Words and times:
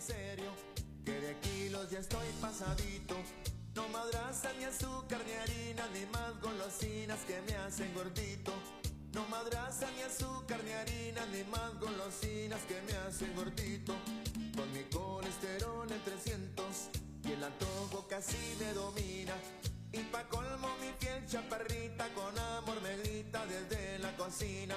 serio, 0.00 0.50
que 1.04 1.12
de 1.12 1.36
kilos 1.40 1.90
ya 1.90 1.98
estoy 1.98 2.26
pasadito. 2.40 3.16
No 3.74 3.88
madraza 3.88 4.52
ni 4.58 4.64
azúcar 4.64 5.20
ni 5.26 5.32
harina 5.32 5.86
ni 5.92 6.06
más 6.06 6.40
golosinas 6.40 7.20
que 7.20 7.40
me 7.42 7.54
hacen 7.56 7.92
gordito. 7.94 8.52
No 9.12 9.26
madraza 9.28 9.90
ni 9.96 10.02
azúcar 10.02 10.62
ni 10.64 10.72
harina 10.72 11.26
ni 11.26 11.44
más 11.44 11.78
golosinas 11.78 12.60
que 12.62 12.80
me 12.82 12.92
hacen 12.98 13.34
gordito. 13.34 13.94
Con 14.56 14.72
mi 14.72 14.84
colesterol 14.84 15.90
en 15.90 16.02
300 16.02 16.66
y 17.24 17.32
el 17.32 17.44
antojo 17.44 18.06
casi 18.08 18.38
me 18.58 18.72
domina. 18.72 19.34
Y 19.92 19.98
pa' 20.04 20.28
colmo 20.28 20.68
mi 20.80 20.92
piel 20.98 21.26
chaparrita 21.26 22.08
con 22.14 22.38
amor 22.38 22.80
me 22.82 22.96
desde 22.96 23.98
la 23.98 24.16
cocina. 24.16 24.76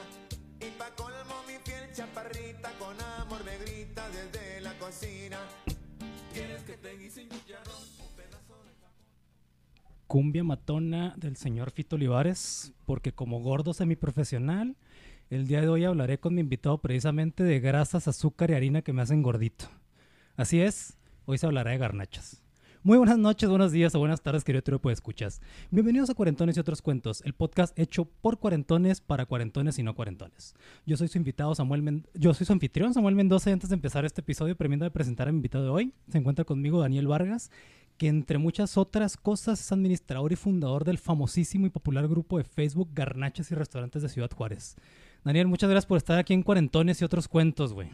Cumbia 10.08 10.44
matona 10.44 11.16
del 11.18 11.38
señor 11.38 11.72
Fito 11.72 11.96
Olivares, 11.96 12.74
porque 12.86 13.14
como 13.14 13.40
gordo 13.42 13.74
semiprofesional, 13.74 14.78
el 15.30 15.48
día 15.48 15.62
de 15.62 15.70
hoy 15.70 15.86
hablaré 15.86 16.20
con 16.20 16.36
mi 16.36 16.42
invitado 16.42 16.78
precisamente 16.78 17.44
de 17.44 17.60
grasas, 17.60 18.08
azúcar 18.08 18.52
y 18.52 18.54
harina 18.54 18.84
que 18.84 18.94
me 18.94 19.02
hacen 19.02 19.24
gordito. 19.24 19.66
Así 20.38 20.62
es, 20.62 20.98
hoy 21.26 21.40
se 21.40 21.48
hablará 21.48 21.72
de 21.72 21.80
garnachas. 21.80 22.43
Muy 22.86 22.98
buenas 22.98 23.18
noches, 23.18 23.50
buenos 23.50 23.72
días 23.72 23.96
o 23.96 24.00
buenas 24.00 24.22
tardes, 24.22 24.44
querido 24.44 24.62
trío 24.62 24.78
de 24.84 24.92
escuchas. 24.92 25.42
Bienvenidos 25.72 26.10
a 26.10 26.16
Cuarentones 26.16 26.58
y 26.58 26.60
otros 26.60 26.82
cuentos, 26.82 27.22
el 27.24 27.34
podcast 27.34 27.78
hecho 27.80 28.04
por 28.04 28.40
cuarentones 28.40 29.00
para 29.00 29.26
cuarentones 29.26 29.80
y 29.80 29.84
no 29.84 29.96
cuarentones. 29.96 30.54
Yo 30.86 30.98
soy 30.98 31.08
su 31.08 31.18
invitado 31.18 31.56
Samuel 31.56 31.82
Men- 31.82 32.06
yo 32.14 32.34
soy 32.34 32.46
su 32.46 32.52
anfitrión 32.52 32.94
Samuel 32.94 33.16
Mendoza 33.16 33.50
y 33.50 33.54
antes 33.54 33.70
de 33.70 33.76
empezar 33.76 34.04
este 34.04 34.20
episodio, 34.20 34.58
permítame 34.58 34.92
presentar 34.92 35.30
a 35.30 35.32
mi 35.32 35.38
invitado 35.38 35.64
de 35.64 35.70
hoy. 35.70 35.94
Se 36.10 36.18
encuentra 36.18 36.44
conmigo 36.44 36.82
Daniel 36.82 37.08
Vargas, 37.08 37.52
que 37.98 38.10
entre 38.10 38.38
muchas 38.38 38.76
otras 38.78 39.16
cosas 39.16 39.62
es 39.62 39.72
administrador 39.72 40.34
y 40.34 40.36
fundador 40.36 40.84
del 40.84 40.98
famosísimo 40.98 41.66
y 41.66 41.70
popular 41.70 42.06
grupo 42.10 42.38
de 42.38 42.44
Facebook 42.44 42.90
Garnachas 42.94 43.50
y 43.50 43.56
Restaurantes 43.56 44.02
de 44.02 44.10
Ciudad 44.10 44.30
Juárez. 44.32 44.76
Daniel, 45.24 45.48
muchas 45.48 45.70
gracias 45.70 45.86
por 45.88 45.98
estar 46.00 46.20
aquí 46.20 46.34
en 46.34 46.44
Cuarentones 46.44 47.02
y 47.02 47.06
otros 47.06 47.30
cuentos, 47.30 47.72
güey. 47.72 47.88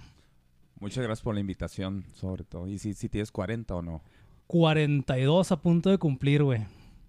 Muchas 0.79 1.03
gracias 1.03 1.23
por 1.23 1.35
la 1.35 1.41
invitación, 1.41 2.05
sobre 2.15 2.43
todo. 2.45 2.65
Y 2.67 2.79
si, 2.79 2.93
si 2.95 3.07
tienes 3.09 3.31
40 3.31 3.75
o 3.75 3.81
no. 3.83 4.01
42 4.49 5.51
a 5.51 5.61
punto 5.61 5.91
de 5.91 5.99
cumplir, 5.99 6.41
güey. 6.43 6.61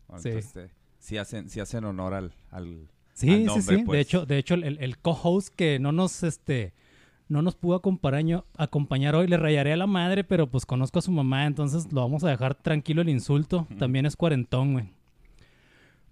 Bueno, 0.08 0.22
Sí. 0.22 0.28
entonces, 0.28 0.56
eh, 0.56 0.70
sí 0.98 1.16
hacen, 1.16 1.48
sí 1.48 1.58
hacen 1.58 1.86
honor 1.86 2.12
al, 2.12 2.32
al, 2.50 2.86
Sí, 3.14 3.30
al 3.30 3.38
sí, 3.38 3.44
nombre, 3.46 3.76
sí. 3.78 3.82
pues. 3.86 3.96
De 3.96 4.00
hecho, 4.02 4.26
de 4.26 4.36
hecho 4.38 4.54
el, 4.54 4.76
el 4.78 4.98
co-host 4.98 5.48
que 5.54 5.78
no 5.78 5.90
nos, 5.90 6.22
este, 6.22 6.74
no 7.28 7.40
nos 7.40 7.54
pudo 7.56 7.76
acompañar, 7.76 8.44
acompañar 8.58 9.14
hoy, 9.14 9.26
le 9.26 9.38
rayaré 9.38 9.72
a 9.72 9.78
la 9.78 9.86
madre, 9.86 10.22
pero 10.22 10.48
pues 10.50 10.66
conozco 10.66 10.98
a 10.98 11.02
su 11.02 11.12
mamá, 11.12 11.46
entonces 11.46 11.90
lo 11.94 12.02
vamos 12.02 12.24
a 12.24 12.28
dejar 12.28 12.56
tranquilo 12.56 13.00
el 13.00 13.08
insulto. 13.08 13.66
También 13.78 14.04
es 14.04 14.16
cuarentón, 14.16 14.74
güey. 14.74 14.90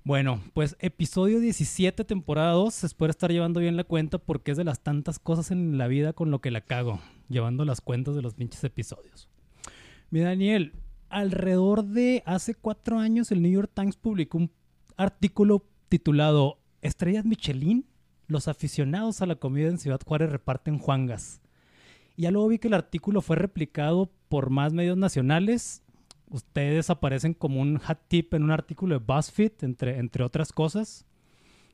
Bueno, 0.04 0.40
pues 0.54 0.76
episodio 0.80 1.40
17, 1.40 2.04
temporada 2.04 2.52
2, 2.52 2.72
se 2.72 2.86
espera 2.86 3.10
estar 3.10 3.30
llevando 3.30 3.60
bien 3.60 3.76
la 3.76 3.84
cuenta 3.84 4.16
porque 4.16 4.52
es 4.52 4.56
de 4.56 4.64
las 4.64 4.80
tantas 4.80 5.18
cosas 5.18 5.50
en 5.50 5.76
la 5.76 5.88
vida 5.88 6.14
con 6.14 6.30
lo 6.30 6.40
que 6.40 6.50
la 6.50 6.62
cago, 6.62 7.00
llevando 7.28 7.66
las 7.66 7.82
cuentas 7.82 8.14
de 8.14 8.22
los 8.22 8.32
pinches 8.32 8.64
episodios. 8.64 9.28
Mi 10.10 10.20
Daniel, 10.20 10.72
alrededor 11.08 11.84
de 11.84 12.22
hace 12.26 12.54
cuatro 12.54 12.98
años 12.98 13.30
el 13.32 13.42
New 13.42 13.52
York 13.52 13.70
Times 13.74 13.96
publicó 13.96 14.38
un 14.38 14.50
artículo 14.96 15.64
titulado 15.88 16.58
Estrellas 16.82 17.24
Michelin, 17.24 17.86
los 18.26 18.48
aficionados 18.48 19.22
a 19.22 19.26
la 19.26 19.36
comida 19.36 19.68
en 19.68 19.78
Ciudad 19.78 20.00
Juárez 20.04 20.30
reparten 20.30 20.78
juangas. 20.78 21.40
Y 22.16 22.22
ya 22.22 22.30
luego 22.30 22.48
vi 22.48 22.58
que 22.58 22.68
el 22.68 22.74
artículo 22.74 23.22
fue 23.22 23.36
replicado 23.36 24.10
por 24.28 24.50
más 24.50 24.72
medios 24.72 24.98
nacionales. 24.98 25.82
Ustedes 26.28 26.90
aparecen 26.90 27.32
como 27.32 27.60
un 27.60 27.80
hat 27.86 28.00
tip 28.08 28.34
en 28.34 28.42
un 28.42 28.50
artículo 28.50 28.98
de 28.98 29.04
BuzzFeed, 29.04 29.52
entre, 29.62 29.98
entre 29.98 30.24
otras 30.24 30.52
cosas. 30.52 31.06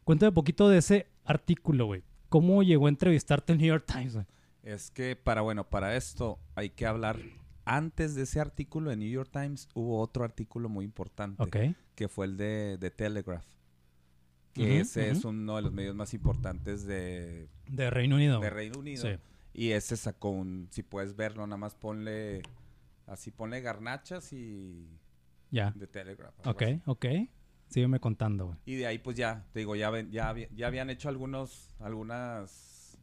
Cuéntame 0.04 0.28
un 0.28 0.34
poquito 0.34 0.68
de 0.68 0.78
ese 0.78 1.06
artículo, 1.24 1.86
güey. 1.86 2.02
¿Cómo 2.28 2.62
llegó 2.62 2.86
a 2.86 2.90
entrevistarte 2.90 3.52
el 3.52 3.58
New 3.58 3.68
York 3.68 3.84
Times, 3.86 4.14
güey? 4.14 4.26
Es 4.62 4.90
que 4.90 5.16
para, 5.16 5.40
bueno, 5.40 5.64
para 5.64 5.96
esto 5.96 6.38
hay 6.54 6.70
que 6.70 6.86
hablar. 6.86 7.18
Antes 7.64 8.14
de 8.14 8.22
ese 8.22 8.40
artículo 8.40 8.90
de 8.90 8.96
New 8.96 9.08
York 9.10 9.30
Times 9.32 9.68
hubo 9.74 10.00
otro 10.00 10.24
artículo 10.24 10.68
muy 10.68 10.84
importante. 10.84 11.74
Que 11.94 12.08
fue 12.08 12.26
el 12.26 12.36
de, 12.36 12.76
de 12.78 12.90
Telegraph. 12.90 13.46
Que 14.52 14.80
ese 14.80 15.10
es 15.10 15.24
uno 15.24 15.56
de 15.56 15.62
los 15.62 15.72
medios 15.72 15.96
más 15.96 16.14
importantes 16.14 16.84
de, 16.86 17.48
De 17.68 17.90
Reino 17.90 18.16
Unido. 18.16 18.40
de. 18.40 18.50
Reino 18.50 18.78
Unido. 18.78 19.02
Sí. 19.02 19.18
Y 19.52 19.70
ese 19.70 19.96
sacó 19.96 20.30
un, 20.30 20.68
si 20.70 20.82
puedes 20.82 21.16
verlo, 21.16 21.46
nada 21.46 21.56
más 21.56 21.74
ponle, 21.74 22.42
así 23.06 23.30
ponle 23.30 23.60
garnachas 23.60 24.32
y 24.32 24.86
Ya. 25.50 25.72
de 25.74 25.86
Telegraph. 25.86 26.34
Ok, 26.46 26.62
así. 26.62 26.82
ok. 26.86 27.06
Sígueme 27.68 27.98
contando, 27.98 28.46
güey. 28.46 28.58
Y 28.66 28.76
de 28.76 28.86
ahí 28.86 28.98
pues 28.98 29.16
ya, 29.16 29.44
te 29.52 29.60
digo, 29.60 29.74
ya, 29.74 29.90
ya, 30.10 30.34
ya 30.54 30.66
habían 30.66 30.90
hecho 30.90 31.08
algunos, 31.08 31.70
algunas, 31.80 32.98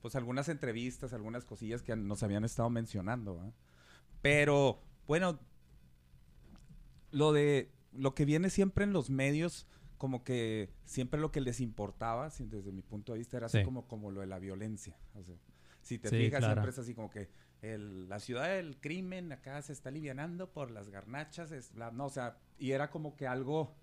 pues 0.00 0.14
algunas 0.14 0.48
entrevistas, 0.48 1.12
algunas 1.12 1.44
cosillas 1.44 1.82
que 1.82 1.94
nos 1.96 2.22
habían 2.22 2.44
estado 2.44 2.70
mencionando, 2.70 3.36
¿va? 3.36 3.50
Pero, 4.22 4.80
bueno, 5.06 5.38
lo 7.10 7.32
de, 7.32 7.70
lo 7.92 8.14
que 8.14 8.24
viene 8.24 8.50
siempre 8.50 8.84
en 8.84 8.92
los 8.92 9.10
medios, 9.10 9.66
como 9.96 10.22
que 10.24 10.70
siempre 10.84 11.20
lo 11.20 11.32
que 11.32 11.40
les 11.40 11.60
importaba, 11.60 12.30
si- 12.30 12.46
desde 12.46 12.72
mi 12.72 12.82
punto 12.82 13.12
de 13.12 13.18
vista, 13.18 13.36
era 13.36 13.46
así 13.46 13.58
Sí. 13.58 13.64
como, 13.64 13.86
como 13.88 14.10
lo 14.10 14.20
de 14.20 14.26
la 14.26 14.38
violencia. 14.38 14.96
O 15.14 15.22
sea, 15.22 15.36
si 15.82 15.98
te 15.98 16.08
Sí, 16.10 16.16
fijas, 16.16 16.40
claro. 16.40 16.54
siempre 16.54 16.70
es 16.70 16.78
así 16.78 16.94
como 16.94 17.10
que 17.10 17.28
el- 17.62 18.08
la 18.08 18.20
ciudad 18.20 18.48
del 18.48 18.78
crimen 18.80 19.32
acá 19.32 19.60
se 19.62 19.72
está 19.72 19.88
alivianando 19.88 20.52
por 20.52 20.70
las 20.70 20.90
garnachas, 20.90 21.50
es 21.50 21.74
bla- 21.74 21.90
no, 21.92 22.06
o 22.06 22.10
sea, 22.10 22.38
y 22.58 22.70
era 22.72 22.90
como 22.90 23.16
que 23.16 23.26
algo 23.26 23.74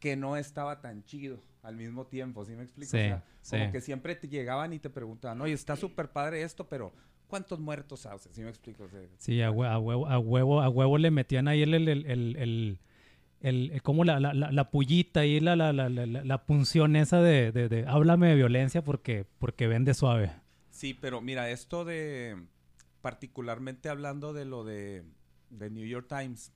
que 0.00 0.16
no 0.16 0.36
estaba 0.36 0.82
tan 0.82 1.04
chido 1.04 1.40
al 1.62 1.76
mismo 1.76 2.06
tiempo, 2.06 2.44
¿sí 2.44 2.52
me 2.54 2.64
explico? 2.64 2.90
Sí, 2.90 2.98
o 2.98 3.22
sea, 3.40 3.58
como 3.60 3.72
que 3.72 3.80
siempre 3.80 4.14
te 4.16 4.28
llegaban 4.28 4.72
y 4.74 4.78
te 4.78 4.90
preguntaban, 4.90 5.40
oye, 5.40 5.54
está 5.54 5.74
súper 5.76 6.12
padre 6.12 6.42
esto, 6.42 6.68
pero 6.68 6.92
¿cuántos 7.26 7.58
muertos 7.60 8.06
haces? 8.06 8.34
¿Sí 8.34 8.42
me 8.42 8.48
explico? 8.48 8.84
O 8.84 8.88
sea, 8.88 9.00
Sí, 9.18 9.40
a, 9.42 9.50
hue- 9.50 9.68
a 9.68 9.78
huevo, 9.78 10.06
a 10.06 10.18
huevo, 10.18 10.60
a 10.62 10.68
huevo 10.68 10.98
le 10.98 11.10
metían 11.10 11.48
ahí 11.48 11.62
el, 11.62 11.74
el, 11.74 11.88
el, 11.88 12.06
el, 12.36 12.78
el- 13.40 13.82
como 13.82 14.04
la, 14.04 14.18
la, 14.20 14.32
la, 14.34 14.50
la 14.52 14.70
pullita 14.70 15.24
y 15.26 15.40
la, 15.40 15.56
la, 15.56 15.72
la, 15.72 15.88
la, 15.88 16.06
la 16.06 16.46
punción 16.46 16.96
esa 16.96 17.20
de, 17.20 17.52
de, 17.52 17.68
de 17.68 17.86
háblame 17.86 18.28
de 18.28 18.34
violencia 18.36 18.82
porque, 18.82 19.26
porque 19.38 19.66
vende 19.66 19.94
suave. 19.94 20.32
Sí, 20.70 20.94
pero 20.94 21.20
mira, 21.20 21.50
esto 21.50 21.84
de, 21.84 22.36
particularmente 23.02 23.88
hablando 23.88 24.32
de 24.32 24.44
lo 24.44 24.64
de, 24.64 25.04
de 25.50 25.70
New 25.70 25.86
York 25.86 26.06
Times, 26.08 26.52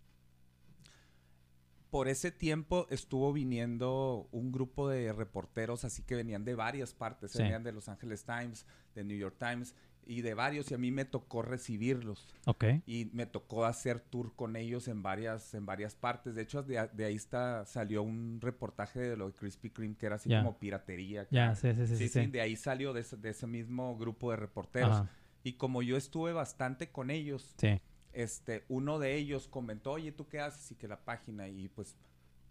por 1.91 2.07
ese 2.07 2.31
tiempo 2.31 2.87
estuvo 2.91 3.33
viniendo 3.33 4.29
un 4.31 4.53
grupo 4.53 4.89
de 4.89 5.13
reporteros, 5.13 5.85
así 5.85 6.03
que 6.03 6.15
venían 6.15 6.45
de 6.45 6.55
varias 6.55 6.95
partes, 6.95 7.33
Sí. 7.33 7.39
venían 7.43 7.65
de 7.65 7.73
Los 7.73 7.89
Angeles 7.89 8.25
Times, 8.25 8.65
de 8.95 9.03
New 9.03 9.19
York 9.19 9.35
Times 9.39 9.75
y 10.07 10.23
de 10.23 10.35
varios, 10.35 10.71
y 10.71 10.75
a 10.75 10.79
mí 10.79 10.91
me 10.91 11.05
tocó 11.05 11.43
recibirlos. 11.43 12.27
Ok. 12.47 12.65
y 12.87 13.11
me 13.13 13.27
tocó 13.27 13.65
hacer 13.65 14.01
tour 14.01 14.35
con 14.35 14.57
ellos 14.57 14.89
en 14.89 15.03
varias 15.03 15.55
en 15.55 15.67
varias 15.67 15.95
partes. 15.95 16.35
De 16.35 16.43
hecho, 16.43 16.63
de, 16.63 16.89
de 16.93 17.05
ahí 17.05 17.15
está 17.15 17.65
salió 17.67 18.03
un 18.03 18.41
reportaje 18.41 18.99
de 19.01 19.17
lo 19.17 19.29
de 19.29 19.35
Krispy 19.35 19.71
Kreme 19.71 19.95
que 19.97 20.07
era 20.07 20.17
así 20.17 20.29
Ya. 20.29 20.39
como 20.43 20.59
piratería. 20.59 21.27
Ya, 21.31 21.55
sí, 21.55 21.73
sí, 21.75 21.87
sí. 21.87 21.87
sí, 21.87 21.97
sí, 21.97 22.09
sí, 22.09 22.25
sí. 22.25 22.31
de 22.31 22.41
ahí 22.41 22.57
salió 22.57 22.93
de 22.93 23.01
ese, 23.03 23.17
de 23.17 23.31
ese 23.31 23.47
mismo 23.47 23.97
grupo 23.97 24.31
de 24.31 24.37
reporteros. 24.39 24.91
Ajá, 24.93 25.11
Y 25.45 25.53
como 25.55 25.83
yo 25.83 25.97
estuve 25.97 26.33
bastante 26.33 26.91
con 26.91 27.11
ellos, 27.11 27.55
sí. 27.59 27.81
este, 28.13 28.65
uno 28.69 28.99
de 28.99 29.15
ellos 29.17 29.47
comentó, 29.49 29.93
oye, 29.93 30.13
¿tú 30.13 30.27
qué 30.29 30.41
haces? 30.41 30.73
Y 30.73 30.75
que 30.75 30.89
la 30.89 31.05
página, 31.05 31.47
y 31.49 31.69
pues 31.69 31.95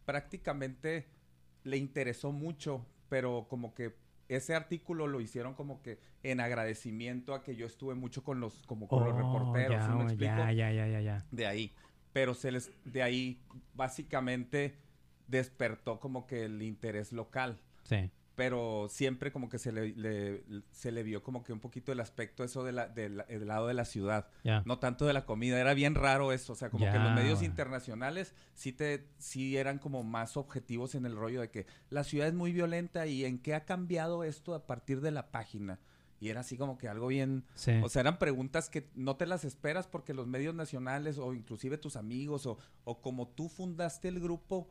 prácticamente 0.05 1.05
le 1.63 1.77
interesó 1.77 2.31
mucho, 2.31 2.85
pero 3.09 3.47
como 3.49 3.73
que 3.73 3.95
ese 4.29 4.55
artículo 4.55 5.07
lo 5.07 5.19
hicieron 5.21 5.53
como 5.55 5.81
que 5.81 5.99
en 6.23 6.39
agradecimiento 6.39 7.33
a 7.33 7.43
que 7.43 7.55
yo 7.55 7.65
estuve 7.65 7.95
mucho 7.95 8.23
con 8.23 8.39
los, 8.39 8.63
como 8.65 8.87
con 8.87 9.03
los 9.03 9.13
Oh, 9.13 9.17
reporteros, 9.17 9.71
ya, 9.71 9.85
¿sí 9.85 9.91
me 9.91 10.03
explico? 10.05 10.33
ya, 10.37 10.51
ya, 10.51 10.71
ya, 10.71 10.87
ya, 10.87 11.01
ya. 11.01 11.25
De 11.31 11.47
ahí. 11.47 11.73
Pero 12.13 12.33
se 12.33 12.51
les, 12.51 12.71
de 12.85 13.03
ahí 13.03 13.41
básicamente 13.73 14.77
despertó 15.27 15.99
como 15.99 16.25
que 16.27 16.45
el 16.45 16.61
interés 16.61 17.11
local. 17.11 17.59
Sí. 17.83 18.09
Pero 18.39 18.87
siempre 18.89 19.33
como 19.33 19.49
que 19.49 19.59
se 19.59 19.73
le, 19.73 19.89
le- 19.97 20.43
se 20.71 20.93
le 20.93 21.03
vio 21.03 21.21
como 21.21 21.43
que 21.43 21.51
un 21.51 21.59
poquito 21.59 21.91
el 21.91 21.99
aspecto 21.99 22.45
eso 22.45 22.63
de 22.63 22.71
la, 22.71 22.87
del 22.87 23.17
del 23.27 23.45
lado 23.47 23.67
de 23.67 23.73
la 23.73 23.83
ciudad. 23.83 24.29
No 24.63 24.79
tanto 24.79 25.05
de 25.05 25.11
la 25.11 25.25
comida, 25.25 25.59
era 25.59 25.73
bien 25.73 25.93
raro 25.93 26.31
eso, 26.31 26.53
o 26.53 26.55
sea, 26.55 26.69
como 26.69 26.85
que 26.89 26.97
los 26.97 27.11
medios 27.13 27.43
internacionales 27.43 28.33
sí 28.53 28.71
te 28.71 29.05
sí 29.17 29.57
eran 29.57 29.77
como 29.77 30.03
más 30.03 30.37
objetivos 30.37 30.95
en 30.95 31.05
el 31.05 31.17
rollo 31.17 31.41
de 31.41 31.49
que 31.51 31.65
la 31.89 32.05
ciudad 32.05 32.29
es 32.29 32.33
muy 32.33 32.53
violenta 32.53 33.05
y 33.07 33.25
en 33.25 33.39
qué 33.39 33.55
ha 33.55 33.65
cambiado 33.65 34.23
esto 34.23 34.55
a 34.55 34.65
partir 34.65 35.01
de 35.01 35.11
la 35.11 35.31
página. 35.31 35.79
Y 36.21 36.29
era 36.29 36.41
así 36.41 36.57
como 36.57 36.77
que 36.77 36.87
algo 36.87 37.07
bien, 37.07 37.43
Sí. 37.55 37.71
o 37.83 37.89
sea, 37.89 38.01
eran 38.01 38.19
preguntas 38.19 38.69
que 38.69 38.89
no 38.95 39.15
te 39.17 39.25
las 39.25 39.43
esperas 39.45 39.87
porque 39.87 40.13
los 40.13 40.27
medios 40.27 40.55
nacionales 40.55 41.17
o 41.17 41.33
inclusive 41.33 41.77
tus 41.77 41.95
amigos 41.97 42.45
o, 42.45 42.57
o 42.85 43.01
como 43.01 43.27
tú 43.27 43.49
fundaste 43.49 44.07
el 44.07 44.19
grupo 44.19 44.69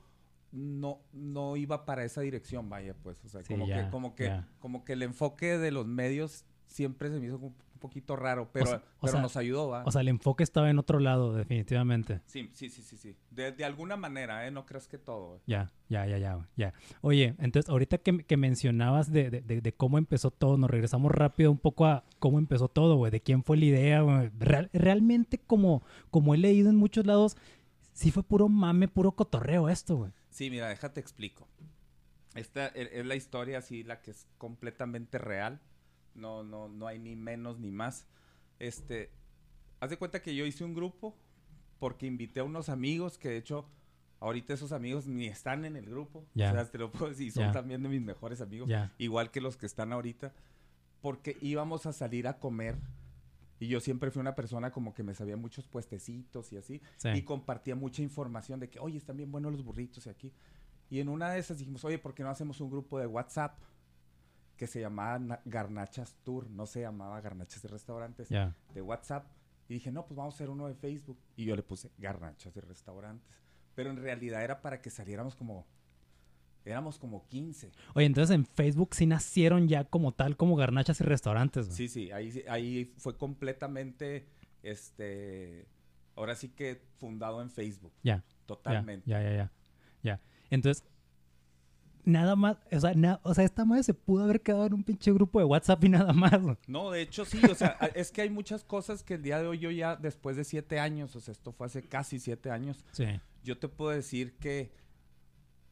no 0.53 1.01
no 1.13 1.57
iba 1.57 1.85
para 1.85 2.05
esa 2.05 2.21
dirección, 2.23 2.69
vaya, 2.69 2.95
pues, 3.03 3.23
o 3.25 3.29
sea, 3.29 3.43
Sí, 3.43 3.53
como 3.53 3.67
ya, 3.67 3.85
que 3.85 3.91
como 3.91 4.15
que 4.15 4.25
ya. 4.25 4.49
como 4.61 4.85
que 4.85 4.95
el 4.95 5.03
enfoque 5.03 5.59
de 5.59 5.71
los 5.71 5.87
medios 5.87 6.45
siempre 6.67 7.11
se 7.11 7.19
me 7.21 7.27
hizo 7.27 7.37
un 7.39 7.55
poquito 7.79 8.17
raro, 8.17 8.51
pero, 8.53 8.67
sea- 8.67 8.83
pero 9.01 9.13
sea- 9.13 9.23
nos 9.23 9.37
ayudó, 9.37 9.69
¿va? 9.69 9.85
O 9.85 9.91
sea, 9.93 10.01
el 10.01 10.09
enfoque 10.09 10.43
estaba 10.43 10.69
en 10.69 10.79
otro 10.79 10.99
lado, 10.99 11.33
definitivamente. 11.35 12.21
sí, 12.27 12.51
sí, 12.53 12.69
sí, 12.71 12.83
sí, 12.83 12.97
sí. 12.97 13.17
De, 13.31 13.53
de 13.53 13.65
alguna 13.65 13.97
manera, 13.97 14.47
¿eh? 14.47 14.51
No 14.51 14.67
creas 14.67 14.89
que 14.89 14.99
todo, 14.99 15.29
güey. 15.29 15.41
Ya, 15.47 15.71
ya, 15.89 16.05
ya, 16.07 16.19
ya, 16.19 16.49
ya. 16.57 16.75
Oye, 17.03 17.35
entonces, 17.39 17.71
ahorita 17.71 17.99
que, 17.99 18.25
que 18.25 18.37
mencionabas 18.37 19.13
de, 19.13 19.31
de- 19.31 19.41
de- 19.43 19.61
de 19.61 19.73
cómo 19.73 19.97
empezó 19.99 20.31
todo, 20.31 20.57
nos 20.59 20.71
regresamos 20.71 21.13
rápido 21.13 21.51
un 21.53 21.59
poco 21.59 21.87
a 21.87 22.05
cómo 22.19 22.39
empezó 22.39 22.69
todo, 22.69 22.97
güey, 22.97 23.13
de 23.13 23.21
quién 23.21 23.45
fue 23.45 23.57
la 23.59 23.65
idea, 23.67 24.01
güey. 24.03 24.31
Real- 24.39 24.71
realmente, 24.73 25.39
como, 25.39 25.83
como 26.11 26.35
he 26.35 26.39
leído 26.39 26.69
en 26.71 26.77
muchos 26.77 27.07
lados, 27.07 27.37
sí 27.93 28.11
fue 28.11 28.23
puro 28.25 28.49
mame, 28.49 28.89
puro 28.89 29.13
cotorreo 29.13 29.69
esto, 29.69 29.97
güey. 29.97 30.11
Sí, 30.39 30.51
mira, 30.51 30.69
déjate 30.69 31.01
explico. 31.01 31.49
Esta 32.37 32.69
e- 32.69 33.01
es 33.01 33.05
la 33.05 33.17
historia 33.17 33.59
así, 33.59 33.83
la 33.83 34.01
que 34.03 34.13
es 34.13 34.29
completamente 34.39 35.19
real. 35.19 35.59
No, 36.15 36.45
no, 36.45 36.69
no 36.69 36.87
hay 36.87 37.01
ni 37.01 37.17
menos 37.17 37.59
ni 37.59 37.73
más. 37.73 38.07
Este, 38.61 39.11
haz 39.81 39.91
de 39.91 39.97
cuenta 39.97 40.23
que 40.23 40.37
yo 40.37 40.47
hice 40.47 40.63
un 40.63 40.75
grupo 40.75 41.17
porque 41.81 42.07
invité 42.07 42.39
a 42.39 42.45
unos 42.45 42.69
amigos 42.69 43.19
que 43.19 43.31
de 43.31 43.37
hecho 43.39 43.69
ahorita 44.21 44.55
esos 44.55 44.71
amigos 44.71 45.09
ni 45.09 45.27
están 45.27 45.65
en 45.65 45.75
el 45.75 45.87
grupo. 45.87 46.25
Ya. 46.35 46.51
O 46.51 46.55
sea, 46.55 46.71
te 46.71 46.79
lo 46.79 46.93
puedo 46.93 47.09
decir, 47.09 47.33
son 47.33 47.51
también 47.51 47.83
de 47.83 47.89
mis 47.89 48.01
mejores 48.01 48.41
amigos, 48.41 48.69
Ya. 48.69 48.93
igual 48.99 49.33
que 49.33 49.41
los 49.41 49.57
que 49.57 49.67
están 49.67 49.93
ahorita, 49.93 50.33
porque 51.01 51.37
íbamos 51.41 51.85
a 51.87 51.93
salir 51.93 52.29
a 52.29 52.39
comer. 52.39 52.77
Y 53.61 53.67
yo 53.69 53.81
siempre 53.81 54.11
fui 54.11 54.21
una 54.21 54.35
persona 54.35 54.71
como 54.71 54.95
que 54.95 55.03
me 55.03 55.15
sabía 55.15 55.37
muchos 55.37 55.67
puestecitos 55.67 56.53
y 56.53 56.57
así 56.59 56.81
Sí. 56.97 57.09
y 57.11 57.23
compartía 57.23 57.75
mucha 57.75 58.03
información 58.03 58.61
de 58.61 58.71
que, 58.71 58.79
oye, 58.79 58.99
están 58.99 59.17
bien 59.17 59.33
buenos 59.33 59.53
los 59.53 59.65
burritos 59.65 60.07
y 60.07 60.11
aquí. 60.11 60.33
Y 60.91 61.01
en 61.01 61.09
una 61.09 61.31
de 61.31 61.39
esas 61.41 61.59
dijimos, 61.59 61.85
oye, 61.85 61.99
¿por 61.99 62.15
qué 62.15 62.23
no 62.23 62.31
hacemos 62.31 62.61
un 62.61 62.71
grupo 62.71 62.99
de 62.99 63.07
WhatsApp 63.07 63.59
que 64.57 64.67
se 64.67 64.81
llamaba 64.81 65.19
Na- 65.19 65.41
Garnachas 65.45 66.15
Tour? 66.25 66.49
No 66.51 66.67
se 66.67 66.81
llamaba 66.83 67.21
Garnachas 67.21 67.61
de 67.63 67.69
Restaurantes, 67.69 68.29
de 68.29 68.81
WhatsApp. 68.83 69.27
Y 69.69 69.75
dije, 69.75 69.93
no, 69.93 70.07
pues 70.07 70.17
vamos 70.17 70.35
a 70.35 70.37
hacer 70.37 70.49
uno 70.51 70.67
de 70.67 70.75
Facebook. 70.75 71.19
Y 71.37 71.45
yo 71.45 71.55
le 71.57 71.63
puse 71.63 71.91
Garnachas 71.99 72.55
de 72.55 72.61
Restaurantes. 72.63 73.29
Pero 73.75 73.91
en 73.91 73.97
realidad 73.99 74.43
era 74.43 74.63
para 74.63 74.81
que 74.81 74.89
saliéramos 74.91 75.37
como, 75.37 75.67
éramos 76.65 76.99
como 76.99 77.27
15. 77.29 77.71
Oye, 77.95 78.07
entonces 78.07 78.35
en 78.35 78.45
Facebook 78.47 78.95
sí 78.95 79.07
nacieron 79.07 79.69
ya 79.69 79.85
como 79.85 80.13
tal, 80.13 80.37
como 80.37 80.57
garnachas 80.57 81.01
y 81.01 81.05
restaurantes, 81.05 81.67
güey. 81.67 81.77
Sí, 81.77 81.89
sí, 81.89 82.11
ahí, 82.13 82.45
ahí 82.49 82.93
fue 82.99 83.17
completamente, 83.17 84.27
este, 84.63 85.67
ahora 86.15 86.35
sí 86.35 86.49
que 86.51 86.83
fundado 86.99 87.41
en 87.43 87.51
Facebook. 87.51 87.93
Ya. 88.03 88.25
Totalmente. 88.47 89.09
Ya, 89.09 89.23
ya, 89.23 89.33
ya, 89.37 89.53
ya. 90.03 90.21
Entonces, 90.51 90.85
nada 92.05 92.37
más, 92.37 92.57
o 92.73 92.81
sea, 92.81 92.95
na- 92.95 93.21
o 93.23 93.35
sea, 93.35 93.45
esta 93.45 93.65
madre 93.67 93.83
se 93.83 93.93
pudo 93.95 94.25
haber 94.25 94.41
quedado 94.41 94.67
en 94.67 94.73
un 94.75 94.83
pinche 94.85 95.13
grupo 95.13 95.39
de 95.39 95.45
WhatsApp 95.45 95.85
y 95.85 95.89
nada 95.91 96.13
más. 96.15 96.41
güey. 96.41 96.57
No, 96.67 96.91
de 96.91 97.03
hecho 97.03 97.25
sí, 97.25 97.39
o 97.51 97.55
sea, 97.55 97.77
es 97.95 98.11
que 98.11 98.23
hay 98.23 98.31
muchas 98.31 98.65
cosas 98.65 99.03
que 99.03 99.15
el 99.15 99.23
día 99.23 99.39
de 99.41 99.47
hoy 99.47 99.59
yo 99.59 99.71
ya, 99.71 99.97
después 99.97 100.37
de 100.37 100.45
siete 100.45 100.81
años, 100.81 101.15
o 101.17 101.21
sea, 101.21 101.33
esto 101.33 101.53
fue 101.53 101.67
hace 101.67 101.83
casi 101.83 102.19
siete 102.19 102.51
años, 102.51 102.85
Sí. 102.93 103.05
yo 103.45 103.59
te 103.59 103.69
puedo 103.69 103.91
decir 103.91 104.37
que 104.39 104.73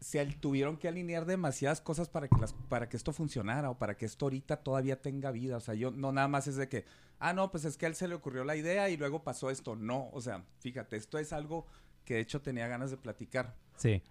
se 0.01 0.25
tuvieron 0.27 0.77
que 0.77 0.89
alinear 0.89 1.25
demasiadas 1.27 1.81
cosas 1.81 2.09
para 2.09 2.29
que 2.29 2.37
las, 2.39 2.53
para 2.69 2.89
que 2.89 2.97
esto 2.97 3.13
funcionara 3.13 3.71
o 3.71 3.79
para 3.79 3.97
que 3.97 4.05
esto 4.07 4.27
ahorita 4.27 4.59
todavía 4.59 5.01
tenga 5.01 5.31
vida. 5.31 5.57
O 5.57 5.61
sea, 5.61 5.75
yo 5.75 5.91
no 5.91 6.13
nada 6.13 6.29
más 6.29 6.47
es 6.47 6.57
de 6.57 6.69
que, 6.69 6.85
ah, 7.19 7.33
no, 7.33 7.51
pues 7.51 7.65
es 7.65 7.77
que 7.77 7.87
a 7.87 7.89
él 7.89 7.95
se 7.95 8.07
le 8.09 8.15
ocurrió 8.15 8.45
la 8.45 8.57
idea 8.57 8.89
y 8.91 8.97
luego 8.97 9.23
pasó 9.25 9.51
esto. 9.51 9.75
No, 9.77 10.11
o 10.13 10.21
sea, 10.21 10.45
fíjate, 10.61 10.97
esto 10.97 11.19
es 11.19 11.33
algo 11.33 11.67
que 12.05 12.15
de 12.15 12.21
hecho 12.21 12.43
tenía 12.43 12.69
ganas 12.69 12.91
de 12.91 12.97
platicar. 12.99 13.55
Sí. 13.77 14.03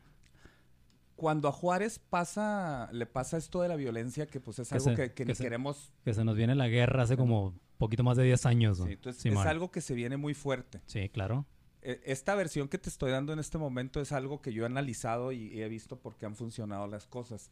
Cuando 1.15 1.47
a 1.47 1.51
Juárez 1.53 1.99
pasa, 1.99 2.89
le 2.91 3.05
pasa 3.05 3.37
esto 3.37 3.61
de 3.61 3.69
la 3.69 3.77
violencia, 3.77 4.27
que 4.27 4.41
pues 4.41 4.59
es 4.59 4.67
Que 4.69 4.75
algo 4.75 4.85
se- 4.89 4.95
que, 4.95 5.07
que 5.09 5.13
que 5.13 5.25
ni 5.25 5.35
se- 5.35 5.43
queremos 5.43 5.93
Que 6.03 6.13
se 6.13 6.25
nos 6.25 6.35
viene 6.35 6.55
la 6.55 6.67
guerra 6.67 7.03
hace 7.03 7.15
como 7.15 7.53
poquito 7.77 8.03
más 8.03 8.17
de 8.17 8.23
10 8.23 8.45
años. 8.45 8.77
Sí, 8.79 8.93
entonces 8.93 9.21
Simón. 9.21 9.43
es 9.45 9.49
algo 9.49 9.71
que 9.71 9.79
se 9.81 9.93
viene 9.93 10.17
muy 10.17 10.33
fuerte. 10.33 10.81
Sí, 10.87 11.07
claro. 11.09 11.45
E- 11.85 12.01
Esta 12.05 12.33
versión 12.35 12.67
que 12.67 12.77
te 12.77 12.89
estoy 12.89 13.11
dando 13.11 13.31
en 13.31 13.39
este 13.39 13.57
momento 13.57 14.01
es 14.01 14.11
algo 14.11 14.41
que 14.41 14.51
yo 14.51 14.63
he 14.63 14.65
analizado 14.65 15.31
y, 15.31 15.61
he 15.61 15.69
visto 15.69 15.99
por 15.99 16.15
qué 16.17 16.25
han 16.25 16.35
funcionado 16.35 16.87
las 16.87 17.05
cosas. 17.07 17.51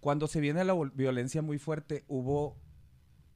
Cuando 0.00 0.26
se 0.26 0.40
viene 0.40 0.64
la 0.64 0.74
violencia 0.94 1.42
muy 1.42 1.58
fuerte, 1.58 2.04
hubo 2.08 2.56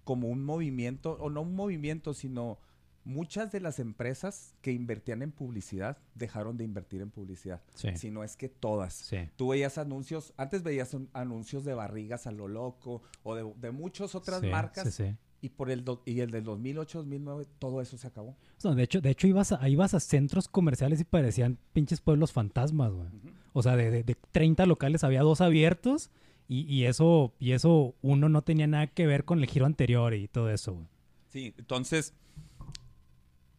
como 0.05 0.29
un 0.29 0.45
movimiento, 0.45 1.13
o 1.21 1.31
no 1.31 1.43
un 1.43 1.55
movimiento, 1.55 2.13
sino 2.15 2.59
muchas 3.05 3.53
de 3.53 3.61
las 3.61 3.79
empresas 3.81 4.55
que 4.63 4.73
invertían 4.73 5.21
en 5.23 5.31
publicidad 5.31 5.99
dejaron 6.15 6.57
de 6.57 6.65
invertir 6.65 7.03
en 7.03 7.11
publicidad. 7.11 7.63
Sí. 7.75 7.95
Si 7.97 8.11
no 8.11 8.25
es 8.25 8.37
que 8.37 8.49
todas. 8.49 8.95
Sí. 8.95 9.29
Tú 9.37 9.49
veías 9.49 9.77
anuncios, 9.77 10.33
antes 10.39 10.63
veías 10.63 10.95
un- 10.95 11.11
anuncios 11.13 11.65
de 11.65 11.75
barrigas 11.75 12.27
a 12.27 12.33
lo 12.33 12.49
loco 12.49 13.03
o 13.23 13.35
de, 13.35 13.53
de 13.61 13.71
muchas 13.73 14.15
otras 14.15 14.41
Sí, 14.41 14.49
marcas 14.49 14.85
Sí, 14.95 15.05
sí. 15.09 15.17
Y 15.45 15.51
por 15.51 15.71
el 15.71 15.85
do- 15.85 16.03
y 16.07 16.21
el 16.21 16.31
del 16.31 16.43
2008, 16.45 16.99
2009 16.99 17.45
todo 17.59 17.81
eso 17.83 17.99
se 17.99 18.07
acabó. 18.07 18.31
O 18.31 18.61
sea, 18.61 18.73
de 18.75 18.83
hecho, 18.83 19.01
de 19.01 19.11
hecho 19.11 19.27
ibas 19.27 19.53
a, 19.53 19.69
ibas 19.69 19.93
a 19.95 20.01
centros 20.01 20.49
comerciales 20.49 21.01
y 21.01 21.05
parecían 21.05 21.59
pinches 21.73 22.01
pueblos 22.01 22.33
fantasmas, 22.33 22.93
güey. 22.93 23.09
O 23.53 23.63
sea, 23.63 23.77
de, 23.77 23.91
de, 23.91 24.03
de 24.05 24.17
30 24.33 24.65
locales 24.67 25.05
había 25.05 25.21
dos 25.23 25.41
abiertos 25.41 26.11
y, 26.49 26.63
y 26.63 26.87
eso 26.87 27.33
y 27.39 27.53
eso 27.53 27.95
uno 28.03 28.29
no 28.29 28.43
tenía 28.43 28.67
nada 28.67 28.87
que 28.87 29.07
ver 29.07 29.25
con 29.25 29.41
el 29.41 29.47
giro 29.47 29.67
anterior 29.67 30.15
y 30.15 30.29
todo 30.29 30.51
eso, 30.51 30.73
güey. 30.73 30.87
Sí, 31.29 31.55
entonces, 31.59 32.15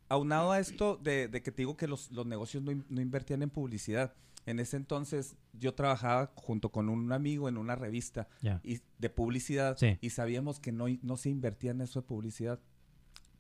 aunado 0.10 0.52
a 0.52 0.60
esto 0.60 0.98
de, 0.98 1.28
de 1.28 1.42
que 1.42 1.52
te 1.52 1.62
digo 1.62 1.78
que 1.78 1.88
los, 1.88 2.12
los 2.12 2.26
negocios 2.26 2.64
no, 2.64 2.72
in- 2.72 2.86
no 2.90 3.02
invertían 3.02 3.42
en 3.44 3.50
publicidad, 3.50 4.14
en 4.46 4.60
ese 4.60 4.78
entonces 4.78 5.36
yo 5.54 5.74
trabajaba 5.74 6.32
junto 6.36 6.72
con 6.72 6.90
un 6.90 7.12
amigo 7.12 7.50
en 7.50 7.58
una 7.58 7.76
revista 7.76 8.28
y, 8.64 8.80
de 9.00 9.10
publicidad 9.10 9.78
Sí. 9.78 9.98
y 10.02 10.10
sabíamos 10.12 10.60
que 10.60 10.72
no, 10.72 10.86
no 11.02 11.18
se 11.18 11.30
invertía 11.30 11.72
en 11.72 11.82
eso 11.82 12.02
de 12.02 12.08
publicidad. 12.08 12.60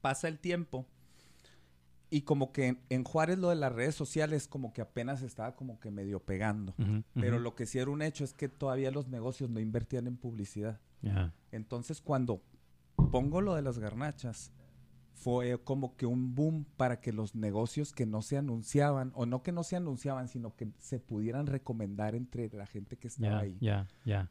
Pasa 0.01 0.27
el 0.27 0.39
tiempo 0.39 0.87
y 2.09 2.21
como 2.21 2.51
que 2.51 2.67
en, 2.67 2.79
en 2.89 3.03
Juárez 3.03 3.39
lo 3.39 3.49
de 3.49 3.55
las 3.55 3.73
redes 3.73 3.95
sociales 3.95 4.47
como 4.47 4.73
que 4.73 4.81
apenas 4.81 5.21
estaba 5.21 5.55
como 5.55 5.79
que 5.79 5.91
medio 5.91 6.19
pegando. 6.19 6.73
Pero 7.13 7.39
lo 7.39 7.55
que 7.55 7.65
sí 7.65 7.79
era 7.79 7.89
un 7.91 8.01
hecho 8.01 8.23
es 8.23 8.33
que 8.33 8.47
todavía 8.47 8.91
los 8.91 9.07
negocios 9.07 9.49
no 9.49 9.59
invertían 9.59 10.07
en 10.07 10.17
publicidad. 10.17 10.79
Entonces, 11.51 12.01
cuando 12.01 12.41
pongo 13.11 13.41
lo 13.41 13.55
de 13.55 13.61
las 13.61 13.77
garnachas, 13.79 14.51
fue 15.15 15.57
como 15.63 15.95
que 15.95 16.05
un 16.05 16.35
boom 16.35 16.65
para 16.77 16.99
que 16.99 17.11
los 17.13 17.33
negocios 17.35 17.93
que 17.93 18.05
no 18.05 18.21
se 18.21 18.37
anunciaban, 18.37 19.11
o 19.15 19.25
no 19.25 19.41
que 19.41 19.51
no 19.51 19.63
se 19.63 19.75
anunciaban, 19.75 20.27
sino 20.27 20.55
que 20.55 20.67
se 20.79 20.99
pudieran 20.99 21.47
recomendar 21.47 22.13
entre 22.15 22.49
la 22.49 22.65
gente 22.67 22.97
que 22.97 23.07
estaba 23.07 23.39
ahí. 23.39 23.57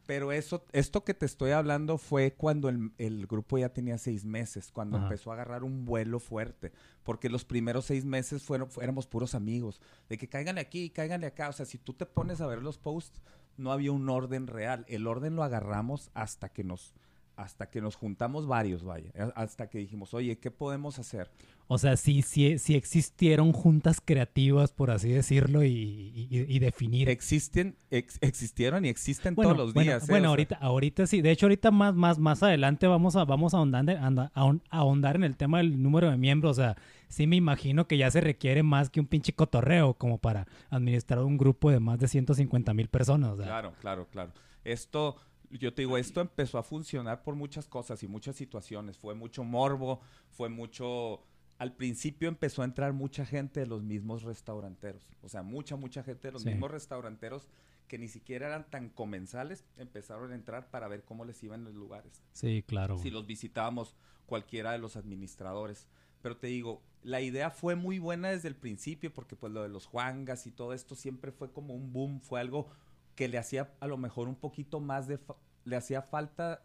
Pero 0.05 0.31
eso, 0.31 0.63
esto 0.71 1.03
que 1.03 1.13
te 1.13 1.25
estoy 1.25 1.51
hablando 1.51 1.97
fue 1.97 2.33
cuando 2.33 2.69
el, 2.69 2.91
el 2.97 3.25
grupo 3.27 3.57
ya 3.57 3.69
tenía 3.73 3.97
seis 3.97 4.23
meses, 4.25 4.71
cuando 4.71 4.97
empezó 5.03 5.31
a 5.31 5.33
agarrar 5.33 5.63
un 5.63 5.85
vuelo 5.85 6.19
fuerte, 6.19 6.71
porque 7.03 7.29
los 7.29 7.43
primeros 7.45 7.85
seis 7.85 8.05
meses 8.05 8.43
fueron, 8.43 8.69
fu- 8.69 8.81
éramos 8.81 9.07
puros 9.07 9.35
amigos, 9.35 9.81
de 10.07 10.17
que 10.17 10.29
cáiganle 10.29 10.61
aquí, 10.61 10.91
cáiganle 10.91 11.27
acá, 11.27 11.49
o 11.49 11.53
sea, 11.53 11.65
si 11.65 11.77
tú 11.79 11.93
te 11.93 12.05
pones 12.05 12.39
a 12.41 12.47
ver 12.47 12.61
los 12.61 12.77
posts, 12.77 13.21
no 13.57 13.71
había 13.71 13.91
un 13.91 14.07
orden 14.09 14.47
real, 14.47 14.85
el 14.87 15.07
orden 15.07 15.35
lo 15.35 15.43
agarramos 15.43 16.09
hasta 16.13 16.49
que 16.49 16.63
nos, 16.63 16.93
hasta 17.37 17.69
que 17.69 17.81
nos 17.81 17.95
juntamos 17.95 18.47
varios, 18.47 18.83
vaya, 18.83 19.11
hasta 19.35 19.69
que 19.69 19.77
dijimos, 19.79 20.13
oye, 20.13 20.37
¿qué 20.39 20.51
podemos 20.51 20.99
hacer? 20.99 21.29
O 21.67 21.77
sea, 21.79 21.97
sí, 21.97 22.21
sí, 22.21 22.59
sí 22.59 22.75
existieron 22.75 23.51
juntas 23.51 23.99
creativas, 24.03 24.71
por 24.71 24.91
así 24.91 25.09
decirlo, 25.09 25.63
y, 25.63 26.27
y- 26.29 26.59
definir. 26.59 27.09
Existen, 27.09 27.75
ex- 27.89 28.19
existieron 28.21 28.85
y 28.85 28.89
existen 28.89 29.33
bueno, 29.35 29.53
todos 29.53 29.65
los 29.65 29.73
bueno, 29.73 29.91
días. 29.91 30.03
¿eh? 30.03 30.11
bueno, 30.11 30.25
O 30.25 30.27
sea, 30.27 30.29
ahorita, 30.29 30.55
ahorita 30.57 31.07
sí. 31.07 31.21
De 31.21 31.31
hecho, 31.31 31.47
ahorita 31.47 31.71
más, 31.71 31.95
más, 31.95 32.19
más 32.19 32.43
adelante 32.43 32.85
vamos 32.85 33.15
a, 33.15 33.25
vamos 33.25 33.53
a 33.53 33.57
ahondar, 33.57 33.89
a 33.89 34.09
ahon- 34.35 34.61
a 34.69 34.77
ahondar 34.77 35.15
en 35.15 35.23
el 35.23 35.35
tema 35.35 35.57
del 35.57 35.81
número 35.81 36.11
de 36.11 36.17
miembros. 36.17 36.51
O 36.59 36.61
sea, 36.61 36.75
sí 37.07 37.25
me 37.25 37.35
imagino 37.35 37.87
que 37.87 37.97
ya 37.97 38.11
se 38.11 38.21
requiere 38.21 38.61
más 38.61 38.89
que 38.91 38.99
un 38.99 39.07
pinche 39.07 39.33
cotorreo 39.33 39.95
como 39.95 40.19
para 40.19 40.45
administrar 40.69 41.19
un 41.23 41.37
grupo 41.37 41.71
de 41.71 41.79
más 41.79 41.97
de 41.99 42.07
150 42.07 42.73
mil 42.75 42.89
personas. 42.89 43.31
o 43.31 43.37
sea. 43.37 43.45
Claro, 43.45 43.73
claro, 43.81 44.07
claro. 44.11 44.31
Esto, 44.63 45.15
yo 45.51 45.73
te 45.73 45.81
digo, 45.83 45.97
esto 45.97 46.21
empezó 46.21 46.57
a 46.57 46.63
funcionar 46.63 47.23
por 47.23 47.35
muchas 47.35 47.67
cosas 47.67 48.01
y 48.03 48.07
muchas 48.07 48.35
situaciones. 48.35 48.97
Fue 48.97 49.13
mucho 49.15 49.43
morbo, 49.43 50.01
fue 50.31 50.49
mucho... 50.49 51.23
Al 51.57 51.73
principio 51.73 52.27
empezó 52.27 52.61
a 52.63 52.65
entrar 52.65 52.91
mucha 52.91 53.25
gente 53.25 53.61
de 53.61 53.65
los 53.65 53.81
mismos 53.81 54.23
restauranteros. 54.23 55.07
O 55.21 55.29
sea, 55.29 55.41
mucha, 55.41 55.77
mucha 55.77 56.03
gente 56.03 56.27
de 56.27 56.31
los 56.33 56.41
Sí. 56.41 56.49
mismos 56.49 56.69
restauranteros 56.71 57.47
que 57.87 57.97
ni 57.97 58.07
siquiera 58.07 58.47
eran 58.47 58.69
tan 58.69 58.89
comensales, 58.89 59.63
empezaron 59.77 60.31
a 60.31 60.35
entrar 60.35 60.69
para 60.71 60.87
ver 60.87 61.03
cómo 61.03 61.23
les 61.23 61.41
iban 61.43 61.63
los 61.63 61.75
lugares 61.75 62.23
Sí, 62.33 62.63
claro. 62.67 62.97
si 62.97 63.11
los 63.11 63.27
visitábamos 63.27 63.95
cualquiera 64.25 64.71
de 64.71 64.79
los 64.79 64.95
administradores. 64.97 65.87
Pero 66.23 66.35
te 66.35 66.47
digo, 66.47 66.81
la 67.03 67.21
idea 67.21 67.51
fue 67.51 67.75
muy 67.75 67.99
buena 67.99 68.31
desde 68.31 68.47
el 68.47 68.55
principio 68.55 69.13
porque 69.13 69.35
pues 69.35 69.53
lo 69.53 69.61
de 69.61 69.69
los 69.69 69.85
Juangas 69.85 70.47
y 70.47 70.51
todo 70.51 70.73
esto 70.73 70.95
siempre 70.95 71.31
fue 71.31 71.51
como 71.51 71.75
un 71.75 71.93
boom, 71.93 72.19
fue 72.21 72.39
algo 72.41 72.67
que 73.15 73.27
le 73.27 73.37
hacía 73.37 73.73
a 73.79 73.87
lo 73.87 73.97
mejor 73.97 74.27
un 74.27 74.35
poquito 74.35 74.79
más 74.79 75.07
de... 75.07 75.19
le 75.63 75.75
hacía 75.75 76.01
falta 76.01 76.63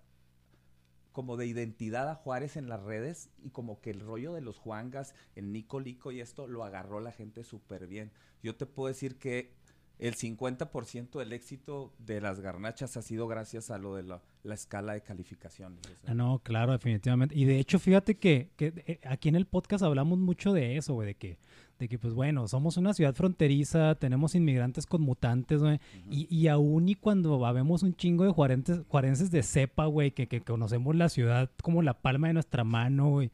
como 1.13 1.37
de 1.37 1.47
identidad 1.47 2.09
a 2.09 2.15
Juárez 2.15 2.57
en 2.57 2.69
las 2.69 2.83
redes 2.83 3.31
y 3.43 3.51
como 3.51 3.81
que 3.81 3.91
el 3.91 4.01
rollo 4.01 4.33
de 4.33 4.41
los 4.41 4.59
Juangas, 4.59 5.15
el 5.35 5.53
Nico 5.53 5.81
Lico 5.81 6.13
y 6.13 6.21
esto 6.21 6.47
lo 6.47 6.65
agarró 6.65 7.01
la 7.01 7.13
gente 7.13 7.43
súper 7.43 7.87
bien. 7.87 8.13
Yo 8.43 8.57
te 8.57 8.67
puedo 8.67 8.89
decir 8.89 9.19
que 9.19 9.53
el 9.99 10.17
50% 10.17 11.19
del 11.19 11.33
éxito 11.33 11.93
de 11.99 12.21
las 12.21 12.41
garnachas 12.41 12.97
ha 12.97 13.03
sido 13.03 13.27
gracias 13.27 13.71
a 13.71 13.79
lo 13.79 13.95
de 13.95 14.05
la, 14.05 14.23
la 14.43 14.55
escala 14.55 14.95
de 14.95 15.03
calificaciones. 15.03 15.81
sea. 15.87 15.97
Ah, 16.07 16.15
no, 16.15 16.39
claro, 16.43 16.73
definitivamente. 16.73 17.35
Y 17.37 17.45
de 17.45 17.59
hecho, 17.59 17.79
fíjate 17.79 18.17
que, 18.17 18.51
que, 18.57 18.73
eh, 18.87 19.01
aquí 19.05 19.29
en 19.29 19.37
el 19.37 19.47
podcast 19.47 19.85
hablamos 19.85 20.19
mucho 20.19 20.53
de 20.53 20.77
eso, 20.77 20.95
güey, 20.95 21.09
de 21.09 21.15
que, 21.15 21.39
de 21.79 21.89
que, 21.89 21.99
pues 21.99 22.15
bueno, 22.15 22.47
somos 22.49 22.77
una 22.77 22.93
ciudad 22.95 23.15
fronteriza, 23.15 23.95
tenemos 23.97 24.35
inmigrantes 24.35 24.87
con 24.87 25.03
mutantes, 25.03 25.63
güey, 25.63 25.79
y, 26.11 26.27
y 26.35 26.49
aún 26.49 26.89
y 26.89 26.95
cuando 26.95 27.39
vemos 27.53 27.83
un 27.83 27.95
chingo 27.95 28.25
de 28.25 28.31
juarenses, 28.33 28.83
juarenses 28.89 29.31
de 29.31 29.43
cepa, 29.43 29.87
güey, 29.87 30.11
que, 30.13 30.27
que 30.29 30.41
conocemos 30.43 30.95
la 30.97 31.09
ciudad 31.09 31.51
como 31.63 31.83
la 31.83 31.95
palma 32.01 32.29
de 32.29 32.35
nuestra 32.35 32.65
mano, 32.65 33.09
güey, 33.11 33.31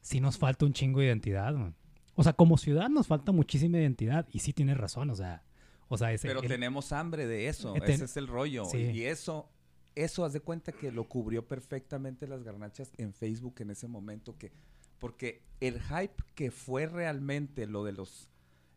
sí 0.00 0.20
nos 0.20 0.38
falta 0.38 0.66
un 0.66 0.72
chingo 0.72 1.00
de 1.00 1.06
identidad, 1.06 1.54
güey. 1.54 1.72
O 2.16 2.22
sea, 2.22 2.32
como 2.32 2.56
ciudad 2.58 2.88
nos 2.88 3.06
falta 3.08 3.32
muchísima 3.32 3.78
identidad, 3.78 4.26
y 4.32 4.38
sí 4.40 4.52
tienes 4.52 4.76
razón, 4.76 5.10
o 5.10 5.14
sea, 5.16 5.42
o 5.88 5.96
sea, 5.98 6.12
ese... 6.12 6.28
Pero 6.28 6.40
el- 6.42 6.48
tenemos 6.48 6.92
hambre 6.92 7.26
de 7.26 7.48
eso, 7.48 7.74
Eh, 7.76 7.80
ten- 7.80 7.94
ese 7.96 8.04
es 8.04 8.16
el 8.16 8.26
rollo. 8.26 8.64
Sí. 8.66 8.78
Y 8.78 9.04
eso, 9.04 9.48
eso 9.94 10.24
haz 10.24 10.32
de 10.32 10.40
cuenta 10.40 10.72
que 10.72 10.90
lo 10.92 11.08
cubrió 11.08 11.46
perfectamente 11.46 12.26
las 12.26 12.42
garnachas 12.42 12.92
en 12.98 13.12
Facebook 13.14 13.54
en 13.60 13.70
ese 13.70 13.86
momento 13.88 14.36
que, 14.38 14.52
porque 14.98 15.42
el 15.60 15.80
hype 15.80 16.22
que 16.34 16.50
fue 16.50 16.86
realmente 16.86 17.66
lo 17.66 17.84
de 17.84 17.92
los 17.92 18.30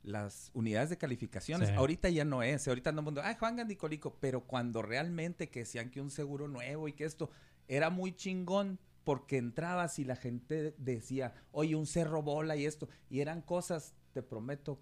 las 0.04 0.52
unidades 0.54 0.90
de 0.90 0.98
calificaciones, 0.98 1.68
Sí. 1.68 1.76
ahorita 1.76 2.10
ya 2.10 2.24
no 2.24 2.42
es, 2.42 2.66
ahorita 2.68 2.94
no 2.94 3.02
mundo, 3.02 3.20
ay 3.24 3.36
Juan 3.38 3.58
Gandicolico, 3.58 4.16
pero 4.22 4.42
cuando 4.42 4.82
realmente 4.82 5.50
que 5.50 5.60
decían 5.60 5.90
que 5.92 6.00
un 6.00 6.12
seguro 6.12 6.48
nuevo 6.48 6.88
y 6.88 6.94
que 6.94 7.04
esto 7.04 7.30
era 7.68 7.90
muy 7.90 8.14
chingón 8.16 8.80
porque 9.04 9.36
entrabas 9.38 10.00
y 10.00 10.06
la 10.06 10.16
gente 10.16 10.74
decía, 10.78 11.34
oye, 11.52 11.76
un 11.76 11.86
cerro 11.88 12.22
bola 12.24 12.56
y 12.56 12.66
esto, 12.66 12.88
y 13.10 13.20
eran 13.20 13.42
cosas, 13.42 13.96
te 14.14 14.22
prometo, 14.22 14.80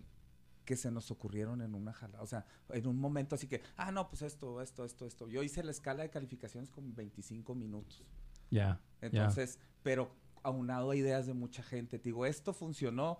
que 0.66 0.76
se 0.76 0.92
nos 0.92 1.12
ocurrieron 1.12 1.62
en 1.62 1.76
una 1.76 1.94
jalada, 1.94 2.22
o 2.24 2.28
sea, 2.28 2.46
en 2.70 2.88
un 2.88 2.98
momento 2.98 3.36
así 3.36 3.48
que, 3.48 3.62
ah, 3.78 3.92
no, 3.92 4.10
pues 4.10 4.22
esto, 4.24 4.62
esto, 4.62 4.84
esto, 4.84 5.06
esto. 5.06 5.28
Yo 5.30 5.44
hice 5.44 5.64
la 5.64 5.72
escala 5.72 6.04
de 6.04 6.10
calificaciones 6.10 6.70
con 6.72 6.94
25 6.96 7.54
minutos. 7.56 8.04
Ya, 8.52 8.80
ya. 9.02 9.08
Entonces, 9.08 9.60
pero 9.84 10.12
aunado 10.44 10.92
a 10.92 10.96
ideas 10.96 11.26
de 11.26 11.34
mucha 11.34 11.64
gente. 11.64 11.98
Te 12.00 12.10
digo, 12.10 12.26
esto 12.26 12.54
funcionó 12.54 13.20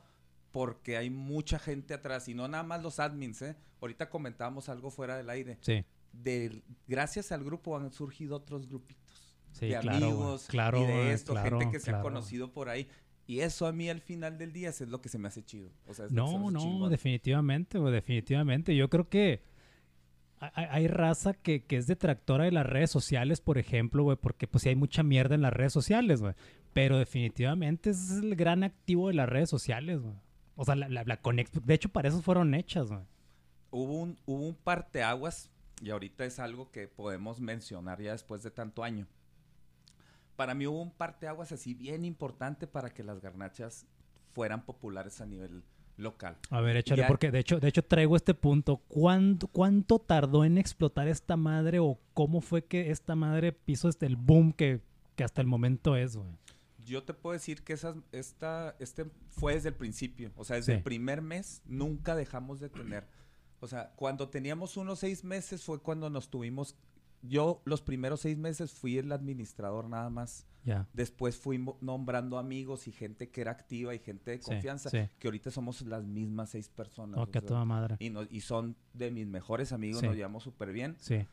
porque 0.52 0.96
hay 0.98 1.10
mucha 1.10 1.60
gente 1.60 1.94
atrás 1.94 2.28
y 2.30 2.34
no 2.34 2.48
nada 2.48 2.64
más 2.64 2.82
los 2.82 3.00
admins, 3.00 3.42
¿eh? 3.42 3.56
Ahorita 3.82 4.10
comentábamos 4.10 4.70
algo 4.70 4.90
fuera 4.90 5.18
del 5.18 5.30
aire. 5.30 5.58
Sí, 5.62 5.84
Del- 6.14 6.64
gracias 6.88 7.32
al 7.32 7.44
grupo 7.44 7.76
han 7.78 7.92
surgido 7.92 8.38
otros 8.38 8.68
grupitos 8.68 9.36
sí, 9.52 9.68
de 9.68 9.80
claro, 9.80 9.98
amigos 10.06 10.46
claro, 10.48 10.80
y 10.82 10.86
de 10.86 11.12
esto, 11.14 11.34
claro, 11.34 11.60
gente 11.60 11.72
que 11.74 11.80
se 11.80 11.92
ha 11.92 12.02
conocido 12.02 12.54
por 12.54 12.70
ahí. 12.70 12.88
Y 13.28 13.40
eso 13.40 13.66
a 13.66 13.72
mí 13.72 13.90
al 13.90 14.02
final 14.02 14.38
del 14.38 14.54
día 14.54 14.70
es 14.70 14.82
lo 14.82 15.02
que 15.02 15.10
se 15.10 15.18
me 15.18 15.28
hace 15.28 15.44
chido. 15.44 15.70
O 15.88 15.94
sea, 15.94 16.06
es 16.06 16.12
lo 16.12 16.26
que 16.26 16.32
se 16.32 16.38
me 16.38 16.52
No, 16.52 16.80
no, 16.80 16.90
definitivamente, 16.90 17.80
güey, 17.80 17.94
definitivamente. 17.94 18.76
Yo 18.76 18.90
creo 18.90 19.10
que 19.10 19.42
hay, 20.40 20.88
raza 20.88 21.34
que, 21.34 21.64
que 21.64 21.78
es 21.78 21.88
detractora 21.88 22.44
de 22.44 22.52
las 22.52 22.66
redes 22.66 22.92
sociales, 22.92 23.42
por 23.42 23.58
ejemplo, 23.58 24.04
güey, 24.04 24.18
porque 24.18 24.48
pues 24.48 24.64
sí 24.64 24.70
hay 24.70 24.76
mucha 24.76 25.02
mierda 25.02 25.34
en 25.36 25.42
las 25.42 25.54
redes 25.54 25.74
sociales, 25.74 26.22
güey. 26.22 26.34
Pero 26.74 27.00
definitivamente 27.00 27.92
ese 27.92 28.18
es 28.18 28.24
el 28.24 28.36
gran 28.36 28.64
activo 28.64 29.08
de 29.08 29.16
las 29.16 29.30
redes 29.30 29.50
sociales, 29.50 30.02
güey. 30.02 30.16
O 30.56 30.64
sea, 30.66 30.76
la, 30.76 30.88
la, 30.88 31.04
la 31.04 31.20
de 31.66 31.74
hecho, 31.74 31.90
para 31.90 32.10
eso 32.10 32.22
fueron 32.22 32.54
hechas, 32.54 32.90
güey. 32.90 33.02
hubo 33.72 34.02
un, 34.02 34.18
hubo 34.26 34.48
un 34.48 34.56
parteaguas, 34.56 35.52
y 35.82 35.90
ahorita 35.90 36.26
es 36.26 36.40
algo 36.40 36.72
que 36.72 36.88
podemos 36.88 37.40
mencionar 37.40 38.02
ya 38.02 38.12
después 38.12 38.44
de 38.44 38.52
tanto 38.52 38.84
año. 38.84 39.08
Para 40.36 40.54
mí 40.54 40.68
hubo 40.68 40.82
un 40.82 40.92
parteaguas 40.92 41.52
así 41.52 41.74
bien 41.74 42.04
importante 42.06 42.68
para 42.68 42.94
que 42.94 43.04
las 43.04 43.22
garnachas 43.22 43.86
fueran 44.34 44.66
populares 44.66 45.22
a 45.22 45.26
nivel 45.26 45.64
local. 45.98 46.36
A 46.50 46.60
ver, 46.60 46.76
échale, 46.76 47.04
Ya- 47.04 47.08
porque 47.08 47.32
de 47.32 47.40
hecho, 47.40 47.60
de 47.60 47.70
hecho 47.70 47.84
traigo 47.84 48.16
este 48.18 48.34
punto. 48.34 48.78
¿Cuánto, 48.90 49.48
¿Cuánto 49.48 50.00
tardó 50.00 50.44
en 50.44 50.58
explotar 50.58 51.08
esta 51.08 51.38
madre 51.38 51.80
o 51.80 51.98
cómo 52.14 52.42
fue 52.42 52.66
que 52.66 52.92
esta 52.92 53.16
madre 53.16 53.58
hizo 53.66 53.88
este, 53.88 54.06
el 54.06 54.18
boom 54.18 54.52
que, 54.52 54.82
que 55.16 55.24
hasta 55.24 55.40
el 55.42 55.48
momento 55.48 55.96
es, 55.96 56.18
güey? 56.18 56.30
Yo 56.86 57.04
te 57.04 57.14
puedo 57.14 57.34
decir 57.34 57.64
que 57.64 57.74
esas, 57.74 57.96
esta, 58.12 58.76
este 58.80 59.06
fue 59.30 59.54
desde 59.54 59.70
el 59.70 59.76
principio. 59.76 60.32
O 60.36 60.44
sea, 60.44 60.58
desde 60.58 60.74
Sí. 60.74 60.78
el 60.78 60.84
primer 60.84 61.22
mes 61.22 61.62
nunca 61.66 62.14
dejamos 62.16 62.60
de 62.60 62.70
tener. 62.70 63.08
O 63.62 63.68
sea, 63.68 63.94
cuando 63.96 64.28
teníamos 64.30 64.76
unos 64.78 65.00
seis 65.00 65.24
meses 65.24 65.64
fue 65.64 65.80
cuando 65.82 66.10
nos 66.10 66.30
tuvimos. 66.30 66.76
Yo 67.28 67.62
los 67.66 67.82
primeros 67.82 68.22
seis 68.22 68.38
meses 68.38 68.74
fui 68.74 68.98
el 68.98 69.12
administrador 69.12 69.90
nada 69.90 70.10
más. 70.10 70.46
Después 70.94 71.38
fui 71.38 71.64
nombrando 71.82 72.40
amigos 72.40 72.88
y 72.88 72.92
gente 72.92 73.30
que 73.30 73.42
era 73.42 73.52
activa 73.52 73.94
y 73.94 74.00
gente 74.00 74.32
de 74.32 74.40
confianza, 74.40 74.90
sí. 74.90 74.98
que 75.20 75.28
ahorita 75.28 75.52
somos 75.52 75.82
las 75.84 76.06
mismas 76.06 76.50
seis 76.50 76.70
personas. 76.70 77.20
Oh, 77.20 77.24
o 77.24 77.32
que 77.32 77.38
a 77.38 77.42
sea, 77.42 77.48
toda 77.50 77.66
madre. 77.66 77.98
y, 78.00 78.10
no- 78.10 78.24
y 78.24 78.42
son 78.42 78.76
de 78.94 79.12
mis 79.12 79.28
mejores 79.28 79.72
amigos, 79.72 80.00
Sí. 80.02 80.08
nos 80.08 80.16
llevamos 80.16 80.42
súper 80.44 80.72
bien. 80.72 80.96
Sí. 81.00 81.28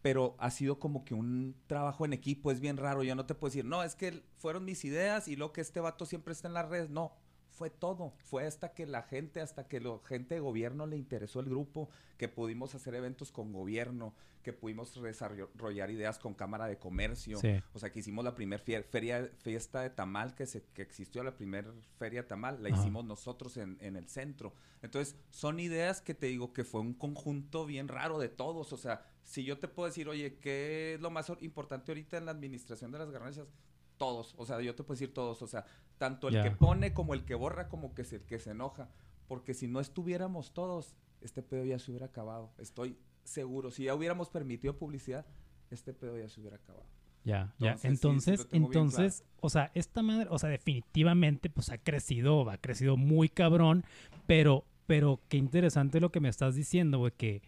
Pero 0.00 0.36
ha 0.38 0.50
sido 0.52 0.78
como 0.78 1.04
que 1.04 1.14
un 1.14 1.56
trabajo 1.66 2.04
en 2.04 2.12
equipo, 2.12 2.52
es 2.52 2.60
bien 2.60 2.76
raro. 2.76 3.02
Yo 3.02 3.16
no 3.16 3.26
te 3.26 3.34
puedo 3.34 3.50
decir, 3.50 3.64
no, 3.64 3.82
es 3.82 3.96
que 3.96 4.22
fueron 4.36 4.64
mis 4.64 4.84
ideas 4.84 5.26
y 5.26 5.34
lo 5.34 5.52
que 5.52 5.60
este 5.60 5.80
vato 5.80 6.06
siempre 6.06 6.32
está 6.32 6.46
en 6.46 6.54
las 6.54 6.68
redes. 6.68 6.88
No, 6.90 7.12
fue 7.56 7.70
todo. 7.70 8.12
Fue 8.18 8.46
hasta 8.46 8.72
que 8.74 8.86
la 8.86 9.02
gente, 9.02 9.40
hasta 9.40 9.66
que 9.66 9.80
la 9.80 9.98
gente 10.04 10.34
de 10.34 10.40
gobierno 10.40 10.86
le 10.86 10.96
interesó 10.96 11.40
el 11.40 11.46
grupo, 11.46 11.88
que 12.18 12.28
pudimos 12.28 12.74
hacer 12.74 12.94
eventos 12.94 13.32
con 13.32 13.52
gobierno, 13.52 14.14
que 14.42 14.52
pudimos 14.52 15.00
desarrollar 15.02 15.90
ideas 15.90 16.18
con 16.18 16.34
Cámara 16.34 16.66
de 16.66 16.78
Comercio. 16.78 17.38
Sí. 17.38 17.60
O 17.72 17.78
sea, 17.78 17.90
que 17.90 17.98
hicimos 18.00 18.24
la 18.24 18.34
primera 18.34 18.62
feria, 18.62 19.28
fiesta 19.38 19.80
de 19.80 19.90
tamal 19.90 20.34
que, 20.34 20.46
se, 20.46 20.62
que 20.74 20.82
existió, 20.82 21.24
la 21.24 21.34
primera 21.34 21.72
feria 21.98 22.22
de 22.22 22.28
tamal, 22.28 22.62
la 22.62 22.68
Ajá. 22.68 22.78
hicimos 22.80 23.04
nosotros 23.04 23.56
en, 23.56 23.76
en 23.80 23.96
el 23.96 24.08
centro. 24.08 24.52
Entonces, 24.82 25.16
son 25.30 25.58
ideas 25.58 26.00
que 26.00 26.14
te 26.14 26.26
digo 26.26 26.52
que 26.52 26.62
fue 26.62 26.80
un 26.82 26.94
conjunto 26.94 27.66
bien 27.66 27.88
raro 27.88 28.18
de 28.18 28.28
todos. 28.28 28.72
O 28.72 28.76
sea, 28.76 29.04
si 29.24 29.42
yo 29.44 29.58
te 29.58 29.66
puedo 29.66 29.88
decir, 29.88 30.08
oye, 30.08 30.36
¿qué 30.38 30.94
es 30.94 31.00
lo 31.00 31.10
más 31.10 31.28
or- 31.30 31.42
importante 31.42 31.90
ahorita 31.90 32.18
en 32.18 32.26
la 32.26 32.30
administración 32.32 32.92
de 32.92 32.98
las 32.98 33.10
garnachas? 33.10 33.48
Todos. 33.96 34.34
O 34.36 34.46
sea, 34.46 34.60
yo 34.60 34.74
te 34.74 34.82
puedo 34.82 34.96
decir 34.98 35.14
todos. 35.14 35.42
O 35.42 35.46
sea, 35.46 35.64
tanto 35.98 36.28
el 36.28 36.42
que 36.42 36.50
pone 36.50 36.92
como 36.92 37.14
el 37.14 37.24
que 37.24 37.34
borra, 37.34 37.68
como 37.68 37.94
que 37.94 38.04
se, 38.04 38.16
el 38.16 38.22
que 38.22 38.38
se 38.38 38.50
enoja. 38.50 38.90
Porque 39.28 39.54
si 39.54 39.66
no 39.66 39.80
estuviéramos 39.80 40.52
todos, 40.52 40.94
este 41.20 41.42
pedo 41.42 41.64
ya 41.64 41.78
se 41.78 41.90
hubiera 41.90 42.06
acabado. 42.06 42.52
Estoy 42.58 42.98
seguro. 43.24 43.70
Si 43.70 43.84
ya 43.84 43.94
hubiéramos 43.94 44.30
permitido 44.30 44.78
publicidad, 44.78 45.26
este 45.70 45.92
pedo 45.92 46.18
ya 46.18 46.28
se 46.28 46.40
hubiera 46.40 46.56
acabado. 46.56 46.86
Ya, 47.24 47.52
ya. 47.58 47.76
Entonces, 47.82 48.42
sí, 48.42 48.48
entonces, 48.52 49.24
o 49.40 49.50
sea, 49.50 49.72
esta 49.74 50.00
madre, 50.02 50.28
o 50.30 50.38
sea, 50.38 50.48
definitivamente, 50.48 51.50
pues 51.50 51.70
ha 51.70 51.78
crecido, 51.78 52.48
ha 52.48 52.56
crecido 52.56 52.96
muy 52.96 53.28
cabrón, 53.28 53.84
pero, 54.28 54.64
pero 54.86 55.20
qué 55.28 55.36
interesante 55.36 55.98
lo 55.98 56.12
que 56.12 56.20
me 56.20 56.28
estás 56.28 56.54
diciendo, 56.54 56.98
güey, 56.98 57.12
que, 57.16 57.42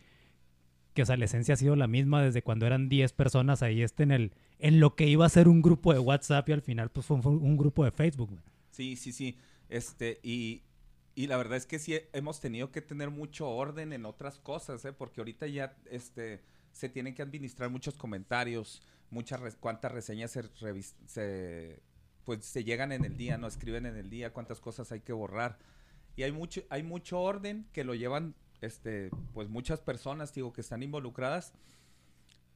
que, 0.99 1.02
o 1.02 1.07
sea, 1.07 1.17
la 1.17 1.26
esencia 1.26 1.55
ha 1.55 1.57
sido 1.57 1.76
la 1.76 1.87
misma 1.87 2.21
desde 2.25 2.43
cuando 2.43 2.67
eran 2.67 2.88
10 2.88 3.12
personas 3.12 3.62
ahí, 3.62 3.83
este 3.83 4.02
en 4.02 4.11
el, 4.11 4.33
en 4.59 4.81
lo 4.81 4.97
que 4.97 5.07
iba 5.07 5.25
a 5.25 5.28
ser 5.28 5.47
un 5.47 5.62
grupo 5.62 5.93
de 5.93 6.00
WhatsApp 6.00 6.49
y 6.49 6.52
al 6.52 6.61
final, 6.62 6.90
pues 6.90 7.07
fue, 7.07 7.17
un 7.17 7.57
grupo 7.57 7.85
de 7.85 7.93
Facebook. 7.93 8.40
Sí, 8.73 8.97
sí, 8.97 9.12
sí. 9.12 9.38
Este, 9.69 10.19
y, 10.25 10.64
y 11.14 11.28
la 11.28 11.37
verdad 11.37 11.57
es 11.57 11.67
que 11.67 11.78
sí 11.78 11.95
hemos 12.12 12.40
tenido 12.40 12.73
que 12.73 12.83
tener 12.83 13.11
mucho 13.11 13.49
orden 13.49 13.93
en 13.93 14.07
otras 14.07 14.40
cosas, 14.40 14.85
¿eh? 14.85 14.93
Porque 14.93 15.21
ahorita 15.21 15.47
ya, 15.47 15.76
este, 15.88 16.43
se 16.73 16.88
tienen 16.88 17.14
que 17.14 17.23
administrar 17.23 17.71
muchos 17.71 17.95
comentarios, 17.95 18.83
muchas, 19.11 19.38
res- 19.38 19.57
cuántas 19.57 19.93
reseñas 19.93 20.33
se, 20.33 20.43
se, 21.07 21.81
pues, 22.25 22.45
se 22.45 22.64
llegan 22.64 22.90
en 22.90 23.05
el 23.05 23.17
día, 23.17 23.38
no 23.38 23.47
escriben 23.47 23.87
en 23.87 23.97
el 23.97 24.11
día, 24.11 24.33
cuántas 24.33 24.59
cosas 24.61 24.90
hay 24.90 25.00
que 25.00 25.12
borrar. 25.12 25.59
Y 26.17 26.25
hay 26.25 26.33
mucho, 26.33 26.62
hay 26.71 26.83
mucho 26.83 27.21
orden 27.21 27.69
que 27.73 27.85
lo 27.85 27.95
llevan, 27.95 28.35
este, 28.60 29.10
pues 29.34 29.48
muchas 29.48 29.80
personas, 29.80 30.32
digo, 30.34 30.52
que 30.52 30.60
están 30.60 30.82
involucradas. 30.82 31.52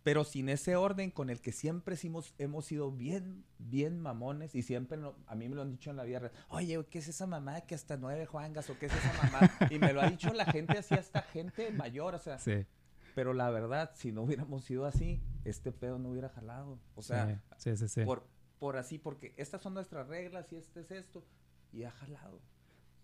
Pero 0.05 0.25
sin 0.25 0.49
ese 0.49 0.75
orden 0.75 1.13
con 1.13 1.31
el 1.31 1.41
que 1.41 1.53
siempre 1.53 1.97
hemos, 2.03 2.35
hemos 2.39 2.65
sido 2.65 2.91
bien, 2.91 3.45
bien 3.61 4.01
mamones 4.01 4.53
y 4.57 4.63
siempre 4.63 4.99
no- 4.99 5.15
a 5.29 5.37
mí 5.37 5.49
me 5.49 5.55
lo 5.55 5.63
han 5.63 5.71
dicho 5.71 5.91
en 5.91 5.97
la 5.97 6.03
vida 6.03 6.19
real, 6.19 6.33
oye, 6.49 6.85
¿qué 6.91 6.99
es 6.99 7.07
esa 7.07 7.25
mamá 7.29 7.61
que 7.61 7.77
hasta 7.77 7.97
nueve 7.97 8.27
juangas 8.27 8.69
o 8.69 8.77
qué 8.81 8.87
es 8.87 8.93
esa 8.93 9.23
mamá? 9.23 9.49
Y 9.71 9.79
me 9.79 9.93
lo 9.93 10.01
ha 10.01 10.11
dicho 10.11 10.33
la 10.35 10.45
gente 10.47 10.77
así, 10.79 10.95
hasta 10.95 11.23
gente 11.23 11.71
mayor, 11.71 12.17
o 12.17 12.19
sea, 12.19 12.41
Sí, 12.41 12.67
pero 13.15 13.33
la 13.33 13.49
verdad, 13.51 13.93
si 13.95 14.11
no 14.11 14.23
hubiéramos 14.23 14.65
sido 14.65 14.87
así, 14.87 15.21
este 15.45 15.71
pedo 15.71 16.01
no 16.01 16.09
hubiera 16.11 16.31
jalado. 16.31 16.81
O 16.97 17.03
sea, 17.03 17.41
sí, 17.59 17.77
sí, 17.77 17.87
sí. 17.87 18.05
por, 18.05 18.27
por 18.59 18.79
así, 18.79 18.99
porque 18.99 19.35
estas 19.37 19.63
son 19.63 19.73
nuestras 19.75 20.09
reglas 20.09 20.53
y 20.53 20.57
este 20.57 20.81
es 20.81 20.91
esto, 20.91 21.23
y 21.73 21.85
ha 21.85 21.93
jalado. 21.93 22.41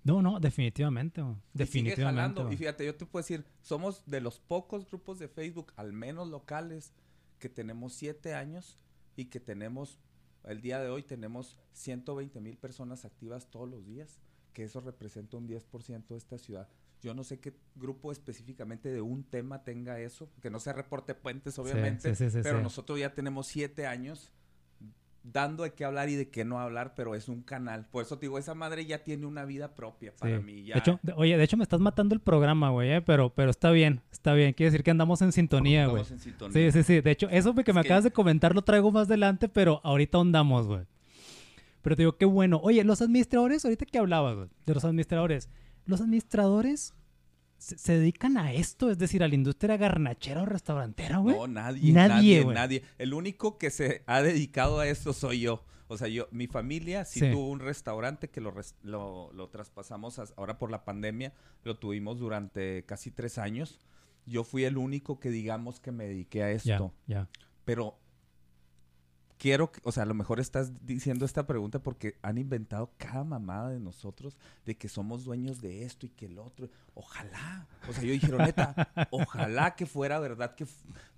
No, 0.08 0.22
no, 0.22 0.40
definitivamente, 0.40 1.20
güey. 1.20 1.34
Y 1.34 1.36
sigue 1.36 1.64
definitivamente. 1.64 2.20
jalando. 2.20 2.52
Y 2.52 2.56
fíjate, 2.56 2.86
yo 2.86 2.94
te 2.94 3.04
puedo 3.04 3.22
decir, 3.22 3.44
somos 3.60 4.02
de 4.06 4.20
los 4.20 4.40
pocos 4.40 4.86
grupos 4.86 5.18
de 5.18 5.28
Facebook, 5.28 5.72
al 5.76 5.92
menos 5.92 6.28
locales, 6.28 6.92
que 7.38 7.48
tenemos 7.48 7.92
siete 7.92 8.34
años 8.34 8.78
y 9.16 9.26
que 9.26 9.38
tenemos, 9.38 9.98
el 10.44 10.62
día 10.62 10.80
de 10.80 10.88
hoy 10.88 11.02
tenemos 11.02 11.58
120 11.72 12.40
mil 12.40 12.56
personas 12.56 13.04
activas 13.04 13.50
todos 13.50 13.68
los 13.68 13.84
días, 13.84 14.20
que 14.54 14.64
eso 14.64 14.80
representa 14.80 15.36
un 15.36 15.46
10% 15.46 16.06
de 16.08 16.16
esta 16.16 16.38
ciudad. 16.38 16.68
Yo 17.02 17.14
no 17.14 17.22
sé 17.22 17.38
qué 17.38 17.54
grupo 17.76 18.10
específicamente 18.10 18.90
de 18.90 19.00
un 19.02 19.24
tema 19.24 19.62
tenga 19.62 20.00
eso, 20.00 20.30
que 20.40 20.50
no 20.50 20.58
sea 20.58 20.72
reporte 20.72 21.14
puentes, 21.14 21.58
obviamente, 21.58 22.14
sí, 22.14 22.24
sí, 22.24 22.30
sí, 22.30 22.40
pero 22.42 22.60
nosotros 22.60 22.98
ya 22.98 23.14
tenemos 23.14 23.46
siete 23.46 23.86
años 23.86 24.32
dando 25.22 25.62
de 25.64 25.72
qué 25.75 25.84
hablar 25.84 26.08
y 26.08 26.14
de 26.14 26.30
qué 26.30 26.44
no 26.44 26.58
hablar, 26.58 26.94
pero 26.94 27.14
es 27.14 27.28
un 27.28 27.42
canal. 27.42 27.87
Por 27.90 28.02
eso 28.02 28.18
te 28.18 28.26
digo, 28.26 28.38
esa 28.38 28.54
madre 28.54 28.87
ya 28.87 29.04
tiene 29.04 29.26
una 29.26 29.44
vida 29.44 29.75
propia 29.75 30.14
para 30.16 30.38
Sí. 30.38 30.42
mí. 30.42 30.64
Ya. 30.64 30.75
De 30.75 30.80
hecho, 30.80 31.00
de- 31.02 31.12
oye, 31.16 31.37
de 31.37 31.44
hecho 31.44 31.56
me 31.56 31.62
estás 31.64 31.80
matando 31.80 32.14
el 32.14 32.20
programa, 32.20 32.70
güey, 32.70 32.92
eh, 32.92 33.00
pero, 33.02 33.30
pero 33.34 33.50
está 33.50 33.70
bien, 33.70 34.00
está 34.10 34.32
bien. 34.32 34.52
Quiere 34.54 34.70
decir 34.70 34.82
que 34.84 34.90
andamos 34.90 35.20
en 35.22 35.32
sintonía, 35.32 35.87
güey. 35.87 36.02
Estamos 36.02 36.10
en 36.25 36.30
sintonía. 36.32 36.72
Sí, 36.72 36.78
sí, 36.78 36.82
sí. 36.82 37.00
De 37.00 37.10
hecho, 37.10 37.28
eso 37.30 37.54
que 37.54 37.72
me 37.72 37.80
Es 37.80 37.84
que- 37.84 37.88
acabas 37.88 38.04
de 38.04 38.10
comentar 38.10 38.54
lo 38.54 38.62
traigo 38.62 38.90
más 38.90 39.06
adelante, 39.08 39.48
pero 39.48 39.80
ahorita 39.84 40.18
andamos, 40.18 40.66
güey. 40.66 40.87
Pero 41.82 41.96
te 41.96 42.02
digo, 42.02 42.16
qué 42.16 42.25
bueno. 42.25 42.60
Oye, 42.62 42.82
los 42.84 43.02
administradores, 43.02 43.64
ahorita 43.64 43.87
que 43.87 43.98
hablabas, 43.98 44.34
güey, 44.37 44.48
de 44.66 44.75
los 44.75 44.84
administradores, 44.84 45.48
los 45.87 46.00
administradores 46.00 46.94
se, 47.58 47.76
se 47.78 47.98
dedican 47.98 48.36
a 48.38 48.52
esto, 48.52 48.90
es 48.90 48.98
decir, 48.98 49.22
a 49.22 49.28
la 49.28 49.34
industria 49.34 49.76
garnachera 49.76 50.42
o 50.42 50.46
restaurantera, 50.46 51.18
güey. 51.18 51.36
No, 51.36 51.46
nadie, 51.48 51.92
Nadie, 51.92 52.44
nadie, 52.44 52.82
El 52.98 53.12
único 53.14 53.58
que 53.58 53.70
se 53.70 54.02
ha 54.06 54.22
dedicado 54.22 54.80
a 54.80 54.86
esto 54.88 55.12
soy 55.12 55.40
yo. 55.40 55.64
O 55.90 55.96
sea, 55.96 56.08
yo, 56.08 56.28
mi 56.30 56.46
familia 56.46 57.04
sí, 57.04 57.20
Sí. 57.20 57.30
tuvo 57.30 57.48
un 57.50 57.60
restaurante 57.60 58.28
que 58.28 58.40
lo, 58.42 58.54
lo, 58.82 59.32
lo 59.32 59.48
traspasamos 59.48 60.18
a- 60.18 60.26
ahora 60.36 60.58
por 60.58 60.70
la 60.70 60.84
pandemia. 60.84 61.32
Lo 61.64 61.78
tuvimos 61.78 62.18
durante 62.18 62.84
casi 62.84 63.10
tres 63.10 63.38
años. 63.38 63.80
Yo 64.26 64.44
fui 64.44 64.64
el 64.64 64.76
único 64.76 65.18
que 65.18 65.30
digamos 65.30 65.80
que 65.80 65.90
me 65.90 66.06
dediqué 66.06 66.42
a 66.44 66.52
ya, 66.52 66.74
esto. 66.74 66.92
ya. 67.06 67.28
Pero 67.64 67.98
quiero, 69.38 69.71
que- 69.73 69.80
o 69.85 69.92
sea, 69.92 70.02
a 70.02 70.07
lo 70.07 70.14
mejor 70.14 70.40
estás 70.40 70.85
diciendo 70.85 71.25
esta 71.25 71.47
pregunta 71.47 71.78
porque 71.83 72.16
han 72.23 72.38
inventado 72.38 72.90
cada 72.99 73.25
mamada 73.25 73.71
de 73.71 73.80
nosotros 73.80 74.37
de 74.66 74.76
que 74.76 74.88
somos 74.88 75.25
dueños 75.25 75.61
de 75.61 75.85
esto 75.85 76.07
y 76.07 76.11
que 76.11 76.26
el 76.26 76.38
otro. 76.38 76.68
Ojalá. 76.95 77.66
O 77.88 77.92
sea, 77.92 78.02
yo 78.02 78.12
dijeron, 78.12 78.38
neta, 78.42 78.75
ojalá 79.11 79.75
que 79.76 79.87
fuera 79.87 80.18
verdad 80.18 80.54
que 80.54 80.66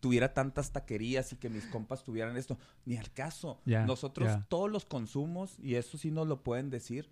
tuviera 0.01 0.35
tantas 0.35 0.71
taquerías 0.73 1.33
y 1.33 1.37
que 1.37 1.49
mis 1.49 1.65
compas 1.67 2.05
tuvieran 2.05 2.37
esto. 2.37 2.59
Ni 2.85 2.97
al 2.97 3.11
caso. 3.13 3.61
Nosotros 3.87 4.29
todos 4.49 4.71
los 4.71 4.85
consumos, 4.85 5.57
y 5.61 5.75
eso 5.77 5.99
sí 5.99 6.11
nos 6.11 6.27
lo 6.29 6.43
pueden 6.43 6.71
decir, 6.71 7.09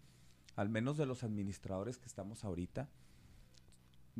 al 0.56 0.68
menos 0.68 0.96
de 0.96 1.06
los 1.06 1.24
administradores 1.24 1.98
que 1.98 2.06
estamos 2.06 2.44
ahorita, 2.44 2.88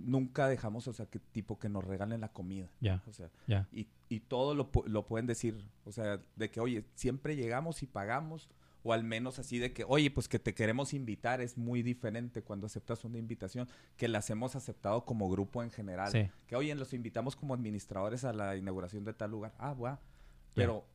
nunca 0.04 0.48
dejamos, 0.48 0.88
o 0.88 0.92
sea, 0.92 1.06
que 1.06 1.18
tipo 1.18 1.58
que 1.58 1.68
nos 1.68 1.84
regalen 1.84 2.20
la 2.20 2.32
comida. 2.32 2.70
Ya. 2.80 3.02
O 3.06 3.12
sea, 3.12 3.30
Ya. 3.46 3.68
y, 3.72 3.88
y 4.08 4.20
todo 4.20 4.54
lo, 4.54 4.70
lo 4.86 5.06
pueden 5.06 5.26
decir, 5.26 5.68
o 5.84 5.92
sea, 5.92 6.20
de 6.36 6.50
que, 6.50 6.60
oye, 6.60 6.84
siempre 6.94 7.36
llegamos 7.36 7.82
y 7.82 7.86
pagamos, 7.86 8.48
o 8.82 8.92
al 8.92 9.04
menos 9.04 9.38
así 9.38 9.58
de 9.58 9.72
que, 9.72 9.84
oye, 9.86 10.10
pues 10.10 10.28
que 10.28 10.38
te 10.38 10.54
queremos 10.54 10.94
invitar, 10.94 11.40
es 11.40 11.58
muy 11.58 11.82
diferente 11.82 12.42
cuando 12.42 12.66
aceptas 12.66 13.04
una 13.04 13.18
invitación, 13.18 13.68
que 13.96 14.08
las 14.08 14.30
hemos 14.30 14.56
aceptado 14.56 15.04
como 15.04 15.28
grupo 15.28 15.62
en 15.62 15.70
general. 15.70 16.10
Sí. 16.10 16.30
Que, 16.46 16.56
oye, 16.56 16.74
los 16.74 16.94
invitamos 16.94 17.36
como 17.36 17.54
administradores 17.54 18.24
a 18.24 18.32
la 18.32 18.56
inauguración 18.56 19.04
de 19.04 19.12
tal 19.14 19.30
lugar. 19.30 19.52
Ah, 19.58 19.74
va. 19.74 20.00
Pero 20.54 20.86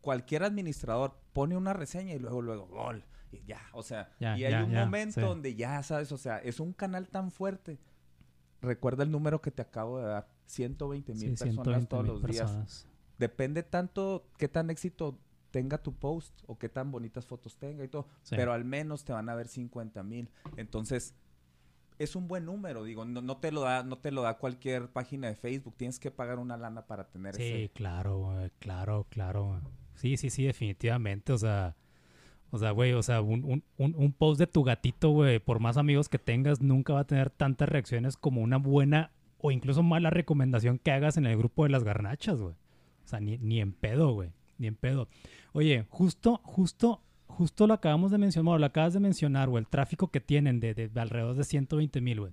cualquier 0.00 0.44
administrador 0.44 1.18
pone 1.32 1.56
una 1.56 1.72
reseña 1.72 2.14
y 2.14 2.18
luego, 2.18 2.42
luego, 2.42 2.66
gol. 2.68 3.04
Y 3.32 3.42
ya, 3.44 3.60
o 3.72 3.82
sea, 3.82 4.12
y 4.20 4.24
hay 4.44 4.54
un 4.62 4.72
momento 4.72 5.14
sí. 5.14 5.20
donde 5.20 5.54
ya, 5.56 5.82
¿sabes? 5.82 6.12
O 6.12 6.18
sea, 6.18 6.38
es 6.38 6.60
un 6.60 6.72
canal 6.72 7.08
tan 7.08 7.30
fuerte. 7.32 7.78
Recuerda 8.62 9.02
el 9.04 9.10
número 9.10 9.40
que 9.40 9.50
te 9.50 9.62
acabo 9.62 9.98
de 9.98 10.06
dar. 10.06 10.28
120 10.46 11.12
mil 11.12 11.20
Sí, 11.20 11.26
personas 11.44 11.54
120 11.54 11.86
todos 11.88 12.06
los 12.06 12.22
días. 12.24 12.86
Depende 13.18 13.62
tanto 13.62 14.28
qué 14.38 14.48
tan 14.48 14.70
éxito 14.70 15.18
tenga 15.50 15.78
tu 15.78 15.94
post 15.94 16.42
o 16.46 16.58
qué 16.58 16.68
tan 16.68 16.90
bonitas 16.92 17.26
fotos 17.26 17.56
tenga 17.56 17.82
y 17.84 17.88
todo. 17.88 18.06
Sí. 18.22 18.36
Pero 18.36 18.52
al 18.52 18.64
menos 18.64 19.04
te 19.04 19.12
van 19.12 19.28
a 19.28 19.34
ver 19.34 19.48
50 19.48 20.02
mil. 20.02 20.28
Entonces, 20.56 21.14
es 21.98 22.14
un 22.14 22.28
buen 22.28 22.44
número. 22.44 22.84
Digo, 22.84 23.04
no, 23.04 23.22
no 23.22 23.38
te 23.38 23.50
lo 23.52 23.62
da, 23.62 23.82
no 23.82 23.98
te 23.98 24.10
lo 24.10 24.22
da 24.22 24.36
cualquier 24.38 24.88
página 24.90 25.28
de 25.28 25.34
Facebook. 25.34 25.74
Tienes 25.76 25.98
que 25.98 26.10
pagar 26.10 26.38
una 26.38 26.56
lana 26.56 26.86
para 26.86 27.08
tener 27.08 27.34
Sí, 27.34 27.42
ese. 27.42 27.70
claro, 27.70 28.18
güey, 28.18 28.50
claro, 28.58 29.06
claro. 29.08 29.62
Sí, 29.94 30.16
sí, 30.18 30.28
sí, 30.30 30.44
definitivamente. 30.44 31.32
O 31.32 31.38
sea, 31.38 31.74
o 32.56 32.58
sea, 32.58 32.70
güey, 32.72 32.92
o 32.92 33.02
sea, 33.02 33.20
un, 33.20 33.62
un, 33.78 33.94
un, 33.96 34.12
post 34.12 34.38
de 34.38 34.46
tu 34.46 34.62
gatito, 34.64 35.10
güey, 35.10 35.38
por 35.38 35.60
más 35.60 35.76
amigos 35.76 36.08
que 36.08 36.18
tengas, 36.18 36.60
nunca 36.60 36.92
va 36.94 37.00
a 37.00 37.06
tener 37.06 37.30
tantas 37.30 37.68
reacciones 37.68 38.16
como 38.16 38.40
una 38.42 38.56
buena 38.58 39.10
o 39.38 39.50
incluso 39.50 39.82
mala 39.82 40.10
recomendación 40.10 40.78
que 40.78 40.90
hagas 40.90 41.16
en 41.16 41.26
el 41.26 41.36
grupo 41.36 41.64
de 41.64 41.70
las 41.70 41.84
garnachas, 41.84 42.40
güey. 42.40 42.54
O 43.04 43.08
sea, 43.08 43.20
ni, 43.20 43.38
ni 43.38 43.60
en 43.60 43.72
pedo, 43.72 44.12
güey. 44.12 44.30
Ni 44.58 44.66
en 44.66 44.74
pedo. 44.74 45.08
Oye, 45.52 45.86
justo, 45.90 46.40
justo, 46.42 47.02
justo 47.26 47.66
lo 47.66 47.74
acabamos 47.74 48.10
de 48.10 48.18
mencionar, 48.18 48.44
bueno, 48.46 48.58
lo 48.60 48.66
acabas 48.66 48.94
de 48.94 49.00
mencionar, 49.00 49.48
güey, 49.48 49.62
el 49.62 49.68
tráfico 49.68 50.08
que 50.08 50.20
tienen 50.20 50.58
de, 50.60 50.74
de- 50.74 50.88
de 50.88 51.00
alrededor 51.00 51.36
de 51.36 51.44
120 51.44 52.00
mil, 52.00 52.20
güey. 52.20 52.32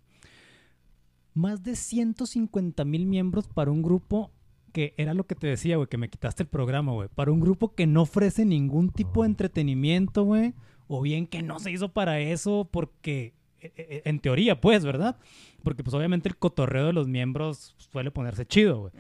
Más 1.33 1.63
de 1.63 1.75
150 1.75 2.86
mil 2.86 3.05
miembros 3.05 3.47
para 3.47 3.71
un 3.71 3.81
grupo 3.81 4.31
que 4.73 4.93
era 4.97 5.13
lo 5.13 5.25
que 5.25 5.36
te 5.36 5.47
decía, 5.47 5.77
güey, 5.77 5.88
que 5.88 5.97
me 5.97 6.09
quitaste 6.09 6.43
el 6.43 6.49
programa, 6.49 6.91
güey. 6.91 7.07
Para 7.07 7.31
un 7.31 7.39
grupo 7.39 7.73
que 7.75 7.88
no 7.88 8.01
ofrece 8.01 8.43
ningún 8.45 8.89
tipo 8.89 9.21
de 9.23 9.27
entretenimiento, 9.29 10.23
güey. 10.23 10.53
O 10.88 11.01
bien 11.01 11.27
que 11.27 11.41
no 11.41 11.59
se 11.59 11.71
hizo 11.71 11.93
para 11.93 12.19
eso 12.19 12.67
porque, 12.69 13.33
e- 13.62 13.71
e- 13.77 14.01
en 14.05 14.19
teoría, 14.19 14.59
pues, 14.59 14.83
¿verdad? 14.83 15.17
Porque, 15.63 15.83
pues, 15.83 15.93
obviamente 15.93 16.27
el 16.27 16.36
cotorreo 16.38 16.88
de 16.88 16.93
los 16.93 17.07
miembros 17.07 17.75
suele 17.77 18.12
ponerse 18.12 18.45
chido, 18.45 18.81
güey. 18.81 18.93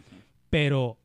Pero, 0.49 0.97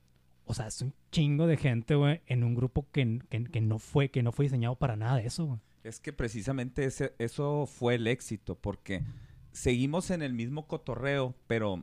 o 0.44 0.54
sea, 0.54 0.68
es 0.68 0.80
un 0.82 0.94
chingo 1.10 1.46
de 1.46 1.56
gente, 1.56 1.94
güey, 1.96 2.20
en 2.26 2.44
un 2.44 2.54
grupo 2.54 2.86
que, 2.92 3.20
que- 3.28 3.44
que 3.44 3.60
no 3.60 3.78
fue, 3.78 4.10
que 4.10 4.22
no 4.22 4.30
fue 4.30 4.44
diseñado 4.44 4.76
para 4.76 4.94
nada 4.96 5.16
de 5.16 5.26
eso, 5.26 5.46
güey. 5.46 5.58
Es 5.84 5.98
que 6.00 6.12
precisamente 6.12 6.84
ese, 6.84 7.14
eso 7.18 7.66
fue 7.66 7.94
el 7.96 8.06
éxito, 8.06 8.54
porque 8.56 9.02
seguimos 9.52 10.10
en 10.10 10.22
el 10.22 10.34
mismo 10.34 10.66
cotorreo, 10.66 11.34
pero 11.46 11.82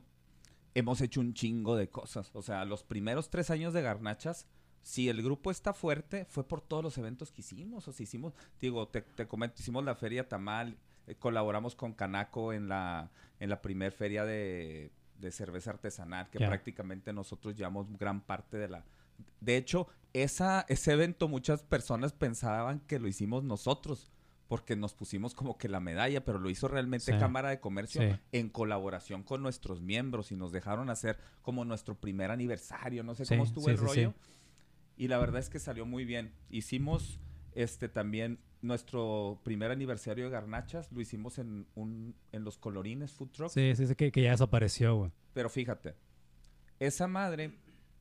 hemos 0.76 1.00
hecho 1.00 1.20
un 1.20 1.32
chingo 1.32 1.74
de 1.74 1.88
cosas. 1.88 2.30
O 2.34 2.42
sea, 2.42 2.66
los 2.66 2.82
primeros 2.84 3.30
tres 3.30 3.50
años 3.50 3.72
de 3.72 3.80
Garnachas, 3.80 4.46
si 4.82 5.08
el 5.08 5.22
grupo 5.22 5.50
está 5.50 5.72
fuerte, 5.72 6.26
fue 6.26 6.46
por 6.46 6.60
todos 6.60 6.84
los 6.84 6.98
eventos 6.98 7.32
que 7.32 7.40
hicimos. 7.40 7.88
O 7.88 7.92
sea, 7.92 8.04
hicimos, 8.04 8.34
digo, 8.60 8.86
te, 8.86 9.00
te 9.00 9.26
comento, 9.26 9.56
hicimos 9.58 9.84
la 9.84 9.94
Feria 9.94 10.28
Tamal, 10.28 10.76
eh, 11.06 11.14
colaboramos 11.14 11.74
con 11.74 11.94
Canaco 11.94 12.52
en 12.52 12.68
la, 12.68 13.10
en 13.40 13.48
la 13.48 13.62
primer 13.62 13.90
feria 13.90 14.26
de, 14.26 14.92
de 15.18 15.32
cerveza 15.32 15.70
artesanal, 15.70 16.28
que 16.28 16.38
prácticamente 16.38 17.10
nosotros 17.14 17.56
llevamos 17.56 17.90
gran 17.96 18.20
parte 18.20 18.58
de 18.58 18.68
la... 18.68 18.84
De 19.40 19.56
hecho, 19.56 19.88
esa, 20.12 20.66
ese 20.68 20.92
evento 20.92 21.26
muchas 21.26 21.62
personas 21.62 22.12
pensaban 22.12 22.80
que 22.80 22.98
lo 22.98 23.08
hicimos 23.08 23.44
nosotros, 23.44 24.12
porque 24.48 24.76
nos 24.76 24.94
pusimos 24.94 25.34
como 25.34 25.58
que 25.58 25.68
la 25.68 25.80
medalla, 25.80 26.24
pero 26.24 26.38
lo 26.38 26.48
hizo 26.50 26.68
realmente 26.68 27.12
Sí. 27.12 27.18
Cámara 27.18 27.50
de 27.50 27.58
Comercio 27.60 28.00
Sí. 28.02 28.18
en 28.32 28.48
colaboración 28.48 29.22
con 29.22 29.42
nuestros 29.42 29.80
miembros 29.82 30.30
y 30.32 30.36
nos 30.36 30.52
dejaron 30.52 30.88
hacer 30.90 31.18
como 31.42 31.64
nuestro 31.64 31.94
primer 31.96 32.30
aniversario, 32.30 33.02
no 33.02 33.14
sé 33.14 33.24
Sí, 33.24 33.34
cómo 33.34 33.44
estuvo 33.44 33.68
el 33.68 33.78
rollo. 33.78 34.14
Y 34.96 35.08
la 35.08 35.18
verdad 35.18 35.40
es 35.40 35.50
que 35.50 35.58
salió 35.58 35.84
muy 35.84 36.04
bien. 36.04 36.32
Hicimos 36.48 37.18
este 37.54 37.88
también 37.88 38.38
nuestro 38.62 39.40
primer 39.44 39.70
aniversario 39.70 40.24
de 40.24 40.30
Garnachas, 40.30 40.90
lo 40.92 41.00
hicimos 41.00 41.38
en 41.38 41.66
un 41.74 42.14
en 42.32 42.44
los 42.44 42.56
colorines 42.58 43.12
food 43.12 43.30
trucks. 43.30 43.52
Sí, 43.52 43.74
sí, 43.76 43.86
sí, 43.86 43.94
que, 43.94 44.10
que 44.12 44.22
ya 44.22 44.30
desapareció, 44.30 44.94
güey. 44.96 45.10
Pero 45.34 45.50
fíjate, 45.50 45.94
esa 46.78 47.06
madre, 47.06 47.52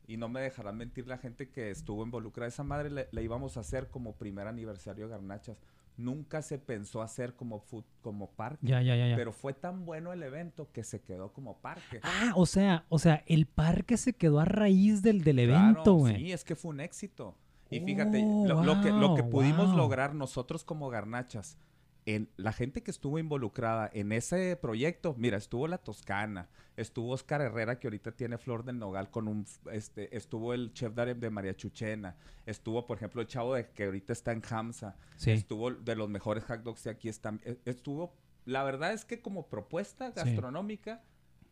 y 0.08 0.18
no 0.18 0.30
me 0.30 0.42
dejará 0.42 0.72
mentir 0.72 1.08
la 1.08 1.18
gente 1.18 1.50
que 1.50 1.72
estuvo 1.72 2.04
involucrada, 2.04 2.48
esa 2.48 2.64
madre 2.64 2.90
le- 2.92 3.08
la 3.12 3.22
íbamos 3.22 3.58
a 3.58 3.62
hacer 3.62 3.90
como 3.90 4.16
primer 4.16 4.48
aniversario 4.48 5.06
de 5.06 5.12
Garnachas. 5.12 5.58
Nunca 5.98 6.42
se 6.42 6.58
pensó 6.60 7.02
hacer 7.02 7.36
como 7.36 7.60
food, 7.60 7.86
como 8.02 8.30
parque. 8.32 8.68
Ya, 8.68 8.82
ya, 8.82 8.96
ya. 8.96 9.16
Pero 9.16 9.32
fue 9.32 9.54
tan 9.54 9.86
bueno 9.86 10.12
el 10.12 10.22
evento 10.24 10.70
que 10.74 10.84
se 10.84 11.02
quedó 11.02 11.32
como 11.32 11.58
parque. 11.62 12.02
Ah, 12.04 12.34
o 12.36 12.46
sea, 12.46 12.86
o 12.90 13.00
sea, 13.00 13.24
el 13.28 13.46
parque 13.46 13.96
se 13.98 14.14
quedó 14.14 14.40
a 14.40 14.46
raíz 14.46 15.02
del, 15.02 15.24
del 15.24 15.40
evento, 15.40 15.94
güey. 15.94 16.18
Sí, 16.18 16.32
es 16.34 16.44
que 16.44 16.56
fue 16.56 16.72
un 16.72 16.82
éxito. 16.82 17.36
Y 17.70 17.80
fíjate, 17.80 18.24
Oh, 18.26 18.46
lo, 18.48 18.64
lo 18.64 18.82
que, 18.82 18.92
lo 18.92 19.16
que 19.16 19.22
wow, 19.22 19.32
pudimos 19.32 19.68
wow. 19.70 19.78
lograr 19.78 20.14
nosotros 20.14 20.64
como 20.64 20.90
garnachas, 20.90 21.58
en 22.06 22.30
la 22.38 22.54
gente 22.54 22.84
que 22.84 22.92
estuvo 22.92 23.18
involucrada 23.18 23.90
en 23.94 24.12
ese 24.12 24.56
proyecto, 24.58 25.16
mira, 25.18 25.38
estuvo 25.38 25.68
la 25.68 25.80
Toscana, 25.80 26.50
estuvo 26.78 27.12
Oscar 27.14 27.42
Herrera 27.42 27.80
que 27.80 27.88
ahorita 27.88 28.12
tiene 28.12 28.38
Flor 28.38 28.64
del 28.64 28.78
Nogal 28.78 29.10
con 29.10 29.28
un, 29.28 29.46
este, 29.72 30.16
estuvo 30.16 30.54
el 30.54 30.72
chef 30.74 30.94
de, 30.94 31.16
de 31.16 31.30
María 31.32 31.56
Chuchena, 31.56 32.16
estuvo 32.46 32.86
por 32.86 32.98
ejemplo 32.98 33.22
el 33.22 33.28
chavo 33.28 33.56
de 33.56 33.70
que 33.70 33.86
ahorita 33.86 34.14
está 34.14 34.32
en 34.34 34.44
Hamza, 34.48 34.96
Sí. 35.16 35.32
estuvo 35.32 35.72
de 35.72 35.96
los 35.96 36.08
mejores 36.10 36.44
hot 36.44 36.62
dogs 36.62 36.84
de 36.84 36.92
aquí 36.92 37.10
están, 37.10 37.42
e- 37.44 37.58
estuvo, 37.66 38.14
la 38.46 38.64
verdad 38.64 38.94
es 38.94 39.04
que 39.04 39.22
como 39.22 39.48
propuesta 39.48 40.10
Sí. 40.10 40.14
gastronómica, 40.16 41.02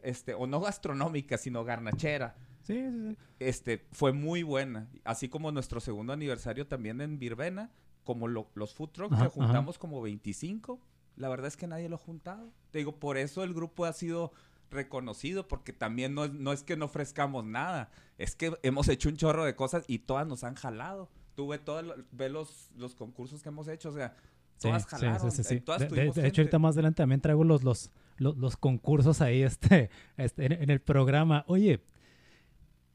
este, 0.04 0.36
o 0.36 0.46
no 0.46 0.60
gastronómica, 0.60 1.38
sino 1.40 1.64
garnachera, 1.64 2.36
Sí, 2.62 2.76
sí, 2.76 3.10
sí. 3.10 3.18
este, 3.40 3.86
fue 3.92 4.14
muy 4.14 4.44
buena. 4.44 4.88
Así 5.04 5.28
como 5.30 5.52
nuestro 5.52 5.80
segundo 5.80 6.14
aniversario 6.14 6.68
también 6.68 7.02
en 7.02 7.18
Virvena, 7.20 7.72
como 8.04 8.28
lo- 8.28 8.50
los 8.56 8.74
food 8.74 8.90
trucks 8.90 9.14
Ajá, 9.16 9.24
que 9.26 9.30
juntamos 9.30 9.78
como 9.78 10.02
25, 10.02 10.80
la 11.16 11.30
verdad 11.30 11.48
es 11.48 11.58
que 11.58 11.68
nadie 11.68 11.90
lo 11.90 11.96
ha 11.96 12.00
juntado. 12.00 12.52
Te 12.72 12.80
digo, 12.80 13.00
por 13.00 13.18
eso 13.18 13.44
el 13.44 13.54
grupo 13.54 13.86
ha 13.86 13.94
sido 13.94 14.32
reconocido, 14.72 15.48
porque 15.48 15.72
también 15.74 16.16
no 16.16 16.26
es, 16.26 16.34
no 16.34 16.52
es 16.52 16.64
que 16.64 16.76
no 16.78 16.86
ofrezcamos 16.86 17.46
nada, 17.46 17.92
es 18.18 18.36
que 18.36 18.54
hemos 18.64 18.88
hecho 18.88 19.10
un 19.10 19.18
chorro 19.18 19.46
de 19.46 19.56
cosas 19.56 19.84
y 19.88 20.00
todas 20.00 20.26
nos 20.28 20.44
han 20.44 20.56
jalado. 20.56 21.10
Tú 21.36 21.48
ve, 21.48 21.60
todos 21.60 21.84
lo- 21.84 21.96
ve 22.12 22.30
los, 22.30 22.70
los 22.76 22.96
concursos 22.96 23.44
que 23.44 23.50
hemos 23.50 23.68
hecho, 23.68 23.90
o 23.90 23.94
sea, 23.94 24.16
todas 24.60 24.84
sí, 24.84 24.88
jalaron, 24.90 25.32
sí, 25.32 25.44
sí, 25.44 25.54
en 25.56 25.64
todas 25.66 25.82
De, 25.82 25.88
de- 25.88 25.96
de 26.12 26.28
hecho, 26.28 26.42
ahorita 26.42 26.58
más 26.60 26.76
adelante 26.76 26.98
también 26.98 27.22
traigo 27.22 27.44
los, 27.44 27.64
los, 27.64 27.92
los, 28.18 28.36
los 28.38 28.58
concursos 28.58 29.22
ahí 29.22 29.44
este, 29.44 29.90
este, 30.18 30.46
en, 30.46 30.52
en 30.54 30.70
el 30.72 30.80
programa. 30.82 31.44
Oye, 31.48 31.84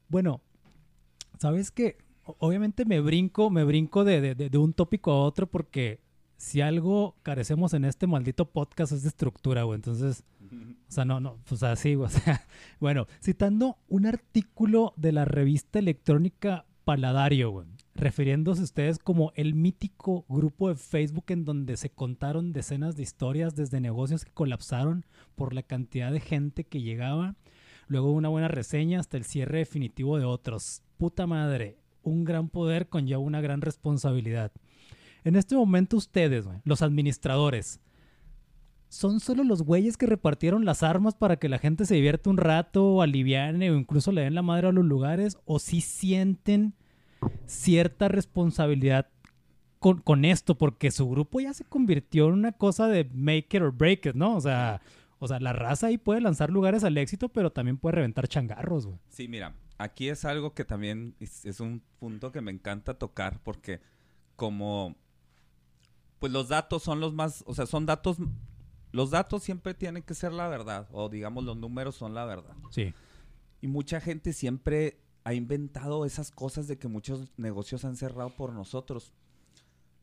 bueno, 0.09 0.41
¿sabes 1.39 1.71
qué? 1.71 1.97
O- 2.29 2.35
obviamente 2.39 2.85
me 2.85 2.99
brinco, 3.01 3.49
me 3.49 3.63
brinco 3.63 4.03
de, 4.03 4.21
de- 4.21 4.49
de- 4.49 4.57
un 4.57 4.73
tópico 4.73 5.11
a 5.11 5.21
otro 5.23 5.47
porque 5.47 5.99
si 6.37 6.61
algo 6.61 7.15
carecemos 7.23 7.73
en 7.73 7.83
este 7.85 8.07
maldito 8.07 8.45
podcast 8.45 8.91
es 8.93 9.03
de 9.03 9.09
estructura, 9.09 9.63
güey. 9.63 9.75
Entonces, 9.75 10.23
o 10.41 10.91
sea, 10.91 11.05
no, 11.05 11.19
no, 11.19 11.37
pues 11.47 11.63
así, 11.63 11.95
güey. 11.95 12.07
O 12.09 12.11
sea, 12.11 12.47
bueno, 12.79 13.07
citando 13.21 13.77
un 13.87 14.05
artículo 14.05 14.93
de 14.95 15.11
la 15.11 15.25
revista 15.25 15.79
electrónica 15.79 16.65
Paladario, 16.85 17.51
güey, 17.51 17.67
refiriéndose 17.93 18.63
ustedes 18.63 18.97
como 18.97 19.31
el 19.35 19.53
mítico 19.53 20.25
grupo 20.27 20.69
de 20.69 20.75
Facebook 20.75 21.25
en 21.27 21.45
donde 21.45 21.77
se 21.77 21.89
contaron 21.91 22.51
decenas 22.53 22.95
de 22.95 23.03
historias 23.03 23.55
desde 23.55 23.79
negocios 23.81 24.25
que 24.25 24.31
colapsaron 24.31 25.05
por 25.35 25.53
la 25.53 25.61
cantidad 25.61 26.11
de 26.11 26.19
gente 26.21 26.63
que 26.63 26.81
llegaba, 26.81 27.35
luego 27.87 28.11
una 28.11 28.29
buena 28.29 28.47
reseña 28.47 28.99
hasta 29.01 29.17
el 29.17 29.25
cierre 29.25 29.59
definitivo 29.59 30.17
de 30.17 30.25
otros. 30.25 30.81
Puta 30.97 31.27
madre, 31.27 31.77
un 32.09 32.23
gran 32.23 32.49
poder 32.49 32.89
conlleva 32.89 33.19
una 33.19 33.41
gran 33.41 33.61
responsabilidad. 33.61 34.51
En 35.23 35.35
este 35.35 35.55
momento 35.55 35.97
ustedes, 35.97 36.45
los 36.63 36.81
administradores, 36.81 37.81
¿son 38.87 39.19
solo 39.19 39.43
los 39.43 39.61
güeyes 39.61 39.97
que 39.97 40.05
repartieron 40.05 40.65
las 40.65 40.83
armas 40.83 41.13
para 41.13 41.37
que 41.37 41.49
la 41.49 41.59
gente 41.59 41.85
se 41.85 41.95
divierta 41.95 42.29
un 42.29 42.37
rato, 42.37 42.85
o 42.85 43.01
aliviane 43.01 43.71
o 43.71 43.75
incluso 43.75 44.11
le 44.11 44.21
den 44.21 44.35
la 44.35 44.41
madre 44.41 44.67
a 44.67 44.71
los 44.71 44.85
lugares? 44.85 45.37
¿O 45.45 45.59
sí 45.59 45.81
sienten 45.81 46.73
cierta 47.45 48.07
responsabilidad 48.07 49.07
con, 49.79 49.99
con 50.01 50.25
esto? 50.25 50.57
Porque 50.57 50.91
su 50.91 51.09
grupo 51.09 51.39
ya 51.39 51.53
se 51.53 51.65
convirtió 51.65 52.27
en 52.27 52.33
una 52.33 52.53
cosa 52.53 52.87
de 52.87 53.09
make 53.13 53.47
it 53.51 53.61
or 53.61 53.75
break 53.75 54.05
it, 54.05 54.15
¿no? 54.15 54.35
O 54.35 54.41
sea, 54.41 54.81
o 55.19 55.27
sea 55.27 55.39
la 55.39 55.53
raza 55.53 55.87
ahí 55.87 55.97
puede 55.97 56.21
lanzar 56.21 56.49
lugares 56.49 56.83
al 56.83 56.97
éxito, 56.97 57.29
pero 57.29 57.51
también 57.51 57.77
puede 57.77 57.97
reventar 57.97 58.27
changarros, 58.27 58.85
güey. 58.85 58.99
Sí, 59.09 59.27
mira, 59.27 59.53
aquí 59.79 60.09
es 60.09 60.25
algo 60.25 60.53
que 60.53 60.65
también 60.65 61.15
es, 61.19 61.45
es 61.45 61.59
un 61.59 61.81
punto 61.99 62.31
que 62.31 62.41
me 62.41 62.51
encanta 62.51 62.99
tocar 62.99 63.41
porque 63.41 63.81
como 64.35 64.95
pues 66.19 66.31
los 66.31 66.49
datos 66.49 66.83
son 66.83 66.99
los 66.99 67.13
más, 67.13 67.43
o 67.47 67.55
sea, 67.55 67.65
son 67.65 67.85
datos 67.85 68.17
los 68.91 69.09
datos 69.09 69.41
siempre 69.41 69.73
tienen 69.73 70.03
que 70.03 70.13
ser 70.13 70.33
la 70.33 70.47
verdad 70.47 70.87
o 70.91 71.09
digamos 71.09 71.43
los 71.45 71.57
números 71.57 71.95
son 71.95 72.13
la 72.13 72.25
verdad. 72.25 72.55
Sí. 72.69 72.93
Y 73.61 73.67
mucha 73.67 74.01
gente 74.01 74.33
siempre 74.33 74.99
ha 75.23 75.33
inventado 75.33 76.05
esas 76.05 76.31
cosas 76.31 76.67
de 76.67 76.77
que 76.77 76.87
muchos 76.87 77.31
negocios 77.37 77.85
han 77.85 77.95
cerrado 77.95 78.29
por 78.35 78.51
nosotros. 78.51 79.13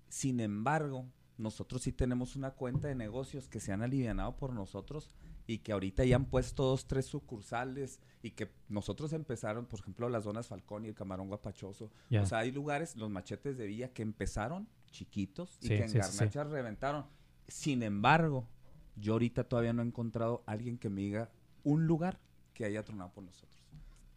Sin 0.09 0.41
embargo, 0.41 1.07
nosotros 1.37 1.83
sí 1.83 1.93
tenemos 1.93 2.37
una 2.37 2.53
cuenta 2.53 2.89
de 2.89 2.95
negocios 2.95 3.49
que 3.49 3.61
se 3.61 3.73
han 3.73 3.83
alivianado 3.83 4.37
por 4.37 4.53
nosotros 4.53 5.11
y 5.47 5.59
que 5.59 5.73
ahorita 5.73 6.05
ya 6.05 6.17
han 6.17 6.27
puesto 6.27 6.65
dos, 6.65 6.87
tres 6.87 7.07
sucursales 7.07 8.01
y 8.23 8.33
que 8.33 8.51
nosotros 8.69 9.13
empezaron, 9.13 9.67
por 9.67 9.81
ejemplo, 9.81 10.09
las 10.09 10.25
zonas 10.25 10.49
Falcón 10.49 10.85
y 10.85 10.89
el 10.89 10.95
Camarón 10.95 11.29
Guapachoso. 11.29 11.91
O 12.21 12.27
sea, 12.27 12.39
hay 12.39 12.51
lugares, 12.51 12.97
los 12.97 13.11
machetes 13.11 13.57
de 13.57 13.67
Villa, 13.67 13.93
que 13.93 14.03
empezaron 14.03 14.69
chiquitos 14.91 15.59
y 15.61 15.69
Sí, 15.69 15.69
que 15.69 15.85
en 15.85 15.89
sí, 15.91 16.29
reventaron. 16.29 17.07
Sin 17.47 17.83
embargo, 17.83 18.49
yo 18.97 19.13
ahorita 19.13 19.45
todavía 19.45 19.73
no 19.73 19.83
he 19.83 19.87
encontrado 19.87 20.43
alguien 20.47 20.79
que 20.79 20.89
me 20.89 21.03
diga 21.03 21.31
un 21.63 21.87
lugar 21.87 22.19
que 22.55 22.65
haya 22.65 22.83
tronado 22.85 23.13
por 23.13 23.23
nosotros. 23.23 23.63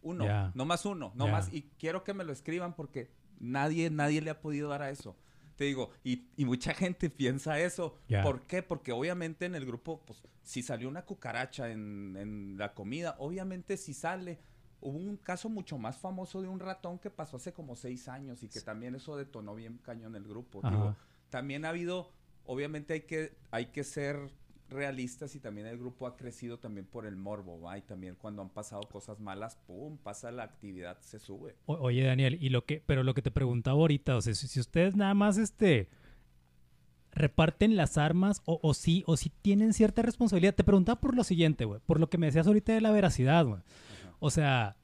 Uno, 0.02 0.52
no 0.54 0.64
más 0.64 0.86
uno, 0.86 1.12
no 1.14 1.28
más. 1.28 1.52
Y 1.52 1.62
quiero 1.78 2.02
que 2.02 2.14
me 2.14 2.24
lo 2.24 2.32
escriban 2.32 2.74
porque 2.74 3.10
nadie, 3.38 3.90
nadie 3.90 4.20
le 4.22 4.30
ha 4.30 4.40
podido 4.40 4.68
dar 4.70 4.82
a 4.82 4.90
eso. 4.90 5.16
Te 5.60 5.66
digo, 5.66 5.90
y, 6.02 6.24
y 6.38 6.46
mucha 6.46 6.72
gente 6.72 7.10
piensa 7.10 7.60
eso. 7.60 7.98
¿Por 8.22 8.46
qué? 8.46 8.62
Porque 8.62 8.92
obviamente 8.92 9.44
en 9.44 9.54
el 9.54 9.66
grupo, 9.66 10.00
pues, 10.06 10.22
si 10.42 10.62
salió 10.62 10.88
una 10.88 11.04
cucaracha 11.04 11.70
en, 11.70 12.16
en 12.16 12.56
la 12.56 12.72
comida, 12.72 13.14
obviamente 13.18 13.76
si 13.76 13.92
sale. 13.92 14.38
Hubo 14.80 14.96
un 14.96 15.18
caso 15.18 15.50
mucho 15.50 15.76
más 15.76 15.98
famoso 15.98 16.40
de 16.40 16.48
un 16.48 16.60
ratón 16.60 16.98
que 16.98 17.10
pasó 17.10 17.36
hace 17.36 17.52
como 17.52 17.76
seis 17.76 18.08
años 18.08 18.42
y 18.42 18.48
que 18.48 18.62
también 18.62 18.94
eso 18.94 19.18
detonó 19.18 19.54
bien 19.54 19.76
cañón 19.82 20.16
el 20.16 20.26
grupo. 20.26 20.62
Digo, 20.66 20.96
también 21.28 21.66
ha 21.66 21.68
habido, 21.68 22.10
obviamente 22.46 22.94
hay 22.94 23.02
que, 23.02 23.36
hay 23.50 23.66
que 23.66 23.84
ser 23.84 24.30
realistas 24.70 25.34
y 25.34 25.40
también 25.40 25.66
el 25.66 25.78
grupo 25.78 26.06
ha 26.06 26.16
crecido 26.16 26.58
también 26.58 26.86
por 26.86 27.04
el 27.06 27.16
morbo, 27.16 27.60
¿va? 27.60 27.76
Y 27.76 27.82
también 27.82 28.14
cuando 28.14 28.40
han 28.42 28.48
pasado 28.50 28.82
cosas 28.90 29.20
malas, 29.20 29.56
pum, 29.66 29.98
pasa 29.98 30.30
la 30.30 30.44
actividad, 30.44 30.98
se 31.00 31.18
sube. 31.18 31.56
O- 31.66 31.74
oye, 31.74 32.04
Daniel, 32.04 32.38
y 32.40 32.48
lo 32.48 32.64
que, 32.64 32.82
pero 32.86 33.02
lo 33.02 33.12
que 33.14 33.22
te 33.22 33.30
preguntaba 33.30 33.78
ahorita, 33.78 34.16
o 34.16 34.20
sea, 34.22 34.34
si, 34.34 34.46
si 34.48 34.60
ustedes 34.60 34.96
nada 34.96 35.14
más 35.14 35.36
este 35.38 35.88
reparten 37.12 37.76
las 37.76 37.98
armas 37.98 38.40
o, 38.44 38.60
o 38.62 38.72
sí, 38.72 39.02
o 39.06 39.16
sí 39.16 39.32
tienen 39.42 39.72
cierta 39.72 40.00
responsabilidad. 40.02 40.54
Te 40.54 40.62
preguntaba 40.64 41.00
por 41.00 41.16
lo 41.16 41.24
siguiente, 41.24 41.64
güey, 41.64 41.80
por 41.84 41.98
lo 41.98 42.08
que 42.08 42.18
me 42.18 42.26
decías 42.26 42.46
ahorita 42.46 42.72
de 42.72 42.80
la 42.80 42.92
veracidad, 42.92 43.44
güey. 43.46 43.60
O 44.20 44.30
sea, 44.30 44.76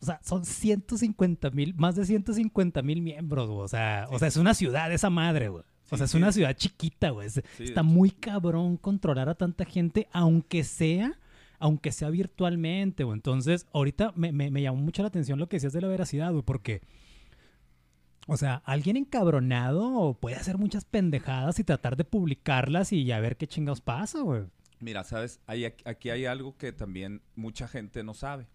o 0.00 0.06
sea, 0.06 0.18
son 0.24 0.44
150 0.44 1.50
mil, 1.50 1.74
más 1.74 1.94
de 1.94 2.04
150 2.06 2.82
mil 2.82 3.02
miembros, 3.02 3.48
güey. 3.50 3.60
O 3.62 3.68
sea, 3.68 4.08
o 4.10 4.18
sea, 4.18 4.28
es 4.28 4.36
una 4.36 4.54
ciudad 4.54 4.90
esa 4.92 5.10
madre, 5.10 5.48
güey. 5.48 5.62
O 5.90 5.96
sea, 5.96 6.06
es 6.06 6.14
una 6.14 6.30
ciudad 6.32 6.54
chiquita, 6.56 7.10
güey. 7.10 7.28
Está 7.58 7.82
muy 7.82 8.10
cabrón 8.10 8.76
controlar 8.76 9.28
a 9.28 9.34
tanta 9.34 9.64
gente, 9.64 10.08
aunque 10.12 10.62
sea, 10.64 11.18
aunque 11.58 11.92
sea 11.92 12.10
virtualmente, 12.10 13.04
güey. 13.04 13.16
Entonces, 13.16 13.66
ahorita 13.72 14.12
me, 14.16 14.32
me- 14.32 14.50
me 14.50 14.62
llamó 14.62 14.78
mucho 14.78 15.02
la 15.02 15.08
atención 15.08 15.38
lo 15.38 15.48
que 15.48 15.56
decías 15.56 15.72
de 15.72 15.80
la 15.80 15.88
veracidad, 15.88 16.30
güey, 16.32 16.42
porque, 16.44 16.80
o 18.26 18.36
sea, 18.36 18.62
alguien 18.64 18.96
encabronado 18.96 20.14
puede 20.20 20.36
hacer 20.36 20.58
muchas 20.58 20.84
pendejadas 20.84 21.58
y 21.58 21.64
tratar 21.64 21.96
de 21.96 22.04
publicarlas 22.04 22.92
y 22.92 23.04
ya 23.04 23.18
ver 23.20 23.36
qué 23.36 23.46
chingados 23.46 23.80
pasa, 23.80 24.20
güey. 24.20 24.44
Mira, 24.78 25.04
sabes, 25.04 25.40
Hay- 25.46 25.64
aquí 25.84 26.10
hay 26.10 26.24
algo 26.26 26.56
que 26.56 26.72
también 26.72 27.20
mucha 27.34 27.66
gente 27.68 28.02
no 28.04 28.14
sabe. 28.14 28.46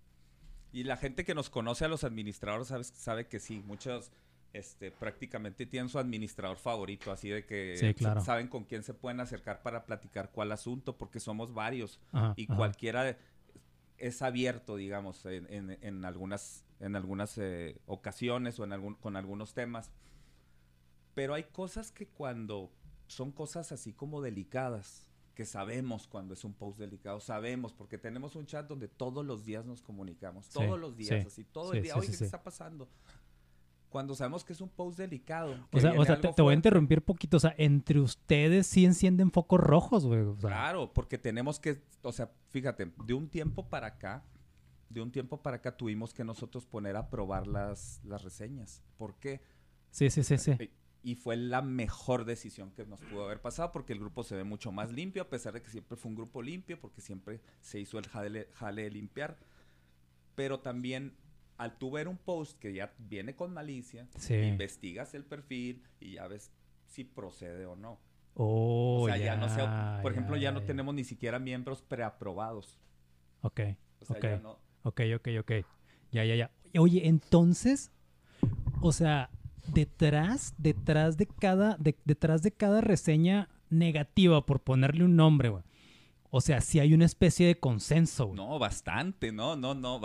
Y 0.71 0.83
la 0.83 0.97
gente 0.97 1.23
que 1.23 1.35
nos 1.35 1.49
conoce 1.49 1.85
a 1.85 1.87
los 1.87 2.03
administradores 2.03 2.67
sabes, 2.67 2.87
sabe 2.95 3.27
que 3.27 3.39
sí, 3.39 3.61
muchos 3.65 4.11
este, 4.55 4.91
prácticamente 4.91 5.65
tienen 5.65 5.89
su 5.89 5.99
administrador 5.99 6.57
favorito, 6.57 7.11
así 7.11 7.29
de 7.29 7.45
que 7.45 7.75
Sí, 7.77 7.93
claro. 7.93 8.21
sa- 8.21 8.25
saben 8.25 8.47
con 8.47 8.63
quién 8.65 8.83
se 8.83 8.93
pueden 8.93 9.19
acercar 9.19 9.61
para 9.61 9.85
platicar 9.85 10.31
cuál 10.31 10.51
asunto, 10.51 10.97
porque 10.97 11.19
somos 11.19 11.53
varios 11.53 11.99
Ajá, 12.13 12.33
y 12.37 12.45
ajá. 12.45 12.55
cualquiera 12.55 13.17
es 13.97 14.21
abierto, 14.21 14.75
digamos, 14.75 15.25
en, 15.25 15.51
en- 15.51 15.77
en 15.81 16.05
algunas, 16.05 16.63
en 16.79 16.95
algunas 16.95 17.37
eh, 17.37 17.77
ocasiones 17.85 18.59
o 18.59 18.63
en 18.63 18.73
algún, 18.73 18.95
con 18.95 19.15
algunos 19.15 19.53
temas. 19.53 19.91
Pero 21.13 21.33
hay 21.33 21.43
cosas 21.45 21.91
que 21.91 22.07
cuando 22.07 22.71
son 23.07 23.31
cosas 23.31 23.71
así 23.71 23.93
como 23.93 24.21
delicadas, 24.21 25.09
que 25.33 25.45
sabemos 25.45 26.07
cuando 26.07 26.33
es 26.33 26.43
un 26.43 26.53
post 26.53 26.79
delicado, 26.79 27.19
sabemos, 27.19 27.73
porque 27.73 27.97
tenemos 27.97 28.35
un 28.35 28.45
chat 28.45 28.67
donde 28.67 28.87
todos 28.87 29.25
los 29.25 29.45
días 29.45 29.65
nos 29.65 29.81
comunicamos, 29.81 30.45
Sí, 30.47 30.53
todos 30.53 30.79
los 30.79 30.95
días, 30.95 31.21
sí, 31.21 31.27
así, 31.27 31.43
todo 31.43 31.71
sí, 31.71 31.77
el 31.77 31.83
día, 31.83 31.95
oye, 31.97 32.07
¿qué 32.17 32.23
está 32.23 32.41
pasando? 32.43 32.87
Cuando 33.95 34.13
sabemos 34.13 34.43
que 34.43 34.51
es 34.51 34.59
un 34.59 34.67
post 34.67 34.97
delicado. 34.97 35.55
O 35.71 35.79
sea, 35.79 35.91
viene 35.91 36.03
o 36.03 36.05
sea 36.05 36.19
te, 36.19 36.41
voy 36.41 36.51
a 36.51 36.55
interrumpir 36.55 37.01
poquito. 37.01 37.37
O 37.37 37.39
sea, 37.39 37.55
entre 37.57 38.01
ustedes 38.01 38.67
sí 38.67 38.83
encienden 38.83 39.31
focos 39.31 39.57
rojos, 39.57 40.05
güey. 40.05 40.19
O 40.19 40.35
sea, 40.37 40.49
Claro, 40.49 40.91
porque 40.91 41.17
tenemos 41.17 41.61
que, 41.61 41.81
o 42.01 42.11
sea, 42.11 42.29
fíjate, 42.49 42.91
de 43.05 43.13
un 43.13 43.29
tiempo 43.29 43.69
para 43.69 43.87
acá, 43.87 44.25
de 44.89 44.99
un 44.99 45.13
tiempo 45.13 45.41
para 45.41 45.55
acá 45.55 45.77
tuvimos 45.77 46.13
que 46.13 46.25
nosotros 46.25 46.65
poner 46.65 46.97
a 46.97 47.09
probar 47.09 47.47
las, 47.47 48.01
las 48.03 48.21
reseñas. 48.21 48.83
¿Por 48.97 49.15
qué? 49.15 49.39
Sí, 49.91 50.09
sí, 50.09 50.23
sí, 50.23 50.37
sí. 50.39 50.51
Eh, 50.59 50.71
Y 51.01 51.15
fue 51.15 51.37
la 51.37 51.61
mejor 51.61 52.25
decisión 52.25 52.71
que 52.71 52.85
nos 52.85 52.99
pudo 52.99 53.23
haber 53.23 53.39
pasado 53.39 53.71
porque 53.71 53.93
el 53.93 53.99
grupo 53.99 54.25
se 54.25 54.35
ve 54.35 54.43
mucho 54.43 54.73
más 54.73 54.91
limpio, 54.91 55.21
a 55.21 55.29
pesar 55.29 55.53
de 55.53 55.61
que 55.61 55.69
siempre 55.69 55.95
fue 55.95 56.09
un 56.09 56.15
grupo 56.17 56.41
limpio, 56.41 56.77
porque 56.81 56.99
siempre 56.99 57.39
se 57.61 57.79
hizo 57.79 57.97
el 57.97 58.09
jale, 58.09 58.49
jale 58.55 58.83
de 58.83 58.91
limpiar. 58.91 59.37
Pero 60.35 60.59
también, 60.59 61.15
al 61.57 61.77
tú 61.77 61.91
ver 61.91 62.07
un 62.07 62.17
post 62.17 62.59
que 62.59 62.73
ya 62.73 62.93
viene 62.97 63.35
con 63.35 63.53
malicia, 63.53 64.07
Sí. 64.17 64.33
investigas 64.35 65.13
el 65.13 65.23
perfil 65.23 65.83
y 65.99 66.13
ya 66.13 66.27
ves 66.27 66.51
si 66.87 67.03
procede 67.03 67.65
o 67.65 67.75
no. 67.75 67.99
Oh, 68.37 69.03
o 69.03 69.05
sea, 69.07 69.17
ya, 69.17 69.37
no 69.37 69.47
sé, 69.47 69.61
ya, 69.61 69.99
por 70.01 70.11
ejemplo, 70.11 70.35
ya, 70.35 70.51
no 70.51 70.63
tenemos 70.63 70.93
ni 70.93 71.03
siquiera 71.05 71.39
miembros 71.39 71.81
preaprobados. 71.81 72.77
Ok, 73.41 73.61
O 74.01 74.05
sea, 74.05 74.17
Ok. 74.17 74.23
ya 74.23 74.37
no. 74.39 74.59
ok, 74.83 75.01
ok, 75.15 75.27
ok. 75.39 75.51
Ya, 76.11 76.25
ya, 76.25 76.35
ya. 76.35 76.51
Oye, 76.77 77.07
entonces, 77.07 77.91
o 78.81 78.91
sea, 78.91 79.29
detrás, 79.73 80.53
detrás 80.57 81.17
de 81.17 81.25
cada, 81.27 81.77
de- 81.77 81.95
detrás 82.05 82.43
de 82.43 82.51
cada 82.51 82.81
reseña 82.81 83.47
negativa, 83.69 84.45
por 84.45 84.61
ponerle 84.61 85.05
un 85.05 85.15
nombre, 85.15 85.49
güey. 85.49 85.63
O 86.37 86.41
sea, 86.41 86.59
sí 86.59 86.81
hay 86.81 86.93
una 86.93 87.05
especie 87.05 87.47
de 87.47 87.57
consenso, 87.61 88.25
güey. 88.25 88.35
No, 88.35 88.59
bastante, 88.59 89.31
no, 89.31 89.55
no, 89.55 89.73
no. 89.73 90.01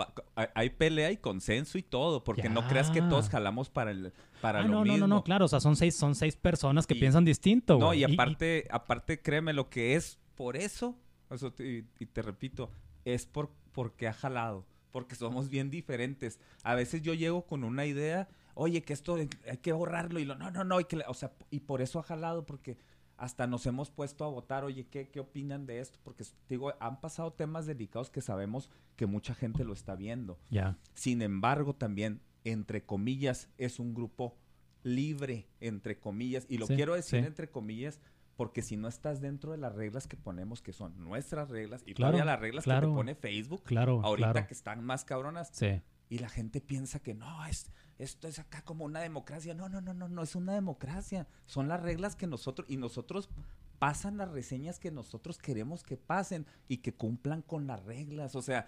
hay- 0.55 0.69
pelea 0.69 1.11
y 1.11 1.17
consenso 1.17 1.77
y 1.77 1.83
todo, 1.83 2.23
porque 2.23 2.47
no 2.47 2.65
creas 2.69 2.89
que 2.89 3.01
todos 3.01 3.27
jalamos 3.27 3.69
para 3.69 3.91
el 3.91 4.13
para 4.41 4.59
Ah, 4.59 4.61
lo 4.63 4.67
no, 4.69 4.75
no, 4.75 4.83
mismo. 4.93 5.07
no, 5.07 5.15
no, 5.15 5.23
claro, 5.25 5.43
o 5.43 5.47
sea, 5.49 5.59
son 5.59 5.75
seis, 5.75 5.93
son 5.95 6.15
seis 6.15 6.37
personas 6.37 6.87
que 6.87 6.93
Y- 6.95 6.99
piensan 7.01 7.25
distinto, 7.25 7.77
No, 7.77 7.87
güey. 7.87 7.99
y 7.99 8.03
aparte, 8.05 8.65
aparte, 8.71 9.21
créeme, 9.21 9.51
lo 9.51 9.69
que 9.69 9.95
es 9.95 10.19
por 10.35 10.55
eso, 10.55 10.95
eso 11.29 11.51
te- 11.51 11.67
y, 11.69 11.85
y 11.99 12.05
te 12.05 12.21
repito, 12.21 12.71
es 13.03 13.25
por 13.25 13.51
porque 13.73 14.07
ha 14.07 14.13
jalado, 14.13 14.65
porque 14.91 15.15
somos 15.15 15.49
bien 15.49 15.69
diferentes. 15.69 16.39
A 16.63 16.75
veces 16.75 17.01
yo 17.01 17.13
llego 17.13 17.45
con 17.45 17.65
una 17.65 17.85
idea, 17.85 18.29
oye, 18.55 18.83
que 18.83 18.93
esto 18.93 19.15
hay 19.15 19.57
que 19.61 19.73
borrarlo, 19.73 20.17
y 20.19 20.23
lo, 20.25 20.35
no, 20.35 20.49
no, 20.49 20.63
no, 20.63 20.77
hay 20.77 20.85
que, 20.85 20.95
la-". 20.95 21.09
o 21.09 21.13
sea, 21.13 21.33
y 21.49 21.59
por 21.59 21.81
eso 21.81 21.99
ha 21.99 22.03
jalado, 22.03 22.45
porque 22.45 22.77
hasta 23.21 23.45
nos 23.45 23.67
hemos 23.67 23.91
puesto 23.91 24.25
a 24.25 24.29
votar, 24.29 24.63
oye, 24.63 24.87
¿qué, 24.87 25.09
qué 25.09 25.19
opinan 25.19 25.67
de 25.67 25.79
esto? 25.79 25.99
Porque, 26.03 26.23
digo, 26.49 26.73
han 26.79 26.99
pasado 27.01 27.31
temas 27.33 27.67
delicados 27.67 28.09
que 28.09 28.19
sabemos 28.19 28.69
que 28.95 29.05
mucha 29.05 29.35
gente 29.35 29.63
lo 29.63 29.73
está 29.73 29.95
viendo. 29.95 30.39
Ya. 30.49 30.77
Sin 30.95 31.21
embargo, 31.21 31.75
también 31.75 32.21
entre 32.43 32.83
comillas, 32.83 33.47
es 33.59 33.77
un 33.79 33.93
grupo 33.93 34.35
libre, 34.81 35.47
entre 35.59 35.99
comillas. 35.99 36.47
Y 36.49 36.57
lo 36.57 36.65
Sí, 36.65 36.75
quiero 36.75 36.95
decir 36.95 37.19
sí. 37.21 37.25
entre 37.27 37.49
comillas 37.51 37.99
porque 38.37 38.63
si 38.63 38.75
no 38.75 38.87
estás 38.87 39.21
dentro 39.21 39.51
de 39.51 39.59
las 39.59 39.75
reglas 39.75 40.07
que 40.07 40.17
ponemos, 40.17 40.63
que 40.63 40.73
son 40.73 40.97
nuestras 41.03 41.49
reglas, 41.49 41.83
y 41.85 41.93
Claro, 41.93 42.13
todavía 42.13 42.25
las 42.31 42.39
reglas 42.39 42.65
que 42.65 42.71
te 42.71 42.81
pone 42.87 43.13
Facebook, 43.13 43.63
Claro, 43.65 44.01
ahorita 44.03 44.31
claro. 44.31 44.47
que 44.47 44.53
están 44.55 44.83
más 44.83 45.05
cabronas, 45.05 45.49
Sí. 45.53 45.79
y 46.09 46.17
la 46.17 46.29
gente 46.29 46.59
piensa 46.59 46.99
que 47.03 47.13
no, 47.13 47.45
es, 47.45 47.69
esto 48.01 48.27
es 48.27 48.39
acá 48.39 48.63
como 48.63 48.85
una 48.85 48.99
democracia. 48.99 49.53
No, 49.53 49.69
no, 49.69 49.79
no, 49.79 49.93
no, 49.93 50.07
no 50.07 50.23
es 50.23 50.35
una 50.35 50.53
democracia. 50.53 51.27
Son 51.45 51.67
las 51.67 51.81
reglas 51.81 52.15
que 52.15 52.27
nosotros, 52.27 52.67
y 52.69 52.77
nosotros 52.77 53.29
pasan 53.77 54.17
las 54.17 54.31
reseñas 54.31 54.79
que 54.79 54.91
nosotros 54.91 55.37
queremos 55.37 55.83
que 55.83 55.97
pasen 55.97 56.45
y 56.67 56.77
que 56.77 56.93
cumplan 56.93 57.41
con 57.41 57.67
las 57.67 57.83
reglas. 57.83 58.35
O 58.35 58.41
sea, 58.41 58.67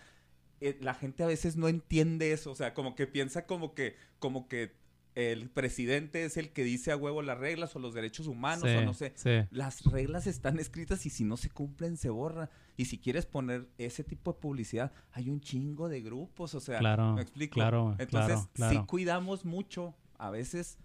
eh, 0.61 0.77
la 0.81 0.93
gente 0.93 1.23
a 1.23 1.27
veces 1.27 1.55
no 1.55 1.67
entiende 1.67 2.31
eso. 2.31 2.51
O 2.51 2.55
sea, 2.55 2.73
como 2.73 2.95
que 2.95 3.07
piensa 3.07 3.45
como 3.45 3.73
que, 3.73 3.95
como 4.19 4.47
que 4.47 4.75
el 5.15 5.49
presidente 5.49 6.25
es 6.25 6.37
el 6.37 6.51
que 6.53 6.63
dice 6.63 6.91
a 6.91 6.97
huevo 6.97 7.21
las 7.21 7.37
reglas 7.37 7.75
o 7.75 7.79
los 7.79 7.93
derechos 7.93 8.27
humanos 8.27 8.69
sí, 8.69 8.75
o 8.77 8.81
no 8.81 8.93
sé. 8.93 9.13
sí. 9.15 9.29
Las 9.51 9.83
reglas 9.85 10.25
están 10.27 10.59
escritas 10.59 11.05
y 11.05 11.09
si 11.09 11.23
no 11.23 11.37
se 11.37 11.49
cumplen 11.49 11.97
se 11.97 12.09
borra. 12.09 12.49
Y 12.77 12.85
si 12.85 12.97
quieres 12.97 13.25
poner 13.27 13.67
ese 13.77 14.03
tipo 14.03 14.33
de 14.33 14.39
publicidad, 14.39 14.91
hay 15.11 15.29
un 15.29 15.39
chingo 15.41 15.89
de 15.89 16.01
grupos, 16.01 16.55
o 16.55 16.59
sea, 16.59 16.79
Claro, 16.79 17.13
¿me 17.13 17.21
explico? 17.21 17.53
claro, 17.53 17.95
Entonces, 17.99 18.33
claro, 18.35 18.49
claro. 18.53 18.79
sí 18.81 18.85
cuidamos 18.87 19.45
mucho 19.45 19.93
a 20.17 20.31
veces 20.31 20.79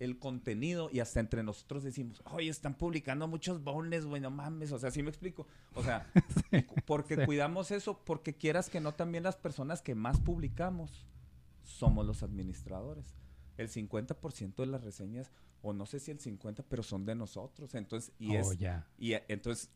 el 0.00 0.18
contenido 0.18 0.88
y 0.90 1.00
hasta 1.00 1.20
entre 1.20 1.42
nosotros 1.42 1.84
decimos, 1.84 2.22
oye, 2.24 2.48
están 2.48 2.74
publicando 2.74 3.28
muchos 3.28 3.62
bones, 3.62 4.06
güey, 4.06 4.20
no 4.22 4.30
mames, 4.30 4.72
o 4.72 4.78
sea, 4.78 4.90
sí 4.90 5.02
me 5.02 5.10
explico. 5.10 5.46
O 5.74 5.84
sea, 5.84 6.10
cu- 6.66 6.74
porque 6.86 7.16
sí. 7.16 7.22
cuidamos 7.26 7.70
eso, 7.70 8.00
porque 8.04 8.34
quieras 8.34 8.70
que 8.70 8.80
no, 8.80 8.94
también 8.94 9.22
las 9.24 9.36
personas 9.36 9.82
que 9.82 9.94
más 9.94 10.18
publicamos 10.18 11.06
somos 11.62 12.06
los 12.06 12.22
administradores. 12.22 13.14
El 13.56 13.68
50% 13.68 14.56
de 14.56 14.66
las 14.66 14.82
reseñas, 14.82 15.30
o 15.62 15.72
no 15.72 15.86
sé 15.86 16.00
si 16.00 16.10
el 16.10 16.18
50%, 16.18 16.64
pero 16.68 16.82
son 16.82 17.04
de 17.04 17.14
nosotros. 17.14 17.74
Entonces, 17.74 18.12
y 18.18 18.36
oh, 18.36 18.40
es, 18.40 18.58
ya. 18.58 18.86
y 18.98 19.12
eh, 19.12 19.24
entonces, 19.28 19.70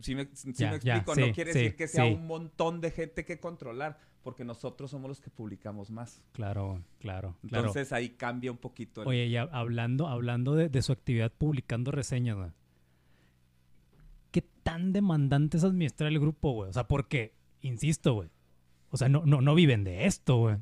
si 0.00 0.14
me, 0.14 0.28
Ya, 0.54 0.70
me 0.70 0.76
explico, 0.76 1.14
sí, 1.14 1.20
no 1.22 1.32
quiere 1.32 1.52
sí, 1.52 1.58
decir 1.60 1.76
que 1.76 1.88
sea 1.88 2.06
sí. 2.06 2.12
un 2.12 2.26
montón 2.26 2.80
de 2.80 2.90
gente 2.90 3.24
que 3.24 3.40
controlar, 3.40 3.98
porque 4.22 4.44
nosotros 4.44 4.90
somos 4.90 5.08
los 5.08 5.20
que 5.20 5.30
publicamos 5.30 5.90
más. 5.90 6.22
Claro, 6.32 6.82
claro, 6.98 7.36
claro. 7.48 7.68
Entonces 7.68 7.92
ahí 7.92 8.10
cambia 8.10 8.50
un 8.50 8.58
poquito. 8.58 9.02
el- 9.02 9.08
Oye, 9.08 9.30
ya 9.30 9.42
hablando, 9.52 10.08
hablando 10.08 10.54
de, 10.54 10.68
de 10.68 10.82
su 10.82 10.92
actividad 10.92 11.32
publicando 11.32 11.92
reseñas, 11.92 12.36
güey. 12.36 12.50
¿Qué 14.32 14.42
tan 14.62 14.92
demandante 14.92 15.56
es 15.56 15.64
administrar 15.64 16.10
el 16.10 16.20
grupo, 16.20 16.52
güey? 16.52 16.68
O 16.70 16.72
sea, 16.72 16.86
porque, 16.86 17.34
insisto, 17.62 18.14
güey. 18.14 18.28
O 18.90 18.96
sea, 18.98 19.08
no, 19.08 19.24
no, 19.24 19.40
no 19.40 19.54
viven 19.54 19.82
de 19.84 20.06
esto, 20.06 20.36
güey. 20.36 20.56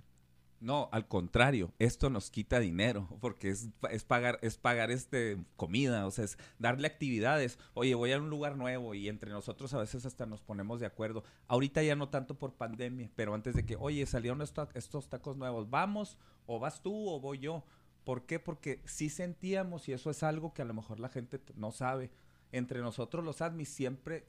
No, 0.60 0.88
al 0.92 1.06
contrario, 1.06 1.74
esto 1.78 2.08
nos 2.08 2.30
quita 2.30 2.58
dinero, 2.58 3.06
porque 3.20 3.50
es, 3.50 3.68
es 3.90 4.04
pagar, 4.04 4.38
es 4.40 4.56
pagar 4.56 4.90
este 4.90 5.36
comida, 5.56 6.06
o 6.06 6.10
sea, 6.10 6.24
es 6.24 6.38
darle 6.58 6.86
actividades. 6.86 7.58
Oye, 7.74 7.94
voy 7.94 8.12
a 8.12 8.18
un 8.18 8.30
lugar 8.30 8.56
nuevo 8.56 8.94
y 8.94 9.10
entre 9.10 9.30
nosotros 9.30 9.74
a 9.74 9.78
veces 9.78 10.06
hasta 10.06 10.24
nos 10.24 10.40
ponemos 10.40 10.80
de 10.80 10.86
acuerdo. 10.86 11.22
Ahorita 11.48 11.82
ya 11.82 11.96
no 11.96 12.08
tanto 12.08 12.38
por 12.38 12.54
pandemia, 12.54 13.10
pero 13.14 13.34
antes 13.34 13.54
de 13.54 13.66
que, 13.66 13.76
oye, 13.76 14.06
salieron 14.06 14.40
esto- 14.40 14.68
estos 14.72 15.08
tacos 15.10 15.36
nuevos, 15.36 15.68
vamos, 15.68 16.16
o 16.46 16.58
vas 16.58 16.80
tú 16.80 17.10
o 17.10 17.20
voy 17.20 17.40
yo. 17.40 17.62
¿Por 18.04 18.24
qué? 18.24 18.38
Porque 18.38 18.80
sí 18.86 19.10
sentíamos, 19.10 19.88
y 19.88 19.92
eso 19.92 20.08
es 20.08 20.22
algo 20.22 20.54
que 20.54 20.62
a 20.62 20.66
lo 20.66 20.72
mejor 20.72 20.98
la 20.98 21.10
gente 21.10 21.40
no 21.56 21.72
sabe, 21.72 22.10
entre 22.52 22.80
nosotros 22.80 23.22
los 23.22 23.42
admis 23.42 23.68
siempre, 23.68 24.26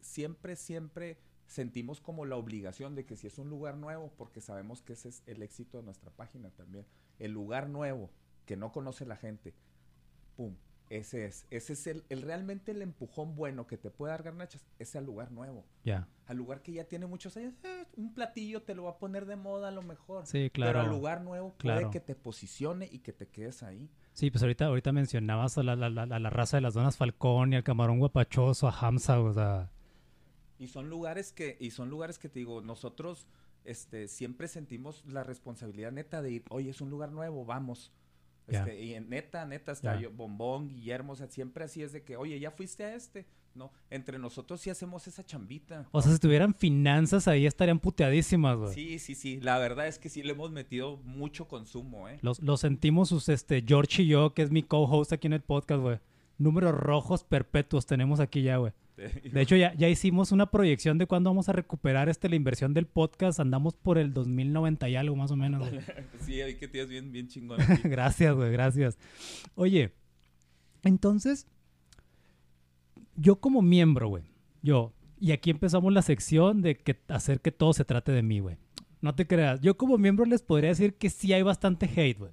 siempre, 0.00 0.56
siempre 0.56 1.18
sentimos 1.46 2.00
como 2.00 2.24
la 2.26 2.36
obligación 2.36 2.94
de 2.94 3.04
que 3.06 3.16
si 3.16 3.26
es 3.26 3.38
un 3.38 3.48
lugar 3.50 3.76
nuevo, 3.76 4.12
porque 4.16 4.40
sabemos 4.40 4.82
que 4.82 4.94
ese 4.94 5.08
es 5.10 5.22
el 5.26 5.42
éxito 5.42 5.78
de 5.78 5.84
nuestra 5.84 6.10
página 6.10 6.50
también, 6.50 6.86
el 7.18 7.32
lugar 7.32 7.68
nuevo 7.68 8.10
que 8.44 8.56
no 8.56 8.72
conoce 8.72 9.06
la 9.06 9.16
gente, 9.16 9.54
pum, 10.36 10.54
ese 10.88 11.24
es, 11.26 11.46
ese 11.50 11.72
es 11.72 11.86
el, 11.88 12.04
el 12.10 12.22
realmente 12.22 12.70
el 12.70 12.80
empujón 12.80 13.34
bueno 13.34 13.66
que 13.66 13.76
te 13.76 13.90
puede 13.90 14.12
dar 14.12 14.22
garnachas, 14.22 14.64
es 14.78 14.94
al 14.94 15.04
lugar 15.04 15.32
nuevo, 15.32 15.64
Ya. 15.84 16.06
al 16.26 16.36
lugar 16.36 16.62
que 16.62 16.72
ya 16.72 16.84
tiene 16.84 17.06
muchos 17.06 17.36
años, 17.36 17.54
eh, 17.64 17.86
un 17.96 18.14
platillo 18.14 18.62
te 18.62 18.74
lo 18.76 18.84
va 18.84 18.90
a 18.90 18.98
poner 18.98 19.26
de 19.26 19.34
moda 19.34 19.68
a 19.68 19.72
lo 19.72 19.82
mejor, 19.82 20.26
Sí, 20.26 20.48
pero 20.54 20.72
claro. 20.72 20.80
al 20.82 20.90
lugar 20.90 21.22
nuevo 21.22 21.54
claro. 21.58 21.80
puede 21.80 21.92
que 21.92 22.00
te 22.00 22.14
posicione 22.14 22.88
y 22.90 23.00
que 23.00 23.12
te 23.12 23.26
quedes 23.26 23.62
ahí. 23.64 23.90
Sí, 24.12 24.30
pues 24.30 24.42
ahorita, 24.42 24.66
ahorita 24.66 24.92
mencionabas 24.92 25.58
a 25.58 25.62
la, 25.64 25.74
la, 25.76 25.90
la, 25.90 26.06
la 26.06 26.30
raza 26.30 26.56
de 26.56 26.60
las 26.60 26.74
donas 26.74 26.96
Falcón 26.96 27.52
y 27.52 27.56
al 27.56 27.64
camarón 27.64 27.98
guapachoso, 27.98 28.68
a 28.68 28.72
Hamza, 28.78 29.20
o 29.20 29.32
sea. 29.32 29.70
Y 30.58 30.68
son 30.68 30.88
lugares 30.88 31.32
que, 31.32 31.56
y 31.60 31.70
son 31.70 31.90
lugares 31.90 32.18
que 32.18 32.28
te 32.28 32.38
digo, 32.38 32.60
nosotros 32.62 33.26
este, 33.64 34.08
siempre 34.08 34.48
sentimos 34.48 35.04
la 35.06 35.24
responsabilidad 35.24 35.92
neta 35.92 36.22
de 36.22 36.32
ir, 36.32 36.44
oye, 36.50 36.70
es 36.70 36.80
un 36.80 36.90
lugar 36.90 37.12
nuevo, 37.12 37.44
vamos. 37.44 37.92
Este, 38.46 38.80
y 38.80 38.94
en 38.94 39.10
neta, 39.10 39.44
neta, 39.44 39.72
está 39.72 40.00
yo, 40.00 40.12
Bombón, 40.12 40.68
Guillermo, 40.68 41.14
o 41.14 41.16
sea, 41.16 41.26
siempre 41.26 41.64
así 41.64 41.82
es 41.82 41.92
de 41.92 42.04
que, 42.04 42.16
oye, 42.16 42.38
ya 42.38 42.50
fuiste 42.52 42.84
a 42.84 42.94
este. 42.94 43.26
No, 43.56 43.72
entre 43.88 44.18
nosotros 44.18 44.60
sí 44.60 44.68
hacemos 44.68 45.08
esa 45.08 45.24
chambita. 45.24 45.88
O 45.90 46.02
sea, 46.02 46.12
si 46.12 46.18
tuvieran 46.18 46.54
finanzas 46.54 47.26
ahí 47.26 47.46
estarían 47.46 47.80
puteadísimas, 47.80 48.58
güey. 48.58 48.74
Sí, 48.74 48.98
sí, 48.98 49.14
sí. 49.14 49.40
La 49.40 49.58
verdad 49.58 49.86
es 49.88 49.98
que 49.98 50.10
sí 50.10 50.22
le 50.22 50.32
hemos 50.32 50.52
metido 50.52 50.98
mucho 50.98 51.48
consumo, 51.48 52.06
¿eh? 52.06 52.18
Los, 52.20 52.40
los 52.42 52.60
sentimos, 52.60 53.08
sus, 53.08 53.30
este, 53.30 53.64
George 53.66 54.02
y 54.02 54.08
yo, 54.08 54.34
que 54.34 54.42
es 54.42 54.50
mi 54.50 54.62
co-host 54.62 55.14
aquí 55.14 55.26
en 55.26 55.32
el 55.32 55.40
podcast, 55.40 55.80
güey. 55.80 55.98
Números 56.36 56.74
rojos 56.74 57.24
perpetuos 57.24 57.86
tenemos 57.86 58.20
aquí 58.20 58.42
ya, 58.42 58.58
güey. 58.58 58.74
De 59.32 59.42
hecho, 59.42 59.56
ya, 59.56 59.74
ya 59.74 59.88
hicimos 59.88 60.32
una 60.32 60.50
proyección 60.50 60.96
de 60.98 61.06
cuándo 61.06 61.30
vamos 61.30 61.48
a 61.48 61.52
recuperar 61.52 62.08
este, 62.08 62.28
la 62.28 62.36
inversión 62.36 62.72
del 62.72 62.86
podcast. 62.86 63.40
Andamos 63.40 63.74
por 63.74 63.98
el 63.98 64.14
2090 64.14 64.88
y 64.88 64.96
algo, 64.96 65.16
más 65.16 65.30
o 65.30 65.36
menos. 65.36 65.68
güey. 65.68 65.80
sí, 66.20 66.40
ahí 66.40 66.56
que 66.56 66.68
tienes 66.68 66.88
bien, 66.88 67.12
bien 67.12 67.28
chingón. 67.28 67.58
gracias, 67.84 68.34
güey, 68.34 68.50
gracias. 68.52 68.98
Oye, 69.54 69.92
entonces, 70.82 71.46
yo 73.16 73.36
como 73.36 73.60
miembro, 73.60 74.08
güey, 74.08 74.24
yo, 74.62 74.94
y 75.20 75.32
aquí 75.32 75.50
empezamos 75.50 75.92
la 75.92 76.02
sección 76.02 76.62
de 76.62 76.76
que 76.76 76.98
hacer 77.08 77.40
que 77.40 77.52
todo 77.52 77.72
se 77.74 77.84
trate 77.84 78.12
de 78.12 78.22
mí, 78.22 78.40
güey. 78.40 78.56
No 79.02 79.14
te 79.14 79.26
creas, 79.26 79.60
yo 79.60 79.76
como 79.76 79.98
miembro 79.98 80.24
les 80.24 80.42
podría 80.42 80.70
decir 80.70 80.94
que 80.94 81.10
sí 81.10 81.32
hay 81.32 81.42
bastante 81.42 81.86
hate, 81.86 82.18
güey. 82.18 82.32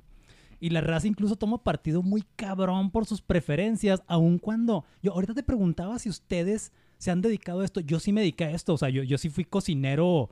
Y 0.64 0.70
la 0.70 0.80
raza 0.80 1.08
incluso 1.08 1.36
toma 1.36 1.62
partido 1.62 2.02
muy 2.02 2.24
cabrón 2.38 2.90
por 2.90 3.06
sus 3.06 3.22
preferencias, 3.22 4.02
aun 4.08 4.40
cuando... 4.40 4.86
Yo 5.02 5.12
ahorita 5.12 5.34
te 5.34 5.44
preguntaba 5.44 6.00
si 6.00 6.08
ustedes 6.08 6.72
se 6.98 7.12
han 7.12 7.20
dedicado 7.20 7.60
a 7.60 7.66
esto. 7.66 7.82
Yo 7.82 8.00
sí 8.00 8.14
me 8.14 8.22
dediqué 8.22 8.46
a 8.46 8.52
esto, 8.52 8.74
o 8.74 8.78
sea, 8.78 8.88
yo, 8.88 9.04
yo 9.04 9.18
sí 9.18 9.30
fui 9.30 9.44
cocinero 9.44 10.30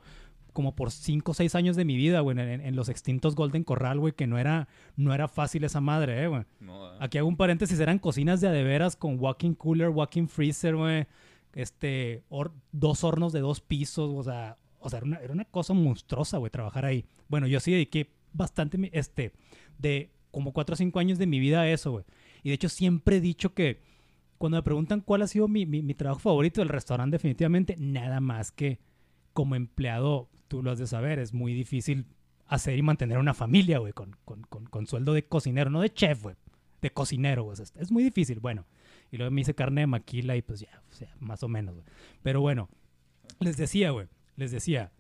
como 0.54 0.74
por 0.74 0.90
5 0.90 1.32
o 1.32 1.34
6 1.34 1.54
años 1.56 1.76
de 1.76 1.84
mi 1.84 1.98
vida, 1.98 2.22
güey, 2.22 2.40
en, 2.40 2.62
en 2.62 2.76
los 2.78 2.88
extintos 2.88 3.36
Golden 3.36 3.66
Corral, 3.66 4.00
güey, 4.00 4.14
que 4.14 4.26
no 4.26 4.40
era, 4.40 4.70
no 4.96 5.14
era 5.14 5.28
fácil 5.28 5.66
esa 5.66 5.82
madre, 5.82 6.24
eh, 6.24 6.28
güey. 6.28 6.44
No, 6.62 6.86
ah. 6.86 6.98
Aquí 7.02 7.18
hago 7.18 7.28
un 7.28 7.36
paréntesis, 7.36 7.78
eran 7.82 8.00
cocinas 8.00 8.40
de 8.40 8.48
a 8.48 8.52
de 8.54 8.64
veras 8.64 8.96
con 8.96 9.20
walking 9.20 9.54
cooler, 9.54 9.90
walking 9.90 10.30
freezer, 10.30 10.78
güey. 10.78 11.08
Este, 11.52 12.24
dos 12.72 13.04
hornos 13.04 13.34
de 13.34 13.42
dos 13.42 13.60
pisos, 13.60 14.10
o 14.16 14.24
sea, 14.24 14.58
o 14.80 14.90
sea, 14.90 15.00
era 15.00 15.08
una, 15.08 15.18
era 15.18 15.34
una 15.34 15.44
cosa 15.44 15.74
monstruosa, 15.74 16.38
güey, 16.38 16.52
trabajar 16.52 16.86
ahí. 16.86 17.04
Bueno, 17.28 17.48
yo 17.48 17.60
sí 17.60 17.74
dediqué 17.74 18.14
bastante, 18.32 18.90
este, 18.94 19.34
de 19.78 20.10
como 20.32 20.54
cuatro 20.54 20.74
o 20.74 20.78
cinco 20.78 21.00
años 21.00 21.18
de 21.20 21.28
mi 21.28 21.40
vida 21.40 21.68
eso, 21.70 21.92
güey. 21.92 22.06
Y 22.44 22.50
de 22.50 22.56
hecho 22.56 22.70
siempre 22.70 23.18
he 23.18 23.22
dicho 23.22 23.54
que 23.54 23.80
cuando 24.38 24.58
me 24.58 24.64
preguntan 24.64 25.02
cuál 25.02 25.22
ha 25.22 25.28
sido 25.28 25.48
mi, 25.48 25.66
mi- 25.66 25.82
mi 25.84 25.94
trabajo 25.94 26.20
favorito 26.22 26.62
del 26.62 26.70
restaurante, 26.70 27.16
definitivamente 27.16 27.76
nada 27.78 28.20
más 28.20 28.52
que 28.52 28.80
como 29.34 29.56
empleado, 29.56 30.30
tú 30.48 30.64
lo 30.64 30.72
has 30.72 30.80
de 30.80 30.88
saber, 30.88 31.20
es 31.20 31.34
muy 31.34 31.54
difícil 31.54 32.06
hacer 32.48 32.78
y 32.78 32.82
mantener 32.82 33.18
una 33.18 33.34
familia, 33.34 33.78
güey, 33.80 33.94
con, 33.94 34.16
con, 34.26 34.42
con, 34.44 34.66
con 34.66 34.88
sueldo 34.88 35.14
de 35.14 35.24
cocinero, 35.26 35.70
no 35.70 35.80
de 35.82 35.94
chef, 35.94 36.24
güey, 36.24 36.36
de 36.82 36.90
cocinero, 36.90 37.44
güey. 37.44 37.62
Es, 37.62 37.72
es 37.78 37.92
muy 37.92 38.04
difícil, 38.04 38.40
bueno. 38.40 38.66
Y 39.12 39.18
luego 39.18 39.32
me 39.32 39.42
hice 39.42 39.54
carne 39.54 39.82
de 39.82 39.88
maquila 39.88 40.36
y 40.36 40.42
pues 40.42 40.60
ya, 40.62 40.82
o 40.90 40.94
sea, 40.94 41.14
más 41.20 41.44
o 41.44 41.48
menos, 41.48 41.76
güey. 41.76 41.86
Pero 42.24 42.42
bueno, 42.42 42.68
les 43.40 43.58
decía, 43.58 43.92
güey, 43.92 44.08
les 44.38 44.52
decía, 44.52 44.92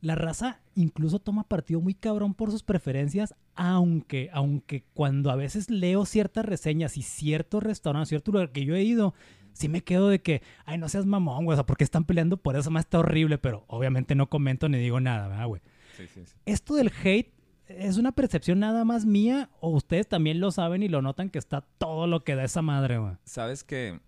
la 0.00 0.14
raza 0.14 0.60
incluso 0.74 1.18
toma 1.18 1.42
partido 1.44 1.80
muy 1.80 1.94
cabrón 1.94 2.34
por 2.34 2.50
sus 2.52 2.62
preferencias, 2.62 3.34
aunque, 3.56 4.30
aunque 4.32 4.84
cuando 4.94 5.30
a 5.30 5.36
veces 5.36 5.70
leo 5.70 6.04
ciertas 6.06 6.44
reseñas 6.44 6.96
y 6.96 7.02
ciertos 7.02 7.62
restaurantes, 7.62 8.08
cierto 8.10 8.30
lugar 8.32 8.52
que 8.52 8.64
yo 8.64 8.76
he 8.76 8.82
ido, 8.84 9.12
sí 9.52 9.68
me 9.68 9.82
quedo 9.82 10.08
de 10.08 10.20
que, 10.20 10.40
ay, 10.66 10.78
no 10.78 10.88
seas 10.88 11.04
mamón, 11.04 11.44
güey, 11.44 11.54
o 11.54 11.56
sea, 11.56 11.66
porque 11.66 11.82
están 11.84 12.04
peleando 12.04 12.36
por 12.36 12.54
eso, 12.56 12.70
más 12.70 12.84
está 12.84 13.00
horrible, 13.00 13.38
pero 13.38 13.64
obviamente 13.66 14.14
no 14.14 14.28
comento 14.30 14.68
ni 14.68 14.78
digo 14.78 15.00
nada, 15.00 15.26
¿verdad, 15.28 15.46
güey? 15.48 15.62
Sí, 15.96 16.04
sí, 16.14 16.20
sí. 16.24 16.34
¿Esto 16.46 16.76
del 16.76 16.92
hate 17.02 17.32
es 17.66 17.96
una 17.98 18.12
percepción 18.12 18.60
nada 18.60 18.84
más 18.84 19.04
mía 19.04 19.50
o 19.60 19.70
ustedes 19.70 20.06
también 20.08 20.38
lo 20.38 20.52
saben 20.52 20.84
y 20.84 20.88
lo 20.88 21.02
notan 21.02 21.28
que 21.28 21.40
está 21.40 21.62
todo 21.62 22.06
lo 22.06 22.22
que 22.22 22.36
da 22.36 22.44
esa 22.44 22.62
madre, 22.62 22.98
güey? 22.98 23.14
Sabes 23.24 23.64
que 23.64 23.98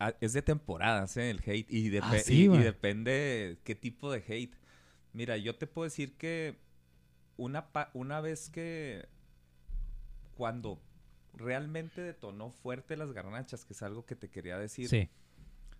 ah, 0.00 0.12
es 0.20 0.32
de 0.32 0.42
temporadas, 0.42 1.16
¿eh? 1.16 1.30
El 1.30 1.38
hate. 1.46 1.70
Y, 1.70 1.88
depe- 1.90 2.00
Ah, 2.02 2.18
sí, 2.18 2.34
y- 2.34 2.42
y, 2.42 2.46
güey. 2.48 2.62
depende 2.64 3.58
qué 3.62 3.76
tipo 3.76 4.10
de 4.10 4.24
hate. 4.26 4.54
Mira, 5.18 5.36
yo 5.36 5.56
te 5.56 5.66
puedo 5.66 5.82
decir 5.82 6.16
que 6.16 6.60
una, 7.36 7.72
pa- 7.72 7.90
una 7.92 8.20
vez 8.20 8.48
que 8.50 9.08
cuando 10.36 10.80
realmente 11.34 12.00
detonó 12.02 12.52
fuerte 12.52 12.96
las 12.96 13.10
garnachas, 13.10 13.64
que 13.64 13.72
es 13.72 13.82
algo 13.82 14.06
que 14.06 14.14
te 14.14 14.30
quería 14.30 14.58
decir, 14.58 14.88
Sí, 14.88 15.08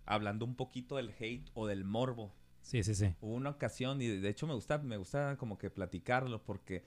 hablando 0.05 0.43
un 0.43 0.55
poquito 0.55 0.97
del 0.97 1.15
hate 1.17 1.49
o 1.53 1.67
del 1.67 1.85
morbo. 1.85 2.33
sí, 2.63 2.83
sí, 2.83 2.93
sí. 2.93 3.15
Hubo 3.21 3.33
una 3.35 3.51
ocasión, 3.51 4.01
y 4.01 4.07
de 4.07 4.27
hecho 4.27 4.45
me 4.45 4.53
gusta, 4.55 4.77
me 4.79 4.97
gusta 4.97 5.37
como 5.37 5.57
que 5.57 5.69
platicarlo, 5.69 6.43
porque 6.43 6.83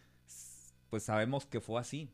pues 0.91 1.05
sabemos 1.05 1.47
que 1.47 1.63
fue 1.63 1.81
así. 1.81 2.11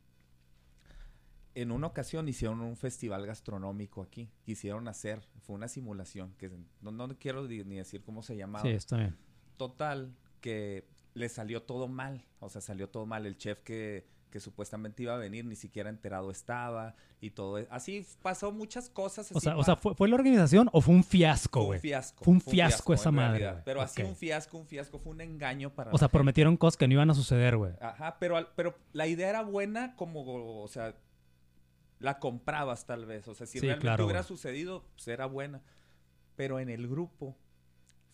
En 1.57 1.72
una 1.72 1.88
ocasión 1.88 2.29
hicieron 2.29 2.61
un 2.61 2.77
festival 2.77 3.27
gastronómico 3.27 4.03
aquí. 4.03 4.31
Quisieron 4.44 4.87
hacer, 4.87 5.20
fue 5.40 5.57
una 5.57 5.66
simulación, 5.66 6.33
que 6.38 6.48
no, 6.81 6.92
no 6.92 7.09
quiero 7.18 7.42
ni 7.48 7.74
decir 7.74 8.05
cómo 8.05 8.22
se 8.22 8.37
llamaba. 8.37 8.62
Sí, 8.62 8.70
está 8.70 8.98
bien. 8.98 9.16
Total, 9.57 10.14
que 10.40 10.88
le 11.14 11.29
salió 11.29 11.62
todo 11.62 11.88
mal. 11.88 12.24
O 12.40 12.48
sea, 12.48 12.61
salió 12.61 12.88
todo 12.88 13.07
mal. 13.07 13.27
El 13.27 13.37
chef 13.37 13.61
que, 13.62 14.07
que 14.31 14.40
supuestamente 14.40 15.03
iba 15.03 15.14
a 15.14 15.18
venir 15.18 15.44
ni 15.44 15.57
siquiera 15.57 15.88
enterado 15.90 16.31
estaba 16.31 16.94
y 17.20 17.31
todo. 17.31 17.59
e- 17.59 17.66
Así 17.70 18.07
pasó 18.22 18.53
muchas 18.53 18.88
cosas. 18.90 19.31
O 19.33 19.40
sea, 19.40 19.57
o 19.57 19.64
sea 19.64 19.74
¿fue, 19.77 19.94
¿fue 19.94 20.09
la 20.09 20.14
organización 20.16 20.68
o 20.72 20.81
fue 20.81 20.94
un 20.94 21.03
fiasco, 21.03 21.61
fue 21.61 21.66
güey? 21.66 21.79
un 21.79 21.83
fiasco. 21.83 22.24
Fue 22.24 22.35
un 22.35 22.40
fiasco 22.40 22.94
esa 22.94 23.11
madre, 23.11 23.38
realidad. 23.40 23.62
Pero 23.64 23.81
así 23.81 24.03
un 24.03 24.14
fiasco, 24.16 24.59
un 24.59 24.66
fiasco. 24.66 24.98
Fue 24.98 25.12
un 25.12 25.20
engaño 25.20 25.74
para 25.74 25.90
O 25.92 25.98
sea, 25.98 26.09
prometieron 26.09 26.57
cosas 26.57 26.77
que 26.77 26.87
no 26.87 26.94
iban 26.94 27.11
a 27.11 27.14
suceder, 27.14 27.57
güey. 27.57 27.72
Ajá, 27.81 28.18
pero, 28.20 28.37
pero 28.55 28.77
la 28.92 29.07
idea 29.07 29.29
era 29.31 29.42
buena 29.42 29.96
como, 29.96 30.62
o 30.62 30.68
sea, 30.68 30.94
la 31.98 32.18
comprabas 32.20 32.87
tal 32.87 33.07
vez. 33.07 33.27
O 33.27 33.35
sea, 33.35 33.46
si 33.46 33.59
Sí, 33.59 33.66
realmente 33.66 33.83
claro, 33.83 34.05
hubiera 34.05 34.22
sucedido, 34.22 34.85
pues 34.94 35.09
era 35.09 35.27
buena. 35.27 35.62
Pero 36.37 36.61
en 36.61 36.68
el 36.68 36.87
grupo 36.87 37.37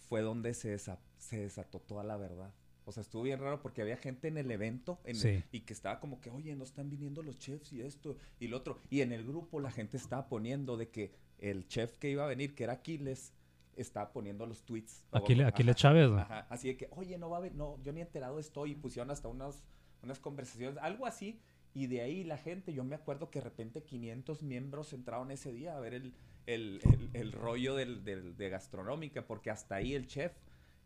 fue 0.09 0.23
donde 0.23 0.55
se, 0.55 0.75
desa- 0.75 0.99
se 1.25 1.39
desató 1.39 1.81
toda 1.81 2.05
la 2.05 2.17
verdad. 2.17 2.53
O 2.87 2.93
sea, 2.93 3.01
estuvo 3.01 3.23
bien 3.23 3.41
raro 3.41 3.63
porque 3.63 3.81
había 3.81 3.97
gente 3.97 4.29
en 4.29 4.37
el 4.37 4.51
evento 4.51 4.99
en 5.05 5.17
el- 5.17 5.23
Sí. 5.23 5.45
y 5.53 5.61
que 5.61 5.73
estaba 5.73 6.01
como 6.01 6.21
que, 6.21 6.29
oye, 6.31 6.55
no 6.55 6.65
están 6.65 6.91
viniendo 6.91 7.23
los 7.23 7.39
chefs 7.39 7.73
y 7.73 7.81
esto 7.81 8.17
y 8.39 8.49
lo 8.49 8.59
otro. 8.59 8.79
Y 8.91 9.01
en 9.01 9.13
el 9.13 9.25
grupo 9.25 9.59
la 9.61 9.71
gente 9.71 9.97
estaba 9.97 10.29
poniendo 10.29 10.77
de 10.77 10.91
que 10.91 11.13
el 11.39 11.67
chef 11.67 11.97
que 11.97 12.11
iba 12.11 12.25
a 12.25 12.27
venir, 12.29 12.55
que 12.55 12.65
era 12.65 12.75
Aquiles, 12.75 13.33
estaba 13.77 14.13
poniendo 14.13 14.45
los 14.47 14.63
tweets. 14.65 15.03
Aquiles. 15.13 15.47
Aquiles 15.47 15.77
Chávez, 15.77 16.09
güey. 16.09 16.21
Ajá, 16.21 16.47
así 16.51 16.69
de 16.69 16.77
que, 16.77 16.89
oye, 16.93 17.17
no 17.19 17.31
va 17.31 17.39
a 17.39 17.41
haber, 17.41 17.55
no, 17.55 17.83
yo 17.83 17.93
ni 17.93 18.03
enterado 18.03 18.39
estoy, 18.39 18.73
y 18.73 18.75
pusieron 18.75 19.11
hasta 19.11 19.29
unas, 19.29 19.65
unas 20.03 20.21
conversaciones, 20.21 20.79
algo 20.83 21.07
así, 21.07 21.41
y 21.73 21.87
de 21.89 22.03
ahí 22.03 22.23
la 22.23 22.37
gente, 22.39 22.73
yo 22.73 22.85
me 22.85 22.95
acuerdo 22.95 23.31
que 23.31 23.41
de 23.41 23.45
repente 23.47 23.83
500 23.83 24.43
miembros 24.43 24.93
entraron 24.93 25.31
ese 25.33 25.53
día 25.53 25.77
a 25.77 25.81
ver 25.81 25.95
el, 25.95 26.15
el, 26.47 26.81
el- 26.85 27.11
el 27.15 27.33
rollo 27.33 27.75
del, 27.75 28.05
del- 28.05 28.37
de 28.37 28.49
gastronómica, 28.51 29.27
porque 29.27 29.51
hasta 29.51 29.75
ahí 29.77 29.95
el 29.95 30.07
chef, 30.07 30.33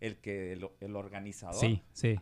el 0.00 0.16
que, 0.18 0.52
el, 0.52 0.68
el 0.80 0.96
organizador, 0.96 1.56
Sí, 1.56 1.82
sí. 1.92 2.16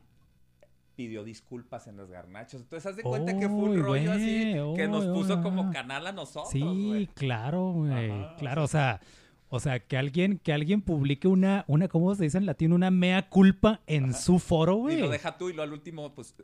pidió 0.95 1.25
disculpas 1.25 1.87
en 1.87 1.97
las 1.99 2.11
garnachas. 2.11 2.63
Entonces, 2.63 2.87
haz 2.87 2.97
de 2.97 3.03
cuenta 3.03 3.39
que 3.39 3.49
fue 3.49 3.59
un 3.71 3.83
rollo 3.83 4.13
así, 4.13 4.55
que 4.77 4.89
nos 4.89 5.05
puso 5.07 5.43
como 5.43 5.71
canal 5.73 6.07
a 6.07 6.13
nosotros, 6.13 6.51
Sí, 6.51 7.09
claro, 7.15 7.73
güey. 7.73 8.11
Claro, 8.39 8.65
o 8.65 8.69
sea, 8.69 9.01
o 9.49 9.61
sea, 9.61 9.79
que 9.79 9.97
alguien, 9.97 10.39
que 10.39 10.53
alguien 10.53 10.81
publique 10.83 11.29
una, 11.29 11.65
una, 11.69 11.87
¿cómo 11.89 12.15
se 12.15 12.25
dice 12.25 12.39
en 12.39 12.47
latín? 12.47 12.73
Una 12.73 12.91
mea 12.91 13.29
culpa 13.29 13.81
en 13.87 14.07
Ajá. 14.07 14.15
su 14.15 14.39
foro, 14.39 14.77
Y 14.79 14.81
güey. 14.81 15.01
lo 15.01 15.09
deja 15.09 15.37
tú 15.39 15.51
y 15.51 15.53
lo 15.53 15.63
al 15.63 15.73
último, 15.73 16.15
pues, 16.15 16.35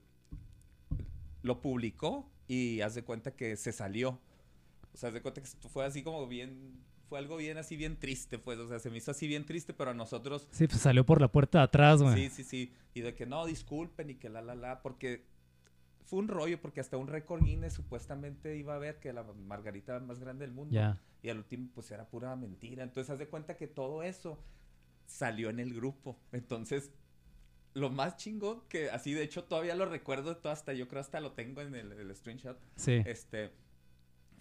lo 1.43 1.61
publicó 1.61 2.29
y 2.47 2.81
haz 2.83 2.95
de 2.95 3.03
cuenta 3.03 3.35
que 3.35 3.57
se 3.57 3.73
salió. 3.73 4.21
O 4.93 4.97
sea, 4.97 5.09
haz 5.09 5.15
de 5.15 5.23
cuenta 5.23 5.41
que 5.41 5.49
fue 5.69 5.85
así 5.85 6.03
como 6.03 6.27
bien, 6.29 6.79
fue 7.13 7.19
algo 7.19 7.37
bien 7.37 7.59
así, 7.59 7.77
bien 7.77 7.99
triste, 7.99 8.39
pues, 8.39 8.59
o 8.59 8.67
sea, 8.67 8.79
se 8.79 8.89
me 8.89 8.97
hizo 8.97 9.11
así 9.11 9.29
bien 9.29 9.45
triste, 9.45 9.75
pero 9.75 9.91
a 9.91 9.95
nosotros, 9.95 10.49
Sí, 10.51 10.67
pues 10.67 10.81
salió 10.81 11.05
por 11.05 11.21
la 11.21 11.29
puerta 11.31 11.59
de 11.59 11.65
atrás, 11.65 12.01
güey. 12.03 12.15
sí, 12.15 12.31
sí, 12.31 12.43
sí, 12.43 12.73
y 12.95 13.03
de 13.03 13.15
que 13.15 13.27
no, 13.27 13.45
disculpen 13.45 14.09
y 14.09 14.15
que 14.15 14.31
la, 14.31 14.41
la, 14.41 14.55
la, 14.55 14.81
porque 14.81 15.23
fue 16.07 16.21
un 16.21 16.29
rollo, 16.29 16.59
porque 16.59 16.81
hasta 16.81 16.97
un 16.97 17.09
récord 17.09 17.45
Guinness 17.45 17.75
supuestamente 17.75 18.57
iba 18.57 18.75
a 18.75 18.79
ver 18.79 18.99
que 18.99 19.13
la 19.13 19.25
margarita 19.25 20.01
más 20.01 20.21
grande 20.21 20.47
del 20.47 20.55
mundo. 20.55 20.73
Ya. 20.73 20.99
Y 21.23 21.29
al 21.29 21.37
último, 21.37 21.69
pues 21.75 21.91
era 21.91 22.09
pura 22.09 22.35
mentira. 22.35 22.83
Entonces, 22.83 23.11
haz 23.11 23.19
de 23.19 23.29
cuenta 23.29 23.59
que 23.59 23.67
todo 23.69 24.03
eso 24.03 24.43
salió 25.05 25.51
en 25.51 25.61
el 25.61 25.75
grupo. 25.75 26.19
Entonces, 26.33 26.93
lo 27.75 27.91
más 27.91 28.17
chingón, 28.17 28.63
que 28.71 28.89
así 28.89 29.13
de 29.13 29.23
hecho 29.23 29.45
todavía 29.45 29.75
lo 29.75 29.85
recuerdo, 29.85 30.35
todo 30.39 30.51
hasta 30.51 30.73
yo 30.73 30.89
creo 30.89 31.03
hasta 31.03 31.21
lo 31.21 31.33
tengo 31.33 31.61
en 31.61 31.75
el, 31.75 31.93
el 31.93 32.17
screenshot, 32.17 32.59
Sí. 32.77 33.03
este, 33.05 33.53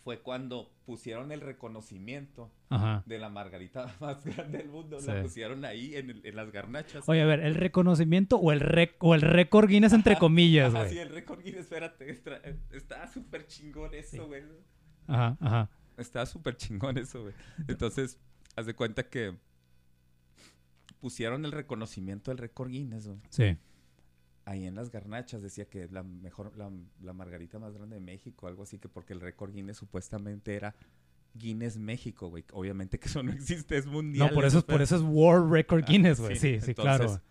fue 0.03 0.19
cuando 0.21 0.71
pusieron 0.85 1.31
el 1.31 1.41
reconocimiento 1.41 2.51
Ajá. 2.69 3.03
de 3.05 3.19
la 3.19 3.29
margarita 3.29 3.85
más 4.01 4.23
grande 4.25 4.57
del 4.59 4.69
mundo. 4.69 4.99
Sí. 4.99 5.07
La 5.07 5.21
pusieron 5.21 5.63
ahí 5.65 5.95
en, 5.95 6.09
el- 6.09 6.25
en 6.25 6.35
las 6.35 6.51
garnachas. 6.51 7.07
Oye, 7.07 7.21
a 7.21 7.25
ver, 7.25 7.39
el 7.41 7.55
reconocimiento 7.55 8.37
o 8.37 8.51
el 8.51 8.59
rec 8.59 8.95
o 9.03 9.13
el 9.15 9.21
récord 9.21 9.69
Guinness 9.69 9.93
entre 9.93 10.17
comillas, 10.17 10.73
güey. 10.73 10.97
el 10.97 11.09
récord 11.09 11.41
Guinness, 11.43 11.61
espérate, 11.61 12.09
estra- 12.09 12.41
estaba 12.71 13.07
súper 13.07 13.45
chingón 13.47 13.93
eso, 13.93 14.09
Sí. 14.11 14.17
güey. 14.19 14.43
Ajá, 15.07 15.37
ajá. 15.39 15.69
Estaba 15.97 16.25
súper 16.25 16.57
chingón 16.57 16.97
eso, 16.97 17.21
güey. 17.21 17.33
Entonces, 17.67 18.19
haz 18.55 18.65
de 18.65 18.73
cuenta 18.73 19.03
que 19.07 19.35
pusieron 20.99 21.45
el 21.45 21.51
reconocimiento 21.51 22.31
del 22.31 22.37
récord 22.37 22.69
Guinness, 22.69 23.07
güey. 23.07 23.19
Sí. 23.29 23.57
Ahí 24.45 24.65
en 24.65 24.73
las 24.75 24.89
garnachas 24.89 25.41
decía 25.43 25.65
que 25.65 25.87
la 25.89 26.01
mejor, 26.03 26.57
la, 26.57 26.71
la 27.01 27.13
margarita 27.13 27.59
más 27.59 27.73
grande 27.73 27.95
de 27.95 28.01
México, 28.01 28.47
algo 28.47 28.63
así, 28.63 28.79
que 28.79 28.89
porque 28.89 29.13
el 29.13 29.21
récord 29.21 29.53
Guinness 29.53 29.77
supuestamente 29.77 30.55
era 30.55 30.73
Guinness 31.35 31.77
México, 31.77 32.27
güey. 32.29 32.43
Obviamente 32.51 32.99
que 32.99 33.07
eso 33.07 33.21
no 33.23 33.31
existe, 33.31 33.77
es 33.77 33.85
mundial. 33.85 34.29
No, 34.29 34.33
por 34.33 34.45
eso, 34.45 34.57
es- 34.59 34.63
por 34.63 34.81
eso 34.81 34.95
es 34.95 35.01
World 35.03 35.51
Record 35.51 35.83
Ah, 35.83 35.87
Guinness, 35.87 36.19
güey. 36.19 36.35
sí, 36.37 36.55
Sí, 36.55 36.61
sí, 36.65 36.71
entonces, 36.71 36.97
claro. 36.97 37.21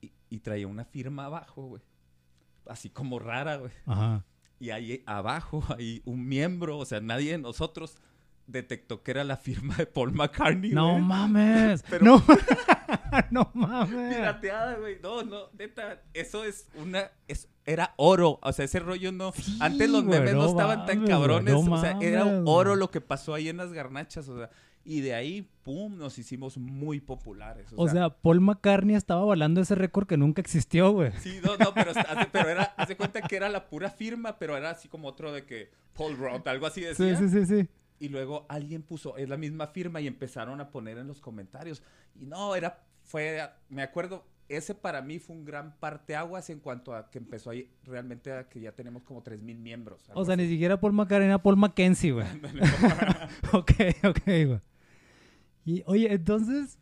Y, 0.00 0.12
y 0.30 0.38
traía 0.40 0.68
una 0.68 0.84
firma 0.84 1.24
abajo, 1.26 1.66
güey. 1.66 1.82
Así 2.66 2.88
como 2.88 3.18
rara, 3.18 3.56
güey. 3.56 3.72
Ajá. 3.84 4.24
Y 4.58 4.70
ahí 4.70 5.02
abajo 5.06 5.62
hay 5.76 6.02
un 6.04 6.26
miembro, 6.26 6.78
o 6.78 6.84
sea, 6.86 7.00
nadie 7.00 7.32
de 7.32 7.38
nosotros 7.38 7.96
detectó 8.46 9.02
que 9.02 9.10
era 9.10 9.24
la 9.24 9.36
firma 9.36 9.74
de 9.76 9.86
Paul 9.86 10.12
McCartney, 10.12 10.70
No 10.70 11.00
mames. 11.00 11.82
Pero- 11.90 12.04
No. 12.04 12.22
no 13.30 13.50
mames. 13.54 14.16
Pirateada, 14.16 14.74
güey. 14.76 14.98
No, 15.02 15.22
no, 15.22 15.50
neta, 15.58 16.02
eso 16.14 16.44
es 16.44 16.68
una 16.74 17.10
es, 17.28 17.48
era 17.64 17.94
oro, 17.96 18.38
o 18.42 18.52
sea, 18.52 18.64
ese 18.64 18.78
rollo 18.78 19.12
no. 19.12 19.32
Sí, 19.32 19.58
Antes 19.60 19.90
los 19.90 20.04
memes 20.04 20.34
no, 20.34 20.42
no 20.42 20.48
estaban 20.48 20.86
tan 20.86 21.06
cabrones, 21.06 21.52
no 21.54 21.60
o 21.74 21.80
sea, 21.80 21.98
era 22.00 22.24
oro 22.44 22.76
lo 22.76 22.90
que 22.90 23.00
pasó 23.00 23.34
ahí 23.34 23.48
en 23.48 23.56
las 23.56 23.72
garnachas, 23.72 24.28
o 24.28 24.38
sea, 24.38 24.50
y 24.84 25.00
de 25.00 25.14
ahí 25.14 25.50
pum, 25.64 25.98
nos 25.98 26.16
hicimos 26.16 26.58
muy 26.58 27.00
populares, 27.00 27.66
O 27.74 27.88
sea, 27.88 28.10
Paul 28.10 28.40
McCartney 28.40 28.94
estaba 28.94 29.22
avalando 29.22 29.60
ese 29.60 29.74
récord 29.74 30.06
que 30.06 30.16
nunca 30.16 30.40
existió, 30.40 30.92
güey. 30.92 31.10
Sí, 31.18 31.40
no, 31.44 31.56
no, 31.56 31.74
pero, 31.74 31.90
hace, 31.90 32.28
pero 32.30 32.48
era, 32.48 32.62
hace 32.76 32.96
cuenta 32.96 33.20
que 33.20 33.34
era 33.34 33.48
la 33.48 33.68
pura 33.68 33.90
firma, 33.90 34.38
pero 34.38 34.56
era 34.56 34.70
así 34.70 34.86
como 34.88 35.08
otro 35.08 35.32
de 35.32 35.44
que 35.44 35.72
Paul 35.92 36.16
Roth, 36.16 36.46
algo 36.46 36.66
así 36.66 36.82
Sí, 36.82 36.86
decía. 36.86 37.16
sí, 37.16 37.28
sí, 37.28 37.46
sí. 37.46 37.68
Y 37.98 38.10
luego 38.10 38.46
alguien 38.48 38.82
puso, 38.82 39.16
es 39.16 39.28
la 39.28 39.36
misma 39.36 39.66
firma 39.66 40.00
y 40.00 40.06
empezaron 40.06 40.60
a 40.60 40.70
poner 40.70 40.98
en 40.98 41.08
los 41.08 41.20
comentarios. 41.20 41.82
Y 42.14 42.26
no, 42.26 42.54
era, 42.54 42.84
fue, 43.06 43.40
me 43.68 43.82
acuerdo, 43.82 44.24
ese 44.48 44.74
para 44.74 45.00
mí 45.02 45.18
fue 45.18 45.34
un 45.36 45.44
gran 45.44 45.76
parteaguas 45.78 46.50
en 46.50 46.60
cuanto 46.60 46.94
a 46.94 47.10
que 47.10 47.18
empezó 47.18 47.50
ahí 47.50 47.70
realmente 47.84 48.32
a 48.32 48.48
que 48.48 48.60
ya 48.60 48.72
tenemos 48.72 49.02
como 49.02 49.22
3.000 49.22 49.58
miembros. 49.58 50.08
O 50.12 50.24
sea, 50.24 50.34
así. 50.34 50.42
ni 50.42 50.48
siquiera 50.48 50.78
Paul 50.78 50.92
McCartney 50.92 51.26
era 51.28 51.42
Paul 51.42 51.56
Mackenzie, 51.56 52.12
güey. 52.12 52.26
ok, 53.52 53.72
ok, 54.04 54.22
güey. 54.24 54.60
Y, 55.64 55.82
oye, 55.86 56.12
entonces, 56.12 56.78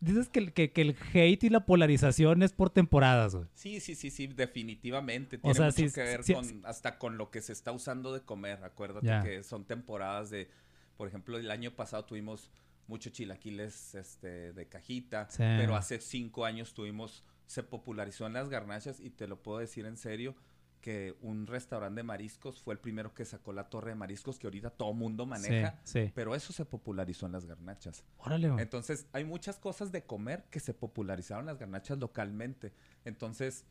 dices 0.00 0.28
que, 0.28 0.38
el- 0.38 0.52
que, 0.52 0.70
que 0.72 0.82
el 0.82 0.96
hate 1.12 1.44
y 1.44 1.48
la 1.48 1.66
polarización 1.66 2.42
es 2.42 2.52
por 2.52 2.70
temporadas, 2.70 3.34
güey. 3.34 3.48
Sí, 3.54 3.80
sí, 3.80 3.94
sí, 3.96 4.10
sí, 4.10 4.28
definitivamente. 4.28 5.36
O 5.36 5.40
Tiene 5.40 5.54
sea, 5.54 5.66
mucho 5.66 5.76
sí, 5.88 5.92
que 5.92 6.02
ver 6.02 6.22
sí, 6.22 6.34
con, 6.34 6.44
sí. 6.44 6.60
hasta 6.64 6.98
con 6.98 7.18
lo 7.18 7.30
que 7.30 7.40
se 7.40 7.52
está 7.52 7.72
usando 7.72 8.12
de 8.12 8.20
comer. 8.20 8.62
Acuérdate 8.62 9.28
que 9.28 9.42
son 9.42 9.64
temporadas 9.64 10.30
de, 10.30 10.48
por 10.96 11.08
ejemplo, 11.08 11.36
el 11.36 11.50
año 11.50 11.72
pasado 11.72 12.04
tuvimos 12.04 12.50
muchos 12.86 13.12
chilaquiles 13.12 13.94
este, 13.94 14.52
de 14.52 14.68
cajita, 14.68 15.28
Sí. 15.30 15.38
pero 15.38 15.76
hace 15.76 16.00
cinco 16.00 16.44
años 16.44 16.74
tuvimos, 16.74 17.24
se 17.46 17.62
popularizó 17.62 18.26
en 18.26 18.34
las 18.34 18.48
garnachas 18.48 19.00
y 19.00 19.10
te 19.10 19.26
lo 19.26 19.42
puedo 19.42 19.58
decir 19.58 19.86
en 19.86 19.96
serio 19.96 20.34
que 20.80 21.16
un 21.22 21.46
restaurante 21.46 22.00
de 22.00 22.02
mariscos 22.02 22.60
fue 22.60 22.74
el 22.74 22.80
primero 22.80 23.14
que 23.14 23.24
sacó 23.24 23.54
la 23.54 23.70
torre 23.70 23.90
de 23.92 23.94
mariscos 23.94 24.38
que 24.38 24.46
ahorita 24.46 24.68
todo 24.68 24.92
mundo 24.92 25.24
maneja, 25.24 25.80
Sí, 25.82 26.04
sí. 26.04 26.12
pero 26.14 26.34
eso 26.34 26.52
se 26.52 26.66
popularizó 26.66 27.24
en 27.24 27.32
las 27.32 27.46
garnachas. 27.46 28.04
Órale. 28.18 28.48
Entonces, 28.58 29.06
hay 29.12 29.24
muchas 29.24 29.58
cosas 29.58 29.92
de 29.92 30.04
comer 30.04 30.44
que 30.50 30.60
se 30.60 30.74
popularizaron 30.74 31.46
las 31.46 31.56
garnachas 31.58 31.98
localmente. 31.98 32.74
Entonces, 33.06 33.64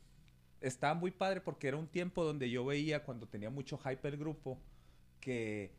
estaba 0.59 0.95
muy 0.95 1.11
padre 1.11 1.39
porque 1.41 1.67
era 1.67 1.77
un 1.77 1.87
tiempo 1.87 2.23
donde 2.23 2.49
yo 2.49 2.65
veía, 2.65 3.03
cuando 3.03 3.27
tenía 3.27 3.51
mucho 3.51 3.77
hype 3.77 4.07
el 4.07 4.17
grupo, 4.17 4.59
que 5.19 5.75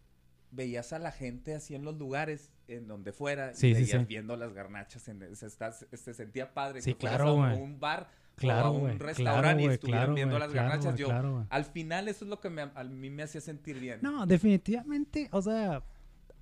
veías 0.55 0.93
a 0.93 0.99
la 0.99 1.11
gente 1.12 1.55
así 1.55 1.75
en 1.75 1.85
los 1.85 1.97
lugares, 1.99 2.51
en 2.69 2.87
donde 2.87 3.12
fuera, 3.12 3.53
Sí, 3.55 3.69
y 3.69 3.75
sí, 3.75 3.83
veías 3.83 4.01
sí. 4.03 4.07
viendo 4.07 4.37
las 4.37 4.53
garnachas. 4.53 5.07
En, 5.09 5.35
se, 5.37 5.46
está- 5.46 5.73
se 5.73 6.15
sentía 6.15 6.55
padre. 6.55 6.81
Sí, 6.83 6.92
que 6.94 6.98
claro, 7.07 7.42
a 7.44 7.55
un 7.55 7.79
bar 7.81 8.09
Claro, 8.37 8.71
o 8.71 8.79
a 8.88 8.92
un 8.92 8.98
restaurante 8.98 9.40
Claro, 9.42 9.61
y 9.61 9.75
estuvieran 9.75 10.00
Claro, 10.02 10.15
viendo 10.15 10.38
las 10.38 10.50
Claro, 10.50 10.69
garnachas. 10.71 10.98
yo, 10.98 11.46
al 11.48 11.65
final, 11.67 12.09
eso 12.09 12.25
es 12.25 12.29
lo 12.31 12.40
que 12.40 12.50
me- 12.50 12.63
a 12.75 12.85
mí 12.85 13.11
me 13.11 13.23
hacía 13.23 13.40
sentir 13.40 13.79
bien. 13.79 14.00
No, 14.02 14.27
definitivamente, 14.27 15.29
o 15.33 15.40
sea, 15.42 15.83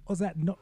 o 0.05 0.15
sea, 0.17 0.33
no. 0.37 0.59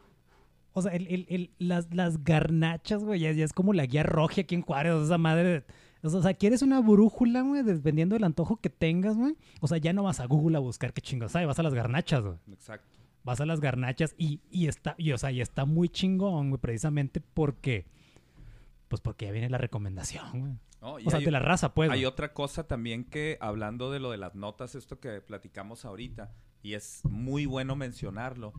O 0.72 0.82
sea, 0.82 0.92
el, 0.92 1.06
el- 1.08 1.26
el- 1.28 1.50
las, 1.58 1.92
las 1.94 2.22
garnachas, 2.24 3.02
güey, 3.04 3.20
ya, 3.20 3.32
ya 3.32 3.44
es 3.44 3.52
como 3.52 3.72
la 3.72 3.86
guía 3.86 4.02
roja 4.04 4.40
aquí 4.42 4.54
en 4.54 4.62
Juárez, 4.62 4.92
o 4.92 5.04
esa 5.04 5.18
madre. 5.18 5.48
de- 5.48 5.64
o 6.02 6.08
sea, 6.08 6.18
o 6.20 6.22
sea, 6.22 6.34
¿quieres 6.34 6.62
una 6.62 6.80
brújula, 6.80 7.42
güey? 7.42 7.62
Dependiendo 7.62 8.14
del 8.14 8.24
antojo 8.24 8.56
que 8.56 8.70
tengas, 8.70 9.16
güey. 9.16 9.36
O 9.60 9.68
sea, 9.68 9.78
ya 9.78 9.92
no 9.92 10.02
vas 10.04 10.18
a 10.20 10.26
Google 10.26 10.56
a 10.56 10.60
buscar 10.60 10.92
qué 10.92 11.02
chingos 11.02 11.36
hay, 11.36 11.44
vas 11.44 11.58
a 11.58 11.62
las 11.62 11.74
garnachas, 11.74 12.22
güey. 12.22 12.36
Exacto. 12.52 12.98
Vas 13.22 13.40
a 13.40 13.46
las 13.46 13.60
garnachas 13.60 14.14
y, 14.16 14.40
y 14.50 14.66
está, 14.68 14.94
y, 14.98 15.12
o 15.12 15.18
sea, 15.18 15.30
y 15.30 15.40
está 15.40 15.64
muy 15.66 15.88
chingón, 15.88 16.48
güey, 16.50 16.60
precisamente 16.60 17.20
porque, 17.20 17.86
pues 18.88 19.00
porque 19.02 19.26
ya 19.26 19.32
viene 19.32 19.50
la 19.50 19.58
recomendación, 19.58 20.30
güey. 20.40 20.52
No, 20.80 20.98
y 20.98 21.06
O 21.06 21.10
sea, 21.10 21.18
hay- 21.18 21.24
de 21.26 21.30
la 21.30 21.40
raza, 21.40 21.74
pues. 21.74 21.90
Hay 21.90 21.98
güey. 22.00 22.06
otra 22.06 22.32
cosa 22.32 22.66
también 22.66 23.04
que, 23.04 23.36
hablando 23.42 23.90
de 23.90 24.00
lo 24.00 24.10
de 24.10 24.16
las 24.16 24.34
notas, 24.34 24.74
esto 24.74 24.98
que 25.00 25.20
platicamos 25.20 25.84
ahorita, 25.84 26.32
y 26.62 26.72
es 26.72 27.02
muy 27.04 27.44
bueno 27.44 27.76
mencionarlo. 27.76 28.54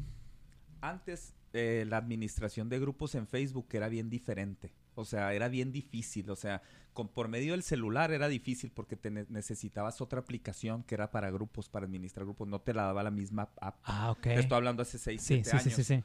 Antes, 0.81 1.35
eh, 1.53 1.85
la 1.87 1.97
administración 1.97 2.69
de 2.69 2.79
grupos 2.79 3.15
en 3.15 3.25
Facebook 3.27 3.67
era 3.71 3.89
bien 3.89 4.09
diferente. 4.09 4.73
O 5.01 5.05
sea, 5.05 5.33
era 5.33 5.47
bien 5.49 5.71
difícil. 5.71 6.29
O 6.29 6.35
sea, 6.35 6.61
con, 6.93 7.07
por 7.07 7.27
medio 7.27 7.53
del 7.53 7.63
celular 7.63 8.11
era 8.11 8.27
difícil 8.27 8.71
porque 8.73 8.95
te 8.95 9.11
ne- 9.11 9.25
necesitabas 9.29 10.01
otra 10.01 10.19
aplicación 10.19 10.83
que 10.83 10.95
era 10.95 11.11
para 11.11 11.29
grupos, 11.31 11.69
para 11.69 11.85
administrar 11.85 12.25
grupos. 12.25 12.47
No 12.47 12.59
te 12.61 12.73
la 12.73 12.83
daba 12.83 13.03
la 13.03 13.11
misma 13.11 13.49
app. 13.61 13.77
Ah, 13.83 14.11
ok. 14.11 14.21
Te 14.21 14.39
estoy 14.39 14.55
hablando 14.57 14.81
hace 14.81 14.97
6, 14.97 15.21
Sí, 15.21 15.27
7 15.43 15.43
sí, 15.43 15.51
años. 15.57 15.63
sí, 15.63 15.83
sí, 15.83 15.95
sí. 15.97 16.03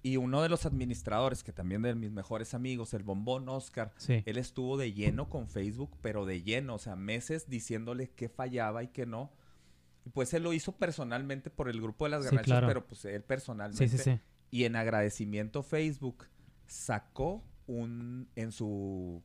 Y 0.00 0.16
uno 0.16 0.42
de 0.42 0.48
los 0.48 0.64
administradores, 0.64 1.42
que 1.42 1.52
también 1.52 1.82
de 1.82 1.94
mis 1.96 2.12
mejores 2.12 2.54
amigos, 2.54 2.94
el 2.94 3.02
bombón 3.02 3.48
Oscar, 3.48 3.92
Sí. 3.96 4.22
él 4.26 4.38
estuvo 4.38 4.76
de 4.76 4.92
lleno 4.92 5.28
con 5.28 5.48
Facebook, 5.48 5.90
pero 6.00 6.24
de 6.24 6.40
lleno, 6.42 6.76
o 6.76 6.78
sea, 6.78 6.94
meses 6.94 7.48
diciéndole 7.50 8.08
qué 8.10 8.28
fallaba 8.28 8.84
y 8.84 8.88
qué 8.88 9.06
no. 9.06 9.32
Y 10.06 10.10
pues 10.10 10.32
él 10.34 10.44
lo 10.44 10.52
hizo 10.52 10.70
personalmente 10.76 11.50
por 11.50 11.68
el 11.68 11.80
grupo 11.82 12.04
de 12.04 12.10
las 12.12 12.20
Sí, 12.22 12.26
garnachas, 12.26 12.46
claro. 12.46 12.66
pero 12.68 12.86
pues 12.86 13.04
él 13.06 13.22
personalmente. 13.24 13.88
Sí, 13.88 13.98
sí, 13.98 14.02
sí. 14.04 14.20
Y 14.52 14.64
en 14.64 14.76
agradecimiento 14.76 15.64
Facebook 15.64 16.26
sacó 16.66 17.42
un 17.68 18.28
en 18.34 18.50
su 18.50 19.22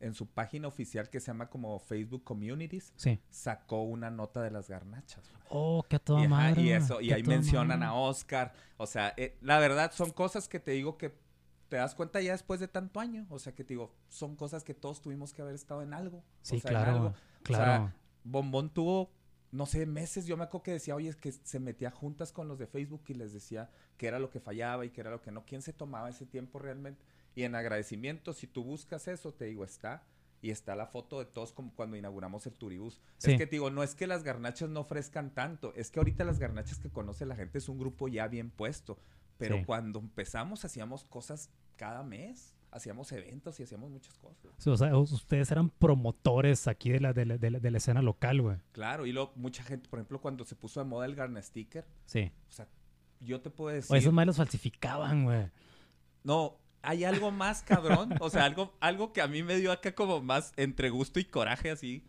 en 0.00 0.14
su 0.14 0.28
página 0.28 0.68
oficial 0.68 1.10
que 1.10 1.18
se 1.18 1.26
llama 1.26 1.50
como 1.50 1.76
Facebook 1.80 2.22
Communities, 2.22 2.92
Sí. 2.94 3.18
sacó 3.30 3.82
una 3.82 4.10
nota 4.12 4.40
de 4.42 4.52
las 4.52 4.68
garnachas. 4.68 5.28
güey. 5.28 5.42
Oh, 5.50 5.82
que 5.88 5.96
a 5.96 5.98
toda 5.98 6.22
Y, 6.22 6.28
madre. 6.28 6.62
y 6.62 6.70
eso, 6.70 7.00
y 7.00 7.10
ahí 7.10 7.24
mencionan 7.24 7.80
madre. 7.80 7.90
a 7.90 7.94
Oscar. 7.94 8.52
O 8.76 8.86
sea, 8.86 9.12
eh, 9.16 9.36
la 9.40 9.58
verdad 9.58 9.90
son 9.92 10.12
cosas 10.12 10.46
que 10.46 10.60
te 10.60 10.70
digo 10.70 10.96
que 10.98 11.18
te 11.68 11.78
das 11.78 11.96
cuenta 11.96 12.20
ya 12.20 12.30
después 12.30 12.60
de 12.60 12.68
tanto 12.68 13.00
año. 13.00 13.26
O 13.28 13.40
sea, 13.40 13.56
que 13.56 13.64
te 13.64 13.74
digo, 13.74 13.92
son 14.08 14.36
cosas 14.36 14.62
que 14.62 14.72
todos 14.72 15.00
tuvimos 15.02 15.32
que 15.32 15.42
haber 15.42 15.56
estado 15.56 15.82
en 15.82 15.92
algo. 15.92 16.22
Sí, 16.42 16.58
o 16.58 16.60
sea, 16.60 16.70
claro. 16.70 16.90
algo. 16.92 17.02
güey, 17.08 17.14
Claro. 17.42 17.92
Bombón 18.22 18.70
tuvo, 18.70 19.10
no 19.50 19.66
sé, 19.66 19.84
meses. 19.84 20.26
Yo 20.26 20.36
me 20.36 20.44
acuerdo 20.44 20.62
que 20.62 20.72
decía, 20.72 20.94
oye, 20.94 21.08
es 21.08 21.16
que 21.16 21.32
se 21.32 21.58
metía 21.58 21.90
juntas 21.90 22.30
con 22.32 22.46
los 22.46 22.58
de 22.60 22.68
Facebook 22.68 23.02
y 23.08 23.14
les 23.14 23.32
decía 23.32 23.68
que 23.96 24.06
era 24.06 24.20
lo 24.20 24.30
que 24.30 24.38
fallaba 24.38 24.84
y 24.86 24.90
que 24.90 25.00
era 25.00 25.10
lo 25.10 25.20
que 25.22 25.32
no. 25.32 25.44
¿Quién 25.44 25.60
se 25.62 25.72
tomaba 25.72 26.08
ese 26.08 26.24
tiempo 26.24 26.58
realmente? 26.60 27.04
Y 27.38 27.44
en 27.44 27.54
agradecimiento, 27.54 28.32
si 28.32 28.48
tú 28.48 28.64
buscas 28.64 29.06
eso, 29.06 29.32
te 29.32 29.44
digo, 29.44 29.64
está. 29.64 30.02
Y 30.42 30.50
está 30.50 30.74
la 30.74 30.86
foto 30.86 31.20
de 31.20 31.24
todos 31.26 31.52
como 31.52 31.72
cuando 31.74 31.96
inauguramos 31.96 32.46
el 32.46 32.52
Turibús. 32.54 33.00
Sí. 33.18 33.30
Es 33.32 33.38
que 33.38 33.46
te 33.46 33.52
digo, 33.52 33.70
no 33.70 33.82
es 33.84 33.94
que 33.94 34.06
las 34.08 34.24
garnachas 34.24 34.68
no 34.70 34.80
ofrezcan 34.80 35.30
tanto, 35.34 35.72
es 35.74 35.90
que 35.92 36.00
ahorita 36.00 36.24
las 36.24 36.38
garnachas 36.40 36.78
que 36.80 36.90
conoce 36.90 37.26
la 37.26 37.36
gente 37.36 37.58
es 37.58 37.68
un 37.68 37.78
grupo 37.78 38.08
ya 38.08 38.26
bien 38.26 38.50
puesto. 38.50 38.98
Pero 39.36 39.56
Sí. 39.58 39.64
cuando 39.64 40.00
empezamos 40.00 40.64
hacíamos 40.64 41.04
cosas 41.04 41.50
cada 41.76 42.02
mes, 42.02 42.56
hacíamos 42.72 43.10
eventos 43.12 43.58
y 43.60 43.62
hacíamos 43.62 43.88
muchas 43.90 44.18
cosas. 44.18 44.50
Sí, 44.58 44.68
o 44.70 44.76
sea, 44.76 44.96
us- 44.96 45.12
ustedes 45.12 45.48
eran 45.52 45.70
promotores 45.70 46.66
aquí 46.66 46.90
de 46.90 46.98
la, 47.00 47.12
de 47.12 47.24
la, 47.24 47.38
de 47.38 47.50
la- 47.52 47.60
de 47.60 47.70
la 47.70 47.78
escena 47.78 48.02
local, 48.02 48.42
güey. 48.42 48.56
Claro, 48.72 49.06
y 49.06 49.12
luego 49.12 49.32
mucha 49.36 49.62
gente, 49.62 49.88
por 49.88 50.00
ejemplo, 50.00 50.20
cuando 50.20 50.44
se 50.44 50.56
puso 50.56 50.80
de 50.80 50.86
moda 50.86 51.06
el 51.06 51.14
Garna 51.14 51.40
Sticker, 51.40 51.86
Sí. 52.04 52.32
o 52.48 52.52
sea, 52.52 52.66
yo 53.20 53.40
te 53.40 53.50
puedo 53.50 53.74
decir... 53.74 53.92
O 53.92 53.96
esos 53.96 54.12
más 54.12 54.26
los 54.26 54.36
falsificaban, 54.36 55.24
güey. 55.24 55.48
No, 56.24 56.58
hay 56.82 57.04
algo 57.04 57.30
más 57.30 57.62
cabrón. 57.62 58.14
o 58.20 58.30
sea, 58.30 58.44
algo, 58.44 58.72
algo 58.80 59.12
que 59.12 59.20
a 59.22 59.26
mí 59.28 59.42
me 59.42 59.56
dio 59.56 59.72
acá 59.72 59.94
como 59.94 60.20
más 60.22 60.52
entre 60.56 60.90
gusto 60.90 61.20
y 61.20 61.24
coraje 61.24 61.70
así. 61.70 62.04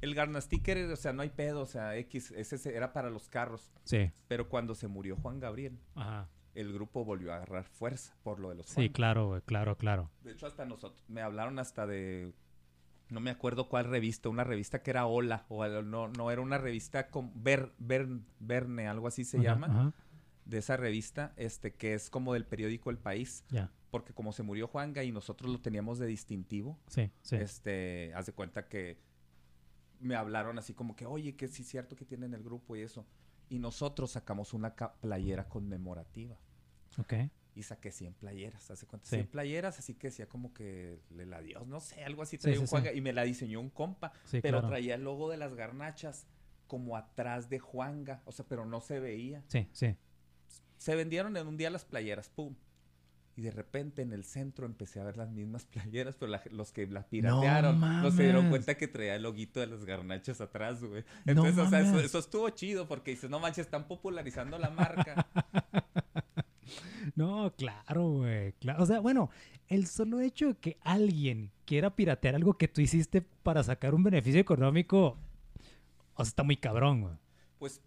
El 0.00 0.14
Garna 0.14 0.40
Sticker, 0.40 0.90
o 0.90 0.96
sea, 0.96 1.12
no 1.12 1.22
hay 1.22 1.30
pedo, 1.30 1.62
o 1.62 1.66
sea, 1.66 1.96
X, 1.96 2.30
ese 2.32 2.58
se- 2.58 2.76
era 2.76 2.92
para 2.92 3.08
los 3.10 3.28
carros. 3.28 3.72
Sí. 3.84 4.10
Pero 4.28 4.48
cuando 4.48 4.74
se 4.74 4.88
murió 4.88 5.16
Juan 5.16 5.40
Gabriel, 5.40 5.78
Ajá. 5.94 6.28
el 6.54 6.72
grupo 6.72 7.04
volvió 7.04 7.32
a 7.32 7.36
agarrar 7.36 7.64
fuerza 7.64 8.14
por 8.22 8.38
lo 8.38 8.50
de 8.50 8.56
los 8.56 8.66
Sí, 8.66 8.74
Juan. 8.74 8.88
claro, 8.88 9.28
güey. 9.28 9.40
Claro, 9.42 9.76
claro. 9.78 10.10
De 10.22 10.32
hecho, 10.32 10.46
hasta 10.46 10.66
nosotros, 10.66 11.02
me 11.08 11.22
hablaron 11.22 11.58
hasta 11.58 11.86
de, 11.86 12.34
no 13.08 13.20
me 13.20 13.30
acuerdo 13.30 13.68
cuál 13.70 13.86
revista, 13.86 14.28
una 14.28 14.44
revista 14.44 14.82
que 14.82 14.90
era 14.90 15.06
Hola, 15.06 15.46
o 15.48 15.66
no, 15.66 16.08
no 16.08 16.30
era 16.30 16.42
una 16.42 16.58
revista 16.58 17.08
con 17.08 17.32
Ver, 17.42 17.72
Ver- 17.78 18.20
Verne, 18.38 18.88
algo 18.88 19.08
así 19.08 19.24
se 19.24 19.38
Ajá, 19.38 19.44
llama, 19.44 19.66
Ajá. 19.68 19.92
de 20.44 20.58
esa 20.58 20.76
revista, 20.76 21.32
este, 21.36 21.72
que 21.74 21.94
es 21.94 22.10
como 22.10 22.34
del 22.34 22.44
periódico 22.44 22.90
El 22.90 22.98
País. 22.98 23.44
Ya. 23.48 23.70
Porque 23.96 24.12
como 24.14 24.32
se 24.32 24.42
murió 24.42 24.68
Juanga 24.68 25.02
y 25.04 25.12
nosotros 25.12 25.50
lo 25.50 25.60
teníamos 25.60 25.98
de 25.98 26.06
distintivo, 26.06 26.78
Sí, 26.88 27.10
sí. 27.22 27.36
este, 27.36 28.12
haz 28.14 28.26
de 28.26 28.32
cuenta 28.32 28.68
que 28.68 28.98
me 30.00 30.14
hablaron 30.14 30.58
así 30.58 30.74
como 30.74 30.94
que, 30.96 31.06
oye, 31.06 31.36
que 31.36 31.48
sí 31.48 31.62
es 31.62 31.68
cierto 31.68 31.96
que 31.96 32.04
tienen 32.04 32.34
el 32.34 32.42
grupo 32.42 32.76
y 32.76 32.82
eso. 32.82 33.06
Y 33.48 33.58
nosotros 33.58 34.10
sacamos 34.10 34.52
una 34.52 34.74
playera 34.74 35.48
conmemorativa. 35.48 36.36
Ok. 36.98 37.14
Y 37.54 37.62
saqué 37.62 37.90
100 37.90 38.12
playeras, 38.14 38.70
hace 38.70 38.86
cuenta, 38.86 39.06
Sí. 39.08 39.16
100 39.16 39.28
playeras, 39.28 39.78
así 39.78 39.94
que 39.94 40.08
decía 40.08 40.28
como 40.28 40.52
que 40.52 40.98
el 41.18 41.32
adiós, 41.32 41.66
no 41.66 41.80
sé, 41.80 42.04
algo 42.04 42.22
así 42.22 42.36
Sí, 42.36 42.42
traía 42.42 42.60
un. 42.60 42.66
Juanga 42.66 42.92
y 42.92 43.00
me 43.00 43.14
la 43.14 43.22
diseñó 43.22 43.60
un 43.60 43.70
compa, 43.70 44.12
Sí, 44.24 44.40
pero 44.42 44.58
claro. 44.58 44.68
traía 44.68 44.94
el 44.96 45.04
logo 45.04 45.30
de 45.30 45.38
las 45.38 45.54
garnachas 45.54 46.26
como 46.66 46.96
atrás 46.96 47.48
de 47.48 47.58
Juanga, 47.58 48.20
o 48.26 48.32
sea, 48.32 48.44
pero 48.46 48.66
no 48.66 48.80
se 48.80 49.00
veía. 49.00 49.42
Sí, 49.48 49.68
sí. 49.72 49.96
Se 50.76 50.94
vendieron 50.94 51.34
en 51.38 51.46
un 51.46 51.56
día 51.56 51.70
las 51.70 51.84
playeras, 51.86 52.28
pum. 52.28 52.54
Y 53.38 53.42
de 53.42 53.50
repente 53.50 54.00
en 54.00 54.12
el 54.12 54.24
centro 54.24 54.64
empecé 54.64 54.98
a 54.98 55.04
ver 55.04 55.16
las 55.18 55.30
mismas 55.30 55.66
playeras, 55.72 56.16
pero 56.16 56.32
la- 56.32 56.42
los 56.50 56.72
que 56.72 56.86
las 56.86 57.04
piratearon 57.04 57.78
no, 57.78 58.10
se 58.10 58.22
dieron 58.22 58.48
cuenta 58.48 58.76
que 58.76 58.88
traía 58.88 59.14
el 59.14 59.22
loguito 59.24 59.60
de 59.60 59.66
las 59.66 59.84
garnachas 59.84 60.40
atrás, 60.40 60.82
güey. 60.82 61.04
No 61.26 61.32
Entonces, 61.32 61.58
o 61.58 61.68
sea, 61.68 61.80
eso 61.80 62.18
estuvo 62.18 62.48
chido 62.50 62.88
porque 62.88 63.10
dices, 63.10 63.28
no 63.28 63.38
manches, 63.38 63.66
están 63.66 63.86
popularizando 63.86 64.58
la 64.58 64.70
marca. 64.70 65.26
No, 67.14 67.52
claro, 67.56 68.08
güey. 68.10 68.52
Claro. 68.54 68.82
O 68.82 68.86
sea, 68.86 68.98
bueno, 69.00 69.30
el 69.68 69.86
solo 69.86 70.20
hecho 70.20 70.48
de 70.48 70.54
que 70.56 70.76
alguien 70.82 71.52
quiera 71.64 71.94
piratear 71.94 72.34
algo 72.34 72.58
que 72.58 72.66
tú 72.68 72.80
hiciste 72.80 73.22
para 73.22 73.62
sacar 73.62 73.94
un 73.94 74.02
beneficio 74.02 74.40
económico, 74.40 75.16
o 76.14 76.24
sea, 76.24 76.28
está 76.30 76.42
muy 76.42 76.56
cabrón, 76.56 77.02
güey. 77.02 77.14
pues 77.58 77.80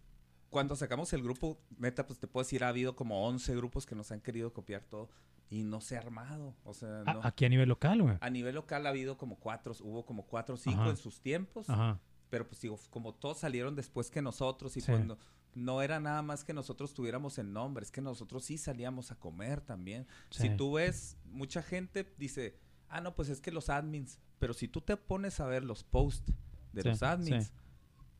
cuando 0.48 0.74
sacamos 0.74 1.12
el 1.12 1.22
grupo, 1.22 1.60
neta, 1.78 2.06
pues 2.06 2.18
te 2.18 2.26
puedo 2.26 2.42
decir, 2.44 2.64
ha 2.64 2.68
habido 2.68 2.96
como 2.96 3.24
11 3.28 3.54
grupos 3.54 3.84
que 3.86 3.94
nos 3.94 4.10
han 4.10 4.20
querido 4.20 4.52
copiar 4.52 4.82
todo 4.82 5.08
y 5.50 5.64
no 5.64 5.80
se 5.80 5.96
ha 5.96 6.00
armado. 6.00 6.54
O 6.64 6.72
sea, 6.72 7.02
no. 7.04 7.20
Aquí 7.24 7.44
a 7.44 7.48
nivel 7.48 7.68
local, 7.68 8.00
güey. 8.02 8.16
A 8.20 8.30
nivel 8.30 8.54
local 8.54 8.86
ha 8.86 8.90
habido 8.90 9.18
como 9.18 9.36
cuatro, 9.38 9.74
hubo 9.82 10.06
como 10.06 10.24
cuatro 10.26 10.54
o 10.54 10.58
cinco 10.58 10.80
Ajá. 10.82 10.90
en 10.90 10.96
sus 10.96 11.20
tiempos. 11.20 11.68
Ajá. 11.68 11.98
Pero 12.30 12.46
pues 12.48 12.60
digo, 12.60 12.78
como 12.90 13.12
todos 13.12 13.38
salieron 13.38 13.74
después 13.74 14.10
que 14.10 14.22
nosotros 14.22 14.76
y 14.76 14.80
Sí. 14.80 14.92
cuando 14.92 15.18
no 15.52 15.82
era 15.82 15.98
nada 15.98 16.22
más 16.22 16.44
que 16.44 16.52
nosotros 16.54 16.94
tuviéramos 16.94 17.36
el 17.38 17.52
nombre, 17.52 17.84
es 17.84 17.90
que 17.90 18.00
nosotros 18.00 18.44
sí 18.44 18.56
salíamos 18.56 19.10
a 19.10 19.16
comer 19.18 19.60
también. 19.60 20.06
Sí. 20.30 20.42
Si 20.42 20.56
tú 20.56 20.74
ves, 20.74 21.16
mucha 21.24 21.60
gente 21.62 22.14
dice, 22.18 22.56
ah, 22.88 23.00
no, 23.00 23.16
pues 23.16 23.28
es 23.28 23.40
que 23.40 23.50
los 23.50 23.68
admins, 23.68 24.20
pero 24.38 24.54
si 24.54 24.68
tú 24.68 24.80
te 24.80 24.96
pones 24.96 25.40
a 25.40 25.46
ver 25.46 25.64
los 25.64 25.82
posts 25.82 26.32
de 26.72 26.82
Sí, 26.82 26.88
los 26.88 27.02
admins. 27.02 27.52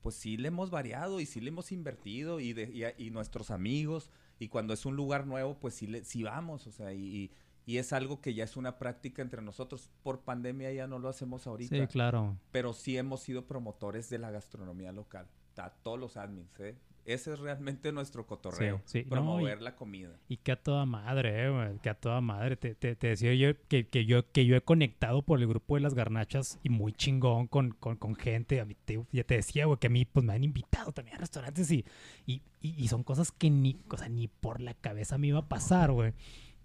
Pues 0.03 0.15
sí 0.15 0.37
le 0.37 0.49
hemos 0.49 0.71
variado 0.71 1.21
y 1.21 1.27
sí 1.27 1.41
le 1.41 1.49
hemos 1.49 1.73
invertido 1.73 2.41
y, 2.41 2.53
de, 2.53 2.71
y, 2.73 2.85
a- 2.85 2.95
y 2.99 3.11
nuestros 3.11 3.51
amigos, 3.51 4.11
y 4.39 4.49
cuando 4.49 4.73
es 4.75 4.87
un 4.87 4.97
lugar 4.97 5.27
nuevo, 5.27 5.59
pues 5.59 5.75
sí, 5.75 5.87
le, 5.87 6.05
sí 6.05 6.23
vamos, 6.23 6.67
o 6.67 6.73
sea, 6.73 6.93
y, 6.93 6.99
y- 7.05 7.31
y 7.67 7.77
es 7.79 7.93
algo 7.93 8.21
que 8.21 8.35
ya 8.35 8.43
es 8.45 8.57
una 8.57 8.79
práctica 8.79 9.23
entre 9.23 9.43
nosotros. 9.43 9.91
Por 10.03 10.21
pandemia 10.21 10.73
ya 10.73 10.87
no 10.87 10.99
lo 10.99 11.09
hacemos 11.09 11.47
ahorita 11.47 11.77
Sí, 11.77 11.87
claro. 11.87 12.37
pero 12.51 12.73
sí 12.73 12.97
hemos 12.97 13.21
sido 13.21 13.47
promotores 13.47 14.09
de 14.11 14.19
la 14.19 14.31
gastronomía 14.31 14.91
local. 14.93 15.27
A 15.61 15.71
todos 15.71 15.99
los 15.99 16.17
admins, 16.17 16.59
¿eh? 16.61 16.77
Ese 17.07 17.33
es 17.33 17.39
realmente 17.41 17.91
nuestro 17.93 18.27
cotorreo. 18.27 18.83
Sí, 18.85 19.01
sí. 19.01 19.05
No, 19.05 19.11
Promover 19.11 19.63
la 19.63 19.75
comida. 19.75 20.11
Y 20.29 20.37
que 20.37 20.53
a 20.53 20.57
toda 20.63 20.85
madre, 20.85 21.47
eh. 21.49 21.79
Que 21.83 21.89
a 21.89 21.95
toda 21.95 22.21
madre. 22.21 22.57
Te, 22.57 22.75
te- 22.75 22.95
te 22.95 23.07
decía 23.09 23.35
yo 23.35 23.55
que, 23.69 23.89
que 23.89 24.05
yo 24.05 24.31
que 24.31 24.45
yo 24.45 24.55
he 24.55 24.61
conectado 24.61 25.23
por 25.23 25.41
el 25.41 25.49
grupo 25.49 25.75
de 25.77 25.81
las 25.81 25.95
garnachas 25.95 26.61
y 26.63 26.69
muy 26.69 26.93
chingón 26.93 27.47
con, 27.49 27.71
con, 27.73 27.97
con 27.97 28.15
gente. 28.15 28.61
A 28.61 28.65
mí 28.67 28.77
te, 28.85 29.03
ya 29.13 29.25
te 29.25 29.35
decía, 29.37 29.65
güey, 29.65 29.79
que 29.79 29.87
a 29.87 29.91
mí 29.91 30.05
pues 30.05 30.25
me 30.25 30.35
han 30.35 30.45
invitado 30.45 30.93
también 30.93 31.17
a 31.17 31.21
restaurantes 31.21 31.71
y, 31.71 31.85
y, 32.27 32.43
y- 32.61 32.75
y 32.85 32.89
son 32.89 33.03
cosas 33.03 33.33
que 33.33 33.49
ni, 33.51 33.81
o 33.91 33.97
sea, 33.97 34.09
ni 34.09 34.29
por 34.29 34.61
la 34.61 34.75
cabeza 34.75 35.17
me 35.19 35.29
iba 35.29 35.39
a 35.41 35.49
pasar, 35.49 35.91
güey. 35.93 36.13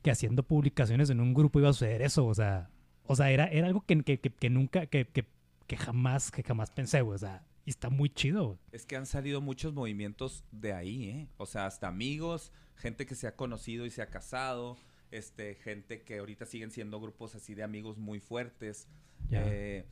Que 0.04 0.12
haciendo 0.12 0.44
publicaciones 0.44 1.10
en 1.10 1.22
un 1.22 1.34
grupo 1.34 1.60
iba 1.60 1.70
a 1.70 1.74
suceder 1.74 2.02
eso, 2.02 2.26
o 2.26 2.34
sea. 2.36 2.70
O 3.08 3.16
sea, 3.16 3.32
era, 3.32 3.46
era 3.48 3.68
algo 3.68 3.86
que, 3.86 4.02
que, 4.04 4.20
que, 4.20 4.30
que 4.32 4.50
nunca, 4.50 4.86
que, 4.88 5.08
que, 5.08 5.26
que 5.66 5.78
jamás, 5.78 6.30
que 6.30 6.44
jamás 6.44 6.72
pensé, 6.72 7.02
güey. 7.02 7.16
O 7.16 7.20
sea, 7.20 7.44
y 7.66 7.72
está 7.72 7.90
muy 7.90 8.10
chido. 8.10 8.60
Es 8.72 8.86
que 8.86 8.96
han 8.96 9.08
salido 9.08 9.42
muchos 9.42 9.74
movimientos 9.74 10.46
de 10.52 10.74
ahí, 10.74 11.10
¿eh? 11.10 11.30
O 11.38 11.48
sea, 11.48 11.66
hasta 11.66 11.88
amigos, 11.88 12.52
gente 12.76 13.06
que 13.06 13.16
se 13.16 13.28
ha 13.28 13.36
conocido 13.36 13.86
y 13.86 13.90
se 13.90 14.04
ha 14.04 14.10
casado, 14.10 14.78
este, 15.12 15.56
gente 15.56 16.04
que 16.04 16.20
ahorita 16.20 16.46
siguen 16.46 16.72
siendo 16.72 17.02
grupos 17.02 17.34
así 17.34 17.56
de 17.56 17.64
amigos 17.64 17.98
muy 17.98 18.20
fuertes. 18.20 18.88
Eh, 19.32 19.86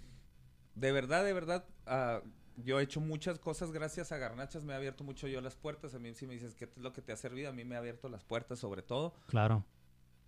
de 0.76 0.92
verdad, 0.92 1.26
de 1.26 1.34
verdad, 1.34 1.66
ah, 1.88 2.22
yo 2.58 2.80
he 2.80 2.84
hecho 2.84 3.02
muchas 3.02 3.40
cosas 3.40 3.72
gracias 3.72 4.12
a 4.12 4.18
Garnachas, 4.18 4.64
me 4.64 4.74
ha 4.74 4.78
abierto 4.78 5.04
mucho 5.04 5.28
yo 5.28 5.42
las 5.42 5.56
puertas. 5.56 5.96
A 5.96 6.00
mí 6.00 6.14
si 6.14 6.28
me 6.28 6.34
dices 6.34 6.54
qué 6.54 6.66
es 6.66 6.78
lo 6.78 6.94
que 6.94 7.02
te 7.02 7.12
ha 7.12 7.18
servido, 7.18 7.50
a 7.50 7.54
mí 7.54 7.66
me 7.66 7.76
ha 7.76 7.80
abierto 7.80 8.08
las 8.08 8.24
puertas 8.24 8.60
sobre 8.60 8.84
todo. 8.84 9.16
Claro. 9.28 9.66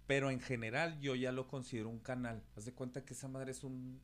Pero 0.07 0.31
en 0.31 0.39
general 0.39 0.99
yo 0.99 1.15
ya 1.15 1.31
lo 1.31 1.47
considero 1.47 1.89
un 1.89 1.99
canal. 1.99 2.43
Haz 2.55 2.65
de 2.65 2.73
cuenta 2.73 3.05
que 3.05 3.13
esa 3.13 3.27
madre 3.27 3.51
es 3.51 3.63
un... 3.63 4.01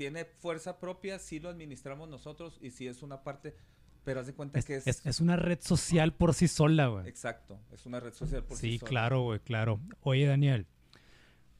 Tiene 0.00 0.24
fuerza 0.24 0.80
propia, 0.80 1.18
sí 1.18 1.40
lo 1.40 1.50
administramos 1.50 2.08
nosotros 2.08 2.56
y 2.62 2.70
sí 2.70 2.86
es 2.88 3.02
una 3.02 3.22
parte, 3.22 3.54
pero 4.02 4.20
haz 4.20 4.26
de 4.28 4.32
cuenta 4.32 4.58
Es, 4.58 4.64
que 4.64 4.76
es... 4.76 4.86
es- 4.86 5.04
es 5.04 5.20
una 5.20 5.36
red 5.36 5.58
social 5.60 6.14
por 6.14 6.32
sí 6.32 6.48
sola, 6.48 6.86
güey. 6.86 7.06
Exacto, 7.06 7.58
es 7.70 7.84
una 7.84 8.00
red 8.00 8.14
social 8.14 8.42
por 8.42 8.56
Sí, 8.56 8.72
sí 8.72 8.78
sola. 8.78 8.88
claro, 8.88 9.22
güey, 9.24 9.40
claro. 9.40 9.78
Oye, 10.02 10.24
Daniel, 10.24 10.64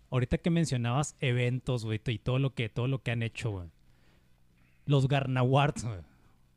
ahorita 0.09 0.39
que 0.39 0.49
mencionabas 0.49 1.17
eventos, 1.21 1.85
güey, 1.85 2.01
y 2.07 2.19
todo 2.19 2.39
lo 2.39 2.55
que, 2.55 2.71
todo 2.71 2.89
lo 2.89 3.03
que 3.03 3.11
han 3.11 3.23
hecho, 3.23 3.51
güey. 3.51 3.69
Los 4.87 5.07
Garnawards, 5.07 5.85
güey. 5.85 5.99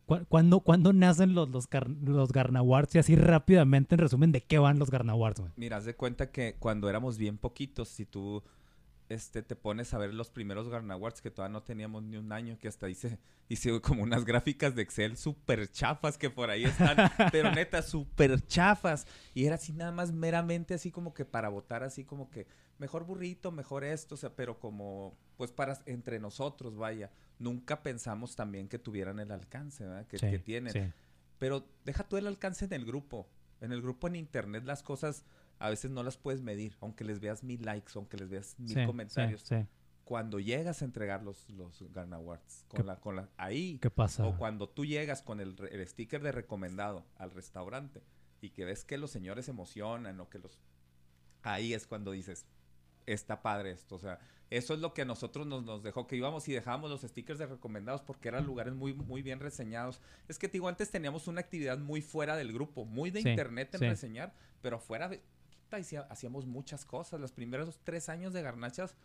¿Cu- 0.06 0.26
¿Cuándo, 0.30 0.62
cuándo 0.62 0.94
nacen 0.94 1.36
los, 1.36 1.50
los, 1.50 1.68
los 2.02 2.32
Garnawards? 2.32 2.96
Y 2.96 3.00
así 3.00 3.18
rápidamente, 3.18 3.96
en 3.96 4.00
resumen, 4.00 4.32
¿de 4.32 4.40
qué 4.40 4.58
van 4.58 4.80
los 4.80 4.90
Garnawards, 4.90 5.42
güey? 5.42 5.52
Mira, 5.58 5.76
haz 5.76 5.84
de 5.84 5.98
cuenta 5.98 6.32
que 6.32 6.56
cuando 6.60 6.90
éramos 6.90 7.18
bien 7.18 7.38
poquitos, 7.38 7.90
si 7.90 8.06
tú 8.06 8.42
este, 9.10 9.44
te 9.44 9.56
pones 9.56 9.94
a 9.94 9.98
ver 9.98 10.14
los 10.14 10.30
primeros 10.30 10.70
Garnawards 10.70 11.22
que 11.22 11.32
todavía 11.32 11.54
no 11.54 11.64
teníamos 11.64 12.04
ni 12.04 12.18
un 12.18 12.32
año, 12.32 12.58
que 12.58 12.68
hasta 12.68 12.90
hice, 12.90 13.20
hice 13.50 13.80
como 13.82 14.04
unas 14.04 14.26
gráficas 14.26 14.76
de 14.76 14.82
Excel 14.82 15.18
súper 15.18 15.70
chafas 15.72 16.18
que 16.18 16.30
por 16.30 16.50
ahí 16.50 16.64
están, 16.64 16.98
pero 17.32 17.52
neta, 17.52 17.82
súper 17.82 18.42
chafas. 18.46 19.06
Y 19.34 19.46
era 19.46 19.56
así 19.56 19.74
nada 19.74 19.92
más 19.92 20.12
meramente 20.12 20.74
así 20.74 20.92
como 20.92 21.14
que 21.14 21.26
para 21.26 21.50
votar 21.50 21.84
así 21.84 22.04
como 22.04 22.30
que 22.30 22.48
mejor 22.80 23.06
burrito, 23.06 23.52
mejor 23.52 23.84
esto, 23.84 24.16
o 24.16 24.18
sea, 24.18 24.36
pero 24.36 24.60
como 24.60 25.18
pues 25.38 25.52
para 25.52 25.80
entre 25.86 26.20
nosotros, 26.20 26.76
vaya. 26.76 27.12
Nunca 27.40 27.82
pensamos 27.84 28.36
también 28.36 28.68
que 28.70 28.80
tuvieran 28.80 29.20
el 29.20 29.32
alcance 29.32 29.86
¿verdad? 29.86 30.08
que, 30.08 30.18
Sí, 30.18 30.30
que 30.30 30.40
tienen. 30.40 30.74
sí. 30.74 30.94
Pero 31.40 31.68
deja 31.84 32.08
tú 32.08 32.16
el 32.16 32.28
alcance 32.28 32.66
en 32.66 32.74
el 32.74 32.86
grupo. 32.86 33.28
En 33.60 33.72
el 33.72 33.82
grupo 33.82 34.08
en 34.08 34.16
internet 34.16 34.64
las 34.66 34.84
cosas 34.84 35.26
a 35.60 35.70
veces 35.70 35.92
no 35.92 36.04
las 36.04 36.18
puedes 36.18 36.42
medir, 36.42 36.76
aunque 36.82 37.04
les 37.04 37.20
veas 37.20 37.44
mil 37.44 37.64
likes, 37.64 37.92
aunque 37.96 38.18
les 38.18 38.30
veas 38.30 38.56
mil 38.60 38.74
Sí, 38.76 38.86
comentarios. 38.86 39.42
sí, 39.42 39.56
sí. 39.60 39.66
Cuando 40.04 40.40
llegas 40.40 40.82
a 40.82 40.86
entregar 40.86 41.24
los, 41.24 41.50
los 41.52 41.82
Garna 41.94 42.18
Awards, 42.18 42.66
¿Qué- 42.70 42.78
con 42.78 42.86
la, 42.88 42.96
con 43.00 43.16
la, 43.16 43.30
ahí, 43.38 43.80
¿Qué 43.82 43.90
pasa? 43.90 44.26
o 44.26 44.38
cuando 44.38 44.68
tú 44.68 44.84
llegas 44.86 45.22
con 45.22 45.40
el, 45.40 45.56
el 45.72 45.88
sticker 45.88 46.22
de 46.22 46.34
recomendado 46.34 47.06
al 47.16 47.32
restaurante 47.32 48.04
y 48.42 48.50
que 48.50 48.66
ves 48.66 48.84
que 48.84 48.98
los 48.98 49.12
señores 49.12 49.46
se 49.46 49.52
emocionan 49.52 50.20
o 50.20 50.30
que 50.30 50.40
los... 50.40 50.60
Ahí 51.44 51.74
es 51.74 51.88
cuando 51.88 52.12
dices, 52.12 52.46
está 53.06 53.42
padre 53.42 53.72
esto. 53.72 53.96
O 53.96 54.00
sea, 54.00 54.20
eso 54.50 54.74
es 54.74 54.82
lo 54.82 54.94
que 54.94 55.04
a 55.04 55.06
nosotros 55.06 55.48
nos, 55.48 55.64
nos 55.64 55.84
dejó, 55.84 56.06
que 56.08 56.18
íbamos 56.18 56.48
y 56.50 56.54
dejábamos 56.54 56.90
los 56.90 57.02
stickers 57.02 57.40
de 57.40 57.46
recomendados 57.46 58.02
porque 58.02 58.28
eran 58.28 58.46
lugares 58.46 58.74
muy, 58.74 58.94
muy 58.94 59.22
bien 59.22 59.40
reseñados. 59.40 60.02
Es 60.28 60.38
que, 60.38 60.48
te 60.50 60.54
digo, 60.54 60.68
antes 60.68 60.90
teníamos 60.92 61.28
una 61.30 61.40
actividad 61.42 61.78
muy 61.78 62.02
fuera 62.02 62.36
del 62.36 62.52
grupo, 62.52 62.84
muy 62.86 63.10
de 63.10 63.22
Sí, 63.22 63.30
internet 63.30 63.74
en 63.76 63.80
sí. 63.80 63.86
reseñar, 63.88 64.34
pero 64.62 64.80
fuera 64.80 65.08
de... 65.08 65.22
hacía- 65.82 66.08
Hacíamos 66.10 66.46
muchas 66.46 66.86
cosas. 66.86 67.20
Los 67.20 67.32
primeros 67.32 67.80
tres 67.84 68.10
años 68.10 68.34
de 68.34 68.42
Garnachas 68.42 68.96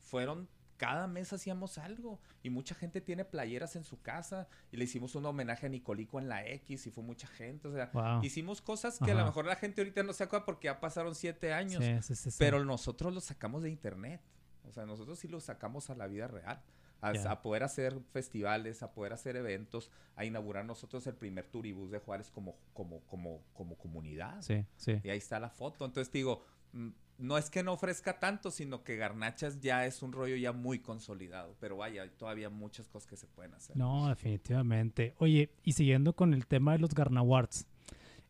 fueron... 0.00 0.48
Cada 0.78 1.06
mes 1.06 1.32
hacíamos 1.32 1.78
algo 1.78 2.20
y 2.42 2.50
mucha 2.50 2.74
gente 2.74 3.00
tiene 3.00 3.24
playeras 3.24 3.76
en 3.76 3.84
su 3.84 4.02
casa 4.02 4.46
y 4.70 4.76
le 4.76 4.84
hicimos 4.84 5.14
un 5.14 5.24
homenaje 5.24 5.64
a 5.64 5.68
Nicolico 5.70 6.18
en 6.18 6.28
la 6.28 6.46
X 6.46 6.86
y 6.86 6.90
fue 6.90 7.02
mucha 7.02 7.26
gente, 7.28 7.66
o 7.68 7.72
sea, 7.72 7.88
Wow. 7.94 8.22
hicimos 8.22 8.60
cosas 8.60 8.98
que 9.02 9.10
a 9.10 9.14
lo 9.14 9.24
mejor 9.24 9.46
la 9.46 9.56
gente 9.56 9.80
ahorita 9.80 10.02
no 10.02 10.12
se 10.12 10.24
acuerda 10.24 10.44
porque 10.44 10.66
ya 10.66 10.78
pasaron 10.78 11.14
siete 11.14 11.54
años, 11.54 11.82
Sí, 11.82 11.96
sí, 12.02 12.14
sí, 12.14 12.30
sí. 12.30 12.36
pero 12.38 12.62
nosotros 12.62 13.14
lo 13.14 13.22
sacamos 13.22 13.62
de 13.62 13.70
internet. 13.70 14.20
O 14.68 14.72
sea, 14.74 14.84
nosotros 14.84 15.18
sí 15.18 15.28
lo 15.28 15.40
sacamos 15.40 15.88
a 15.88 15.94
la 15.94 16.08
vida 16.08 16.28
real. 16.28 16.60
A, 17.06 17.42
poder 17.42 17.62
hacer 17.62 18.00
festivales, 18.12 18.82
a 18.82 18.92
poder 18.92 19.12
hacer 19.12 19.36
eventos, 19.36 19.90
a 20.16 20.24
inaugurar 20.24 20.64
nosotros 20.64 21.06
el 21.06 21.14
primer 21.14 21.46
turibús 21.46 21.90
de 21.90 21.98
Juárez 21.98 22.30
como, 22.30 22.56
como, 22.72 23.00
como, 23.06 23.42
como 23.52 23.76
comunidad. 23.76 24.40
Sí, 24.42 24.64
sí. 24.76 25.00
Y 25.02 25.10
ahí 25.10 25.18
está 25.18 25.38
la 25.38 25.50
foto. 25.50 25.84
Entonces 25.84 26.10
te 26.10 26.18
digo, 26.18 26.42
mm, 26.72 26.88
no 27.18 27.38
es 27.38 27.50
que 27.50 27.62
no 27.62 27.72
ofrezca 27.72 28.18
tanto, 28.18 28.50
sino 28.50 28.84
que 28.84 28.96
Garnachas 28.96 29.60
ya 29.60 29.86
es 29.86 30.02
un 30.02 30.12
rollo 30.12 30.36
ya 30.36 30.52
muy 30.52 30.80
consolidado. 30.80 31.56
Pero 31.60 31.76
vaya, 31.78 32.02
hay 32.02 32.10
todavía 32.10 32.50
muchas 32.50 32.88
cosas 32.88 33.08
que 33.08 33.16
se 33.16 33.26
pueden 33.26 33.54
hacer. 33.54 33.76
No, 33.76 34.08
definitivamente. 34.08 35.14
Oye, 35.18 35.50
y 35.62 35.72
siguiendo 35.72 36.14
con 36.14 36.34
el 36.34 36.46
tema 36.46 36.72
de 36.72 36.78
los 36.78 36.94
Garnawards, 36.94 37.66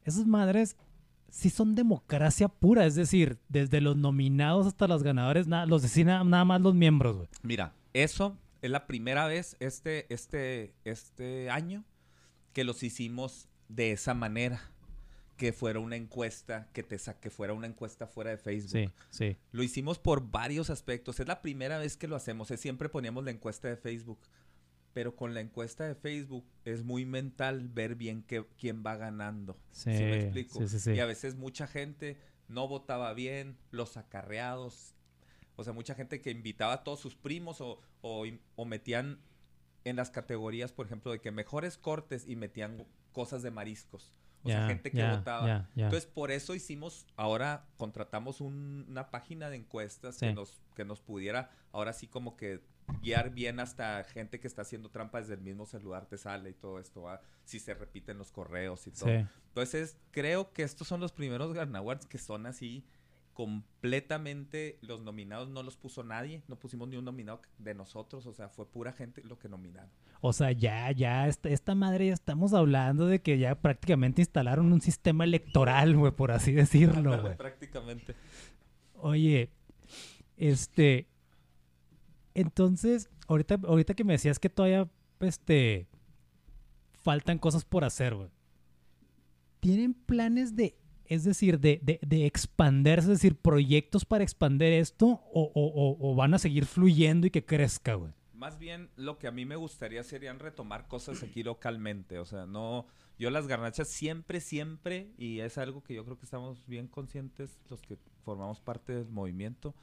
esas 0.04 0.26
madres 0.26 0.76
sí 1.30 1.50
son 1.50 1.74
democracia 1.74 2.48
pura, 2.48 2.86
es 2.86 2.94
decir, 2.94 3.38
desde 3.48 3.80
los 3.80 3.96
nominados 3.96 4.66
hasta 4.66 4.86
los 4.86 5.02
ganadores, 5.02 5.46
nada, 5.46 5.66
los 5.66 5.82
designan 5.82 6.30
nada 6.30 6.44
más 6.44 6.60
los 6.60 6.74
miembros, 6.74 7.16
güey. 7.16 7.28
Mira, 7.42 7.74
eso 7.92 8.36
es 8.62 8.70
la 8.70 8.86
primera 8.86 9.26
vez 9.26 9.56
este, 9.60 10.12
este, 10.12 10.74
este 10.84 11.50
año 11.50 11.84
que 12.52 12.64
los 12.64 12.82
hicimos 12.82 13.48
de 13.68 13.92
esa 13.92 14.14
manera. 14.14 14.72
Que 15.36 15.52
fuera 15.52 15.80
una 15.80 15.96
encuesta, 15.96 16.70
que 16.72 16.82
te 16.82 16.98
sa- 16.98 17.20
que 17.20 17.28
fuera 17.28 17.52
una 17.52 17.66
encuesta 17.66 18.06
fuera 18.06 18.30
de 18.30 18.38
Facebook. 18.38 18.70
Sí, 18.70 18.90
sí. 19.10 19.36
Lo 19.52 19.62
hicimos 19.62 19.98
por 19.98 20.30
varios 20.30 20.70
aspectos. 20.70 21.20
Es 21.20 21.28
la 21.28 21.42
primera 21.42 21.76
vez 21.76 21.98
que 21.98 22.08
lo 22.08 22.16
hacemos. 22.16 22.50
Es 22.50 22.60
siempre 22.60 22.88
poníamos 22.88 23.22
la 23.22 23.32
encuesta 23.32 23.68
de 23.68 23.76
Facebook. 23.76 24.18
Pero 24.94 25.14
con 25.14 25.34
la 25.34 25.40
encuesta 25.42 25.84
de 25.86 25.94
Facebook 25.94 26.46
es 26.64 26.82
muy 26.84 27.04
mental 27.04 27.68
ver 27.68 27.96
bien 27.96 28.22
que, 28.22 28.46
quién 28.58 28.82
va 28.82 28.96
ganando. 28.96 29.58
Sí, 29.72 29.94
¿Sí 29.94 30.04
me 30.04 30.20
explico? 30.22 30.58
sí, 30.60 30.68
sí, 30.68 30.80
sí. 30.80 30.92
Y 30.92 31.00
a 31.00 31.04
veces 31.04 31.34
mucha 31.34 31.66
gente 31.66 32.16
no 32.48 32.66
votaba 32.66 33.12
bien, 33.12 33.58
los 33.72 33.98
acarreados. 33.98 34.94
O 35.56 35.64
sea, 35.64 35.72
mucha 35.72 35.94
gente 35.94 36.20
que 36.20 36.30
invitaba 36.30 36.72
a 36.74 36.84
todos 36.84 37.00
sus 37.00 37.14
primos 37.14 37.60
o, 37.60 37.80
o, 38.02 38.64
metían 38.64 39.18
en 39.84 39.96
las 39.96 40.10
categorías, 40.10 40.72
por 40.72 40.86
ejemplo, 40.86 41.12
de 41.12 41.20
que 41.20 41.30
mejores 41.30 41.78
cortes 41.78 42.24
y 42.28 42.36
metían 42.36 42.86
cosas 43.12 43.42
de 43.42 43.50
mariscos. 43.50 44.12
O 44.42 44.48
sea, 44.48 44.68
gente 44.68 44.90
que 44.92 44.98
votaba. 45.16 45.68
Entonces, 45.86 46.06
por 46.06 46.30
eso 46.30 46.54
hicimos, 46.54 47.06
ahora 47.16 47.66
contratamos 47.76 48.40
un- 48.40 48.84
una 48.88 49.10
página 49.10 49.50
de 49.50 49.56
encuestas 49.56 50.18
que, 50.18 50.34
nos, 50.34 50.60
que 50.76 50.84
nos 50.84 51.00
pudiera, 51.00 51.50
ahora 51.72 51.92
sí 51.92 52.06
como 52.06 52.36
que 52.36 52.60
guiar 53.02 53.30
bien 53.30 53.58
hasta 53.58 54.04
gente 54.04 54.38
que 54.38 54.46
está 54.46 54.62
haciendo 54.62 54.88
trampa 54.90 55.20
desde 55.20 55.34
el 55.34 55.40
mismo 55.40 55.66
celular 55.66 56.06
te 56.06 56.16
sale 56.18 56.50
y 56.50 56.54
todo 56.54 56.78
esto, 56.78 57.02
¿va? 57.02 57.20
si 57.44 57.58
se 57.58 57.74
repiten 57.74 58.18
los 58.18 58.30
correos 58.30 58.86
y 58.86 58.92
todo. 58.92 59.08
Sí. 59.08 59.26
Entonces, 59.48 59.96
creo 60.12 60.52
que 60.52 60.62
estos 60.62 60.86
son 60.86 61.00
los 61.00 61.10
primeros 61.12 61.52
Garna 61.52 61.80
Awards 61.80 62.06
que 62.06 62.18
son 62.18 62.46
así 62.46 62.84
completamente 63.36 64.78
los 64.80 65.02
nominados 65.02 65.50
no 65.50 65.62
los 65.62 65.76
puso 65.76 66.02
nadie, 66.02 66.42
no 66.48 66.58
pusimos 66.58 66.88
ni 66.88 66.96
un 66.96 67.04
nominado 67.04 67.42
de 67.58 67.74
nosotros, 67.74 68.24
o 68.24 68.32
sea, 68.32 68.48
fue 68.48 68.66
pura 68.66 68.92
gente 68.92 69.22
lo 69.24 69.38
que 69.38 69.46
nominaron. 69.46 69.90
O 70.22 70.32
sea, 70.32 70.52
ya, 70.52 70.90
ya, 70.92 71.28
esta, 71.28 71.50
esta 71.50 71.74
madre 71.74 72.06
ya 72.06 72.14
estamos 72.14 72.54
hablando 72.54 73.06
de 73.06 73.20
que 73.20 73.38
ya 73.38 73.54
prácticamente 73.54 74.22
instalaron 74.22 74.72
un 74.72 74.80
sistema 74.80 75.24
electoral, 75.24 75.94
güey, 75.94 76.12
por 76.12 76.32
así 76.32 76.52
decirlo, 76.52 77.20
güey. 77.20 77.36
prácticamente. 77.36 78.14
Oye, 78.94 79.50
este, 80.38 81.06
entonces, 82.32 83.10
ahorita, 83.28 83.60
ahorita 83.64 83.92
que 83.92 84.04
me 84.04 84.14
decías 84.14 84.38
que 84.38 84.48
todavía, 84.48 84.88
este, 85.20 85.88
faltan 86.94 87.36
cosas 87.36 87.66
por 87.66 87.84
hacer, 87.84 88.14
güey. 88.14 88.30
¿Tienen 89.60 89.92
planes 89.92 90.56
de, 90.56 90.74
es 91.08 91.24
decir, 91.24 91.58
de, 91.60 91.80
de, 91.82 91.98
de 92.06 92.26
expandirse, 92.26 93.00
es 93.12 93.18
decir, 93.20 93.36
proyectos 93.36 94.04
para 94.04 94.24
expandir 94.24 94.72
esto 94.72 95.06
o, 95.06 95.50
o- 95.54 95.96
o- 96.00 96.14
van 96.14 96.34
a 96.34 96.38
seguir 96.38 96.66
fluyendo 96.66 97.26
y 97.26 97.30
que 97.30 97.44
crezca, 97.44 97.94
güey? 97.94 98.12
Más 98.34 98.58
bien 98.58 98.90
lo 98.96 99.18
que 99.18 99.26
a 99.26 99.30
mí 99.32 99.44
me 99.46 99.56
gustaría 99.56 100.02
serían 100.04 100.38
retomar 100.38 100.88
cosas 100.88 101.22
aquí 101.22 101.42
localmente, 101.42 102.18
o 102.18 102.24
sea, 102.26 102.44
no, 102.46 102.86
yo 103.18 103.30
las 103.30 103.46
garnachas 103.46 103.88
siempre, 103.88 104.40
siempre, 104.40 105.08
y 105.16 105.40
es 105.40 105.56
algo 105.56 105.82
que 105.82 105.94
yo 105.94 106.04
creo 106.04 106.18
que 106.18 106.26
estamos 106.26 106.66
bien 106.66 106.86
conscientes 106.86 107.58
los 107.70 107.80
que 107.80 107.96
formamos 108.24 108.60
parte 108.60 108.94
del 108.94 109.08
movimiento, 109.08 109.74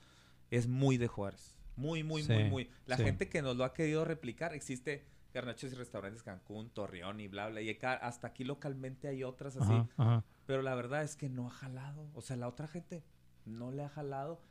es 0.51 0.67
muy 0.67 0.97
de 0.97 1.07
Juárez, 1.07 1.55
muy, 1.75 2.03
muy, 2.03 2.23
muy, 2.25 2.43
muy. 2.43 2.69
La 2.85 2.97
sí. 2.97 3.03
gente 3.03 3.27
que 3.27 3.41
nos 3.41 3.57
lo 3.57 3.63
ha 3.63 3.73
querido 3.73 4.05
replicar, 4.05 4.53
existe 4.53 5.03
garnachas 5.33 5.71
y 5.71 5.75
restaurantes 5.75 6.23
Cancún, 6.23 6.69
Torreón 6.69 7.19
y 7.19 7.27
bla, 7.27 7.49
bla, 7.49 7.61
y 7.61 7.77
hasta 7.81 8.27
aquí 8.27 8.43
localmente 8.43 9.07
hay 9.07 9.23
otras 9.23 9.57
así, 9.57 9.71
Ajá, 9.73 9.87
ajá. 9.97 10.23
pero 10.45 10.61
la 10.61 10.75
verdad 10.75 11.03
es 11.03 11.15
que 11.15 11.29
no 11.29 11.47
ha 11.47 11.51
jalado. 11.51 12.07
O 12.13 12.21
sea, 12.21 12.35
la 12.37 12.47
otra 12.47 12.67
gente 12.67 13.03
no 13.45 13.71
le 13.71 13.83
ha 13.83 13.89
jalado. 13.89 14.41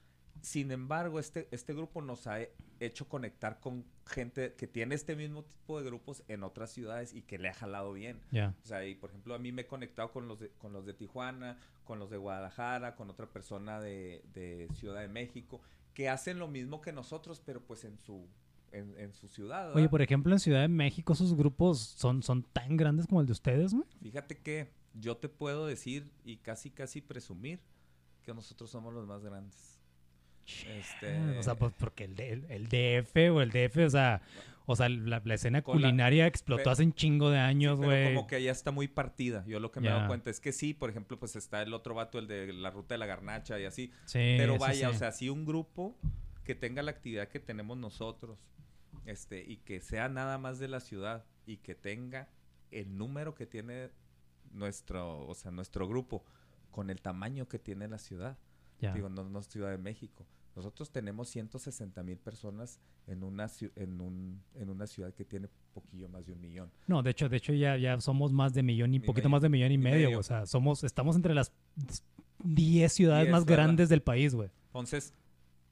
Sin 0.40 0.70
embargo, 0.72 1.18
este, 1.20 1.46
este 1.50 1.74
grupo 1.74 2.00
nos 2.00 2.26
ha 2.26 2.40
he- 2.40 2.52
hecho 2.80 3.06
conectar 3.08 3.60
con 3.60 3.84
gente 4.06 4.54
que 4.54 4.66
tiene 4.66 4.94
este 4.94 5.14
mismo 5.14 5.44
tipo 5.44 5.78
de 5.78 5.84
grupos 5.84 6.24
en 6.26 6.42
otras 6.42 6.70
ciudades 6.72 7.12
y 7.14 7.22
que 7.22 7.38
le 7.38 7.48
ha 7.50 7.54
jalado 7.54 7.92
bien. 7.92 8.18
Ya. 8.32 8.54
O 8.64 8.66
sea, 8.66 8.84
y 8.86 8.94
por 8.94 9.10
ejemplo, 9.10 9.34
a 9.34 9.38
mí 9.38 9.52
me 9.52 9.62
he 9.62 9.66
conectado 9.66 10.10
con 10.10 10.26
los 10.26 10.40
de, 10.40 10.48
con 10.58 10.72
los 10.72 10.84
de 10.86 10.94
Tijuana, 10.94 11.58
con 11.84 11.98
los 11.98 12.10
de 12.10 12.16
Guadalajara, 12.16 12.96
con 12.96 13.10
otra 13.10 13.26
persona 13.26 13.78
de, 13.80 14.24
de 14.32 14.68
Ciudad 14.74 15.00
de 15.02 15.08
México, 15.08 15.60
que 15.94 16.08
hacen 16.08 16.38
lo 16.38 16.48
mismo 16.48 16.80
que 16.80 16.92
nosotros, 16.92 17.40
pero 17.44 17.60
pues 17.60 17.84
en 17.84 17.98
su, 17.98 18.26
en, 18.72 18.98
en 18.98 19.12
su 19.12 19.28
ciudad. 19.28 19.68
Oye, 19.70 19.74
¿verdad? 19.76 19.90
por 19.90 20.02
ejemplo, 20.02 20.32
en 20.32 20.38
Ciudad 20.40 20.62
de 20.62 20.68
México, 20.68 21.12
esos 21.12 21.34
grupos 21.36 21.78
son, 21.78 22.22
son 22.22 22.42
tan 22.42 22.76
grandes 22.76 23.06
como 23.06 23.20
el 23.20 23.26
de 23.26 23.32
ustedes, 23.32 23.72
güey. 23.74 23.84
Fíjate 24.02 24.38
que 24.38 24.68
yo 24.94 25.16
te 25.16 25.28
puedo 25.28 25.66
decir 25.66 26.10
y 26.24 26.38
casi, 26.38 26.70
casi 26.70 27.00
presumir 27.00 27.60
que 28.22 28.32
nosotros 28.34 28.70
somos 28.70 28.92
los 28.94 29.06
más 29.06 29.22
grandes. 29.22 29.78
Este, 30.68 31.38
O 31.38 31.42
sea, 31.42 31.54
pues 31.54 31.72
porque 31.78 32.04
el, 32.04 32.18
el, 32.20 32.44
el 32.50 32.64
DF 32.68 33.16
o 33.32 33.40
el 33.42 33.50
DF, 33.50 33.76
o 33.86 33.90
sea, 33.90 34.22
o 34.66 34.74
sea 34.76 34.88
la, 34.88 35.22
la 35.24 35.34
escena 35.34 35.58
la- 35.58 35.62
culinaria 35.62 36.26
explotó 36.26 36.70
hace 36.70 36.82
un 36.82 36.92
chingo 36.94 37.30
de 37.30 37.36
sí, 37.38 37.40
años, 37.40 37.78
güey. 37.78 38.12
como 38.14 38.26
que 38.26 38.42
ya 38.42 38.50
está 38.50 38.70
muy 38.72 38.88
partida. 38.88 39.44
Yo 39.46 39.60
lo 39.60 39.70
que 39.70 39.80
me 39.80 39.86
he 39.86 39.90
Ya. 39.90 39.96
dado 39.96 40.08
cuenta 40.08 40.30
es 40.30 40.40
que 40.40 40.52
sí, 40.52 40.74
por 40.74 40.90
ejemplo, 40.90 41.18
pues 41.18 41.36
está 41.36 41.62
el 41.62 41.72
otro 41.72 41.94
vato, 41.94 42.18
el 42.18 42.26
de 42.26 42.52
la 42.52 42.70
ruta 42.70 42.94
de 42.94 42.98
la 42.98 43.06
garnacha 43.06 43.58
y 43.60 43.64
así. 43.64 43.92
Sí, 44.04 44.18
Pero 44.36 44.54
sí, 44.54 44.58
vaya, 44.58 44.88
sí. 44.90 44.94
o 44.94 44.98
sea, 44.98 45.12
sí 45.12 45.28
un 45.28 45.44
grupo 45.44 45.96
que 46.44 46.54
tenga 46.56 46.82
la 46.82 46.90
actividad 46.90 47.28
que 47.28 47.38
tenemos 47.38 47.78
nosotros, 47.78 48.36
este, 49.04 49.42
y 49.42 49.58
que 49.58 49.80
sea 49.80 50.08
nada 50.08 50.38
más 50.38 50.58
de 50.58 50.68
la 50.68 50.80
ciudad 50.80 51.24
y 51.46 51.58
que 51.58 51.74
tenga 51.74 52.28
el 52.70 52.96
número 52.96 53.34
que 53.34 53.46
tiene 53.46 53.90
nuestro, 54.52 55.26
o 55.26 55.34
sea, 55.34 55.50
nuestro 55.50 55.88
grupo 55.88 56.24
con 56.70 56.90
el 56.90 57.00
tamaño 57.00 57.48
que 57.48 57.58
tiene 57.58 57.88
la 57.88 57.98
ciudad. 57.98 58.38
Digo, 58.94 59.08
no, 59.08 59.22
no 59.22 59.38
es 59.38 59.46
Ciudad 59.46 59.70
de 59.70 59.78
México. 59.78 60.26
Nosotros 60.56 60.90
tenemos 60.90 61.28
160 61.28 62.02
mil 62.02 62.18
personas 62.18 62.80
en 63.06 63.22
una, 63.22 63.48
en, 63.76 64.00
un, 64.00 64.42
en 64.54 64.70
una 64.70 64.88
ciudad 64.88 65.14
que 65.14 65.24
tiene 65.24 65.48
poquillo 65.72 66.08
más 66.08 66.26
de 66.26 66.32
un 66.32 66.40
millón. 66.40 66.72
No, 66.88 67.00
de 67.00 67.10
hecho, 67.12 67.28
de 67.28 67.36
hecho 67.36 67.52
ya, 67.52 67.76
ya 67.76 68.00
somos 68.00 68.32
más 68.32 68.52
de 68.54 68.64
millón 68.64 68.92
y 68.92 68.96
Y 68.96 69.00
poquito 69.00 69.28
medio. 69.28 69.30
más 69.30 69.42
de 69.42 69.48
millón 69.50 69.70
y, 69.70 69.74
Y 69.74 69.78
medio. 69.78 70.18
O 70.18 70.22
sea, 70.24 70.46
somos, 70.46 70.82
estamos 70.82 71.14
entre 71.14 71.32
las 71.32 71.52
10 72.42 72.92
ciudades 72.92 73.26
10, 73.26 73.32
más 73.32 73.44
¿verdad? 73.44 73.64
grandes 73.64 73.88
del 73.88 74.02
país, 74.02 74.34
güey. 74.34 74.50
Entonces, 74.66 75.14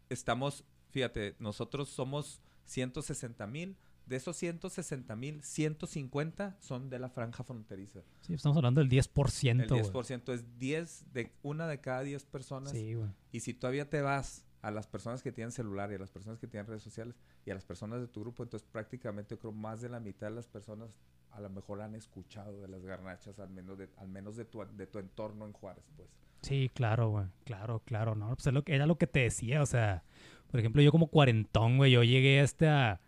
estamos, 0.09 0.64
fíjate, 0.91 1.35
nosotros 1.41 1.89
somos 1.89 2.41
160 2.71 3.47
mil. 3.47 3.77
De 4.07 4.16
esos 4.16 4.37
160 4.39 5.14
mil, 5.14 5.41
150 5.43 6.57
son 6.59 6.91
de 6.91 6.99
la 6.99 7.11
franja 7.11 7.45
fronteriza. 7.45 8.01
Sí, 8.23 8.35
estamos 8.35 8.57
hablando 8.57 8.81
del 8.81 8.89
10%, 8.91 9.62
El 9.62 9.68
güey. 9.68 9.83
10% 9.83 10.33
es 10.33 10.59
10 10.59 11.12
de 11.12 11.33
una 11.43 11.68
de 11.68 11.81
cada 11.81 12.01
10 12.03 12.25
personas. 12.25 12.73
Sí, 12.73 12.95
güey. 12.95 13.11
Y 13.31 13.41
si 13.41 13.55
todavía 13.55 13.89
te 13.89 14.01
vas 14.03 14.47
a 14.62 14.71
las 14.73 14.89
personas 14.89 15.23
que 15.23 15.31
tienen 15.31 15.53
celular 15.53 15.93
y 15.93 15.95
a 15.95 15.99
las 15.99 16.11
personas 16.11 16.41
que 16.41 16.49
tienen 16.49 16.66
redes 16.66 16.83
sociales 16.83 17.14
y 17.45 17.51
a 17.51 17.55
las 17.55 17.64
personas 17.64 18.01
de 18.01 18.09
tu 18.09 18.21
grupo, 18.21 18.43
entonces 18.43 18.68
prácticamente 18.71 19.37
yo 19.37 19.39
creo 19.39 19.53
más 19.53 19.81
de 19.81 19.89
la 19.89 20.01
mitad 20.01 20.29
de 20.29 20.35
las 20.35 20.49
personas 20.49 20.97
a 21.31 21.41
lo 21.41 21.51
mejor 21.51 21.81
han 21.81 21.95
escuchado 21.95 22.61
de 22.61 22.68
las 22.68 22.85
garnachas, 22.85 23.39
al 23.39 23.51
menos 23.51 23.79
de, 23.79 23.89
al 23.97 24.09
menos 24.09 24.37
de 24.37 24.45
tu, 24.45 24.64
de 24.64 24.87
tu 24.87 24.99
entorno 24.99 25.47
en 25.47 25.53
Juárez, 25.53 25.85
pues. 25.97 26.09
Sí, 26.43 26.70
claro, 26.74 27.11
güey. 27.11 27.26
Claro, 27.45 27.82
claro, 27.84 28.14
¿no? 28.14 28.34
Pues 28.36 28.49
era 28.66 28.86
lo 28.86 28.97
que 28.99 29.07
te 29.07 29.20
decía, 29.20 29.62
o 29.62 29.66
sea, 29.66 30.05
por 30.51 30.61
ejemplo, 30.61 30.82
yo 30.82 30.91
como 30.91 31.09
cuarentón, 31.09 31.76
güey, 31.76 31.93
yo 31.93 32.03
llegué 32.03 32.41
este 32.41 32.68
a... 32.68 33.01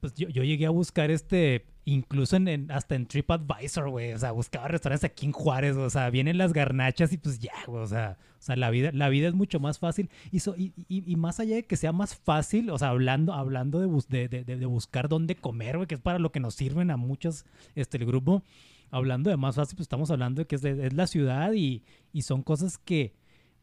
Pues 0.00 0.12
yo, 0.14 0.28
yo 0.28 0.42
llegué 0.42 0.66
a 0.66 0.70
buscar 0.70 1.10
este, 1.10 1.64
incluso 1.86 2.36
en, 2.36 2.46
en- 2.48 2.70
hasta 2.70 2.94
en 2.94 3.06
TripAdvisor, 3.06 3.88
güey, 3.88 4.12
o 4.12 4.18
sea, 4.18 4.32
buscaba 4.32 4.68
restaurantes 4.68 5.04
aquí 5.04 5.24
en 5.24 5.32
Juárez, 5.32 5.76
o 5.76 5.88
sea, 5.88 6.10
vienen 6.10 6.36
las 6.36 6.52
garnachas 6.52 7.10
y 7.14 7.16
pues 7.16 7.38
ya, 7.38 7.54
güey, 7.66 7.82
o 7.82 7.86
sea, 7.86 8.18
o 8.38 8.42
sea, 8.42 8.54
la 8.56 8.68
vida, 8.68 8.90
la 8.92 9.08
vida 9.08 9.28
es 9.28 9.34
mucho 9.34 9.60
más 9.60 9.78
fácil 9.78 10.10
y, 10.30 10.40
so- 10.40 10.56
y, 10.58 10.74
y- 10.88 11.10
y 11.10 11.16
más 11.16 11.40
allá 11.40 11.54
de 11.56 11.64
que 11.64 11.76
sea 11.76 11.92
más 11.92 12.16
fácil, 12.16 12.68
o 12.68 12.76
sea, 12.76 12.88
hablando, 12.88 13.32
hablando 13.32 13.80
de, 13.80 13.86
bus- 13.86 14.08
de- 14.08 14.28
de- 14.28 14.44
de 14.44 14.66
buscar 14.66 15.08
dónde 15.08 15.36
comer, 15.36 15.76
güey, 15.78 15.86
que 15.86 15.94
es 15.94 16.00
para 16.02 16.18
lo 16.18 16.32
que 16.32 16.40
nos 16.40 16.54
sirven 16.54 16.90
a 16.90 16.98
muchos, 16.98 17.46
este, 17.74 17.96
el 17.96 18.04
grupo, 18.04 18.42
hablando 18.90 19.30
de 19.30 19.36
más 19.36 19.56
fácil, 19.56 19.76
pues 19.76 19.84
estamos 19.84 20.10
hablando 20.10 20.40
de 20.42 20.46
que 20.46 20.56
es, 20.56 20.62
de- 20.62 20.86
es 20.86 20.92
la 20.94 21.06
ciudad 21.06 21.52
y, 21.52 21.82
y 22.12 22.22
son 22.22 22.42
cosas 22.42 22.78
que, 22.78 23.14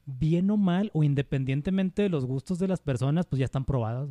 bien 0.06 0.50
o 0.50 0.58
mal, 0.58 0.90
o 0.94 1.04
independientemente 1.04 2.02
de 2.02 2.10
los 2.10 2.26
gustos 2.26 2.60
de 2.60 2.68
las 2.68 2.82
personas, 2.82 3.26
pues 3.28 3.40
ya 3.40 3.46
están 3.46 3.66
probadas. 3.66 4.10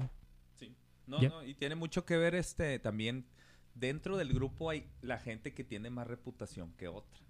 Sí. 0.56 0.74
No, 1.06 1.20
Ya. 1.20 1.28
no, 1.30 1.44
y 1.44 1.54
tiene 1.54 1.74
mucho 1.74 2.04
que 2.06 2.16
ver 2.16 2.34
este 2.34 2.78
también 2.78 3.26
dentro 3.74 4.16
del 4.16 4.32
grupo 4.32 4.70
hay 4.70 4.86
la 5.02 5.18
gente 5.18 5.52
que 5.54 5.64
tiene 5.64 5.90
más 5.90 6.06
reputación 6.06 6.72
que 6.76 6.88
otra. 6.88 7.20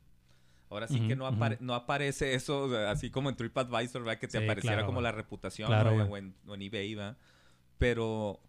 Ahora 0.69 0.87
sí 0.87 1.01
que 1.09 1.17
no, 1.17 1.27
apare- 1.29 1.59
no 1.61 1.75
aparece 1.75 2.35
eso 2.35 2.63
o 2.65 2.71
sea, 2.71 2.93
así 2.93 3.11
como 3.11 3.29
en 3.29 3.35
TripAdvisor, 3.35 4.05
¿verdad? 4.05 4.21
Que 4.21 4.29
te 4.29 4.39
Sí, 4.39 4.45
apareciera 4.45 4.77
claro, 4.77 4.87
como 4.87 5.01
la 5.01 5.11
reputación 5.11 5.67
Claro, 5.67 5.91
o, 6.05 6.17
en, 6.17 6.35
o 6.47 6.55
en 6.55 6.63
eBay, 6.63 6.95
¿verdad? 6.95 7.17
Pero 7.77 8.41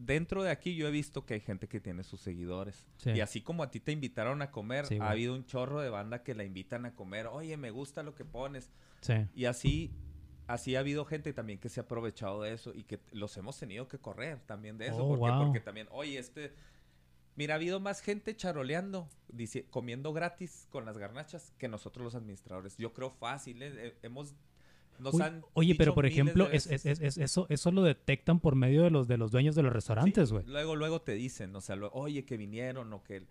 dentro 0.00 0.42
de 0.42 0.50
aquí 0.50 0.74
yo 0.74 0.88
he 0.88 0.90
visto 0.90 1.26
que 1.26 1.34
hay 1.34 1.40
gente 1.40 1.68
que 1.68 1.78
tiene 1.78 2.02
sus 2.02 2.20
seguidores. 2.20 2.86
Sí. 2.96 3.10
Y 3.10 3.20
así 3.20 3.42
como 3.42 3.62
a 3.62 3.70
ti 3.70 3.80
te 3.80 3.92
invitaron 3.92 4.40
a 4.42 4.50
comer, 4.50 4.86
Sí, 4.86 4.98
ha 4.98 5.10
habido 5.10 5.34
un 5.34 5.44
chorro 5.44 5.80
de 5.80 5.90
banda 5.90 6.22
que 6.22 6.34
la 6.34 6.42
invitan 6.42 6.86
a 6.86 6.94
comer. 6.94 7.26
Oye, 7.26 7.56
me 7.56 7.70
gusta 7.70 8.02
lo 8.02 8.14
que 8.14 8.24
pones. 8.24 8.70
Sí. 9.02 9.14
Y 9.34 9.44
así, 9.44 9.92
así 10.46 10.74
ha 10.74 10.80
habido 10.80 11.04
gente 11.04 11.32
también 11.32 11.58
que 11.58 11.68
se 11.68 11.80
ha 11.80 11.82
aprovechado 11.82 12.42
de 12.42 12.54
eso 12.54 12.72
y 12.74 12.84
que 12.84 12.98
los 13.12 13.36
hemos 13.36 13.58
tenido 13.58 13.88
que 13.88 13.98
correr 13.98 14.40
también 14.40 14.78
de 14.78 14.86
eso. 14.86 15.04
Oh, 15.04 15.08
porque, 15.16 15.32
wow. 15.32 15.44
porque 15.44 15.60
también, 15.60 15.86
oye, 15.90 16.18
este... 16.18 16.52
Mira, 17.36 17.54
ha 17.54 17.56
habido 17.56 17.78
más 17.78 18.00
gente 18.00 18.36
charoleando, 18.36 19.08
dice, 19.28 19.64
comiendo 19.70 20.12
gratis 20.12 20.66
con 20.68 20.84
las 20.84 20.98
garnachas 20.98 21.54
que 21.58 21.68
nosotros 21.68 22.04
los 22.04 22.14
administradores. 22.14 22.76
Yo 22.76 22.92
creo 22.92 23.10
fácil, 23.10 23.62
¿eh? 23.62 23.72
Eh, 23.76 23.98
hemos... 24.02 24.34
Nos 25.00 25.14
Uy, 25.14 25.22
han 25.22 25.42
Oye, 25.54 25.74
pero 25.74 25.94
por 25.94 26.06
ejemplo, 26.06 26.48
es, 26.50 26.66
es- 26.66 26.84
es- 26.86 27.18
eso, 27.18 27.46
eso 27.48 27.70
lo 27.72 27.82
detectan 27.82 28.38
por 28.40 28.54
medio 28.54 28.82
de 28.82 28.90
los, 28.90 29.08
de 29.08 29.16
los 29.16 29.30
dueños 29.32 29.54
de 29.54 29.62
los 29.62 29.72
restaurantes, 29.72 30.28
Sí, 30.28 30.34
güey. 30.34 30.46
Luego, 30.46 30.76
luego 30.76 31.00
te 31.02 31.12
dicen, 31.12 31.54
o 31.56 31.60
sea, 31.60 31.76
lo- 31.76 31.90
oye, 31.92 32.24
que 32.24 32.36
vinieron 32.36 32.92
o 32.92 33.02
que... 33.02 33.26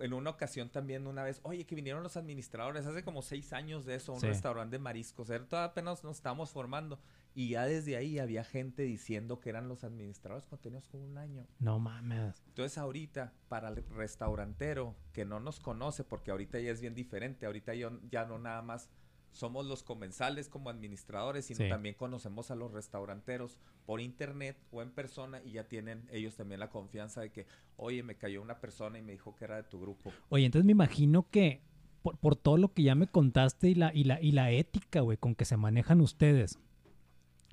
En 0.00 0.14
una 0.14 0.30
ocasión 0.30 0.70
también 0.70 1.06
una 1.06 1.22
vez, 1.22 1.40
oye, 1.44 1.64
que 1.64 1.74
vinieron 1.76 2.02
los 2.02 2.16
administradores, 2.16 2.86
hace 2.86 3.04
como 3.04 3.22
seis 3.22 3.52
años 3.52 3.84
de 3.84 3.94
eso, 3.96 4.14
un 4.14 4.20
Sí. 4.20 4.26
restaurante 4.26 4.76
de 4.76 4.82
mariscos, 4.82 5.28
era 5.30 5.44
todavía 5.46 5.70
apenas 5.70 6.02
nos 6.02 6.16
estábamos 6.16 6.50
formando 6.50 6.98
y 7.34 7.50
ya 7.50 7.66
desde 7.66 7.96
ahí 7.96 8.18
había 8.18 8.42
gente 8.42 8.82
diciendo 8.82 9.38
que 9.38 9.50
eran 9.50 9.68
los 9.68 9.84
administradores 9.84 10.44
cuando 10.46 10.62
teníamos 10.62 10.88
como 10.88 11.04
un 11.04 11.18
año. 11.18 11.46
No 11.60 11.78
mames. 11.78 12.42
Entonces 12.48 12.78
ahorita, 12.78 13.32
para 13.48 13.68
el 13.68 13.84
restaurantero 13.90 14.96
que 15.12 15.24
no 15.24 15.40
nos 15.40 15.60
conoce, 15.60 16.04
porque 16.04 16.30
ahorita 16.30 16.58
ya 16.58 16.70
es 16.72 16.80
bien 16.80 16.94
diferente, 16.94 17.46
ahorita 17.46 17.74
yo, 17.74 17.90
ya 18.10 18.24
no 18.24 18.38
nada 18.38 18.62
más 18.62 18.88
somos 19.32 19.66
los 19.66 19.82
comensales 19.82 20.48
como 20.48 20.68
administradores, 20.70 21.46
sino 21.46 21.58
Sí. 21.58 21.68
también 21.68 21.94
conocemos 21.94 22.50
a 22.50 22.54
los 22.54 22.70
restauranteros 22.72 23.58
por 23.86 24.00
internet 24.00 24.56
o 24.70 24.82
en 24.82 24.90
persona 24.90 25.40
y 25.44 25.52
ya 25.52 25.64
tienen 25.64 26.06
ellos 26.12 26.36
también 26.36 26.60
la 26.60 26.68
confianza 26.70 27.22
de 27.22 27.30
que, 27.30 27.46
oye, 27.76 28.02
me 28.02 28.14
cayó 28.16 28.42
una 28.42 28.60
persona 28.60 28.98
y 28.98 29.02
me 29.02 29.12
dijo 29.12 29.34
que 29.34 29.44
era 29.46 29.56
de 29.56 29.62
tu 29.64 29.80
grupo. 29.80 30.12
Oye, 30.28 30.44
entonces 30.44 30.66
me 30.66 30.72
imagino 30.72 31.26
que 31.30 31.62
por, 32.02 32.18
por 32.18 32.36
todo 32.36 32.56
lo 32.58 32.72
que 32.74 32.82
ya 32.82 32.94
me 32.94 33.06
contaste 33.06 33.68
y 33.70 33.74
la, 33.74 33.92
y 33.94 34.04
la, 34.04 34.20
y 34.20 34.32
la 34.32 34.50
ética, 34.50 35.00
güey, 35.00 35.16
con 35.16 35.34
que 35.34 35.44
se 35.44 35.56
manejan 35.56 36.00
ustedes, 36.00 36.58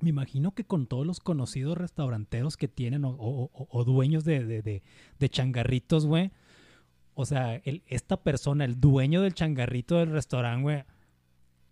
me 0.02 0.10
imagino 0.10 0.54
que 0.54 0.64
con 0.66 0.88
todos 0.88 1.06
los 1.06 1.20
conocidos 1.20 1.78
restauranteros 1.78 2.58
que 2.58 2.68
tienen 2.68 3.06
o, 3.06 3.10
o- 3.12 3.50
o- 3.54 3.68
o 3.70 3.84
dueños 3.86 4.24
de, 4.26 4.44
de, 4.46 4.62
de- 4.62 4.82
de 5.20 5.30
changarritos, 5.30 6.06
güey, 6.06 6.32
o 7.16 7.26
sea, 7.26 7.56
el, 7.64 7.84
esta 7.88 8.18
persona, 8.18 8.64
el 8.66 8.80
dueño 8.80 9.22
del 9.22 9.34
changarrito 9.34 9.98
del 9.98 10.10
restaurante, 10.12 10.64
güey, 10.64 10.84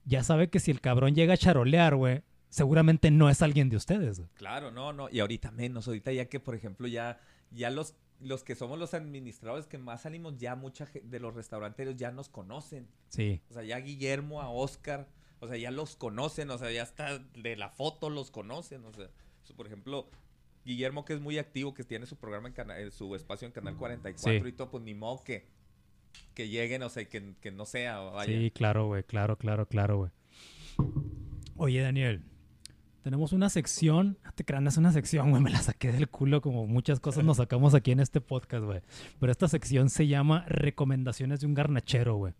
ya 0.08 0.24
sabe 0.24 0.50
que 0.50 0.60
si 0.60 0.72
el 0.72 0.82
cabrón 0.82 1.14
llega 1.16 1.34
a 1.34 1.38
charolear, 1.38 1.96
güey, 1.96 2.24
seguramente 2.50 3.12
no 3.12 3.30
es 3.30 3.42
alguien 3.42 3.70
de 3.70 3.76
ustedes. 3.78 4.20
güey. 4.20 4.30
Claro, 4.36 4.72
no, 4.72 4.94
no, 4.94 5.10
y 5.12 5.20
ahorita 5.20 5.52
menos, 5.52 5.88
ahorita 5.88 6.12
ya 6.14 6.26
que, 6.30 6.40
por 6.40 6.56
ejemplo, 6.56 6.88
ya, 6.88 7.20
ya 7.52 7.70
los, 7.70 7.94
los 8.20 8.44
que 8.44 8.56
somos 8.56 8.80
los 8.80 8.94
administradores 8.94 9.68
que 9.68 9.78
más 9.78 10.02
salimos, 10.04 10.38
ya 10.38 10.56
mucha 10.56 10.88
de 11.04 11.20
los 11.20 11.34
restauranteros 11.36 11.96
ya 11.98 12.12
nos 12.12 12.30
conocen. 12.30 12.88
Sí. 13.10 13.42
O 13.50 13.54
sea, 13.54 13.64
ya 13.64 13.78
Guillermo, 13.80 14.42
a 14.42 14.50
Oscar, 14.50 15.08
o 15.40 15.48
sea, 15.48 15.58
ya 15.58 15.72
los 15.72 15.96
conocen, 15.96 16.50
o 16.50 16.58
sea, 16.58 16.72
ya 16.72 16.84
hasta 16.84 17.20
de 17.20 17.56
la 17.58 17.70
foto 17.70 18.10
los 18.10 18.32
conocen, 18.32 18.86
o 18.86 18.94
sea, 18.94 19.10
por 19.56 19.68
ejemplo, 19.68 20.10
Guillermo 20.66 21.06
que 21.06 21.14
es 21.14 21.22
muy 21.22 21.38
activo, 21.38 21.74
que 21.74 21.84
tiene 21.84 22.06
su 22.06 22.16
programa 22.18 22.48
en 22.48 22.54
cana- 22.54 22.80
eh, 22.80 22.92
su 22.92 23.14
espacio 23.16 23.46
en 23.46 23.52
Canal 23.54 23.76
44 23.78 24.42
Sí. 24.44 24.50
y 24.50 24.52
todo, 24.54 24.70
pues 24.72 24.84
ni 24.84 24.94
modo 24.94 25.24
que, 25.24 25.46
que 26.34 26.50
lleguen, 26.50 26.84
o 26.84 26.90
sea, 26.90 27.06
que, 27.06 27.34
que 27.42 27.52
no 27.52 27.66
sea, 27.66 28.00
vaya. 28.00 28.32
Sí, 28.32 28.52
claro, 28.52 28.88
güey, 28.88 29.04
claro, 29.04 29.38
claro, 29.38 29.68
claro, 29.68 29.98
güey. 29.98 30.12
Oye, 31.56 31.82
Daniel, 31.82 32.24
tenemos 33.08 33.32
una 33.32 33.50
sección, 33.50 34.18
no 34.26 34.34
te 34.34 34.44
crean, 34.44 34.68
es 34.68 34.78
una 34.78 34.92
sección, 34.92 35.30
güey, 35.30 35.42
me 35.42 35.50
la 35.50 35.62
saqué 35.62 35.92
del 35.92 36.10
culo 36.10 36.42
como 36.42 36.68
muchas 36.68 37.00
cosas 37.00 37.24
nos 37.24 37.38
sacamos 37.38 37.74
aquí 37.74 37.92
en 37.92 38.02
este 38.02 38.20
podcast, 38.20 38.66
güey. 38.66 38.82
Pero 39.20 39.32
esta 39.32 39.48
sección 39.48 39.90
se 39.90 40.08
llama 40.08 40.46
Recomendaciones 40.48 41.40
de 41.40 41.48
un 41.48 41.54
garnachero, 41.54 42.16
güey. 42.16 42.34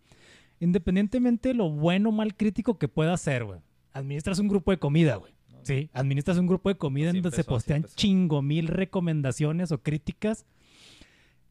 Independientemente 0.60 1.48
de 1.48 1.54
lo 1.54 1.70
bueno 1.70 2.10
o 2.10 2.12
mal 2.12 2.36
crítico 2.36 2.78
que 2.78 2.86
pueda 2.86 3.16
ser, 3.16 3.44
güey. 3.44 3.60
Administras 3.94 4.38
un 4.38 4.48
grupo 4.48 4.70
de 4.70 4.78
comida, 4.78 5.16
güey. 5.16 5.32
Sí, 5.62 5.90
administras 5.92 6.38
un 6.38 6.46
grupo 6.46 6.68
de 6.68 6.76
comida 6.76 7.08
Así 7.08 7.16
en 7.16 7.22
donde 7.22 7.34
se 7.34 7.40
empezó, 7.40 7.54
postean 7.54 7.84
chingo 7.94 8.42
mil 8.42 8.68
recomendaciones 8.68 9.72
o 9.72 9.82
críticas. 9.82 10.46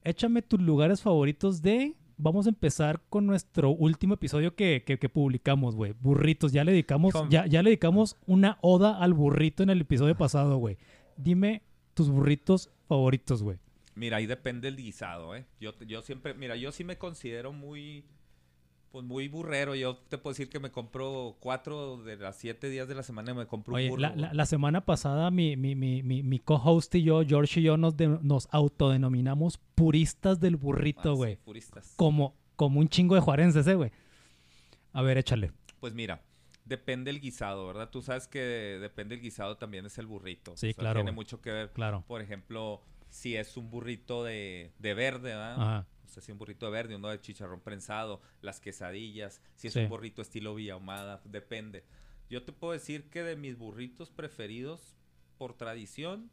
Échame 0.03 0.41
tus 0.41 0.61
lugares 0.61 1.01
favoritos 1.01 1.61
de... 1.61 1.95
Vamos 2.20 2.47
a 2.47 2.49
empezar 2.49 3.01
con 3.09 3.28
nuestro 3.28 3.70
último 3.70 4.15
episodio 4.15 4.55
que, 4.55 4.84
que- 4.86 4.97
que 4.97 5.07
publicamos, 5.09 5.76
güey. 5.76 5.93
Burritos. 5.99 6.51
Ya 6.51 6.63
le 6.63 6.72
dedicamos, 6.72 7.13
ya, 7.30 7.45
ya 7.45 7.61
le 7.61 7.70
dedicamos 7.70 8.18
una 8.26 8.57
oda 8.61 8.97
al 8.99 9.13
burrito 9.13 9.61
en 9.63 9.70
el 9.70 9.82
episodio 9.82 10.15
pasado, 10.18 10.57
güey. 10.57 10.78
Dime 11.15 11.61
tus 11.93 12.09
burritos 12.09 12.72
favoritos, 12.88 13.43
güey. 13.43 13.57
Mira, 13.95 14.18
ahí 14.18 14.26
depende 14.26 14.68
el 14.68 14.78
guisado, 14.78 15.36
¿eh? 15.36 15.45
Yo, 15.59 15.74
yo 15.88 16.01
siempre, 16.01 16.34
mira, 16.34 16.55
yo 16.55 16.72
sí 16.72 16.84
me 16.84 16.97
considero 16.97 17.51
muy, 17.51 18.03
pues 18.91 19.05
muy 19.05 19.27
burrero. 19.27 19.75
Yo 19.75 19.97
te 19.97 20.17
puedo 20.17 20.33
decir 20.33 20.49
que 20.49 20.59
me 20.59 20.71
compro 20.71 21.35
cuatro 21.39 21.97
de 22.03 22.15
las 22.17 22.38
siete 22.38 22.69
días 22.69 22.88
de 22.88 22.95
la 22.95 23.03
semana 23.03 23.33
me 23.33 23.45
compro 23.45 23.75
un 23.75 23.88
burro. 23.89 24.01
la, 24.01 24.09
güey. 24.09 24.21
la- 24.21 24.33
la 24.33 24.45
semana 24.45 24.85
pasada 24.85 25.29
mi, 25.31 25.55
mi, 25.57 25.75
mi, 25.75 26.01
mi, 26.03 26.23
mi 26.23 26.39
co-host 26.39 26.95
y 26.95 27.03
yo, 27.03 27.23
George 27.25 27.59
y 27.59 27.63
yo, 27.63 27.77
nos, 27.77 27.95
de- 27.97 28.19
nos 28.21 28.47
autodenominamos 28.51 29.59
puristas 29.75 30.39
del 30.39 30.55
Ah, 30.55 30.57
burrito, 30.61 31.11
sí, 31.13 31.17
güey. 31.17 31.35
puristas. 31.38 31.93
como, 31.95 32.35
como 32.55 32.79
un 32.79 32.89
chingo 32.89 33.15
de 33.15 33.21
juarenses, 33.21 33.67
eh, 33.67 33.75
güey. 33.75 33.91
A 34.93 35.01
ver, 35.01 35.17
échale. 35.17 35.51
Pues 35.79 35.93
mira, 35.93 36.21
depende 36.65 37.11
el 37.11 37.19
guisado, 37.19 37.67
¿verdad? 37.67 37.89
Tú 37.89 38.01
sabes 38.01 38.27
que 38.27 38.39
depende 38.39 39.15
el 39.15 39.21
guisado 39.21 39.57
también 39.57 39.85
es 39.85 39.97
el 39.97 40.07
burrito. 40.07 40.55
Sí, 40.57 40.69
O 40.69 40.73
sea, 40.73 40.79
claro, 40.81 40.99
Tiene 41.01 41.11
mucho 41.11 41.39
que 41.41 41.51
ver. 41.51 41.71
Claro. 41.71 42.03
Por 42.07 42.21
ejemplo, 42.21 42.81
si 43.09 43.35
es 43.35 43.57
un 43.57 43.69
burrito 43.69 44.23
de, 44.23 44.73
de 44.79 44.93
verde, 44.93 45.29
¿verdad? 45.29 45.53
Ajá. 45.61 45.87
O 46.05 46.09
sea, 46.09 46.23
si 46.23 46.31
un 46.31 46.37
burrito 46.37 46.65
de 46.67 46.71
verde, 46.71 46.95
uno 46.95 47.09
de 47.09 47.19
chicharrón 47.19 47.59
prensado, 47.61 48.21
las 48.41 48.59
quesadillas, 48.61 49.41
si 49.55 49.67
es 49.67 49.73
Sí. 49.73 49.79
un 49.81 49.89
burrito 49.89 50.21
estilo 50.21 50.55
Villahumada, 50.55 51.21
depende. 51.25 51.83
Yo 52.29 52.43
te 52.43 52.51
puedo 52.53 52.73
decir 52.73 53.09
que 53.09 53.23
de 53.23 53.35
mis 53.35 53.57
burritos 53.57 54.09
preferidos, 54.11 54.95
por 55.37 55.53
tradición, 55.53 56.31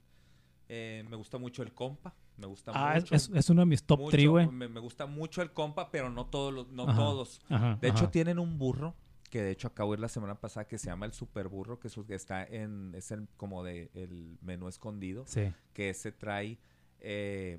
eh, 0.69 1.05
me 1.09 1.17
gusta 1.17 1.39
mucho 1.39 1.63
el 1.63 1.73
compa. 1.73 2.15
Me 2.37 2.47
gusta 2.47 2.73
Ah, 2.75 2.97
es, 2.97 3.05
mucho. 3.05 3.15
es, 3.15 3.31
es 3.35 3.51
uno 3.51 3.63
de 3.63 3.67
mis 3.67 3.85
top 3.85 4.01
mucho, 4.01 4.11
3, 4.17 4.29
güey. 4.29 4.47
Me, 4.49 4.69
me 4.69 4.81
gusta 4.81 5.07
mucho 5.07 5.41
el 5.43 5.53
compa, 5.53 5.91
pero 5.91 6.11
no 6.11 6.27
todos 6.27 6.53
los, 6.53 6.69
no 6.71 6.85
Ajá, 6.85 6.97
todos. 6.97 7.41
Ajá, 7.49 7.79
De 7.81 7.89
hecho, 7.89 8.09
tienen 8.11 8.39
un 8.41 8.59
burro 8.59 8.95
que 9.35 9.43
de 9.43 9.51
hecho 9.51 9.67
acabo 9.67 9.91
de 9.91 9.97
ir 9.97 10.01
la 10.01 10.09
semana 10.09 10.37
pasada, 10.41 10.69
que 10.69 10.79
se 10.79 10.87
llama 10.87 11.07
el 11.07 11.13
Super 11.13 11.49
Burro, 11.49 11.81
que, 11.81 11.89
es, 11.89 11.97
que 12.07 12.15
está 12.15 12.45
en, 12.45 12.93
es 12.95 13.11
el, 13.11 13.27
como 13.37 13.65
de 13.65 13.91
el 13.93 14.39
menú 14.43 14.69
escondido, 14.69 15.25
Sí, 15.27 15.53
que 15.73 15.91
ese 15.91 16.13
trae 16.13 16.57
eh, 17.01 17.59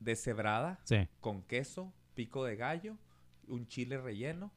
deshebrada 0.00 0.80
sí. 0.82 1.06
con 1.20 1.42
queso, 1.42 1.92
pico 2.14 2.44
de 2.44 2.56
gallo, 2.56 2.96
un 3.46 3.68
chile 3.68 3.96
relleno 4.00 4.50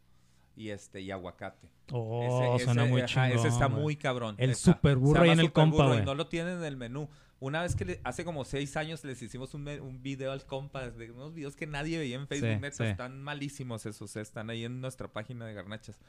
y 0.55 0.69
este 0.69 1.01
y 1.01 1.11
aguacate. 1.11 1.69
Oh, 1.91 2.55
Ese- 2.55 2.65
suena 2.65 2.83
ese- 2.83 2.91
muy 2.91 3.01
ajá, 3.01 3.07
chingón. 3.27 3.37
Ese 3.45 3.47
está 3.49 3.67
muy 3.67 3.95
cabrón. 3.95 4.35
El 4.39 4.49
Está- 4.49 4.73
super 4.73 4.97
burro 4.97 5.17
se 5.19 5.23
ahí 5.25 5.29
llama 5.29 5.41
en 5.41 5.45
el 5.45 5.51
compa, 5.53 5.85
güey. 5.87 6.03
No 6.05 6.15
lo 6.15 6.27
tienen 6.27 6.57
en 6.57 6.63
el 6.63 6.75
menú. 6.77 7.07
Una 7.39 7.61
vez 7.61 7.75
que 7.75 7.85
le- 7.85 8.01
hace 8.03 8.23
como 8.23 8.45
seis 8.45 8.77
años 8.77 9.03
les 9.03 9.21
hicimos 9.21 9.53
un, 9.53 9.67
un 9.67 10.01
video 10.01 10.31
al 10.31 10.45
compa 10.45 10.89
de 10.89 11.11
unos 11.11 11.33
videos 11.33 11.55
que 11.55 11.67
nadie 11.67 11.97
veía 11.97 12.15
en 12.15 12.27
Facebook. 12.27 12.65
Sí, 12.71 12.77
sí. 12.77 12.83
están 12.85 13.21
malísimos 13.21 13.85
esos. 13.85 14.15
eh, 14.15 14.21
Están 14.21 14.49
ahí 14.49 14.63
en 14.63 14.79
nuestra 14.81 15.11
página 15.11 15.45
de 15.45 15.53
garnachas 15.53 15.99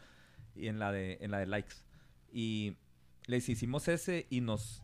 y 0.54 0.68
en 0.68 0.78
la 0.78 0.92
de 0.92 1.18
en 1.20 1.30
la 1.32 1.38
de 1.38 1.46
likes. 1.46 1.74
Y 2.32 2.76
les 3.26 3.48
hicimos 3.48 3.88
ese 3.88 4.26
y 4.30 4.40
nos 4.40 4.82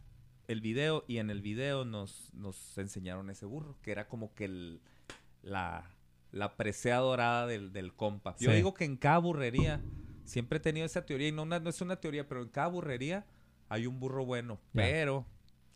el 0.49 0.61
video 0.61 1.05
y 1.07 1.19
en 1.19 1.31
el 1.31 1.41
video 1.43 1.85
nos 1.85 2.35
nos 2.35 2.77
enseñaron 2.77 3.31
ese 3.31 3.47
burro 3.47 3.79
que 3.81 3.93
era 3.93 4.09
como 4.09 4.35
que 4.35 4.45
el 4.47 4.81
la 5.43 5.89
la 6.33 6.57
presea 6.57 6.97
dorada 6.99 7.47
del, 7.47 7.73
del 7.73 7.95
compa. 7.95 8.35
Yo 8.41 8.51
Sí. 8.51 8.57
digo 8.57 8.75
que 8.75 8.85
en 8.85 8.97
cada 8.97 9.19
burrería 9.19 9.81
siempre 10.25 10.57
he 10.59 10.61
tenido 10.61 10.87
esa 10.87 11.05
teoría 11.07 11.29
y 11.29 11.33
no, 11.33 11.43
una- 11.43 11.61
no 11.61 11.69
es 11.71 11.81
una 11.83 11.97
teoría, 11.97 12.27
pero 12.27 12.43
en 12.43 12.49
cada 12.49 12.69
burrería 12.69 13.27
hay 13.69 13.87
un 13.87 14.01
burro 14.01 14.25
bueno. 14.25 14.55
Ya. 14.73 14.83
Pero 14.83 15.27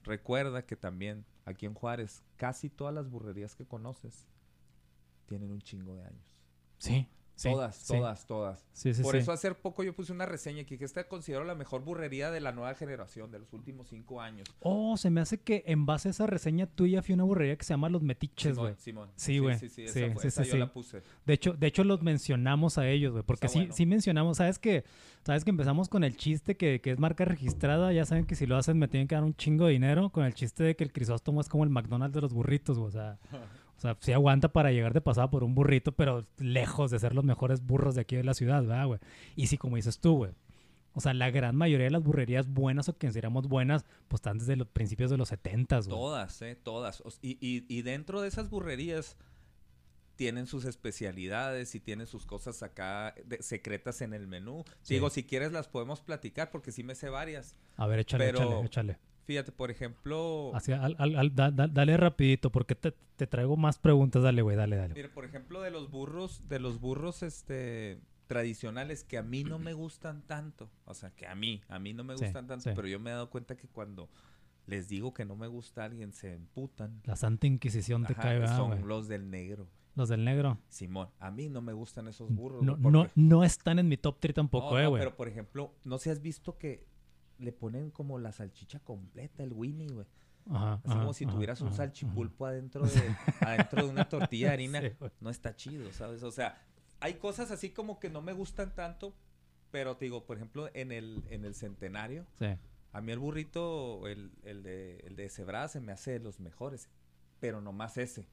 recuerda 0.07 0.65
que 0.65 0.77
también 0.77 1.25
aquí 1.45 1.67
en 1.67 1.75
Juárez 1.75 2.23
casi 2.37 2.71
todas 2.71 2.95
las 2.95 3.11
burrerías 3.11 3.55
que 3.55 3.67
conoces 3.67 4.27
tienen 5.27 5.51
un 5.51 5.61
chingo 5.61 5.95
de 5.97 6.05
años. 6.05 6.25
Sí, 6.79 7.09
sí, 7.37 7.49
todas, 7.51 7.77
sí. 7.77 7.95
todas, 7.95 8.27
todas. 8.27 8.67
Sí, 8.73 8.93
Por 9.03 9.15
eso 9.17 9.31
hace 9.33 9.55
poco 9.55 9.85
yo 9.85 9.95
puse 9.95 10.13
una 10.13 10.27
reseña 10.27 10.63
aquí 10.63 10.77
que 10.77 10.85
esta 10.85 11.07
considero 11.09 11.45
la 11.45 11.55
mejor 11.55 11.83
burrería 11.83 12.31
de 12.31 12.41
la 12.41 12.51
nueva 12.53 12.75
generación, 12.75 13.31
de 13.31 13.39
los 13.39 13.53
últimos 13.53 13.89
cinco 13.89 14.21
años. 14.21 14.49
Oh, 14.61 14.97
se 14.97 15.09
me 15.11 15.21
hace 15.21 15.39
que 15.41 15.63
en 15.67 15.87
base 15.87 16.09
a 16.09 16.11
esa 16.11 16.27
reseña 16.27 16.67
tuya 16.67 17.03
fui 17.03 17.15
una 17.15 17.23
burrería 17.25 17.57
que 17.57 17.65
se 17.65 17.73
llama 17.75 17.89
Los 17.89 18.03
Metiches, 18.03 18.55
Simón, 18.55 18.65
güey. 18.65 18.75
Simón. 18.79 19.09
Sí, 19.17 19.39
güey. 19.39 19.59
Sí, 19.59 19.69
sí, 19.69 19.85
esa, 19.85 19.93
Sí, 19.95 20.11
fue- 20.13 20.23
sí, 20.23 20.29
esa 20.29 20.45
sí, 20.45 20.51
yo 20.51 20.57
la 20.57 20.73
puse. 20.73 21.03
De 21.25 21.35
hecho, 21.35 21.53
de 21.53 21.67
hecho 21.69 21.85
los 21.85 22.03
mencionamos 22.03 22.79
a 22.79 22.89
ellos, 22.89 23.13
güey, 23.13 23.23
porque 23.25 23.47
Está 23.47 23.53
sí, 23.53 23.59
bueno. 23.61 23.75
sí 23.75 23.87
mencionamos, 23.87 24.37
sabes 24.39 24.59
que, 24.59 24.85
sabes 25.25 25.45
que 25.45 25.51
empezamos 25.51 25.89
con 25.89 26.05
el 26.05 26.17
chiste 26.17 26.57
que, 26.57 26.81
que 26.81 26.91
es 26.93 26.99
marca 26.99 27.25
registrada, 27.25 27.93
ya 27.93 28.05
saben 28.05 28.27
que 28.27 28.35
si 28.35 28.47
lo 28.47 28.57
hacen 28.57 28.79
me 28.79 28.89
tienen 28.89 29.09
que 29.09 29.15
dar 29.15 29.25
un 29.25 29.35
chingo 29.37 29.67
de 29.67 29.73
dinero, 29.73 30.11
con 30.11 30.25
el 30.25 30.35
chiste 30.35 30.65
de 30.65 30.77
que 30.77 30.85
el 30.85 30.93
Crisóstomo 30.93 31.41
es 31.41 31.49
como 31.49 31.65
el 31.65 31.71
McDonald's 31.71 32.15
de 32.15 32.21
los 32.23 32.33
burritos, 32.33 32.79
güey, 32.79 32.89
o 32.89 32.93
sea, 32.93 33.19
sea, 33.87 33.97
sí 34.01 34.13
aguanta 34.13 34.53
para 34.53 34.71
llegar 34.73 34.93
de 34.95 35.01
pasada 35.01 35.31
por 35.31 35.43
un 35.45 35.55
burrito, 35.55 35.93
pero 35.93 36.27
lejos 36.39 36.91
de 36.91 36.99
ser 36.99 37.15
los 37.15 37.25
mejores 37.25 37.65
burros 37.65 37.95
de 37.95 38.03
aquí 38.03 38.17
de 38.17 38.25
la 38.25 38.35
ciudad, 38.35 38.63
¿verdad, 38.63 38.87
güey? 38.87 39.01
Y 39.37 39.47
sí, 39.49 39.57
como 39.59 39.77
dices 39.77 39.99
tú, 39.99 40.17
güey. 40.17 40.33
O 40.95 41.01
sea, 41.01 41.13
la 41.13 41.31
gran 41.31 41.55
mayoría 41.57 41.85
de 41.85 41.91
las 41.91 42.03
burrerías 42.03 42.49
buenas 42.49 42.89
o 42.89 42.95
que 42.95 43.07
consideramos 43.07 43.49
buenas, 43.49 43.85
pues 44.09 44.21
están 44.21 44.39
desde 44.39 44.57
los 44.57 44.67
principios 44.69 45.11
de 45.11 45.19
los 45.19 45.29
70, 45.29 45.77
güey. 45.81 45.89
Todas, 45.91 46.41
eh, 46.43 46.57
todas. 46.57 47.03
Y, 47.21 47.33
y, 47.41 47.67
y 47.69 47.83
dentro 47.83 48.23
de 48.23 48.29
esas 48.29 48.49
burrerías 48.49 49.17
tienen 50.15 50.47
sus 50.47 50.65
especialidades 50.65 51.75
y 51.75 51.81
tienen 51.81 52.07
sus 52.07 52.25
cosas 52.25 52.63
acá 52.63 53.15
de- 53.27 53.43
secretas 53.43 54.01
en 54.01 54.15
el 54.15 54.27
menú. 54.27 54.65
Sí. 54.81 54.95
Digo, 54.95 55.11
si 55.11 55.25
quieres 55.25 55.53
las 55.53 55.69
podemos 55.69 56.01
platicar 56.01 56.51
porque 56.51 56.73
sí 56.73 56.83
me 56.83 56.95
sé 56.95 57.11
varias. 57.11 57.55
A 57.77 57.87
ver, 57.87 57.99
échale, 57.99 58.25
Pero- 58.33 58.39
échale, 58.63 58.65
échale. 58.67 58.99
Fíjate, 59.27 59.53
por 59.53 59.71
ejemplo, 59.71 60.53
Así, 60.55 60.73
al- 60.73 60.97
al- 60.99 61.17
al- 61.17 61.35
da- 61.35 61.51
da- 61.51 61.67
dale 61.67 61.97
rapidito, 61.97 62.51
porque 62.51 62.75
te, 62.75 62.93
te 63.17 63.27
traigo 63.27 63.57
más 63.57 63.79
preguntas. 63.79 64.23
Dale, 64.23 64.41
güey, 64.41 64.57
dale, 64.57 64.77
dale. 64.77 64.95
mira, 64.95 65.09
por 65.13 65.25
ejemplo, 65.25 65.61
de 65.61 65.71
los 65.71 65.91
burros, 65.91 66.49
de 66.49 66.61
los 66.61 66.81
burros 66.81 67.23
este 67.23 68.01
tradicionales 68.29 69.05
que 69.05 69.19
a 69.19 69.23
mí 69.23 69.45
no 69.45 69.59
me 69.61 69.73
gustan 69.73 70.23
tanto, 70.23 70.69
o 70.85 70.95
sea, 70.95 71.11
que 71.11 71.27
a 71.29 71.35
mí, 71.37 71.61
a 71.69 71.79
mí 71.79 71.93
no 71.93 72.03
me 72.03 72.17
Sí, 72.17 72.25
gustan 72.25 72.47
tanto, 72.49 72.65
sí. 72.65 72.71
pero 72.75 72.89
yo 72.89 72.99
me 72.99 73.11
he 73.11 73.13
dado 73.13 73.31
cuenta 73.31 73.57
que 73.57 73.69
cuando 73.69 74.09
les 74.67 74.89
digo 74.89 75.15
que 75.15 75.25
no 75.25 75.37
me 75.37 75.47
gusta 75.47 75.83
a 75.83 75.85
alguien 75.85 76.13
se 76.13 76.33
emputan. 76.35 77.01
La 77.05 77.15
Santa 77.15 77.47
Inquisición 77.47 78.05
te 78.05 78.17
cae, 78.17 78.41
¿verdad, 78.41 78.57
son 78.57 78.71
güey? 78.71 78.83
los 78.83 79.07
del 79.07 79.31
negro. 79.31 79.69
Los 79.95 80.09
del 80.09 80.25
negro. 80.25 80.59
Simón, 80.69 81.09
a 81.21 81.31
mí 81.31 81.49
no 81.49 81.63
me 81.63 81.73
gustan 81.73 82.09
esos 82.09 82.29
burros. 82.35 82.63
No, 82.65 82.77
no, 82.77 83.07
no 83.15 83.45
están 83.45 83.79
en 83.79 83.89
mi 83.89 83.97
top 83.97 84.17
3 84.21 84.35
tampoco, 84.35 84.73
No, 84.75 84.81
eh, 84.81 84.87
güey. 84.89 85.01
pero 85.01 85.17
por 85.17 85.29
ejemplo, 85.29 85.73
no 85.85 85.99
sé, 85.99 86.11
has 86.11 86.21
visto 86.21 86.59
que 86.59 86.85
le 87.39 87.53
ponen 87.53 87.91
como 87.91 88.19
la 88.19 88.33
salchicha 88.33 88.81
completa, 88.81 89.43
el 89.43 89.53
Winnie, 89.53 89.89
güey. 89.89 90.07
Ajá, 90.49 90.75
Así 90.75 90.83
ajá, 90.91 91.01
como 91.01 91.13
si 91.13 91.25
ajá, 91.25 91.35
tuvieras 91.35 91.61
un 91.61 91.69
ajá, 91.69 91.77
salchipulpo 91.79 92.47
adentro 92.47 92.87
de, 92.87 93.17
adentro 93.41 93.85
de 93.85 93.91
una 93.91 94.09
tortilla 94.09 94.49
de 94.49 94.53
harina. 94.55 94.81
Sí, 94.81 94.89
no 95.21 95.31
está 95.31 95.57
chido, 95.57 95.93
¿sabes? 95.93 96.23
O 96.23 96.31
sea, 96.31 96.63
hay 97.01 97.15
cosas 97.15 97.51
así 97.51 97.71
como 97.71 97.99
que 97.99 98.11
no 98.11 98.23
me 98.23 98.33
gustan 98.33 98.75
tanto, 98.75 99.15
pero 99.73 99.97
te 99.97 100.05
digo, 100.05 100.25
por 100.25 100.37
ejemplo, 100.37 100.71
en 100.75 100.93
el, 100.93 101.25
en 101.31 101.45
el 101.45 101.55
centenario, 101.55 102.27
Sí. 102.39 102.47
a 102.93 103.01
mí 103.01 103.13
el 103.13 103.19
burrito, 103.19 104.07
el, 104.07 104.31
el 104.45 104.63
de, 104.63 104.99
el 105.01 105.17
de 105.17 105.29
cebrada 105.29 105.67
se 105.69 105.81
me 105.81 105.93
hace 105.93 106.13
de 106.13 106.21
los 106.21 106.39
mejores, 106.41 106.89
pero 107.41 107.61
nomás 107.61 107.97
ese. 107.99 108.29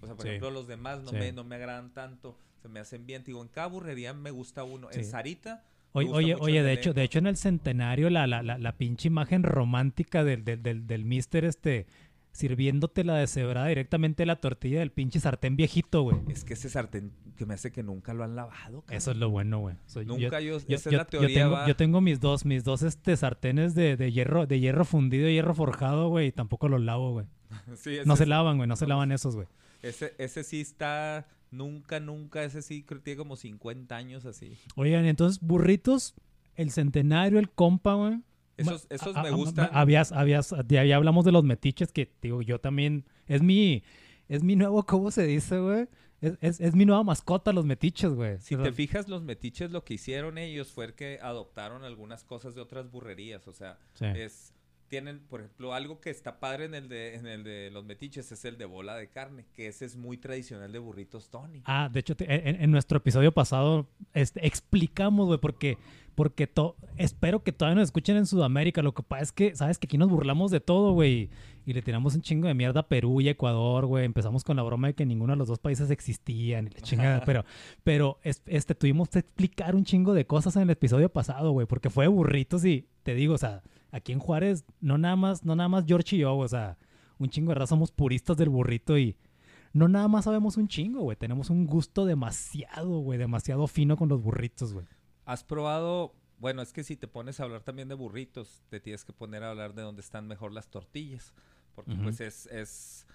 O 0.00 0.06
sea, 0.06 0.14
por 0.14 0.22
Sí. 0.24 0.28
ejemplo, 0.28 0.50
los 0.50 0.66
demás 0.68 1.02
no, 1.02 1.10
me, 1.12 1.32
no 1.32 1.42
me 1.42 1.56
agradan 1.56 1.92
tanto, 1.92 2.38
se 2.62 2.68
me 2.68 2.78
hacen 2.80 3.06
bien. 3.06 3.22
Te 3.22 3.26
digo, 3.32 3.42
en 3.42 3.48
cada 3.48 3.66
burrería 3.66 4.14
me 4.14 4.30
gusta 4.30 4.62
uno. 4.62 4.88
En. 4.92 5.04
Sarita, 5.04 5.64
Oye, 5.92 6.10
oye, 6.10 6.34
oye, 6.38 6.62
de 6.62 6.72
hecho, 6.72 6.92
de 6.92 7.02
hecho 7.04 7.18
en 7.18 7.26
el 7.26 7.36
centenario 7.36 8.10
la, 8.10 8.26
la, 8.26 8.42
la, 8.42 8.58
la 8.58 8.72
pinche 8.76 9.08
imagen 9.08 9.42
romántica 9.42 10.24
del, 10.24 10.44
del, 10.44 10.62
del, 10.62 10.86
del 10.86 11.04
mister 11.04 11.44
este 11.44 11.86
sirviéndote 12.32 13.02
la 13.02 13.14
deshebrada 13.16 13.68
directamente 13.68 14.22
de 14.22 14.26
la 14.26 14.36
tortilla 14.36 14.80
del 14.80 14.90
pinche 14.92 15.20
sartén 15.20 15.56
viejito, 15.56 16.02
güey. 16.02 16.18
Es 16.28 16.44
que 16.44 16.52
ese 16.52 16.68
sartén 16.68 17.12
que 17.34 17.46
me 17.46 17.54
hace 17.54 17.72
que 17.72 17.82
nunca 17.82 18.12
lo 18.12 18.24
han 18.24 18.36
lavado. 18.36 18.82
cabrón. 18.82 18.84
Eso 18.90 19.10
es 19.12 19.16
lo 19.16 19.30
bueno, 19.30 19.60
güey. 19.60 19.76
So, 19.86 20.02
Nunca 20.04 20.38
yo, 20.40 20.58
yo, 20.60 20.74
esa 20.74 20.90
yo- 20.90 20.98
es 20.98 20.98
la 20.98 20.98
yo 20.98 21.06
teoría. 21.06 21.34
tengo, 21.44 21.50
va. 21.52 21.66
yo 21.66 21.76
tengo 21.76 22.00
mis 22.02 22.20
dos, 22.20 22.44
mis 22.44 22.62
dos 22.62 22.82
este 22.82 23.16
sartenes 23.16 23.74
de, 23.74 23.96
de 23.96 24.12
hierro, 24.12 24.46
de 24.46 24.60
hierro 24.60 24.84
fundido 24.84 25.30
y 25.30 25.32
hierro 25.32 25.54
forjado, 25.54 26.10
güey, 26.10 26.26
y 26.28 26.32
tampoco 26.32 26.68
los 26.68 26.82
lavo, 26.82 27.12
güey. 27.12 27.26
Sí, 27.76 27.98
No 28.04 28.16
se 28.16 28.26
lavan, 28.26 28.58
güey, 28.58 28.68
no 28.68 28.76
se 28.76 28.86
lavan 28.86 29.12
esos, 29.12 29.34
güey. 29.34 29.48
ese, 29.82 30.14
ese 30.18 30.44
sí 30.44 30.60
está, 30.60 31.26
nunca, 31.50 32.00
nunca, 32.00 32.42
ese 32.44 32.62
sí 32.62 32.82
creo 32.82 33.00
que 33.00 33.04
tiene 33.04 33.18
como 33.18 33.36
50 33.36 33.94
años 33.96 34.24
así. 34.26 34.56
Oigan, 34.76 35.04
entonces, 35.06 35.40
burritos, 35.40 36.14
el 36.54 36.70
centenario, 36.70 37.38
el 37.38 37.50
compa, 37.50 37.94
güey. 37.94 38.20
Esos, 38.56 38.86
esos 38.90 39.14
a- 39.16 39.22
me 39.22 39.28
a- 39.28 39.32
gustan. 39.32 39.68
Habías, 39.72 40.12
habías, 40.12 40.54
ya, 40.68 40.84
ya 40.84 40.96
hablamos 40.96 41.24
de 41.24 41.32
los 41.32 41.44
metiches 41.44 41.92
que, 41.92 42.10
digo, 42.22 42.40
yo 42.42 42.58
también, 42.60 43.04
es 43.26 43.42
mi, 43.42 43.82
es 44.28 44.42
mi 44.42 44.56
nuevo, 44.56 44.84
¿cómo 44.84 45.10
se 45.10 45.26
dice, 45.26 45.58
güey? 45.58 45.88
Es, 46.22 46.38
es, 46.40 46.60
es 46.60 46.74
mi 46.74 46.86
nueva 46.86 47.04
mascota, 47.04 47.52
los 47.52 47.66
metiches, 47.66 48.14
güey. 48.14 48.38
Si 48.40 48.54
O 48.54 48.58
sea, 48.58 48.64
te 48.64 48.72
fijas, 48.72 49.06
los 49.08 49.22
metiches 49.22 49.70
lo 49.70 49.84
que 49.84 49.94
hicieron 49.94 50.38
ellos 50.38 50.72
fue 50.72 50.94
que 50.94 51.18
adoptaron 51.22 51.84
algunas 51.84 52.24
cosas 52.24 52.54
de 52.54 52.62
otras 52.62 52.90
burrerías. 52.90 53.46
O 53.46 53.52
sea, 53.52 53.78
sí. 53.92 54.06
es 54.06 54.54
tienen, 54.88 55.20
por 55.20 55.40
ejemplo, 55.40 55.74
algo 55.74 56.00
que 56.00 56.10
está 56.10 56.38
padre 56.40 56.64
en 56.66 56.74
el 56.74 56.88
de 56.88 57.14
en 57.16 57.26
el 57.26 57.44
de 57.44 57.70
los 57.70 57.84
metiches 57.84 58.30
es 58.32 58.44
el 58.44 58.56
de 58.58 58.64
bola 58.64 58.96
de 58.96 59.08
carne, 59.08 59.44
que 59.52 59.66
ese 59.66 59.84
es 59.84 59.96
muy 59.96 60.16
tradicional 60.16 60.70
de 60.72 60.78
burritos 60.78 61.28
Tony. 61.30 61.62
Ah, 61.64 61.88
de 61.92 62.00
hecho, 62.00 62.14
te- 62.16 62.48
en, 62.48 62.62
en 62.62 62.70
nuestro 62.70 62.98
episodio 62.98 63.32
pasado 63.32 63.88
este, 64.14 64.46
explicamos, 64.46 65.26
güey, 65.26 65.38
porque, 65.40 65.78
porque 66.14 66.46
to- 66.46 66.76
espero 66.96 67.42
que 67.42 67.52
todavía 67.52 67.76
nos 67.80 67.88
escuchen 67.88 68.16
en 68.16 68.26
Sudamérica. 68.26 68.82
Lo 68.82 68.94
que 68.94 69.02
pasa 69.02 69.22
es 69.24 69.32
que, 69.32 69.54
¿sabes? 69.56 69.78
Que 69.78 69.86
aquí 69.86 69.98
nos 69.98 70.08
burlamos 70.10 70.50
de 70.50 70.60
todo, 70.60 70.92
güey. 70.92 71.30
Y 71.64 71.72
le 71.72 71.82
tiramos 71.82 72.14
un 72.14 72.22
chingo 72.22 72.46
de 72.46 72.54
mierda 72.54 72.80
a 72.80 72.88
Perú 72.88 73.20
y 73.20 73.28
Ecuador, 73.28 73.86
güey. 73.86 74.04
Empezamos 74.04 74.44
con 74.44 74.56
la 74.56 74.62
broma 74.62 74.86
de 74.88 74.94
que 74.94 75.04
ninguno 75.04 75.32
de 75.32 75.36
los 75.36 75.48
dos 75.48 75.58
países 75.58 75.90
existían 75.90 76.68
y 76.68 76.70
la 76.70 76.80
chingada. 76.80 77.22
pero, 77.26 77.44
pero 77.82 78.18
es- 78.22 78.42
este, 78.46 78.74
tuvimos 78.76 79.08
que 79.08 79.18
explicar 79.18 79.74
un 79.74 79.84
chingo 79.84 80.14
de 80.14 80.26
cosas 80.26 80.54
en 80.56 80.62
el 80.62 80.70
episodio 80.70 81.08
pasado, 81.08 81.50
güey, 81.50 81.66
porque 81.66 81.90
fue 81.90 82.04
de 82.04 82.08
burritos 82.08 82.64
y 82.64 82.86
te 83.02 83.14
digo, 83.14 83.34
o 83.34 83.38
sea, 83.38 83.62
aquí 83.96 84.12
en 84.12 84.18
Juárez, 84.18 84.64
no 84.80 84.98
nada 84.98 85.16
más, 85.16 85.44
no 85.44 85.56
nada 85.56 85.68
más 85.68 85.84
George 85.86 86.16
y 86.16 86.20
yo, 86.20 86.36
o 86.36 86.48
sea, 86.48 86.78
un 87.18 87.28
chingo 87.28 87.50
de 87.50 87.56
raza 87.56 87.70
somos 87.70 87.92
puristas 87.92 88.36
del 88.36 88.48
burrito 88.48 88.96
y 88.98 89.16
no 89.72 89.88
nada 89.88 90.08
más 90.08 90.24
sabemos 90.24 90.56
un 90.56 90.68
chingo, 90.68 91.02
güey. 91.02 91.16
Tenemos 91.16 91.50
un 91.50 91.66
gusto 91.66 92.06
demasiado, 92.06 93.00
güey, 93.00 93.18
demasiado 93.18 93.66
fino 93.66 93.96
con 93.96 94.08
los 94.08 94.22
burritos, 94.22 94.72
güey. 94.72 94.86
¿Has 95.24 95.44
probado? 95.44 96.14
Bueno, 96.38 96.62
es 96.62 96.72
que 96.72 96.84
si 96.84 96.96
te 96.96 97.08
pones 97.08 97.40
a 97.40 97.44
hablar 97.44 97.62
también 97.62 97.88
de 97.88 97.94
burritos, 97.94 98.62
te 98.68 98.80
tienes 98.80 99.04
que 99.04 99.12
poner 99.12 99.42
a 99.42 99.50
hablar 99.50 99.74
de 99.74 99.82
dónde 99.82 100.00
están 100.00 100.26
mejor 100.26 100.52
las 100.52 100.68
tortillas. 100.68 101.34
Porque 101.74 101.94
pues 101.94 102.20
es, 102.20 102.46
es... 102.46 103.06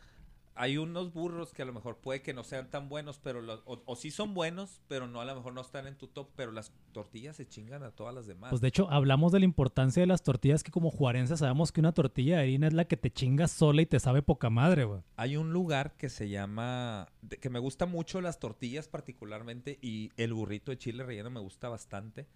Hay 0.53 0.77
unos 0.77 1.13
burros 1.13 1.53
que 1.53 1.61
a 1.61 1.65
lo 1.65 1.71
mejor 1.71 1.97
puede 1.99 2.21
que 2.21 2.33
no 2.33 2.43
sean 2.43 2.69
tan 2.69 2.89
buenos, 2.89 3.19
pero 3.19 3.41
los- 3.41 3.61
o, 3.65 3.81
o 3.85 3.95
sí 3.95 4.11
son 4.11 4.33
buenos, 4.33 4.81
pero 4.89 5.07
no 5.07 5.21
a 5.21 5.25
lo 5.25 5.33
mejor 5.35 5.53
no 5.53 5.61
están 5.61 5.87
en 5.87 5.95
tu 5.97 6.07
top, 6.07 6.27
pero 6.35 6.51
las 6.51 6.73
tortillas 6.91 7.37
se 7.37 7.47
chingan 7.47 7.83
a 7.83 7.91
todas 7.91 8.13
las 8.13 8.27
demás. 8.27 8.49
Pues 8.49 8.61
de 8.61 8.67
hecho, 8.67 8.91
hablamos 8.91 9.31
de 9.31 9.39
la 9.39 9.45
importancia 9.45 10.01
de 10.01 10.07
las 10.07 10.23
tortillas, 10.23 10.61
que 10.63 10.69
como 10.71 10.91
juarenses 10.91 11.39
sabemos 11.39 11.71
que 11.71 11.79
una 11.79 11.93
tortilla 11.93 12.35
de 12.37 12.41
harina 12.43 12.67
es 12.67 12.73
la 12.73 12.83
que 12.85 12.97
te 12.97 13.09
chingas 13.11 13.49
sola 13.51 13.81
y 13.81 13.85
te 13.85 13.99
sabe 14.01 14.21
poca 14.21 14.49
madre, 14.49 14.83
güey. 14.83 15.01
Hay 15.15 15.37
un 15.37 15.53
lugar 15.53 15.95
que 15.95 16.09
se 16.09 16.27
llama, 16.27 17.07
de- 17.21 17.37
que 17.37 17.49
me 17.49 17.59
gusta 17.59 17.85
mucho 17.85 18.19
las 18.19 18.39
tortillas 18.39 18.89
particularmente 18.89 19.79
y 19.81 20.11
el 20.17 20.33
burrito 20.33 20.71
de 20.71 20.77
chile 20.77 21.03
relleno 21.05 21.29
me 21.29 21.39
gusta 21.39 21.69
bastante. 21.69 22.27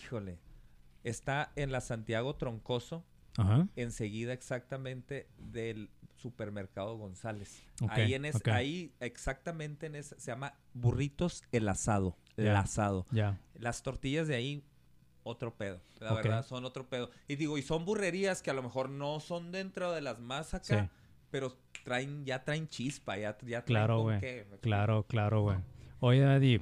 Híjole, 0.00 0.38
está 1.02 1.52
en 1.56 1.72
la 1.72 1.80
Santiago 1.80 2.36
Troncoso, 2.36 3.04
Ajá. 3.38 3.68
enseguida 3.76 4.32
exactamente 4.32 5.26
del 5.38 5.90
supermercado 6.16 6.96
González. 6.96 7.62
Ahí 7.88 8.14
en 8.14 8.24
es, 8.24 8.40
ahí 8.46 8.92
exactamente 9.00 9.86
en 9.86 9.96
ese, 9.96 10.18
se 10.18 10.30
llama 10.30 10.54
burritos 10.74 11.42
el 11.52 11.68
asado, 11.68 12.16
el 12.36 12.46
Ya. 12.46 12.60
asado. 12.60 13.06
Ya. 13.10 13.38
Las 13.54 13.82
tortillas 13.82 14.26
de 14.28 14.34
ahí 14.36 14.64
otro 15.22 15.54
pedo, 15.54 15.80
la 15.98 16.14
verdad 16.14 16.46
son 16.46 16.64
otro 16.64 16.88
pedo. 16.88 17.10
Y 17.28 17.36
digo, 17.36 17.58
y 17.58 17.62
son 17.62 17.84
burrerías 17.84 18.42
que 18.42 18.50
a 18.50 18.54
lo 18.54 18.62
mejor 18.62 18.88
no 18.88 19.20
son 19.20 19.50
dentro 19.52 19.92
de 19.92 20.00
las 20.00 20.18
más 20.20 20.54
acá, 20.54 20.84
Sí. 20.84 20.90
pero 21.30 21.56
traen 21.84 22.24
ya 22.24 22.44
traen 22.44 22.68
chispa, 22.68 23.16
ya, 23.18 23.36
ya 23.42 23.62
traen 23.62 23.64
Claro, 23.64 23.96
con 24.04 24.18
güey. 24.20 24.44
Claro, 24.60 25.02
claro, 25.04 25.42
güey. 25.42 25.58
Oye, 26.00 26.24
Adi. 26.24 26.60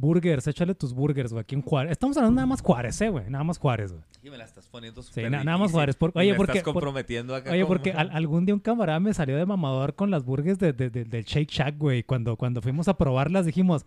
Burgers, 0.00 0.46
échale 0.46 0.74
tus 0.74 0.94
burgers, 0.94 1.32
güey, 1.32 1.42
aquí 1.42 1.54
en 1.54 1.62
Juárez. 1.62 1.92
Estamos 1.92 2.16
hablando 2.16 2.36
nada 2.36 2.46
más 2.46 2.62
Juárez, 2.62 3.00
eh, 3.00 3.08
güey. 3.10 3.28
Nada 3.28 3.44
más 3.44 3.58
Juárez, 3.58 3.92
güey. 3.92 4.02
Y 4.22 4.30
me 4.30 4.38
la 4.38 4.44
estás 4.44 4.66
poniendo 4.68 5.02
Sí, 5.02 5.08
súper 5.08 5.30
na- 5.30 5.44
nada 5.44 5.58
más. 5.58 5.70
Juárez. 5.70 5.96
Por- 5.96 6.12
Y 6.14 6.18
oye, 6.18 6.30
me 6.32 6.36
porque- 6.38 6.52
estás 6.58 6.64
por- 6.64 6.74
comprometiendo 6.74 7.34
acá. 7.34 7.50
Oye, 7.50 7.60
como- 7.62 7.68
porque 7.68 7.92
al- 7.92 8.10
algún 8.10 8.46
día 8.46 8.54
un 8.54 8.60
camarada 8.60 8.98
me 9.00 9.12
salió 9.14 9.36
de 9.36 9.46
mamador 9.46 9.94
con 9.94 10.10
las 10.10 10.24
burgers 10.24 10.58
de, 10.58 10.72
de- 10.72 10.90
de- 10.90 11.04
del 11.04 11.24
Shake 11.24 11.50
Shack, 11.50 11.78
güey. 11.78 12.02
Cuando, 12.02 12.36
cuando 12.36 12.62
fuimos 12.62 12.88
a 12.88 12.96
probarlas 12.96 13.46
dijimos, 13.46 13.84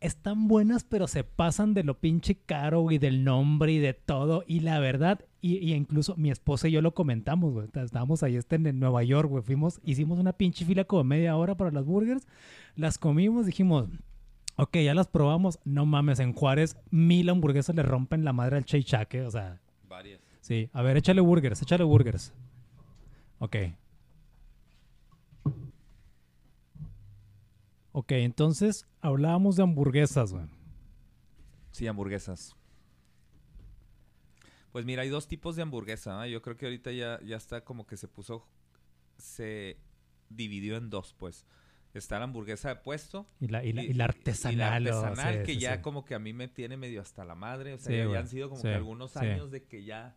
están 0.00 0.48
buenas, 0.48 0.84
pero 0.84 1.06
se 1.06 1.24
pasan 1.24 1.74
de 1.74 1.84
lo 1.84 1.98
pinche 2.00 2.34
caro, 2.46 2.80
güey, 2.80 2.96
del 2.98 3.22
nombre 3.22 3.72
y 3.72 3.78
de 3.78 3.92
todo. 3.92 4.44
Y 4.46 4.60
la 4.60 4.78
verdad, 4.78 5.20
y, 5.42 5.56
y 5.58 5.74
incluso 5.74 6.16
mi 6.16 6.30
esposa 6.30 6.68
y 6.68 6.72
yo 6.72 6.80
lo 6.80 6.94
comentamos, 6.94 7.52
güey. 7.52 7.68
Estábamos 7.74 8.22
ahí 8.22 8.36
este, 8.36 8.56
en 8.56 8.80
Nueva 8.80 9.02
York, 9.02 9.28
güey. 9.28 9.42
Fuimos, 9.42 9.78
hicimos 9.84 10.18
una 10.18 10.32
pinche 10.32 10.64
fila 10.64 10.84
como 10.84 11.04
media 11.04 11.36
hora 11.36 11.54
para 11.54 11.70
las 11.70 11.84
burgers. 11.84 12.26
Las 12.76 12.96
comimos, 12.96 13.44
dijimos, 13.44 13.88
ok, 14.56 14.76
ya 14.78 14.94
las 14.94 15.08
probamos. 15.08 15.58
No 15.64 15.86
mames, 15.86 16.20
en 16.20 16.32
Juárez 16.32 16.76
mil 16.90 17.28
hamburguesas 17.28 17.74
le 17.74 17.82
rompen 17.82 18.24
la 18.24 18.32
madre 18.32 18.56
al 18.56 18.64
Shake 18.64 18.86
Shack, 18.86 19.14
eh, 19.14 19.26
O 19.26 19.30
sea, 19.30 19.60
Varias. 19.88 20.20
Sí, 20.40 20.70
a 20.72 20.82
ver, 20.82 20.96
échale 20.96 21.20
burgers, 21.20 21.62
échale 21.62 21.84
burgers. 21.84 22.32
Ok. 23.38 23.56
Ok, 27.92 28.12
entonces 28.12 28.86
hablábamos 29.00 29.56
de 29.56 29.64
hamburguesas, 29.64 30.32
güey. 30.32 30.46
Sí, 31.72 31.86
hamburguesas. 31.86 32.56
Pues 34.72 34.84
mira, 34.84 35.02
hay 35.02 35.08
dos 35.08 35.26
tipos 35.26 35.56
de 35.56 35.62
hamburguesa. 35.62 36.20
¿ah? 36.20 36.28
Yo 36.28 36.40
creo 36.42 36.56
que 36.56 36.66
ahorita 36.66 36.92
ya, 36.92 37.20
ya 37.22 37.36
está 37.36 37.64
como 37.64 37.86
que 37.86 37.96
se 37.96 38.06
puso, 38.06 38.46
se 39.18 39.76
dividió 40.28 40.76
en 40.76 40.90
dos, 40.90 41.14
pues. 41.18 41.44
Está 41.94 42.18
la 42.18 42.24
hamburguesa 42.24 42.68
de 42.68 42.76
puesto. 42.76 43.26
Y 43.40 43.48
la, 43.48 43.64
y 43.64 43.72
la, 43.72 43.82
y- 43.82 43.86
y 43.86 43.92
la 43.94 44.04
artesanal. 44.04 44.82
Y 44.82 44.86
la 44.86 44.96
o- 45.00 45.04
artesanal, 45.04 45.42
que 45.42 45.54
sí, 45.54 45.58
ya 45.60 45.76
sí. 45.76 45.82
como 45.82 46.04
que 46.04 46.14
a 46.14 46.18
mí 46.18 46.32
me 46.32 46.46
tiene 46.48 46.76
medio 46.76 47.00
hasta 47.00 47.24
la 47.24 47.34
madre. 47.34 47.74
O 47.74 47.78
sea, 47.78 48.04
Sí, 48.04 48.10
ya- 48.12 48.18
han 48.18 48.28
sido 48.28 48.48
como 48.48 48.62
que 48.62 48.74
algunos 48.74 49.16
años 49.16 49.50
de 49.50 49.64
que 49.64 49.84
ya... 49.84 50.16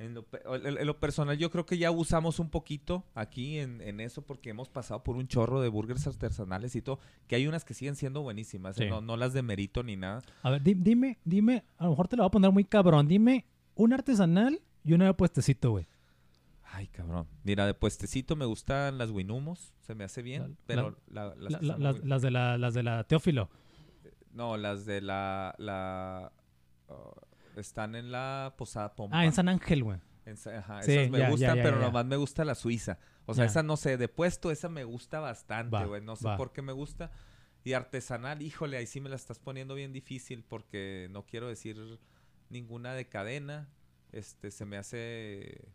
En 0.00 0.14
lo, 0.14 0.24
en- 0.44 0.86
lo 0.86 1.00
personal, 1.00 1.36
yo 1.38 1.50
creo 1.50 1.66
que 1.66 1.76
ya 1.76 1.90
usamos 1.90 2.38
un 2.38 2.50
poquito 2.50 3.04
aquí 3.16 3.58
en, 3.58 3.80
en 3.80 3.98
eso 3.98 4.22
porque 4.22 4.50
hemos 4.50 4.68
pasado 4.68 5.02
por 5.02 5.16
un 5.16 5.26
chorro 5.26 5.60
de 5.60 5.68
burgers 5.68 6.06
artesanales 6.06 6.76
y 6.76 6.82
todo, 6.82 7.00
que 7.26 7.34
hay 7.34 7.48
unas 7.48 7.64
que 7.64 7.74
siguen 7.74 7.96
siendo 7.96 8.22
buenísimas, 8.22 8.78
¿eh? 8.78 8.88
No, 8.88 9.00
no 9.00 9.16
las 9.16 9.32
de 9.32 9.42
mérito 9.42 9.82
ni 9.82 9.96
nada. 9.96 10.22
A 10.44 10.50
ver, 10.50 10.62
di- 10.62 10.74
dime, 10.74 11.18
dime, 11.24 11.64
a 11.78 11.84
lo 11.84 11.90
mejor 11.90 12.06
te 12.06 12.16
lo 12.16 12.22
voy 12.22 12.28
a 12.28 12.30
poner 12.30 12.52
muy 12.52 12.62
cabrón. 12.62 13.08
Dime 13.08 13.44
una 13.74 13.96
artesanal 13.96 14.60
y 14.84 14.92
una 14.92 15.06
de 15.06 15.14
puestecito, 15.14 15.72
güey. 15.72 15.88
Ay, 16.70 16.86
cabrón. 16.88 17.26
Mira, 17.44 17.66
de 17.66 17.74
puestecito 17.74 18.36
me 18.36 18.44
gustan 18.44 18.98
las 18.98 19.10
Winumos, 19.10 19.74
se 19.80 19.94
me 19.94 20.04
hace 20.04 20.22
bien, 20.22 20.42
La- 20.42 20.56
pero 20.66 20.98
la- 21.08 21.34
las, 21.36 21.52
La- 21.52 21.58
que 21.60 21.66
la- 21.66 21.72
están 21.74 21.82
las, 21.82 21.96
muy- 22.00 22.08
las 22.08 22.22
de 22.22 22.30
la, 22.30 22.58
las 22.58 22.74
de 22.74 22.82
la 22.82 23.04
Teófilo. 23.04 23.48
No, 24.32 24.56
las 24.56 24.84
de 24.86 25.00
la... 25.00 25.54
la 25.58 26.32
uh, 26.88 27.58
están 27.58 27.94
en 27.94 28.12
la 28.12 28.54
Posada 28.56 28.94
Pompa. 28.94 29.18
Ah, 29.18 29.24
en 29.24 29.32
San 29.32 29.48
Ángel, 29.48 29.82
güey. 29.82 29.98
Ajá, 30.58 30.82
Sí, 30.82 30.92
esas 30.92 31.10
me 31.10 31.18
ya, 31.18 31.24
ya, 31.24 31.30
gustan, 31.30 31.56
ya, 31.56 31.62
pero 31.62 31.80
nomás 31.80 32.04
me 32.04 32.16
gusta 32.16 32.44
la 32.44 32.54
suiza. 32.54 32.98
O 33.24 33.32
sea, 33.34 33.46
esa 33.46 33.62
no 33.62 33.76
sé, 33.78 33.96
de 33.96 34.08
puesto, 34.08 34.50
esa 34.50 34.68
me 34.68 34.84
gusta 34.84 35.20
bastante, 35.20 35.82
güey. 35.86 36.02
No 36.02 36.16
sé 36.16 36.26
va. 36.28 36.36
por 36.36 36.52
qué 36.52 36.60
me 36.60 36.72
gusta. 36.72 37.10
Y 37.64 37.72
artesanal, 37.72 38.42
híjole, 38.42 38.76
ahí 38.76 38.86
sí 38.86 39.00
me 39.00 39.08
la 39.08 39.16
estás 39.16 39.38
poniendo 39.38 39.74
bien 39.74 39.92
difícil 39.92 40.44
porque 40.44 41.08
no 41.10 41.24
quiero 41.24 41.48
decir 41.48 41.98
ninguna 42.50 42.92
de 42.92 43.08
cadena. 43.08 43.70
Este, 44.12 44.50
se 44.50 44.64
me 44.66 44.76
hace... 44.76 45.68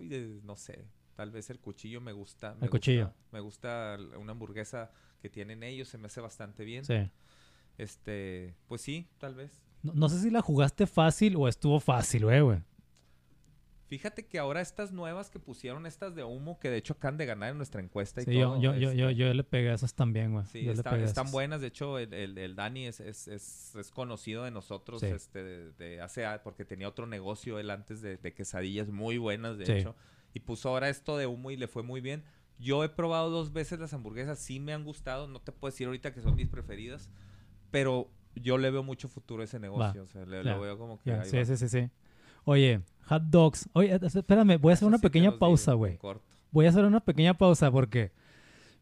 De- 0.00 0.40
no 0.44 0.56
sé. 0.56 0.86
Tal 1.14 1.30
vez 1.32 1.50
el 1.50 1.58
cuchillo 1.58 2.00
me 2.00 2.12
gusta. 2.12 2.54
me 2.60 2.68
cuchillo. 2.68 3.06
gusta- 3.06 3.16
Me 3.32 3.40
gusta 3.40 3.98
una 4.18 4.32
hamburguesa 4.32 4.90
que 5.20 5.28
tienen 5.28 5.62
ellos, 5.62 5.88
se 5.88 5.98
me 5.98 6.06
hace 6.06 6.20
bastante 6.20 6.64
bien. 6.64 6.84
Sí. 6.84 7.10
Este, 7.76 8.54
pues 8.66 8.82
sí, 8.82 9.08
tal 9.18 9.34
vez. 9.34 9.62
No, 9.82 9.92
no 9.94 10.08
sé 10.08 10.20
si 10.20 10.30
la 10.30 10.42
jugaste 10.42 10.86
fácil 10.86 11.36
o 11.36 11.48
estuvo 11.48 11.78
fácil, 11.80 12.24
güey, 12.24 12.40
güey. 12.40 12.58
Fíjate 13.88 14.26
que 14.26 14.38
ahora 14.38 14.60
estas 14.60 14.92
nuevas 14.92 15.30
que 15.30 15.38
pusieron, 15.38 15.86
estas 15.86 16.14
de 16.14 16.22
humo, 16.22 16.58
que 16.60 16.68
de 16.70 16.76
hecho 16.76 16.92
acaban 16.92 17.16
de 17.16 17.24
ganar 17.24 17.50
en 17.50 17.56
nuestra 17.56 17.80
encuesta 17.80 18.20
y 18.20 18.24
Sí, 18.26 18.34
yo, 18.34 18.48
todo. 18.50 18.60
yo, 18.60 18.74
yo, 18.74 18.92
yo, 18.92 19.08
este, 19.08 19.14
yo 19.20 19.32
le 19.34 19.44
pegué 19.44 19.70
a 19.70 19.74
esas 19.74 19.94
también, 19.94 20.32
güey. 20.32 20.44
Sí, 20.46 20.62
Yo 20.64 20.72
está- 20.72 20.96
están 20.98 21.30
buenas. 21.30 21.60
De 21.62 21.68
hecho, 21.68 21.98
el, 21.98 22.12
el- 22.12 22.36
el 22.36 22.54
Dani 22.54 22.86
es, 22.86 23.00
es, 23.00 23.28
es- 23.28 23.74
es 23.74 23.90
conocido 23.90 24.44
de 24.44 24.50
nosotros 24.50 25.00
Sí. 25.00 25.06
este, 25.06 25.42
de, 25.42 25.72
de 25.72 26.00
hace 26.02 26.24
porque 26.44 26.64
tenía 26.66 26.86
otro 26.88 27.06
negocio 27.06 27.58
él 27.58 27.70
antes 27.70 28.02
de, 28.02 28.18
de 28.18 28.34
quesadillas 28.34 28.88
muy 28.90 29.16
buenas, 29.16 29.56
de 29.56 29.64
Sí. 29.66 29.72
hecho. 29.72 29.96
Y 30.34 30.40
puso 30.40 30.68
ahora 30.68 30.90
esto 30.90 31.16
de 31.16 31.26
humo 31.26 31.50
y 31.50 31.56
le 31.56 31.66
fue 31.66 31.82
muy 31.82 32.02
bien. 32.02 32.22
Yo 32.58 32.84
he 32.84 32.88
probado 32.90 33.30
dos 33.30 33.52
veces 33.54 33.78
las 33.78 33.94
hamburguesas, 33.94 34.38
sí 34.38 34.60
me 34.60 34.74
han 34.74 34.84
gustado. 34.84 35.28
No 35.28 35.40
te 35.40 35.50
puedo 35.52 35.70
decir 35.72 35.86
ahorita 35.86 36.12
que 36.12 36.20
son 36.20 36.34
mis 36.34 36.48
preferidas, 36.48 37.08
pero 37.70 38.10
yo 38.34 38.58
le 38.58 38.70
veo 38.70 38.82
mucho 38.82 39.08
futuro 39.08 39.40
a 39.42 39.44
ese 39.44 39.58
negocio. 39.58 40.02
O 40.02 40.06
sea, 40.06 40.26
le, 40.26 40.44
Ya, 40.44 40.52
lo 40.56 40.60
veo 40.60 40.76
como 40.76 41.00
que 41.00 41.10
Ya, 41.10 41.22
ahí 41.22 41.30
sí, 41.30 41.36
va. 41.38 41.44
sí, 41.46 41.56
sí, 41.56 41.68
sí. 41.68 41.90
Oye, 42.44 42.80
hot 43.08 43.22
dogs. 43.24 43.68
Oye, 43.72 43.98
espérame, 44.02 44.58
voy 44.60 44.72
a 44.72 44.74
hacer 44.74 44.84
Eso 44.84 44.86
una 44.86 44.98
sí 44.98 45.02
pequeña 45.02 45.38
pausa, 45.38 45.72
güey. 45.72 45.98
Voy 46.50 46.66
a 46.66 46.68
hacer 46.68 46.84
una 46.84 47.00
pequeña 47.00 47.34
pausa 47.34 47.70
porque 47.70 48.12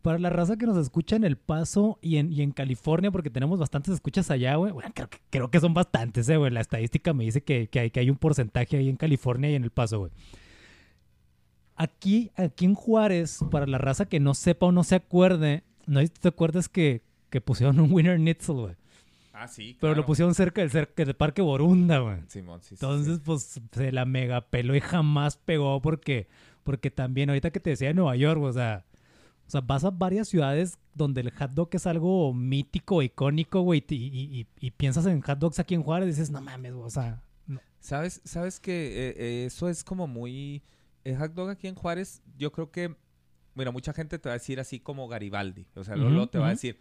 para 0.03 0.19
la 0.19 0.31
raza 0.31 0.57
que 0.57 0.67
nos 0.67 0.77
escucha 0.77 1.17
en 1.17 1.25
El 1.25 1.37
Paso 1.37 1.99
y 2.01 2.19
en, 2.19 2.33
y 2.33 2.43
en 2.43 2.53
California, 2.53 3.11
porque 3.11 3.29
tenemos 3.29 3.59
bastantes 3.59 3.95
escuchas 3.95 4.31
allá, 4.31 4.55
güey. 4.55 4.73
Bueno, 4.73 4.91
creo 4.95 5.11
que, 5.11 5.19
creo 5.31 5.51
que 5.51 5.59
son 5.59 5.75
bastantes, 5.75 6.29
eh, 6.29 6.37
güey. 6.37 6.53
La 6.53 6.61
estadística 6.61 7.13
me 7.13 7.25
dice 7.25 7.43
que, 7.43 7.69
que 7.69 7.81
hay, 7.81 7.91
que 7.91 8.01
hay 8.01 8.11
un 8.11 8.17
porcentaje 8.17 8.77
ahí 8.77 8.89
en 8.89 8.97
California 8.97 9.51
y 9.51 9.57
en 9.57 9.65
El 9.65 9.71
Paso, 9.71 9.99
güey. 9.99 10.13
Aquí, 11.75 12.31
aquí 12.37 12.67
en 12.67 12.75
Juárez, 12.75 13.41
para 13.51 13.67
la 13.67 13.79
raza 13.79 14.07
que 14.07 14.21
no 14.21 14.35
sepa 14.35 14.67
o 14.67 14.73
no 14.73 14.85
se 14.85 14.95
acuerde, 14.95 15.65
no 15.87 16.01
te 16.07 16.29
acuerdas 16.29 16.69
que, 16.69 17.03
que 17.29 17.41
pusieron 17.41 17.81
un 17.81 17.93
Winner 17.93 18.19
Nitzel, 18.19 18.55
güey. 18.55 18.77
Ah, 19.39 19.49
sí, 19.49 19.77
Pero 19.81 19.95
lo 19.95 20.07
pusieron 20.07 20.35
cerca 20.35 20.63
del, 20.63 20.71
cerca 20.71 21.05
del 21.05 21.15
Parque 21.15 21.43
Borunda, 21.43 21.99
güey. 21.99 22.19
Simón, 22.29 22.61
sí, 22.63 22.71
sí, 22.71 22.77
sí. 22.77 22.85
Entonces, 22.87 23.21
pues, 23.23 23.61
se 23.71 23.93
la 23.93 24.07
mega 24.07 24.41
peló 24.49 24.75
y 24.75 24.81
jamás 24.81 25.37
pegó 25.37 25.81
porque, 25.83 26.27
porque 26.65 26.91
también, 26.91 27.29
ahorita 27.29 27.51
que 27.51 27.61
te 27.61 27.71
decía 27.71 27.89
de 27.89 27.95
Nueva 27.95 28.17
York, 28.17 28.41
o 28.43 28.53
sea, 28.53 28.87
o 29.47 29.51
sea, 29.51 29.61
vas 29.61 29.85
a 29.85 29.91
varias 29.91 30.29
ciudades 30.29 30.79
donde 30.95 31.21
el 31.21 31.31
hot 31.33 31.51
dog 31.53 31.69
es 31.73 31.87
algo 31.87 32.33
mítico, 32.33 33.03
icónico, 33.03 33.61
güey, 33.61 33.85
y, 33.91 33.95
y- 33.95 34.41
y- 34.41 34.47
y 34.59 34.71
piensas 34.71 35.05
en 35.07 35.21
hot 35.21 35.39
dogs 35.39 35.59
aquí 35.59 35.75
en 35.75 35.83
Juárez 35.83 36.07
y 36.09 36.11
dices, 36.13 36.31
no 36.31 36.41
mames, 36.41 36.73
güey, 36.73 36.87
o 36.87 36.91
sea, 36.91 37.23
no. 37.47 37.61
¿Sabes, 37.79 38.23
sabes 38.25 38.59
que 38.59 38.73
eh, 39.11 39.15
eh, 39.19 39.45
eso 39.47 39.69
es 39.69 39.85
como 39.85 40.07
muy... 40.07 40.63
El 41.05 41.19
hot 41.19 41.35
dog 41.35 41.51
aquí 41.51 41.69
en 41.69 41.75
Juárez, 41.75 42.23
yo 42.39 42.51
creo 42.53 42.71
que... 42.71 42.97
Mira, 43.55 43.71
mucha 43.71 43.93
gente 43.93 44.19
te 44.19 44.29
va 44.29 44.33
a 44.35 44.39
decir 44.39 44.59
así 44.61 44.81
como 44.81 45.09
Garibaldi. 45.09 45.67
O 45.77 45.85
sea, 45.85 45.95
luego 45.97 46.27
te 46.27 46.39
va 46.39 46.49
a 46.49 46.51
decir, 46.51 46.79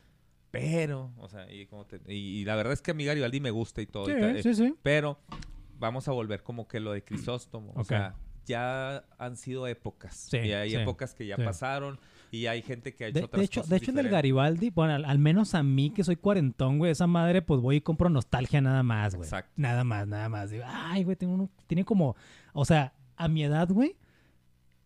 pero... 0.62 1.12
O 1.18 1.28
sea, 1.28 1.52
y, 1.52 1.66
como 1.68 1.86
te- 1.86 2.02
y, 2.08 2.42
y 2.42 2.46
la 2.46 2.56
verdad 2.56 2.74
es 2.74 2.82
que 2.82 2.92
a 2.92 2.94
mí 2.94 3.06
Garibaldi 3.06 3.40
me 3.40 3.52
gusta 3.52 3.82
y 3.82 3.86
todo. 3.88 4.10
y 4.10 4.14
Sí, 4.14 4.20
ta- 4.20 4.32
eh, 4.32 4.44
sí, 4.44 4.54
sí. 4.56 4.76
Pero 4.84 5.20
vamos 5.80 6.08
a 6.08 6.12
volver 6.12 6.44
como 6.44 6.68
que 6.68 6.80
lo 6.80 6.92
de 6.94 7.04
Crisóstomo. 7.04 7.72
O 7.76 7.84
sea, 7.84 8.16
ya 8.46 9.04
han 9.18 9.38
sido 9.38 9.68
épocas. 9.68 10.28
Sí, 10.30 10.38
y 10.38 10.52
hay 10.54 10.70
sí, 10.72 10.76
épocas 10.78 11.14
que 11.14 11.26
ya 11.26 11.36
sí. 11.36 11.44
pasaron. 11.44 12.00
Y 12.32 12.48
hay 12.48 12.62
gente 12.62 12.94
que 12.94 13.06
ha 13.06 13.08
hecho 13.08 13.20
De, 13.20 13.26
otras 13.26 13.40
de 13.40 13.46
hecho, 13.46 13.62
cosas 13.62 13.70
de 13.70 13.78
hecho 13.78 13.92
el 13.92 13.96
del 13.96 14.06
diferentes. 14.06 14.12
Garibaldi, 14.18 14.70
bueno, 14.72 14.94
al, 14.94 15.06
al 15.06 15.20
menos 15.20 15.56
a 15.56 15.64
mí 15.64 15.92
que 15.92 16.04
soy 16.04 16.18
cuarentón, 16.18 16.80
güey, 16.80 16.92
esa 16.92 17.08
madre, 17.08 17.42
pues 17.42 17.62
voy 17.62 17.78
y 17.78 17.82
compro 17.82 18.10
nostalgia 18.10 18.60
nada 18.62 18.84
más, 18.84 19.16
güey. 19.16 19.26
Exacto. 19.28 19.54
Nada 19.56 19.84
más, 19.86 20.06
nada 20.08 20.28
más. 20.28 20.52
Ay, 20.66 21.04
güey, 21.06 21.16
tengo 21.16 21.34
uno, 21.34 21.50
tiene 21.68 21.86
como, 21.86 22.16
o 22.54 22.66
sea, 22.66 22.94
a 23.16 23.28
mi 23.30 23.44
edad, 23.44 23.70
güey, 23.70 23.96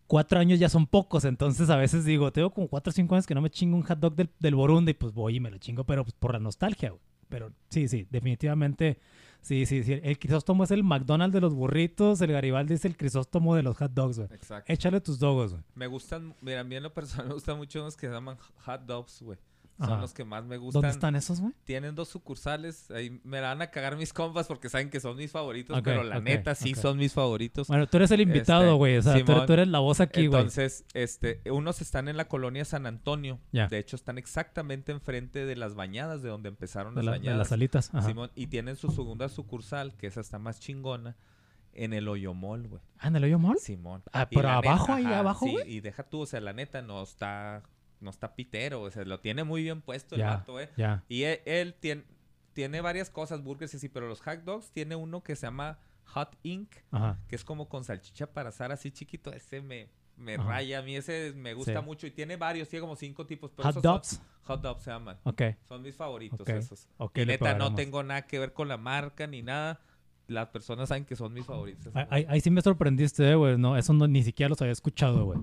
cuatro 0.10 0.40
años 0.40 0.60
ya 0.60 0.70
son 0.70 0.88
pocos, 0.88 1.24
entonces 1.24 1.70
a 1.70 1.78
veces 1.78 2.04
digo, 2.04 2.34
tengo 2.34 2.50
como 2.50 2.68
cuatro 2.68 2.90
o 2.90 2.94
cinco 2.94 3.14
años 3.14 3.28
que 3.28 3.36
no 3.36 3.42
me 3.42 3.52
chingo 3.52 3.78
un 3.78 3.84
hot 3.84 4.00
dog 4.00 4.16
del, 4.16 4.28
del 4.40 4.56
Borundi, 4.56 4.96
pues 4.96 5.14
voy 5.14 5.36
y 5.36 5.40
me 5.40 5.52
lo 5.52 5.60
chingo, 5.60 5.84
pero 5.84 6.04
pues, 6.04 6.16
por 6.16 6.34
la 6.34 6.40
nostalgia, 6.40 6.90
güey. 6.90 7.02
Pero 7.30 7.54
sí, 7.70 7.88
sí, 7.88 8.08
definitivamente, 8.10 8.98
sí, 9.40 9.68
sí, 9.68 9.84
sí. 9.84 10.00
El 10.02 10.18
Crisóstomo 10.18 10.64
es 10.64 10.72
el 10.72 10.84
McDonald's 10.84 11.36
de 11.36 11.42
los 11.42 11.54
burritos, 11.54 12.20
el 12.22 12.32
Garibaldi 12.32 12.74
es 12.74 12.86
el 12.86 12.98
Crisóstomo 12.98 13.56
de 13.56 13.62
los 13.62 13.78
hot 13.78 13.92
dogs, 13.94 14.18
güey. 14.18 14.30
Exacto. 14.34 14.74
Échale 14.74 15.00
tus 15.00 15.20
dogos, 15.20 15.52
güey. 15.52 15.64
Me 15.76 15.86
gustan... 15.86 16.34
Mira, 16.42 16.62
a 16.62 16.64
mí 16.64 16.76
en 16.76 16.82
lo 16.82 16.92
personal 16.92 17.28
me 17.28 17.36
gustan 17.36 17.58
mucho 17.58 17.80
unos 17.80 17.96
que 17.96 18.08
se 18.08 18.14
llaman 18.14 18.36
hot 18.66 18.82
dogs, 18.82 19.22
güey. 19.22 19.38
Ajá. 19.80 19.92
Son 19.92 20.02
los 20.02 20.14
que 20.14 20.26
más 20.26 20.44
me 20.46 20.58
gustan. 20.58 20.82
¿Dónde 20.82 20.94
están 20.94 21.16
esos, 21.16 21.40
güey? 21.40 21.54
Tienen 21.64 21.96
dos 21.96 22.10
sucursales. 22.10 22.92
Ahí 22.92 23.22
me 23.24 23.40
la 23.40 23.48
van 23.48 23.62
a 23.62 23.72
cagar 23.72 23.96
mis 23.96 24.12
compas 24.12 24.46
porque 24.48 24.68
saben 24.70 24.90
que 24.90 25.00
son 25.00 25.16
mis 25.16 25.32
favoritos. 25.32 25.82
Pero 25.84 26.04
la 26.04 26.20
neta 26.20 26.54
sí 26.54 26.76
son 26.76 26.98
mis 26.98 27.14
favoritos. 27.14 27.70
Bueno, 27.70 27.88
tú 27.88 27.98
eres 27.98 28.12
el 28.12 28.20
invitado, 28.22 28.64
Este, 28.64 28.74
güey. 28.74 28.98
o 28.98 29.02
sea, 29.02 29.14
tú, 29.14 29.20
Simón. 29.26 29.46
tú 29.46 29.54
eres 29.54 29.68
la 29.70 29.80
voz 29.80 30.02
aquí, 30.02 30.28
güey. 30.28 30.42
Entonces, 30.42 30.84
este, 30.94 31.42
unos 31.50 31.82
están 31.82 32.10
en 32.10 32.18
la 32.18 32.28
colonia 32.28 32.66
San 32.66 32.86
Antonio. 32.86 33.40
Ya. 33.54 33.68
De 33.70 33.78
hecho, 33.80 33.96
están 33.96 34.18
exactamente 34.18 34.92
enfrente 34.92 35.46
de 35.46 35.56
las 35.56 35.76
bañadas, 35.76 36.22
de 36.22 36.30
donde 36.30 36.50
empezaron 36.50 36.94
De, 36.94 37.02
las 37.02 37.06
la- 37.06 37.12
de 37.14 37.18
bañadas. 37.20 37.38
las 37.40 37.52
alitas. 37.54 37.90
Ajá. 37.94 38.06
Simón, 38.08 38.32
y 38.36 38.48
tienen 38.48 38.76
su 38.76 38.92
segunda 38.92 39.30
sucursal, 39.30 39.96
que 39.96 40.08
esa 40.08 40.20
está 40.22 40.40
más 40.40 40.60
chingona. 40.60 41.16
en 41.72 41.94
el 41.94 42.08
Oyomol, 42.10 42.68
güey. 42.68 42.82
Ah, 42.98 43.08
¿en 43.08 43.16
el 43.16 43.24
hoyo 43.24 43.40
mall? 43.40 43.58
Simón. 43.60 44.04
Ah, 44.12 44.28
pero 44.30 44.50
abajo, 44.50 44.92
ahí 44.92 45.06
abajo, 45.06 45.46
sí, 45.46 45.52
güey. 45.54 45.72
y 45.76 45.80
deja 45.80 46.04
tú, 46.04 46.22
o 46.22 46.26
sea, 46.26 46.42
la 46.42 46.52
neta 46.52 46.82
no 46.82 47.02
está, 47.04 47.62
no 48.02 48.10
está 48.10 48.36
pitero, 48.36 48.82
o 48.82 48.92
sea, 48.92 49.04
lo 49.06 49.20
tiene 49.20 49.44
muy 49.44 49.64
bien 49.64 49.82
puesto 49.82 50.16
el 50.16 50.22
vato, 50.24 50.60
eh. 50.60 50.70
Y 51.10 51.24
él, 51.24 51.40
él 51.46 51.74
tiene, 51.80 52.04
tiene 52.54 52.82
varias 52.82 53.10
cosas, 53.10 53.44
burgers 53.44 53.74
y 53.74 53.78
así, 53.78 53.90
pero 53.90 54.08
los 54.08 54.22
hot 54.22 54.40
dogs 54.44 54.72
tiene 54.72 54.96
uno 54.96 55.24
que 55.24 55.36
se 55.36 55.48
llama 55.48 55.80
Hot 56.06 56.36
Ink, 56.44 56.72
Ajá. 56.92 57.20
que 57.28 57.36
es 57.36 57.44
como 57.44 57.70
con 57.70 57.84
salchicha 57.84 58.28
para 58.34 58.50
asar 58.50 58.72
así 58.72 58.90
chiquito. 58.92 59.32
Ese 59.32 59.62
me, 59.62 59.90
me 60.18 60.36
Ajá. 60.36 60.44
raya. 60.44 60.80
A 60.80 60.82
mí 60.82 60.96
ese 60.96 61.34
me 61.36 61.54
gusta 61.54 61.80
Sí. 61.80 61.86
mucho. 61.86 62.08
Y 62.08 62.12
tiene 62.12 62.36
varios, 62.36 62.68
tiene 62.68 62.82
como 62.82 62.96
cinco 62.96 63.26
tipos. 63.28 63.52
Pero 63.52 63.64
Hot 63.68 63.74
son- 63.76 63.82
dogs. 63.84 64.22
hot 64.44 64.62
dogs 64.62 64.84
se 64.84 64.90
llaman. 64.92 65.18
Ok. 65.24 65.42
Son 65.68 65.82
mis 65.84 65.96
favoritos 65.96 66.40
Ok, 66.42 66.50
esos. 66.50 66.88
y 67.16 67.26
neta, 67.26 67.54
no 67.56 67.76
tengo 67.76 68.02
nada 68.04 68.26
que 68.26 68.40
ver 68.40 68.54
con 68.54 68.68
la 68.68 68.78
marca 68.78 69.28
ni 69.28 69.42
nada. 69.44 69.80
Las 70.28 70.48
personas 70.50 70.90
saben 70.90 71.06
que 71.06 71.16
son 71.16 71.34
mis 71.34 71.46
favoritos. 71.46 71.94
ahí- 72.10 72.26
ahí 72.30 72.40
sí 72.42 72.50
me 72.52 72.62
sorprendiste, 72.62 73.30
eh, 73.32 73.36
güey. 73.36 73.58
No, 73.58 73.78
eso 73.78 73.94
no, 73.94 74.08
ni 74.08 74.24
siquiera 74.24 74.50
los 74.50 74.62
había 74.62 74.72
escuchado, 74.74 75.26
güey. 75.26 75.40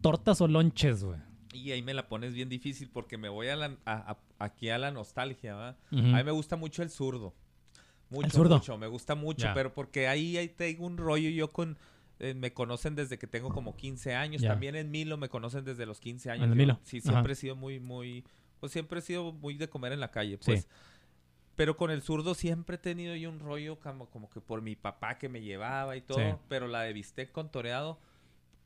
Tortas 0.00 0.40
o 0.40 0.48
lonches, 0.48 1.04
güey. 1.04 1.18
Y 1.52 1.72
ahí 1.72 1.82
me 1.82 1.94
la 1.94 2.08
pones 2.08 2.32
bien 2.34 2.48
difícil 2.48 2.88
porque 2.90 3.18
me 3.18 3.28
voy 3.28 3.48
a 3.48 3.56
la, 3.56 3.76
a- 3.84 4.12
a- 4.12 4.18
aquí 4.44 4.70
a 4.70 4.78
la 4.78 4.90
nostalgia, 4.90 5.54
¿va? 5.54 5.68
A 5.70 5.76
mí 5.90 6.24
me 6.24 6.30
gusta 6.30 6.56
mucho 6.56 6.82
el 6.82 6.90
zurdo. 6.90 7.34
Mucho, 8.08 8.30
zurdo? 8.30 8.56
mucho. 8.56 8.78
Me 8.78 8.86
gusta 8.86 9.14
mucho, 9.14 9.48
pero 9.54 9.72
porque 9.72 10.08
ahí, 10.08 10.36
ahí 10.36 10.48
tengo 10.48 10.86
un 10.86 10.96
rollo 10.96 11.28
yo 11.30 11.52
con... 11.52 11.76
eh, 12.18 12.34
me 12.34 12.52
conocen 12.52 12.94
desde 12.94 13.18
que 13.18 13.26
tengo 13.26 13.50
como 13.50 13.76
15 13.76 14.14
años. 14.14 14.42
También 14.42 14.76
en 14.76 14.90
Milo 14.90 15.16
me 15.16 15.28
conocen 15.28 15.64
desde 15.64 15.86
los 15.86 16.00
15 16.00 16.30
años. 16.30 16.44
¿En 16.44 16.52
el 16.52 16.58
Yo- 16.58 16.62
Milo? 16.62 16.80
Sí, 16.84 16.98
Ajá. 16.98 17.10
siempre 17.12 17.32
he 17.32 17.36
sido 17.36 17.56
muy, 17.56 17.80
muy... 17.80 18.24
Pues 18.60 18.72
siempre 18.72 18.98
he 18.98 19.02
sido 19.02 19.32
muy 19.32 19.54
de 19.54 19.68
comer 19.70 19.92
en 19.92 20.00
la 20.00 20.10
calle, 20.10 20.32
Sí. 20.40 20.52
pues. 20.52 20.68
Pero 21.56 21.76
con 21.76 21.90
el 21.90 22.00
zurdo 22.02 22.34
siempre 22.34 22.76
he 22.76 22.78
tenido 22.78 23.14
yo 23.16 23.28
un 23.30 23.38
rollo 23.38 23.78
como, 23.80 24.08
como 24.08 24.30
que 24.30 24.40
por 24.40 24.62
mi 24.62 24.76
papá 24.76 25.18
que 25.18 25.28
me 25.28 25.42
llevaba 25.42 25.96
y 25.96 26.00
todo. 26.00 26.18
Sí. 26.18 26.24
Pero 26.48 26.68
la 26.68 26.82
de 26.82 26.92
bistec 26.92 27.30
con 27.32 27.50
toreado 27.50 27.98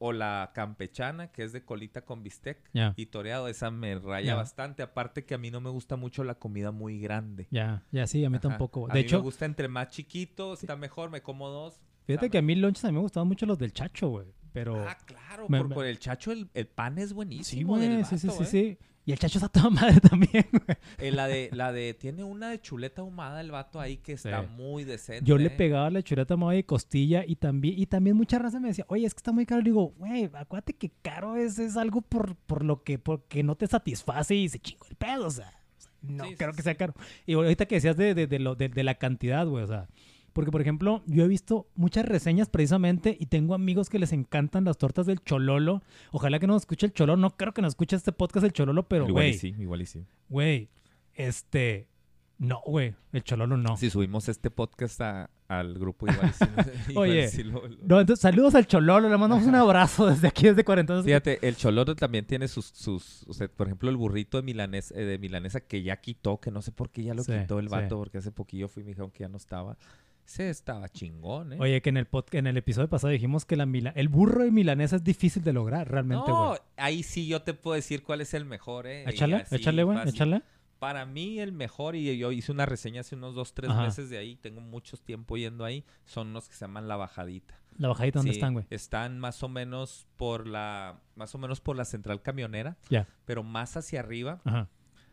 o 0.07 0.13
la 0.13 0.51
campechana, 0.55 1.29
que 1.33 1.45
es 1.45 1.53
de 1.53 1.65
colita 1.65 2.05
con 2.05 2.23
bistec 2.23 2.59
y 2.97 3.07
toreado, 3.07 3.49
esa 3.49 3.71
me 3.71 3.95
raya 3.99 4.27
Ya. 4.27 4.35
bastante. 4.35 4.83
Aparte 4.83 5.25
que 5.25 5.35
a 5.35 5.39
mí 5.39 5.51
no 5.51 5.63
me 5.63 5.71
gusta 5.71 5.97
mucho 5.97 6.25
la 6.25 6.35
comida 6.35 6.73
muy 6.73 7.01
grande. 7.01 7.47
Ya, 7.51 7.83
ya 7.91 8.07
sí, 8.07 8.23
a 8.23 8.29
mí 8.29 8.37
Ajá. 8.37 8.49
tampoco. 8.51 8.81
güey. 8.81 8.91
A 8.91 8.95
De 8.95 9.01
mí 9.01 9.07
hecho, 9.07 9.17
me 9.17 9.23
gusta 9.23 9.47
entre 9.47 9.67
más 9.69 9.89
chiquito, 9.89 10.53
está 10.53 10.77
mejor, 10.77 11.09
me 11.11 11.23
como 11.23 11.49
dos. 11.49 11.81
fíjate 12.07 12.29
que 12.29 12.37
a 12.37 12.43
mí 12.43 12.55
lonches 12.55 12.85
a 12.85 12.89
mí 12.89 12.95
me 12.95 13.01
gustaban 13.01 13.29
mucho 13.29 13.47
los 13.47 13.59
del 13.59 13.73
chacho, 13.73 14.09
güey. 14.11 14.27
Pero... 14.53 14.87
Ah, 14.87 14.97
claro, 15.07 15.47
me- 15.49 15.59
por, 15.59 15.69
me- 15.69 15.75
por 15.75 15.87
el 15.87 15.99
chacho 15.99 16.33
el, 16.33 16.49
el 16.53 16.67
pan 16.67 16.99
es 16.99 17.09
sí, 17.09 17.15
buenísimo. 17.15 17.77
güey. 17.77 17.89
del 17.89 18.05
Sí, 18.05 18.19
sí, 18.19 18.29
sí, 18.29 18.43
¿eh? 18.43 18.47
sí. 18.47 18.79
Y 19.07 19.13
el 19.13 19.19
chacho 19.19 19.37
está 19.39 19.49
toda 19.51 19.69
madre 19.71 20.01
también, 20.01 20.47
güey. 20.51 20.79
Eh, 20.99 21.11
la 21.13 21.27
de, 21.27 21.51
la 21.53 21.73
de, 21.73 21.93
tiene 21.93 22.25
una 22.25 22.49
de 22.49 22.61
chuleta 22.61 23.03
ahumada 23.03 23.41
el 23.43 23.51
vato 23.51 23.79
ahí 23.79 23.99
que 23.99 24.13
está 24.15 24.43
Sí. 24.43 24.49
muy 24.57 24.85
decente. 24.85 25.25
Yo 25.29 25.37
le 25.37 25.51
pegaba 25.51 25.91
la 25.91 26.03
chuleta 26.03 26.37
maya 26.37 26.57
de 26.57 26.65
costilla 26.65 27.23
y 27.27 27.37
también, 27.37 27.79
y 27.79 27.85
también 27.87 28.17
mucha 28.17 28.39
raza 28.39 28.61
me 28.61 28.69
decía, 28.69 28.87
oye, 28.89 29.05
es 29.07 29.13
que 29.13 29.19
está 29.19 29.33
muy 29.33 29.45
caro. 29.45 29.61
Le 29.61 29.71
digo, 29.71 29.93
güey, 29.99 30.31
acuérdate 30.33 30.73
que 30.73 30.91
caro 31.03 31.37
es, 31.37 31.59
es 31.59 31.77
algo 31.77 32.01
por, 32.01 32.35
por 32.37 32.65
lo 32.65 32.83
que, 32.83 32.99
porque 32.99 33.43
no 33.43 33.57
te 33.57 33.67
satisface 33.67 34.35
y 34.35 34.49
se 34.49 34.59
chingó 34.59 34.87
el 34.89 34.97
pedo, 34.97 35.27
o 35.27 35.31
sea. 35.31 35.49
o 35.79 35.81
sea, 35.83 35.93
no 36.01 36.25
Sí, 36.25 36.31
sí, 36.31 36.37
creo 36.37 36.51
que 36.53 36.57
sí. 36.59 36.63
sea 36.63 36.75
caro. 36.75 36.95
Y 37.27 37.35
ahorita 37.35 37.67
que 37.67 37.75
decías 37.75 37.97
de, 37.99 38.15
de, 38.15 38.27
de 38.27 38.39
lo, 38.39 38.55
de, 38.55 38.71
de 38.71 38.85
la 38.85 38.95
cantidad, 38.95 39.47
güey, 39.47 39.65
o 39.65 39.67
sea. 39.67 39.87
Porque, 40.35 40.51
por 40.51 40.61
ejemplo, 40.61 41.03
yo 41.07 41.25
he 41.25 41.29
visto 41.29 41.67
muchas 41.77 42.05
reseñas 42.05 42.51
precisamente 42.51 43.17
y 43.19 43.27
tengo 43.27 43.55
amigos 43.55 43.89
que 43.89 43.99
les 43.99 44.13
encantan 44.13 44.65
las 44.65 44.77
tortas 44.77 45.07
del 45.07 45.21
Chololo. 45.25 45.83
Ojalá 46.13 46.39
que 46.39 46.47
nos 46.47 46.61
escuche 46.63 46.85
el 46.87 46.93
Chololo. 46.93 47.17
No 47.17 47.31
creo 47.37 47.55
que 47.55 47.63
nos 47.63 47.71
escuche 47.71 47.97
este 47.97 48.13
podcast 48.13 48.45
el 48.45 48.53
Chololo, 48.53 48.87
pero, 48.87 49.09
Igual 49.09 49.25
y 49.25 49.29
güey, 49.29 49.39
sí, 49.39 49.55
igual 49.59 49.81
y 49.83 49.87
sí. 49.87 50.05
güey, 50.29 50.69
este... 51.15 51.89
No, 52.37 52.61
güey, 52.67 52.97
el 53.13 53.23
Chololo 53.23 53.57
no. 53.57 53.77
Si 53.77 53.89
subimos 53.91 54.29
este 54.29 54.51
podcast 54.51 55.01
a- 55.01 55.31
al 55.47 55.79
grupo, 55.79 56.09
igual 56.09 56.31
y 56.31 56.33
sí. 56.33 56.45
igual 56.91 57.09
y 57.09 57.13
Oye, 57.13 57.29
sí 57.29 57.45
lo- 57.45 57.69
lo- 57.69 57.77
No, 57.87 58.01
entonces, 58.01 58.21
saludos 58.21 58.57
al 58.57 58.67
Chololo, 58.67 59.09
le 59.09 59.17
mandamos 59.17 59.47
un 59.47 59.55
abrazo 59.55 60.07
desde 60.11 60.27
aquí, 60.27 60.47
desde 60.47 60.65
Cuarentona. 60.65 61.05
Fíjate, 61.05 61.47
el 61.47 61.55
choloro 61.57 61.95
también 61.95 62.27
tiene 62.27 62.49
sus, 62.49 62.67
sus, 62.67 63.23
o 63.29 63.33
sea, 63.35 63.47
por 63.47 63.69
ejemplo, 63.69 63.89
el 63.89 63.97
burrito 63.97 64.37
de, 64.37 64.43
milanes, 64.43 64.91
eh, 64.91 65.05
de 65.05 65.17
milanesa 65.19 65.61
que 65.61 65.85
ya 65.85 65.99
quitó, 66.01 66.41
que 66.41 66.51
no 66.51 66.61
sé 66.61 66.73
por 66.73 66.91
qué 66.91 67.05
ya 67.05 67.15
lo 67.15 67.23
Sí, 67.23 67.31
quitó 67.39 67.61
el 67.61 67.67
sí. 67.69 67.71
vato, 67.73 67.99
porque 67.99 68.19
hace 68.19 68.33
poquillo 68.33 68.67
fui 68.67 68.81
y 68.83 68.85
me 68.85 68.91
dijeron 68.91 69.13
que 69.13 69.21
ya 69.21 69.29
no 69.29 69.37
estaba. 69.37 69.79
Ese 70.27 70.49
estaba 70.51 70.89
chingón, 70.89 71.53
¿eh? 71.53 71.57
Oye, 71.61 71.83
que 71.83 71.91
en 71.91 71.97
el 71.99 72.11
pod- 72.11 72.33
en 72.33 72.47
el 72.47 72.57
episodio 72.57 72.89
pasado 72.89 73.11
dijimos 73.13 73.45
que 73.45 73.57
la 73.57 73.67
mila- 73.67 73.93
el 73.95 74.09
burro 74.09 74.43
de 74.45 74.51
milanesa 74.51 74.97
es 74.97 75.05
difícil 75.05 75.45
de 75.45 75.53
lograr, 75.53 75.91
realmente, 75.91 76.29
no, 76.31 76.49
güey. 76.49 76.61
ahí 76.77 77.03
sí 77.03 77.27
yo 77.27 77.43
te 77.43 77.53
puedo 77.55 77.75
decir 77.77 78.03
cuál 78.03 78.21
es 78.23 78.33
el 78.35 78.45
mejor, 78.47 78.87
¿eh? 78.87 79.05
Y 79.07 79.11
échale, 79.11 79.45
échale, 79.51 79.83
güey, 79.85 79.99
échale. 80.09 80.43
Para 80.79 81.07
mí 81.07 81.39
el 81.41 81.53
mejor, 81.53 81.95
y 81.97 82.17
yo 82.19 82.33
hice 82.33 82.53
una 82.53 82.67
reseña 82.67 83.03
hace 83.03 83.15
unos 83.17 83.35
dos, 83.35 83.55
tres 83.55 83.71
Ajá. 83.71 83.83
meses 83.83 84.11
de 84.11 84.19
ahí, 84.19 84.37
tengo 84.37 84.61
mucho 84.61 84.97
tiempo 84.99 85.37
yendo 85.37 85.65
ahí, 85.65 85.85
son 86.05 86.33
los 86.33 86.49
que 86.49 86.55
se 86.55 86.61
llaman 86.65 86.89
La 86.89 86.97
Bajadita. 86.97 87.59
La 87.79 87.89
bajadita, 87.89 88.19
¿dónde 88.21 88.33
Sí, 88.33 88.39
están, 88.39 88.53
güey? 88.53 88.67
Están 88.71 89.19
más 89.19 89.43
o 89.43 89.49
menos 89.49 90.07
por 90.17 90.47
la, 90.47 91.01
más 91.17 91.35
o 91.35 91.39
menos 91.39 91.61
por 91.61 91.77
la 91.77 91.85
central 91.85 92.23
camionera, 92.23 92.77
Ya, 92.91 93.07
pero 93.25 93.43
más 93.43 93.77
hacia 93.77 94.01
arriba. 94.01 94.41
ajá. 94.45 94.69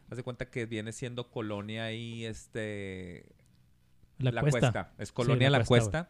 Haz 0.09 0.17
de 0.17 0.23
cuenta 0.23 0.49
que 0.49 0.65
viene 0.65 0.91
siendo 0.91 1.29
colonia 1.31 1.85
ahí, 1.85 2.25
este... 2.25 3.25
La, 4.21 4.41
cuesta. 4.41 4.91
Es 4.97 5.11
colonia 5.11 5.49
la 5.49 5.59
La 5.59 5.65
Cuesta, 5.65 6.05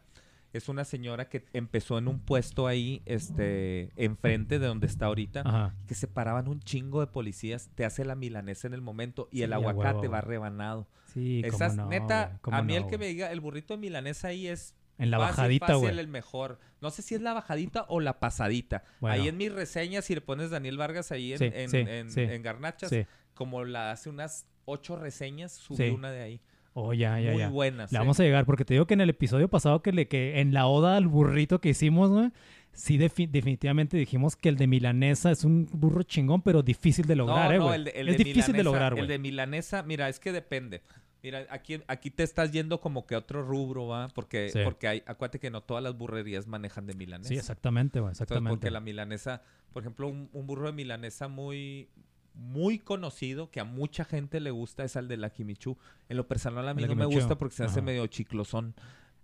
Es 0.52 0.68
una 0.68 0.84
señora 0.84 1.30
que 1.30 1.46
empezó 1.54 1.96
en 1.96 2.08
un 2.08 2.20
puesto 2.20 2.66
ahí, 2.66 3.00
este, 3.06 3.90
enfrente 3.96 4.58
de 4.58 4.66
donde 4.66 4.86
está 4.86 5.06
ahorita, 5.06 5.40
Ajá. 5.46 5.74
que 5.86 5.94
se 5.94 6.08
paraban 6.08 6.46
un 6.46 6.60
chingo 6.60 7.00
de 7.00 7.06
policías, 7.06 7.70
te 7.74 7.86
hace 7.86 8.04
la 8.04 8.14
milanesa 8.14 8.66
en 8.66 8.74
el 8.74 8.82
momento 8.82 9.28
y 9.32 9.42
el 9.42 9.54
aguacate 9.54 10.00
huevo, 10.00 10.12
va 10.12 10.20
rebanado. 10.20 10.88
Sí, 11.14 11.42
cómo 11.44 11.56
Esas, 11.56 11.74
no, 11.76 11.86
neta, 11.88 12.38
cómo 12.42 12.56
a 12.58 12.62
mí 12.62 12.74
no, 12.74 12.80
el 12.80 12.86
que 12.86 12.98
me 12.98 13.06
diga, 13.06 13.32
el 13.32 13.40
burrito 13.40 13.74
de 13.74 13.78
milanesa 13.80 14.28
ahí 14.28 14.46
es 14.46 14.74
En 14.98 15.10
la 15.10 15.18
fácil, 15.18 15.30
bajadita, 15.36 15.66
fácil, 15.68 15.80
güey. 15.80 15.98
el 15.98 16.08
mejor. 16.08 16.58
No 16.82 16.90
sé 16.90 17.00
si 17.00 17.14
es 17.14 17.22
la 17.22 17.32
bajadita 17.32 17.86
o 17.88 18.00
la 18.00 18.20
pasadita. 18.20 18.84
Bueno. 19.00 19.14
Ahí 19.14 19.28
en 19.28 19.38
mi 19.38 19.48
reseña, 19.48 20.02
si 20.02 20.14
le 20.14 20.20
pones 20.20 20.50
Daniel 20.50 20.76
Vargas 20.76 21.12
ahí 21.12 21.32
en, 21.32 21.38
Sí, 21.38 21.50
en, 21.54 21.70
sí, 21.70 21.76
en- 21.78 22.10
sí. 22.10 22.20
en 22.20 22.42
Garnachas, 22.42 22.90
como 23.34 23.64
la 23.64 23.90
hace 23.90 24.10
unas 24.10 24.46
ocho 24.66 24.96
reseñas, 24.96 25.52
subí 25.52 25.88
una 25.88 26.10
de 26.10 26.20
ahí. 26.20 26.40
Oh, 26.74 26.94
ya, 26.94 27.20
ya, 27.20 27.30
Muy 27.32 27.38
ya. 27.40 27.48
buenas. 27.50 27.92
Le 27.92 27.98
vamos 27.98 28.18
a 28.18 28.22
llegar, 28.22 28.46
porque 28.46 28.64
te 28.64 28.74
digo 28.74 28.86
que 28.86 28.94
en 28.94 29.02
el 29.02 29.10
episodio 29.10 29.48
pasado 29.48 29.82
que, 29.82 29.92
le, 29.92 30.08
que 30.08 30.40
en 30.40 30.54
la 30.54 30.66
oda 30.66 30.96
al 30.96 31.06
burrito 31.06 31.60
que 31.60 31.68
hicimos, 31.70 32.10
güey, 32.10 32.30
sí 32.72 32.96
defi- 32.98 33.28
definitivamente 33.28 33.98
dijimos 33.98 34.36
que 34.36 34.48
el 34.48 34.56
de 34.56 34.66
milanesa 34.66 35.30
es 35.30 35.44
un 35.44 35.68
burro 35.72 36.02
chingón, 36.02 36.40
pero 36.40 36.62
difícil 36.62 37.04
de 37.06 37.16
lograr, 37.16 37.48
no, 37.50 37.54
eh, 37.54 37.58
no, 37.58 37.74
el 37.74 37.84
de, 37.84 37.90
el 37.90 38.08
es 38.08 38.16
de 38.18 38.24
difícil 38.24 38.52
de 38.54 38.60
milanesa- 38.60 38.64
lograr, 38.64 38.92
El 38.92 38.98
güey. 39.00 39.08
de 39.08 39.18
milanesa, 39.18 39.82
mira, 39.82 40.08
es 40.08 40.18
que 40.18 40.32
depende. 40.32 40.80
Mira, 41.22 41.46
aquí, 41.50 41.78
aquí 41.86 42.10
te 42.10 42.22
estás 42.24 42.50
yendo 42.50 42.80
como 42.80 43.06
que 43.06 43.14
a 43.14 43.18
otro 43.18 43.42
rubro, 43.44 43.86
¿va? 43.86 44.08
Porque, 44.08 44.48
Sí. 44.48 44.58
porque 44.64 44.88
hay, 44.88 45.02
acuérdate 45.06 45.38
que 45.38 45.50
no 45.50 45.60
todas 45.60 45.80
las 45.84 45.96
burrerías 45.96 46.46
manejan 46.48 46.86
de 46.86 46.94
milanesa. 46.94 47.28
Sí, 47.28 47.36
exactamente, 47.36 48.00
güey, 48.00 48.08
Entonces, 48.12 48.22
exactamente. 48.22 48.56
porque 48.56 48.70
la 48.72 48.80
milanesa, 48.80 49.42
por 49.72 49.82
ejemplo, 49.82 50.08
un, 50.08 50.30
un 50.32 50.46
burro 50.48 50.66
de 50.66 50.72
milanesa 50.72 51.28
muy 51.28 51.88
muy 52.34 52.78
conocido 52.78 53.50
que 53.50 53.60
a 53.60 53.64
mucha 53.64 54.04
gente 54.04 54.40
le 54.40 54.50
gusta 54.50 54.84
es 54.84 54.96
el 54.96 55.08
de 55.08 55.16
la 55.16 55.30
Kimichu. 55.30 55.76
En 56.08 56.16
lo 56.16 56.26
personal 56.26 56.68
a 56.68 56.74
mí 56.74 56.82
El 56.82 56.88
no 56.90 56.96
me 56.96 57.04
gusta 57.06 57.36
porque 57.36 57.54
se 57.56 57.64
hace 57.64 57.82
medio 57.82 58.06
chiclosón. 58.06 58.74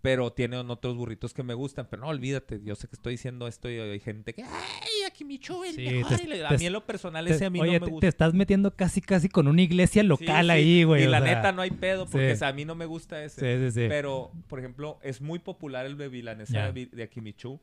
Pero 0.00 0.32
tienen 0.32 0.70
otros 0.70 0.96
burritos 0.96 1.34
que 1.34 1.42
me 1.42 1.54
gustan. 1.54 1.88
Pero 1.90 2.02
no, 2.02 2.08
olvídate. 2.08 2.60
Yo 2.62 2.76
sé 2.76 2.86
que 2.86 2.94
estoy 2.94 3.14
diciendo 3.14 3.48
esto 3.48 3.68
y 3.68 3.78
hay 3.80 3.98
gente 3.98 4.32
que... 4.32 4.44
¡Ay, 4.44 5.02
a 5.04 5.10
Kimichu 5.10 5.64
el 5.64 5.74
Sí, 5.74 5.82
mejor! 5.90 6.16
te- 6.16 6.22
Y 6.22 6.26
le- 6.28 6.46
a 6.46 6.50
mí 6.50 6.66
en 6.66 6.72
lo 6.72 6.86
personal 6.86 7.26
Te- 7.26 7.32
ese 7.34 7.46
a 7.46 7.50
mí 7.50 7.58
oye, 7.60 7.80
no 7.80 7.86
me 7.86 7.90
gusta. 7.92 8.00
te 8.02 8.08
estás 8.08 8.32
metiendo 8.32 8.70
casi, 8.76 9.00
casi 9.00 9.28
con 9.28 9.48
una 9.48 9.60
iglesia 9.60 10.04
local 10.04 10.46
sí. 10.46 10.50
ahí, 10.52 10.84
güey. 10.84 11.02
Y 11.02 11.06
la 11.08 11.20
sea, 11.20 11.34
neta 11.34 11.50
no 11.50 11.62
hay 11.62 11.72
pedo 11.72 12.06
porque 12.06 12.36
a 12.40 12.52
mí 12.52 12.64
no 12.64 12.76
me 12.76 12.86
gusta 12.86 13.24
ese. 13.24 13.40
Sí, 13.58 13.64
sí, 13.72 13.80
sí. 13.80 13.86
Pero, 13.88 14.30
por 14.46 14.60
ejemplo, 14.60 15.00
es 15.02 15.20
muy 15.20 15.40
popular 15.40 15.84
el 15.84 15.96
de 15.98 16.08
milanesa 16.10 16.52
Ya. 16.52 16.70
de, 16.72 16.86
de 16.86 17.02
Akimichu. 17.02 17.58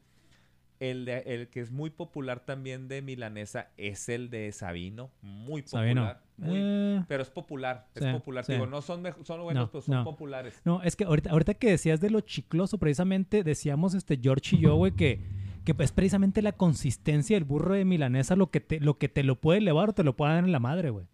El, 0.79 1.05
de, 1.05 1.19
el 1.25 1.47
que 1.47 1.61
es 1.61 1.71
muy 1.71 1.89
popular 1.89 2.41
también 2.41 2.87
de 2.89 3.01
milanesa 3.01 3.69
es 3.77 4.09
el 4.09 4.29
de 4.29 4.51
Sabino. 4.51 5.09
Muy 5.21 5.61
Sabino. 5.63 6.01
popular. 6.01 6.21
muy- 6.37 6.57
Eh, 6.61 7.03
Pero 7.07 7.23
es 7.23 7.29
popular. 7.29 7.87
Es 7.95 8.03
Sí, 8.03 8.11
popular. 8.11 8.43
sí. 8.43 8.51
Digo, 8.53 8.65
no 8.67 8.81
son, 8.81 9.03
son 9.23 9.41
buenos, 9.43 9.63
No, 9.67 9.71
pero 9.71 9.81
son 9.81 9.95
no. 9.95 10.03
populares. 10.03 10.61
No, 10.65 10.81
es 10.83 10.95
que 10.97 11.05
ahorita, 11.05 11.31
ahorita 11.31 11.53
que 11.53 11.69
decías 11.69 12.01
de 12.01 12.09
lo 12.09 12.19
chicloso, 12.21 12.77
precisamente 12.77 13.43
decíamos 13.43 13.93
este 13.93 14.19
George 14.21 14.57
y 14.57 14.59
yo, 14.59 14.75
güey, 14.75 14.91
que, 14.91 15.21
que 15.63 15.73
es 15.79 15.91
precisamente 15.93 16.41
la 16.41 16.51
consistencia 16.51 17.37
del 17.37 17.45
burro 17.45 17.73
de 17.73 17.85
milanesa 17.85 18.35
lo 18.35 18.51
que 18.51 18.59
te 18.59 18.81
lo, 18.81 18.97
que 18.97 19.07
te 19.07 19.23
lo 19.23 19.35
puede 19.39 19.59
elevar 19.59 19.89
o 19.89 19.93
te 19.93 20.03
lo 20.03 20.15
puede 20.17 20.33
dar 20.33 20.43
en 20.43 20.51
la 20.51 20.59
madre, 20.59 20.89
güey. 20.89 21.05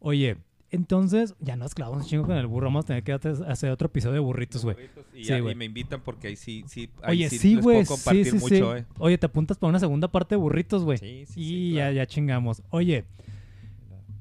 Oye, 0.00 0.36
entonces, 0.70 1.34
ya 1.40 1.56
nos 1.56 1.74
clavamos 1.74 2.02
un 2.04 2.08
chingo 2.08 2.26
con 2.26 2.36
el 2.36 2.46
burro, 2.46 2.66
vamos 2.66 2.84
a 2.84 2.88
tener 2.88 3.02
que 3.02 3.12
hacer- 3.12 3.70
otro 3.70 3.86
episodio 3.86 4.14
de 4.14 4.20
burritos, 4.20 4.64
güey. 4.64 4.76
Y, 5.14 5.24
Sí, 5.24 5.32
y 5.34 5.54
me 5.54 5.64
invitan 5.64 6.00
porque 6.02 6.28
ahí 6.28 6.36
sí, 6.36 6.64
sí, 6.68 6.90
ahí 7.02 7.18
Oye, 7.18 7.30
sí, 7.30 7.38
sí, 7.38 7.54
les 7.56 7.64
güey, 7.64 7.76
puedo 7.84 7.96
compartir 7.96 8.24
sí, 8.26 8.30
sí. 8.32 8.36
mucho, 8.38 8.76
eh. 8.76 8.84
Oye, 8.98 9.18
te 9.18 9.26
apuntas 9.26 9.56
para 9.58 9.70
una 9.70 9.78
segunda 9.80 10.08
parte 10.08 10.34
de 10.34 10.40
burritos, 10.40 10.84
güey. 10.84 10.98
Sí, 10.98 11.24
sí, 11.26 11.40
y 11.40 11.44
sí, 11.44 11.70
ya, 11.72 11.76
claro. 11.84 11.92
ya 11.96 12.06
chingamos. 12.06 12.62
Oye, 12.70 13.04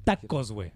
tacos, 0.04 0.52
güey. 0.52 0.72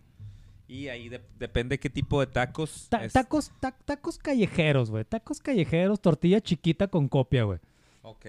Y 0.68 0.88
ahí 0.88 1.10
de- 1.10 1.22
depende 1.38 1.80
qué 1.80 1.90
tipo 1.90 2.20
de 2.22 2.28
tacos. 2.28 2.88
Ta- 2.90 3.04
es- 3.04 3.14
Tacos, 3.14 3.52
ta- 3.60 3.76
tacos 3.86 4.18
callejeros, 4.18 4.90
güey. 4.90 5.04
Tacos 5.04 5.40
callejeros, 5.42 6.00
tortilla 6.02 6.40
chiquita 6.42 6.88
con 6.88 7.08
copia, 7.10 7.44
güey. 7.44 7.60
Ok. 8.04 8.26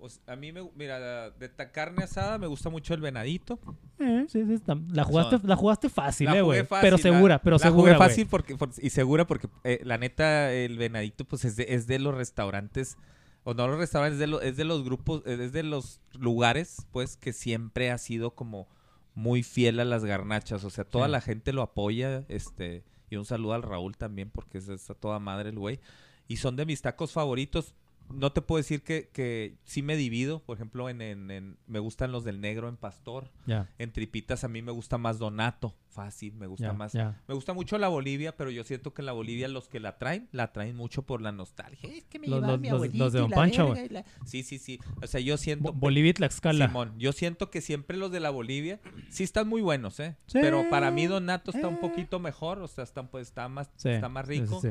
Pues 0.00 0.20
a 0.26 0.34
mí 0.34 0.50
me, 0.50 0.68
mira, 0.74 1.30
de 1.30 1.48
ta- 1.50 1.70
carne 1.70 2.04
asada 2.04 2.38
me 2.38 2.46
gusta 2.46 2.70
mucho 2.70 2.94
el 2.94 3.00
venadito. 3.02 3.58
Eh, 3.98 4.24
sí, 4.28 4.44
sí, 4.46 4.54
está- 4.54 4.76
la, 4.90 5.04
jugaste, 5.04 5.38
la 5.46 5.54
jugaste 5.56 5.88
fácil, 5.90 6.26
La 6.26 6.38
eh, 6.38 6.42
güey. 6.42 6.66
Pero 6.80 6.96
la- 6.96 7.02
segura, 7.02 7.42
pero 7.42 7.54
la 7.56 7.58
segura, 7.58 7.80
jugué 7.82 7.96
güey. 7.96 8.08
fácil 8.08 8.26
porque, 8.26 8.56
por- 8.56 8.70
y 8.80 8.88
segura 8.90 9.26
porque 9.26 9.48
eh, 9.64 9.80
la 9.84 9.98
neta 9.98 10.52
el 10.52 10.78
venadito 10.78 11.24
pues 11.26 11.44
es 11.44 11.56
de, 11.56 11.66
es 11.68 11.86
de 11.86 11.98
los 11.98 12.14
restaurantes 12.14 12.96
o 13.44 13.52
no 13.54 13.68
los 13.68 13.78
restaurantes, 13.78 14.14
es 14.14 14.20
de, 14.20 14.26
lo- 14.26 14.40
es 14.40 14.56
de 14.56 14.64
los 14.64 14.82
grupos, 14.84 15.22
es 15.26 15.52
de 15.52 15.62
los 15.62 16.00
lugares 16.18 16.86
pues 16.92 17.16
que 17.18 17.32
siempre 17.34 17.90
ha 17.90 17.98
sido 17.98 18.34
como 18.34 18.68
muy 19.14 19.42
fiel 19.42 19.80
a 19.80 19.84
las 19.84 20.04
garnachas, 20.04 20.64
o 20.64 20.70
sea, 20.70 20.84
toda 20.84 21.06
Sí. 21.06 21.12
la 21.12 21.20
gente 21.20 21.52
lo 21.52 21.60
apoya, 21.62 22.24
este, 22.28 22.84
y 23.10 23.16
un 23.16 23.26
saludo 23.26 23.52
al 23.52 23.62
Raúl 23.62 23.96
también 23.98 24.30
porque 24.30 24.58
es, 24.58 24.68
es 24.70 24.88
a 24.88 24.94
toda 24.94 25.18
madre 25.18 25.50
el 25.50 25.58
güey, 25.58 25.78
y 26.26 26.36
son 26.38 26.56
de 26.56 26.64
mis 26.64 26.80
tacos 26.80 27.12
favoritos. 27.12 27.74
No 28.12 28.32
te 28.32 28.42
puedo 28.42 28.58
decir 28.58 28.82
que, 28.82 29.08
que 29.12 29.56
sí 29.64 29.82
me 29.82 29.96
divido, 29.96 30.40
por 30.42 30.56
ejemplo, 30.56 30.88
en, 30.88 31.00
en- 31.02 31.30
en- 31.30 31.56
me 31.66 31.78
gustan 31.78 32.12
los 32.12 32.24
del 32.24 32.40
negro 32.40 32.68
en 32.68 32.76
pastor, 32.76 33.30
Ya, 33.46 33.68
en 33.78 33.92
tripitas 33.92 34.44
a 34.44 34.48
mí 34.48 34.62
me 34.62 34.72
gusta 34.72 34.98
más 34.98 35.18
Donato, 35.18 35.74
fácil, 35.88 36.34
me 36.34 36.46
gusta 36.46 36.72
más. 36.72 36.94
Me 36.94 37.34
gusta 37.34 37.52
mucho 37.52 37.78
la 37.78 37.88
Bolivia, 37.88 38.36
pero 38.36 38.50
yo 38.50 38.64
siento 38.64 38.94
que 38.94 39.02
en 39.02 39.06
la 39.06 39.12
Bolivia 39.12 39.48
los 39.48 39.68
que 39.68 39.80
la 39.80 39.98
traen, 39.98 40.28
la 40.32 40.52
traen 40.52 40.76
mucho 40.76 41.02
por 41.02 41.20
la 41.22 41.32
nostalgia. 41.32 41.88
Es 41.88 42.04
que 42.06 42.18
me 42.18 42.26
Los- 42.28 42.40
los- 42.42 42.60
mi 42.60 42.68
los- 42.70 42.94
los 42.94 43.12
de 43.12 43.20
Don 43.20 43.30
Pancho, 43.30 43.74
la- 43.90 44.04
Sí, 44.24 44.42
sí, 44.42 44.58
sí. 44.58 44.78
O 45.02 45.06
sea, 45.06 45.20
yo 45.20 45.36
siento... 45.36 45.72
Bolivia 45.72 46.10
y 46.10 46.14
Tlaxcala. 46.14 46.66
Simón, 46.68 46.94
yo 46.98 47.12
siento 47.12 47.50
que 47.50 47.60
siempre 47.60 47.96
los 47.96 48.10
de 48.12 48.20
la 48.20 48.30
Bolivia 48.30 48.80
sí 49.08 49.24
están 49.24 49.48
muy 49.48 49.62
buenos, 49.62 49.98
¿eh? 50.00 50.16
Sí. 50.26 50.38
Pero 50.40 50.68
para 50.70 50.90
mí 50.90 51.06
Donato 51.06 51.50
está 51.50 51.68
un 51.68 51.74
Eh. 51.74 51.78
poquito 51.80 52.18
mejor, 52.20 52.58
o 52.60 52.68
sea, 52.68 52.84
está, 52.84 53.02
pues, 53.10 53.28
está, 53.28 53.48
más, 53.48 53.70
Sí, 53.76 53.88
está 53.90 54.08
más 54.08 54.26
rico. 54.26 54.60
sí. 54.60 54.68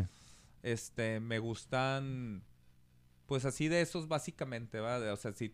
Este, 0.62 1.20
me 1.22 1.40
gustan, 1.40 2.44
pues 3.30 3.46
así 3.46 3.70
de 3.70 3.80
esos 3.80 4.10
básicamente, 4.10 4.82
¿va? 4.82 5.00
De- 5.00 5.12
o 5.12 5.16
sea, 5.16 5.32
si 5.32 5.54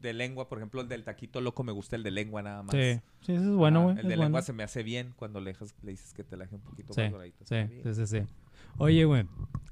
de 0.00 0.12
lengua, 0.14 0.48
por 0.48 0.58
ejemplo, 0.58 0.80
el 0.80 0.88
del 0.88 1.04
taquito 1.04 1.40
loco 1.40 1.62
me 1.64 1.72
gusta 1.72 1.96
el 1.96 2.02
de 2.02 2.10
lengua 2.10 2.42
nada 2.42 2.62
más. 2.62 2.74
Sí, 2.74 3.00
sí, 3.20 3.32
eso 3.34 3.42
es 3.42 3.56
bueno, 3.56 3.80
Ah, 3.80 3.82
güey. 3.84 3.96
El 3.98 4.02
de 4.04 4.16
lengua 4.16 4.28
bueno. 4.28 4.42
se 4.46 4.52
me 4.54 4.62
hace 4.62 4.82
bien 4.82 5.12
cuando 5.16 5.40
le, 5.40 5.52
dejas- 5.52 5.74
le 5.82 5.90
dices 5.90 6.14
que 6.14 6.22
te 6.24 6.36
la 6.36 6.44
deje 6.44 6.54
un 6.56 6.62
poquito 6.62 6.94
Sí, 6.94 7.00
más 7.02 7.12
doradito. 7.12 7.44
Sí, 7.44 7.56
sí, 7.82 7.94
sí, 7.94 8.06
sí. 8.06 8.18
Oye, 8.78 9.04
güey. 9.04 9.26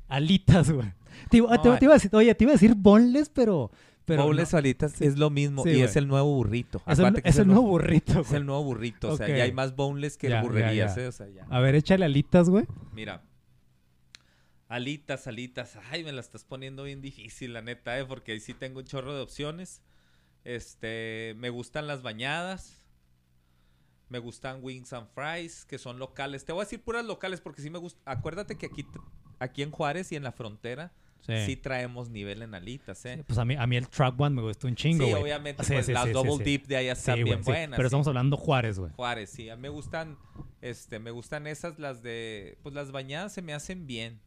Alitas, 0.08 0.70
güey. 0.70 0.92
Te, 1.30 1.40
No, 1.40 1.48
te- 1.60 1.78
te 1.78 1.84
iba 1.84 1.94
a 1.94 1.96
decir, 1.96 2.10
oye, 2.14 2.34
te 2.34 2.44
iba 2.44 2.52
a 2.52 2.54
decir 2.54 2.74
boneless, 2.74 3.28
pero. 3.28 3.70
pero 4.04 4.30
no. 4.32 4.56
alitas 4.58 5.00
es 5.00 5.16
lo 5.18 5.30
mismo 5.30 5.62
Sí, 5.62 5.70
y 5.70 5.80
es 5.82 5.96
el 5.96 6.08
nuevo 6.08 6.34
burrito. 6.34 6.82
Es 6.86 6.98
el, 6.98 7.20
es 7.24 7.38
el 7.38 7.46
nuevo 7.46 7.62
burrito, 7.62 8.20
Es 8.20 8.32
el 8.32 8.44
nuevo 8.46 8.64
burrito, 8.64 9.12
o 9.12 9.16
sea, 9.16 9.26
Ok. 9.26 9.32
ya 9.36 9.44
hay 9.44 9.52
más 9.52 9.76
boneless 9.76 10.16
que 10.16 10.28
Ya, 10.28 10.36
ya, 10.36 10.42
burrerías, 10.42 10.96
ya. 10.96 11.02
¿eh? 11.02 11.06
O 11.08 11.12
sea, 11.12 11.28
ya. 11.28 11.46
A 11.50 11.60
ver, 11.60 11.74
échale 11.74 12.04
alitas, 12.04 12.48
güey. 12.48 12.66
Mira. 12.92 13.22
Alitas, 14.68 15.26
alitas. 15.26 15.78
Ay, 15.90 16.04
me 16.04 16.12
la 16.12 16.20
estás 16.20 16.44
poniendo 16.44 16.84
bien 16.84 17.00
difícil, 17.00 17.52
la 17.52 17.62
neta, 17.62 17.98
¿eh? 17.98 18.04
Porque 18.04 18.32
ahí 18.32 18.40
sí 18.40 18.54
tengo 18.54 18.80
un 18.80 18.86
chorro 18.86 19.14
de 19.14 19.22
opciones. 19.22 19.82
Este, 20.44 21.34
me 21.38 21.50
gustan 21.50 21.86
las 21.86 22.02
bañadas. 22.02 22.82
Me 24.08 24.18
gustan 24.18 24.58
wings 24.62 24.92
and 24.92 25.08
fries, 25.14 25.64
que 25.64 25.78
son 25.78 25.98
locales. 25.98 26.44
Te 26.44 26.52
voy 26.52 26.62
a 26.62 26.64
decir 26.64 26.82
puras 26.82 27.04
locales 27.04 27.40
porque 27.40 27.62
sí 27.62 27.70
me 27.70 27.78
gusta. 27.78 28.00
Acuérdate 28.04 28.56
que 28.56 28.66
aquí, 28.66 28.86
aquí 29.38 29.62
en 29.62 29.70
Juárez 29.70 30.12
y 30.12 30.16
en 30.16 30.22
la 30.22 30.32
frontera 30.32 30.92
Sí. 31.26 31.32
sí, 31.46 31.56
traemos 31.56 32.10
nivel 32.10 32.42
en 32.42 32.54
alitas, 32.54 33.02
¿eh? 33.06 33.16
Sí, 33.16 33.22
Pues 33.26 33.38
a 33.38 33.46
mí, 33.46 33.56
a 33.58 33.66
mí 33.66 33.76
el 33.76 33.88
track 33.88 34.20
one 34.20 34.36
me 34.36 34.42
gustó 34.42 34.66
un 34.66 34.74
chingo, 34.74 35.06
Sí, 35.06 35.12
obviamente, 35.14 35.64
Sí, 35.64 35.72
pues 35.72 35.88
las 35.88 36.12
double 36.12 36.44
dip 36.44 36.66
de 36.66 36.76
allá 36.76 36.92
están 36.92 37.24
bien 37.24 37.42
buenas. 37.42 37.76
Pero 37.78 37.86
estamos 37.86 38.06
hablando 38.06 38.36
Juárez, 38.36 38.78
güey. 38.78 38.92
Juárez, 38.92 39.30
sí. 39.30 39.48
A 39.48 39.56
mí 39.56 39.62
me 39.62 39.70
gustan, 39.70 40.18
este, 40.60 40.98
me 40.98 41.10
gustan 41.10 41.46
esas, 41.46 41.78
las 41.78 42.02
de, 42.02 42.58
pues 42.62 42.74
las 42.74 42.92
bañadas 42.92 43.32
se 43.32 43.40
me 43.40 43.54
hacen 43.54 43.86
bien. 43.86 44.20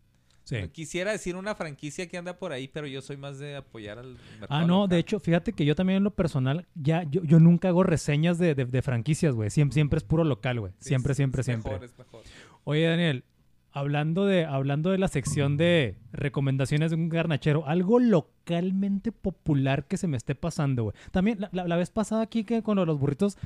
Sí. 0.47 0.55
Quisiera 0.71 1.11
decir 1.11 1.35
una 1.35 1.55
franquicia 1.55 2.07
que 2.07 2.17
anda 2.17 2.37
por 2.39 2.53
ahí, 2.53 2.69
pero 2.69 2.87
yo 2.87 3.01
soy 3.01 3.17
más 3.17 3.37
de 3.37 3.57
apoyar 3.57 3.97
al 3.99 4.13
mercado 4.39 4.47
Ah, 4.49 4.61
no, 4.65 4.75
local. 4.83 4.89
de 4.89 4.99
hecho, 4.99 5.19
fíjate 5.19 5.51
que 5.51 5.65
yo 5.65 5.75
también 5.75 5.97
en 5.97 6.03
lo 6.05 6.11
personal, 6.11 6.65
ya, 6.73 7.03
yo, 7.03 7.21
yo 7.25 7.41
nunca 7.41 7.67
hago 7.67 7.83
reseñas 7.83 8.37
de, 8.37 8.55
de- 8.55 8.63
de 8.63 8.81
franquicias, 8.81 9.35
güey. 9.35 9.49
Siempre, 9.49 9.73
siempre 9.73 9.97
es 9.97 10.05
puro 10.05 10.23
local, 10.23 10.61
güey. 10.61 10.71
Siempre, 10.79 11.11
es- 11.11 11.17
siempre, 11.17 11.41
es 11.41 11.45
siempre. 11.47 11.71
Mejor, 11.73 11.85
es 11.85 11.97
mejor. 11.97 12.21
Oye, 12.63 12.83
Daniel, 12.85 13.25
hablando 13.73 14.25
de, 14.25 14.45
hablando 14.45 14.89
de 14.91 14.97
la 14.97 15.09
sección 15.09 15.57
de 15.57 15.97
recomendaciones 16.13 16.91
de 16.91 16.95
un 16.95 17.09
garnachero, 17.09 17.67
algo 17.67 17.99
localmente 17.99 19.11
popular 19.11 19.85
que 19.85 19.97
se 19.97 20.07
me 20.07 20.15
esté 20.17 20.33
pasando, 20.33 20.83
güey. 20.83 20.95
También 21.11 21.41
la, 21.41 21.49
la- 21.51 21.67
la 21.67 21.75
vez 21.75 21.89
pasada 21.91 22.21
aquí 22.21 22.43
que 22.45 22.63
con 22.63 22.77
los 22.77 22.97
burritos 22.99 23.37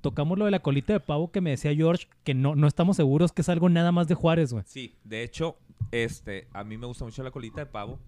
tocamos 0.00 0.38
lo 0.38 0.44
de 0.44 0.50
la 0.52 0.60
colita 0.60 0.92
de 0.92 1.00
pavo 1.00 1.30
que 1.32 1.40
me 1.40 1.50
decía 1.50 1.74
George, 1.74 2.06
que 2.22 2.34
no, 2.34 2.54
no 2.54 2.66
estamos 2.66 2.96
seguros 2.96 3.32
que 3.32 3.42
es 3.42 3.48
algo 3.48 3.68
nada 3.68 3.90
más 3.90 4.06
de 4.06 4.14
Juárez, 4.14 4.52
güey. 4.52 4.64
Sí, 4.66 4.94
de 5.04 5.22
hecho, 5.22 5.56
este, 5.92 6.48
a 6.52 6.64
mí 6.64 6.76
me 6.78 6.86
gusta 6.86 7.04
mucho 7.04 7.22
la 7.22 7.30
colita 7.30 7.60
de 7.60 7.66
pavo. 7.66 7.98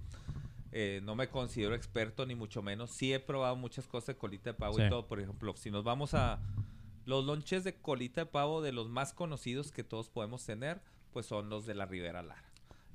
Eh, 0.72 1.00
no 1.04 1.14
me 1.14 1.28
considero 1.28 1.74
experto 1.74 2.26
ni 2.26 2.34
mucho 2.34 2.62
menos. 2.62 2.90
Sí 2.90 3.12
he 3.12 3.20
probado 3.20 3.56
muchas 3.56 3.86
cosas 3.86 4.08
de 4.08 4.16
colita 4.16 4.50
de 4.50 4.54
pavo 4.54 4.74
Sí. 4.76 4.82
y 4.82 4.88
todo. 4.90 5.06
Por 5.06 5.20
ejemplo, 5.20 5.54
si 5.56 5.70
nos 5.70 5.84
vamos 5.84 6.12
a 6.14 6.40
los 7.06 7.24
lonches 7.24 7.64
de 7.64 7.74
colita 7.74 8.22
de 8.22 8.26
pavo 8.26 8.60
de 8.60 8.72
los 8.72 8.88
más 8.88 9.12
conocidos 9.12 9.70
que 9.72 9.84
todos 9.84 10.08
podemos 10.10 10.44
tener, 10.44 10.80
pues 11.12 11.24
son 11.26 11.48
los 11.48 11.64
de 11.64 11.74
la 11.74 11.86
Ribera 11.86 12.22
Lara. 12.22 12.42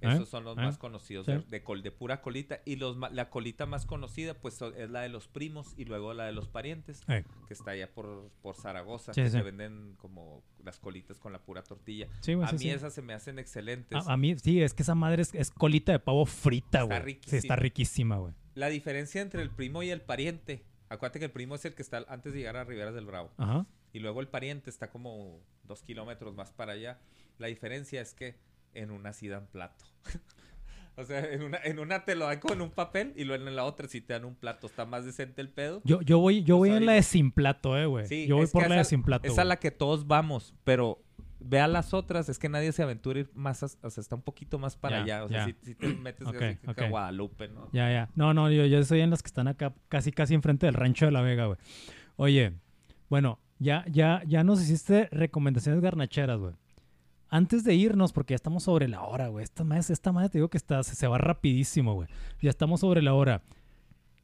¿Eh? 0.01 0.13
Esos 0.13 0.29
son 0.29 0.43
los 0.43 0.57
¿Eh? 0.57 0.61
más 0.61 0.77
conocidos 0.77 1.25
Sí. 1.25 1.31
de, 1.33 1.39
de 1.39 1.63
col 1.63 1.83
de 1.83 1.91
pura 1.91 2.21
colita 2.21 2.59
y 2.65 2.75
los 2.75 2.97
la 2.97 3.29
colita 3.29 3.65
más 3.65 3.85
conocida 3.85 4.33
pues 4.33 4.59
es 4.61 4.89
la 4.89 5.01
de 5.01 5.09
los 5.09 5.27
primos 5.27 5.73
y 5.77 5.85
luego 5.85 6.13
la 6.13 6.25
de 6.25 6.31
los 6.31 6.47
parientes 6.47 7.01
Eh, 7.07 7.23
que 7.47 7.53
está 7.53 7.71
allá 7.71 7.91
por, 7.93 8.29
por 8.41 8.55
Zaragoza 8.55 9.13
Sí, 9.13 9.21
que 9.21 9.29
sí. 9.29 9.37
se 9.37 9.43
venden 9.43 9.95
como 9.99 10.43
las 10.63 10.79
colitas 10.79 11.19
con 11.19 11.31
la 11.33 11.39
pura 11.39 11.61
tortilla. 11.63 12.07
A 12.45 12.51
mí 12.53 12.69
esas 12.69 12.93
se 12.93 13.01
me 13.01 13.13
hacen 13.13 13.39
excelentes. 13.39 14.07
A, 14.07 14.13
a 14.13 14.17
mí, 14.17 14.35
sí, 14.37 14.61
es 14.61 14.73
que 14.73 14.83
esa 14.83 14.95
madre 14.95 15.21
es, 15.21 15.33
es 15.35 15.51
colita 15.51 15.91
de 15.91 15.99
pavo 15.99 16.25
frita, 16.25 16.81
Está 16.83 16.99
güey. 16.99 17.19
Sí, 17.25 17.35
está 17.37 17.55
riquísima. 17.55 17.55
riquísima, 17.55 18.17
güey. 18.17 18.33
La 18.55 18.67
diferencia 18.69 19.21
entre 19.21 19.41
el 19.41 19.49
primo 19.49 19.81
y 19.83 19.89
el 19.91 20.01
pariente. 20.01 20.63
Acuérdate 20.89 21.19
que 21.19 21.25
el 21.25 21.31
primo 21.31 21.55
es 21.55 21.63
el 21.65 21.73
que 21.73 21.81
está 21.81 22.03
antes 22.09 22.33
de 22.33 22.39
llegar 22.39 22.57
a 22.57 22.63
Riberas 22.65 22.93
del 22.93 23.05
Bravo. 23.05 23.31
Ajá. 23.37 23.65
Y 23.93 23.99
luego 23.99 24.19
el 24.21 24.27
pariente 24.27 24.69
está 24.69 24.89
como 24.89 25.39
dos 25.63 25.83
kilómetros 25.83 26.35
más 26.35 26.51
para 26.51 26.73
allá. 26.73 26.99
La 27.37 27.47
diferencia 27.47 28.01
es 28.01 28.13
que 28.13 28.35
en 28.73 28.91
una 28.91 29.13
sí 29.13 29.27
dan 29.27 29.47
plato. 29.47 29.85
o 30.95 31.03
sea, 31.03 31.19
en 31.31 31.43
una, 31.43 31.59
en 31.63 31.79
una 31.79 32.05
te 32.05 32.15
lo 32.15 32.25
dan 32.25 32.39
con 32.39 32.61
un 32.61 32.71
papel 32.71 33.13
y 33.15 33.23
luego 33.23 33.47
en 33.47 33.55
la 33.55 33.63
otra 33.65 33.87
sí 33.87 34.01
te 34.01 34.13
dan 34.13 34.25
un 34.25 34.35
plato. 34.35 34.67
Está 34.67 34.85
más 34.85 35.05
decente 35.05 35.41
el 35.41 35.49
pedo. 35.49 35.81
Yo, 35.83 36.01
yo 36.01 36.19
voy, 36.19 36.43
yo 36.43 36.57
Pues 36.57 36.71
voy 36.71 36.77
en 36.77 36.85
la 36.85 36.93
de 36.93 37.03
sin 37.03 37.31
plato, 37.31 37.77
eh, 37.77 37.85
güey. 37.85 38.07
Sí, 38.07 38.27
yo 38.27 38.37
voy 38.37 38.47
por 38.47 38.67
la 38.67 38.75
de 38.75 38.85
sin 38.85 39.03
plato. 39.03 39.27
Es 39.27 39.37
a 39.39 39.45
la 39.45 39.57
que 39.57 39.71
todos 39.71 40.07
vamos, 40.07 40.53
pero 40.63 41.01
ve 41.39 41.59
a 41.59 41.67
las 41.67 41.93
otras. 41.93 42.29
Es 42.29 42.39
que 42.39 42.49
nadie 42.49 42.71
se 42.71 42.83
aventura 42.83 43.19
ir 43.19 43.29
más, 43.33 43.63
o 43.63 43.89
sea, 43.89 44.01
está 44.01 44.15
un 44.15 44.21
poquito 44.21 44.59
más 44.59 44.75
para 44.75 45.03
allá. 45.03 45.23
O 45.23 45.29
sea, 45.29 45.45
si, 45.45 45.55
si 45.63 45.75
te 45.75 45.87
metes 45.87 46.27
Ok, 46.27 46.35
así 46.35 46.57
que 46.57 46.71
ok. 46.71 46.81
a 46.81 46.89
Guadalupe, 46.89 47.47
¿no? 47.47 47.69
Ya, 47.71 47.91
ya. 47.91 48.09
No, 48.15 48.33
no, 48.33 48.49
yo, 48.51 48.65
yo 48.65 48.83
soy 48.83 49.01
en 49.01 49.09
las 49.09 49.23
que 49.23 49.27
están 49.27 49.47
acá 49.47 49.73
casi, 49.89 50.11
casi 50.11 50.33
enfrente 50.33 50.65
del 50.65 50.75
rancho 50.75 51.05
de 51.05 51.11
la 51.11 51.21
Vega, 51.21 51.45
güey. 51.45 51.57
Oye, 52.17 52.53
bueno, 53.09 53.39
ya, 53.59 53.85
ya, 53.89 54.23
ya 54.25 54.43
nos 54.43 54.61
hiciste 54.61 55.07
recomendaciones 55.11 55.81
garnacheras, 55.81 56.39
güey. 56.39 56.53
Antes 57.33 57.63
de 57.63 57.73
irnos, 57.73 58.11
porque 58.11 58.33
ya 58.33 58.35
estamos 58.35 58.63
sobre 58.63 58.89
la 58.89 59.03
hora, 59.03 59.29
güey. 59.29 59.43
Esta 59.43 59.63
madre, 59.63 59.81
esta 59.87 60.11
madre 60.11 60.29
te 60.29 60.37
digo 60.37 60.49
que 60.49 60.57
está, 60.57 60.83
se, 60.83 60.95
se 60.95 61.07
va 61.07 61.17
rapidísimo, 61.17 61.93
güey. 61.93 62.09
Ya 62.41 62.49
estamos 62.49 62.81
sobre 62.81 63.01
la 63.01 63.13
hora. 63.13 63.41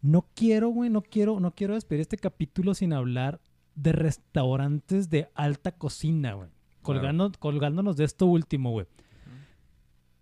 No 0.02 0.28
quiero, 0.36 0.68
güey, 0.70 0.90
no 0.90 1.02
quiero, 1.02 1.40
no 1.40 1.56
quiero 1.56 1.76
despedir 1.76 2.02
este 2.02 2.18
capítulo 2.18 2.74
sin 2.74 2.92
hablar 2.92 3.40
de 3.76 3.94
restaurantes 3.94 5.10
de 5.10 5.30
alta 5.36 5.72
cocina, 5.72 6.34
güey. 6.34 6.50
Claro. 6.50 6.82
Colgando, 6.82 7.32
colgándonos 7.40 7.96
de 7.96 8.04
esto 8.04 8.26
último, 8.26 8.72
güey. 8.72 8.88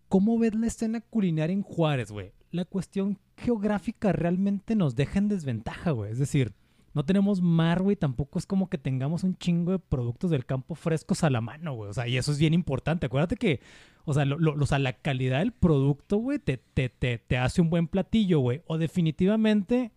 ¿Cómo 0.07 0.37
ves 0.37 0.53
la 0.53 0.67
escena 0.67 1.01
culinaria 1.01 1.53
en 1.53 1.63
Juárez, 1.63 2.11
güey? 2.11 2.33
La 2.51 2.65
cuestión 2.65 3.17
geográfica 3.35 4.11
realmente 4.11 4.75
nos 4.75 4.95
deja 4.95 5.17
en 5.17 5.27
desventaja, 5.27 5.91
güey. 5.91 6.11
Es 6.11 6.19
decir, 6.19 6.53
no 6.95 7.05
tenemos 7.05 7.41
mar, 7.41 7.83
güey. 7.83 7.95
Tampoco 7.95 8.39
es 8.39 8.47
como 8.47 8.69
que 8.69 8.77
tengamos 8.79 9.23
un 9.23 9.37
chingo 9.37 9.73
de 9.73 9.79
productos 9.79 10.31
del 10.31 10.45
campo 10.45 10.73
frescos 10.73 11.23
a 11.23 11.29
la 11.29 11.41
mano, 11.41 11.73
güey. 11.73 11.89
O 11.91 11.93
sea, 11.93 12.07
y 12.07 12.17
eso 12.17 12.31
es 12.31 12.39
bien 12.39 12.53
importante. 12.55 13.05
Acuérdate 13.05 13.35
que, 13.35 13.59
o 14.05 14.13
sea, 14.13 14.25
lo- 14.25 14.39
lo- 14.39 14.53
o 14.53 14.65
sea, 14.65 14.79
la 14.79 14.93
calidad 14.93 15.39
del 15.39 15.51
producto, 15.51 16.17
güey, 16.17 16.39
te, 16.39 16.57
te, 16.57 16.89
te, 16.89 17.19
te 17.19 17.37
hace 17.37 17.61
un 17.61 17.69
buen 17.69 17.87
platillo, 17.87 18.39
güey. 18.39 18.63
O 18.65 18.77
definitivamente 18.79 19.91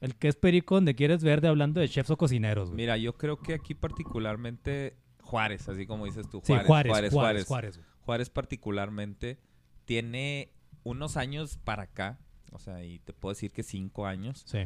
el 0.00 0.14
que 0.16 0.28
es 0.28 0.36
perico 0.36 0.74
donde 0.74 0.94
quieres 0.94 1.24
verde 1.24 1.48
hablando 1.48 1.80
de 1.80 1.88
chefs 1.88 2.10
o 2.10 2.16
cocineros, 2.18 2.68
güey. 2.68 2.76
Mira, 2.76 2.96
yo 2.98 3.14
creo 3.16 3.38
que 3.38 3.54
aquí 3.54 3.74
particularmente 3.74 4.96
Juárez, 5.22 5.68
así 5.68 5.86
como 5.86 6.04
dices 6.04 6.28
tú, 6.28 6.40
Sí, 6.44 6.52
Juárez, 6.52 6.66
Juárez, 6.66 6.90
Juárez, 6.92 6.92
Juárez, 6.92 7.12
Juárez, 7.12 7.46
Juárez, 7.46 7.76
güey. 7.78 7.88
Juárez 8.04 8.30
particularmente 8.30 9.38
tiene 9.86 10.50
unos 10.82 11.16
años 11.16 11.58
para 11.64 11.84
acá, 11.84 12.18
o 12.52 12.58
sea, 12.58 12.84
y 12.84 12.98
te 12.98 13.12
puedo 13.14 13.32
decir 13.34 13.50
que 13.52 13.62
cinco 13.62 14.06
años, 14.06 14.42
Sí. 14.46 14.58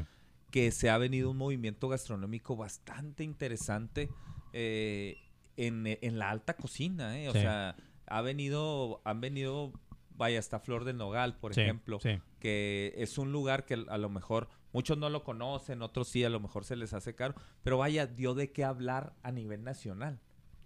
Que 0.51 0.71
se 0.71 0.89
ha 0.91 0.99
venido 0.99 1.31
un 1.31 1.37
movimiento 1.37 1.89
gastronómico 1.89 2.57
bastante 2.57 3.25
interesante 3.25 4.11
eh, 4.53 5.17
en, 5.57 5.85
en 5.87 6.19
la 6.19 6.31
alta 6.31 6.55
cocina, 6.55 7.19
¿eh? 7.21 7.29
O 7.29 7.33
Sí. 7.33 7.41
sea, 7.41 7.77
ha 8.07 8.23
venido, 8.23 9.03
han 9.05 9.21
venido, 9.21 9.73
vaya, 10.17 10.39
hasta 10.39 10.59
Flor 10.61 10.85
del 10.85 10.97
Nogal, 10.97 11.37
por 11.39 11.55
Sí, 11.55 11.61
ejemplo, 11.61 12.01
sí. 12.01 12.19
que 12.39 12.95
es 12.97 13.19
un 13.19 13.33
lugar 13.33 13.67
que 13.67 13.75
a 13.89 13.99
lo 13.99 14.09
mejor 14.09 14.49
muchos 14.73 14.97
no 14.97 15.11
lo 15.11 15.25
conocen, 15.25 15.83
otros 15.83 16.09
sí, 16.09 16.25
a 16.25 16.31
lo 16.31 16.41
mejor 16.41 16.65
se 16.65 16.77
les 16.77 16.95
hace 16.95 17.15
caro, 17.15 17.35
pero 17.63 17.77
vaya, 17.79 18.07
dio 18.07 18.35
de 18.35 18.51
qué 18.53 18.65
hablar 18.65 19.15
a 19.23 19.31
nivel 19.33 19.63
nacional. 19.65 20.21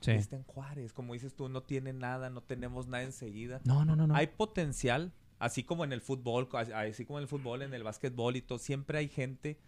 Está 0.05 0.35
en 0.37 0.43
Juárez, 0.43 0.93
como 0.93 1.13
dices 1.13 1.35
tú, 1.37 1.49
no 1.49 1.63
tiene 1.63 1.93
nada, 1.93 2.29
no 2.29 2.43
tenemos 2.43 2.89
nada 2.89 3.05
enseguida. 3.05 3.61
No, 3.65 3.85
no, 3.85 3.95
no, 3.95 4.09
no. 4.09 4.15
Hay 4.17 4.27
potencial, 4.29 5.13
así 5.39 5.63
como 5.63 5.85
en 5.85 5.93
el 5.93 6.01
fútbol, 6.01 6.49
así 6.75 7.05
como 7.05 7.19
en 7.21 7.23
el 7.23 7.29
fútbol, 7.29 7.63
en 7.63 7.73
el 7.73 7.85
básquetbol 7.85 8.35
y 8.37 8.43
todo, 8.43 8.59
siempre 8.59 8.99
hay 8.99 9.09
gente 9.09 9.59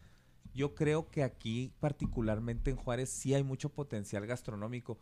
Yo 0.55 0.75
creo 0.75 1.11
que 1.11 1.23
aquí, 1.23 1.73
particularmente 1.81 2.71
en 2.71 2.77
Juárez, 2.77 3.11
sí 3.11 3.35
hay 3.35 3.43
mucho 3.43 3.71
potencial 3.71 4.25
gastronómico, 4.27 4.99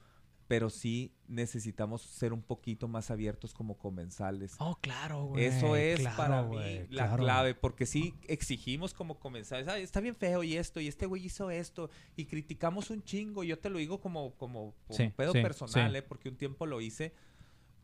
pero 0.49 0.71
sí 0.71 1.15
necesitamos 1.29 2.03
ser 2.03 2.33
un 2.33 2.43
poquito 2.43 2.89
más 2.89 3.11
abiertos 3.11 3.55
como 3.55 3.79
comensales. 3.79 4.55
Oh, 4.59 4.77
claro, 4.81 5.25
güey. 5.27 5.45
Eso 5.45 5.77
es 5.77 6.01
claro, 6.01 6.17
para 6.17 6.43
mí 6.43 6.57
la 6.91 7.05
claro. 7.07 7.23
clave, 7.23 7.55
porque 7.55 7.87
sí 7.87 8.15
exigimos 8.29 8.93
como 8.93 9.19
comensales, 9.19 9.69
"Ay, 9.69 9.83
está 9.83 10.01
bien 10.01 10.17
feo 10.17 10.43
y 10.43 10.57
esto, 10.57 10.81
y 10.81 10.89
este 10.89 11.07
güey 11.07 11.25
hizo 11.25 11.51
esto, 11.51 11.91
y 12.17 12.25
criticamos 12.27 12.91
un 12.91 13.03
chingo, 13.03 13.45
yo 13.45 13.59
te 13.59 13.71
lo 13.71 13.79
digo 13.79 14.01
como, 14.01 14.35
como, 14.37 14.75
como 14.87 14.97
Sí, 14.97 15.13
pedo 15.17 15.33
sí, 15.33 15.41
personal, 15.43 15.93
sí. 15.93 15.99
¿eh? 15.99 16.03
porque 16.03 16.29
un 16.29 16.37
tiempo 16.37 16.67
lo 16.67 16.81
hice, 16.81 17.15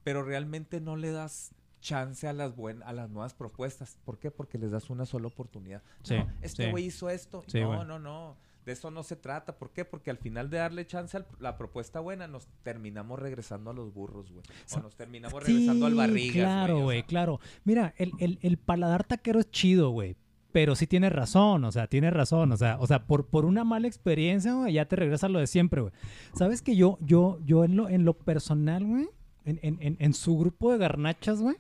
pero 0.05 0.23
realmente 0.23 0.81
no 0.81 0.97
le 0.97 1.11
das 1.11 1.53
chance 1.80 2.26
a 2.28 2.32
las 2.32 2.55
buen, 2.56 2.82
a 2.82 2.92
las 2.92 3.10
nuevas 3.10 3.34
propuestas. 3.34 3.96
¿Por 4.05 4.18
qué? 4.18 4.30
Porque 4.30 4.59
les 4.59 4.70
das 4.70 4.90
una 4.90 5.06
sola 5.06 5.28
oportunidad. 5.28 5.82
Sí, 6.02 6.16
No, 6.16 6.26
este 6.42 6.64
sí. 6.66 6.70
güey 6.70 6.84
hizo 6.86 7.09
esto. 7.10 7.42
Sí, 7.46 7.60
no, 7.60 7.84
no, 7.84 7.98
no. 7.98 8.36
De 8.66 8.72
eso 8.72 8.90
no 8.90 9.02
se 9.02 9.16
trata. 9.16 9.56
¿Por 9.56 9.70
qué? 9.70 9.84
Porque 9.86 10.10
al 10.10 10.18
final 10.18 10.50
de 10.50 10.59
darle 10.59 10.86
chance 10.86 11.16
a 11.16 11.24
la 11.38 11.56
propuesta 11.56 12.00
buena, 12.00 12.26
nos 12.28 12.46
terminamos 12.62 13.18
regresando 13.18 13.70
a 13.70 13.72
los 13.74 13.94
burros, 13.94 14.30
güey. 14.30 14.42
O 14.76 14.80
nos 14.80 14.94
terminamos 14.94 15.42
regresando 15.42 15.86
al 15.86 15.94
barrigas, 15.94 16.34
Claro, 16.34 16.80
o 16.80 16.82
güey, 16.82 16.98
sea. 17.00 17.06
claro. 17.06 17.40
Mira, 17.64 17.94
el, 17.96 18.12
el, 18.18 18.38
el 18.42 18.59
paladar 18.59 19.05
taquero 19.05 19.40
es 19.40 19.50
chido, 19.50 19.90
güey. 19.90 20.16
Pero 20.52 20.74
sí 20.74 20.86
tiene 20.86 21.09
razón, 21.10 21.64
o 21.64 21.72
sea, 21.72 21.86
tiene 21.86 22.10
razón. 22.10 22.52
O 22.52 22.56
sea, 22.59 22.76
o 22.80 22.86
sea 22.86 23.06
por, 23.06 23.26
por 23.26 23.44
una 23.46 23.64
mala 23.64 23.86
experiencia, 23.86 24.52
güey, 24.55 24.72
ya 24.74 24.86
te 24.86 24.96
regresa 24.96 25.26
a 25.26 25.28
lo 25.30 25.38
de 25.38 25.46
siempre, 25.46 25.80
güey. 25.82 25.92
Sabes 26.34 26.60
que 26.62 26.74
yo, 26.76 26.98
yo, 27.00 27.38
yo 27.44 27.64
en 27.64 27.76
lo, 27.76 27.88
en 27.88 28.05
lo 28.05 28.14
personal, 28.14 28.84
güey, 28.84 29.09
en, 29.44 29.60
en, 29.62 29.78
en, 29.80 29.96
en 29.98 30.12
su 30.14 30.36
grupo 30.38 30.72
de 30.72 30.78
garnachas, 30.78 31.40
güey, 31.40 31.56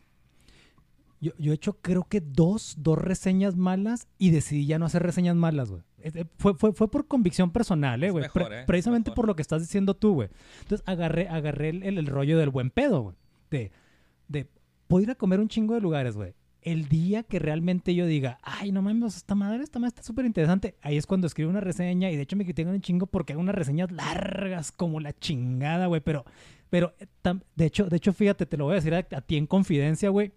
yo, 1.20 1.32
yo 1.38 1.52
he 1.52 1.54
hecho 1.54 1.74
creo 1.80 2.04
que 2.08 2.20
dos, 2.20 2.76
dos 2.78 2.98
reseñas 2.98 3.56
malas 3.56 4.06
y 4.18 4.30
decidí 4.30 4.66
ya 4.66 4.78
no 4.78 4.86
hacer 4.86 5.02
reseñas 5.02 5.36
malas, 5.36 5.70
güey. 5.70 5.82
Eh, 6.00 6.24
Fue, 6.38 6.54
fue, 6.54 6.72
fue 6.72 6.88
por 6.90 7.08
convicción 7.08 7.50
personal, 7.50 8.02
eh, 8.04 8.10
güey. 8.10 8.22
mejor, 8.22 8.46
Pre- 8.46 8.60
eh, 8.60 8.64
Precisamente 8.66 9.10
por 9.10 9.26
lo 9.26 9.34
que 9.34 9.42
estás 9.42 9.62
diciendo 9.62 9.94
tú, 9.94 10.14
güey. 10.14 10.28
Entonces 10.62 10.82
agarré, 10.86 11.28
agarré 11.28 11.70
el, 11.70 11.82
el- 11.82 11.98
el 11.98 12.06
rollo 12.06 12.38
del 12.38 12.50
buen 12.50 12.70
pedo, 12.70 13.00
güey. 13.02 13.16
De, 13.50 13.72
de, 14.28 14.46
puedo 14.86 15.02
ir 15.02 15.10
a 15.10 15.14
comer 15.16 15.40
un 15.40 15.48
chingo 15.48 15.74
de 15.74 15.80
lugares, 15.80 16.14
güey. 16.16 16.34
El 16.62 16.88
día 16.88 17.22
que 17.22 17.38
realmente 17.38 17.94
yo 17.94 18.04
diga, 18.06 18.38
ay, 18.42 18.72
no 18.72 18.82
mames, 18.82 19.16
esta 19.16 19.34
madre, 19.34 19.62
esta 19.62 19.78
madre 19.78 19.88
está 19.90 20.02
súper 20.02 20.24
interesante, 20.26 20.74
ahí 20.82 20.96
es 20.96 21.06
cuando 21.06 21.26
escribo 21.26 21.48
una 21.50 21.60
reseña 21.60 22.10
y 22.10 22.16
de 22.16 22.22
hecho 22.22 22.36
me 22.36 22.44
critican 22.44 22.74
un 22.74 22.80
chingo 22.80 23.06
porque 23.06 23.32
hago 23.32 23.40
unas 23.40 23.54
reseñas 23.54 23.90
largas 23.92 24.72
como 24.72 24.98
la 25.00 25.12
chingada, 25.12 25.86
güey, 25.86 26.00
pero, 26.00 26.24
pero, 26.68 26.94
de 27.54 27.64
hecho, 27.64 27.86
de 27.88 27.96
hecho, 27.96 28.12
fíjate, 28.12 28.44
te 28.44 28.56
lo 28.56 28.64
voy 28.64 28.72
a 28.72 28.76
decir 28.76 28.92
a, 28.94 28.98
a 28.98 29.20
ti 29.20 29.36
en 29.36 29.46
confidencia, 29.46 30.10
güey. 30.10 30.32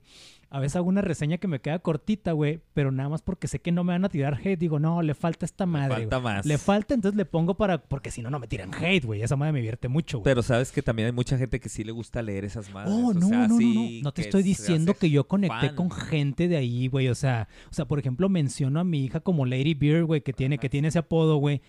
A 0.53 0.59
veces 0.59 0.75
hago 0.75 0.89
una 0.89 1.01
reseña 1.01 1.37
que 1.37 1.47
me 1.47 1.61
queda 1.61 1.79
cortita, 1.79 2.33
güey, 2.33 2.59
pero 2.73 2.91
nada 2.91 3.07
más 3.07 3.21
porque 3.21 3.47
sé 3.47 3.59
que 3.59 3.71
no 3.71 3.85
me 3.85 3.93
van 3.93 4.03
a 4.03 4.09
tirar 4.09 4.37
hate. 4.43 4.59
Digo, 4.59 4.79
no, 4.79 5.01
le 5.01 5.13
falta 5.15 5.45
esta 5.45 5.65
madre. 5.65 5.95
falta 5.95 6.17
güey. 6.17 6.33
más. 6.35 6.45
Le 6.45 6.57
falta, 6.57 6.93
entonces 6.93 7.17
le 7.17 7.23
pongo 7.23 7.55
para. 7.55 7.81
Porque 7.81 8.11
si 8.11 8.21
no, 8.21 8.29
no 8.29 8.37
me 8.37 8.47
tiran 8.47 8.71
hate, 8.73 9.05
güey. 9.05 9.21
Esa 9.21 9.37
madre 9.37 9.53
me 9.53 9.59
divierte 9.59 9.87
mucho, 9.87 10.17
güey. 10.19 10.25
Pero 10.25 10.43
sabes 10.43 10.73
que 10.73 10.81
también 10.81 11.05
hay 11.05 11.13
mucha 11.13 11.37
gente 11.37 11.61
que 11.61 11.69
sí 11.69 11.85
le 11.85 11.93
gusta 11.93 12.21
leer 12.21 12.43
esas 12.43 12.69
madres. 12.73 12.93
Oh, 12.93 13.07
o 13.11 13.13
no, 13.13 13.29
sea, 13.29 13.47
no, 13.47 13.47
no, 13.47 13.53
no. 13.53 13.57
sí 13.59 14.01
No 14.03 14.11
te 14.11 14.23
estoy 14.23 14.43
diciendo 14.43 14.93
que 14.93 15.09
yo 15.09 15.25
conecté 15.25 15.67
fan. 15.67 15.75
con 15.75 15.89
gente 15.89 16.49
de 16.49 16.57
ahí, 16.57 16.89
güey. 16.89 17.07
O 17.07 17.15
sea, 17.15 17.47
o 17.69 17.73
sea, 17.73 17.85
por 17.85 17.97
ejemplo, 17.99 18.27
menciono 18.27 18.81
a 18.81 18.83
mi 18.83 19.05
hija 19.05 19.21
como 19.21 19.45
Lady 19.45 19.73
Beer, 19.73 20.03
güey, 20.03 20.19
que 20.19 20.33
tiene, 20.33 20.57
que 20.57 20.67
tiene 20.67 20.89
ese 20.89 20.99
apodo, 20.99 21.37
güey. 21.37 21.61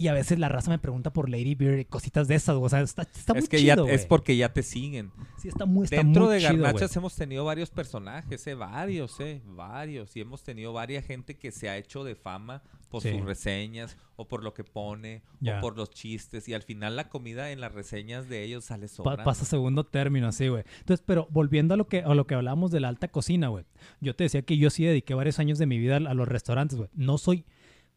Y 0.00 0.08
a 0.08 0.14
veces 0.14 0.38
la 0.38 0.48
raza 0.48 0.70
me 0.70 0.78
pregunta 0.78 1.12
por 1.12 1.28
Lady 1.28 1.54
Beer 1.54 1.78
y 1.80 1.84
cositas 1.84 2.26
de 2.26 2.34
esas, 2.34 2.56
güey. 2.56 2.66
O 2.66 2.68
sea, 2.70 2.80
está, 2.80 3.02
está 3.02 3.34
muy 3.34 3.46
que 3.46 3.58
chido, 3.58 3.86
ya 3.86 3.92
es 3.92 4.06
porque 4.06 4.34
ya 4.34 4.50
te 4.50 4.62
siguen. 4.62 5.12
Sí, 5.36 5.48
está 5.48 5.66
muy, 5.66 5.84
está 5.84 5.96
Dentro 5.96 6.24
muy 6.24 6.34
de 6.34 6.40
chido. 6.40 6.62
Garnachas 6.62 6.96
hemos 6.96 7.14
tenido 7.14 7.44
varios 7.44 7.68
personajes, 7.70 8.46
eh, 8.46 8.54
varios, 8.54 9.20
eh, 9.20 9.42
varios. 9.44 10.16
Y 10.16 10.20
hemos 10.22 10.42
tenido 10.42 10.72
varias 10.72 11.04
gente 11.04 11.36
que 11.36 11.52
se 11.52 11.68
ha 11.68 11.76
hecho 11.76 12.02
de 12.02 12.14
fama 12.14 12.62
por 12.88 13.02
Sí. 13.02 13.10
sus 13.10 13.20
reseñas 13.26 13.98
o 14.16 14.26
por 14.26 14.42
lo 14.42 14.54
que 14.54 14.64
pone 14.64 15.22
o 15.46 15.60
por 15.60 15.76
los 15.76 15.90
chistes. 15.90 16.48
Y 16.48 16.54
al 16.54 16.62
final 16.62 16.96
la 16.96 17.10
comida 17.10 17.50
en 17.50 17.60
las 17.60 17.72
reseñas 17.74 18.26
de 18.28 18.42
ellos 18.42 18.64
sale 18.64 18.86
Pa- 18.88 18.94
sobrando. 18.94 19.24
pasa 19.24 19.42
a 19.42 19.46
segundo 19.46 19.84
término, 19.84 20.32
sí, 20.32 20.48
güey. 20.48 20.64
Entonces, 20.78 21.04
pero 21.06 21.28
volviendo 21.30 21.74
a 21.74 21.76
lo 21.76 21.86
que 21.88 21.98
a 22.00 22.14
lo 22.14 22.26
que 22.26 22.34
hablábamos 22.34 22.70
de 22.70 22.80
la 22.80 22.88
alta 22.88 23.08
cocina, 23.08 23.48
güey. 23.48 23.66
Yo 24.00 24.16
te 24.16 24.24
decía 24.24 24.40
que 24.42 24.56
yo 24.56 24.70
sí 24.70 24.82
dediqué 24.84 25.12
varios 25.12 25.38
años 25.38 25.58
de 25.58 25.66
mi 25.66 25.78
vida 25.78 25.96
a 25.96 26.14
los 26.14 26.26
restaurantes, 26.26 26.78
güey. 26.78 26.88
No 26.94 27.18
soy 27.18 27.44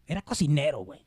era 0.06 0.22
cocinero, 0.22 0.80
güey. 0.80 1.00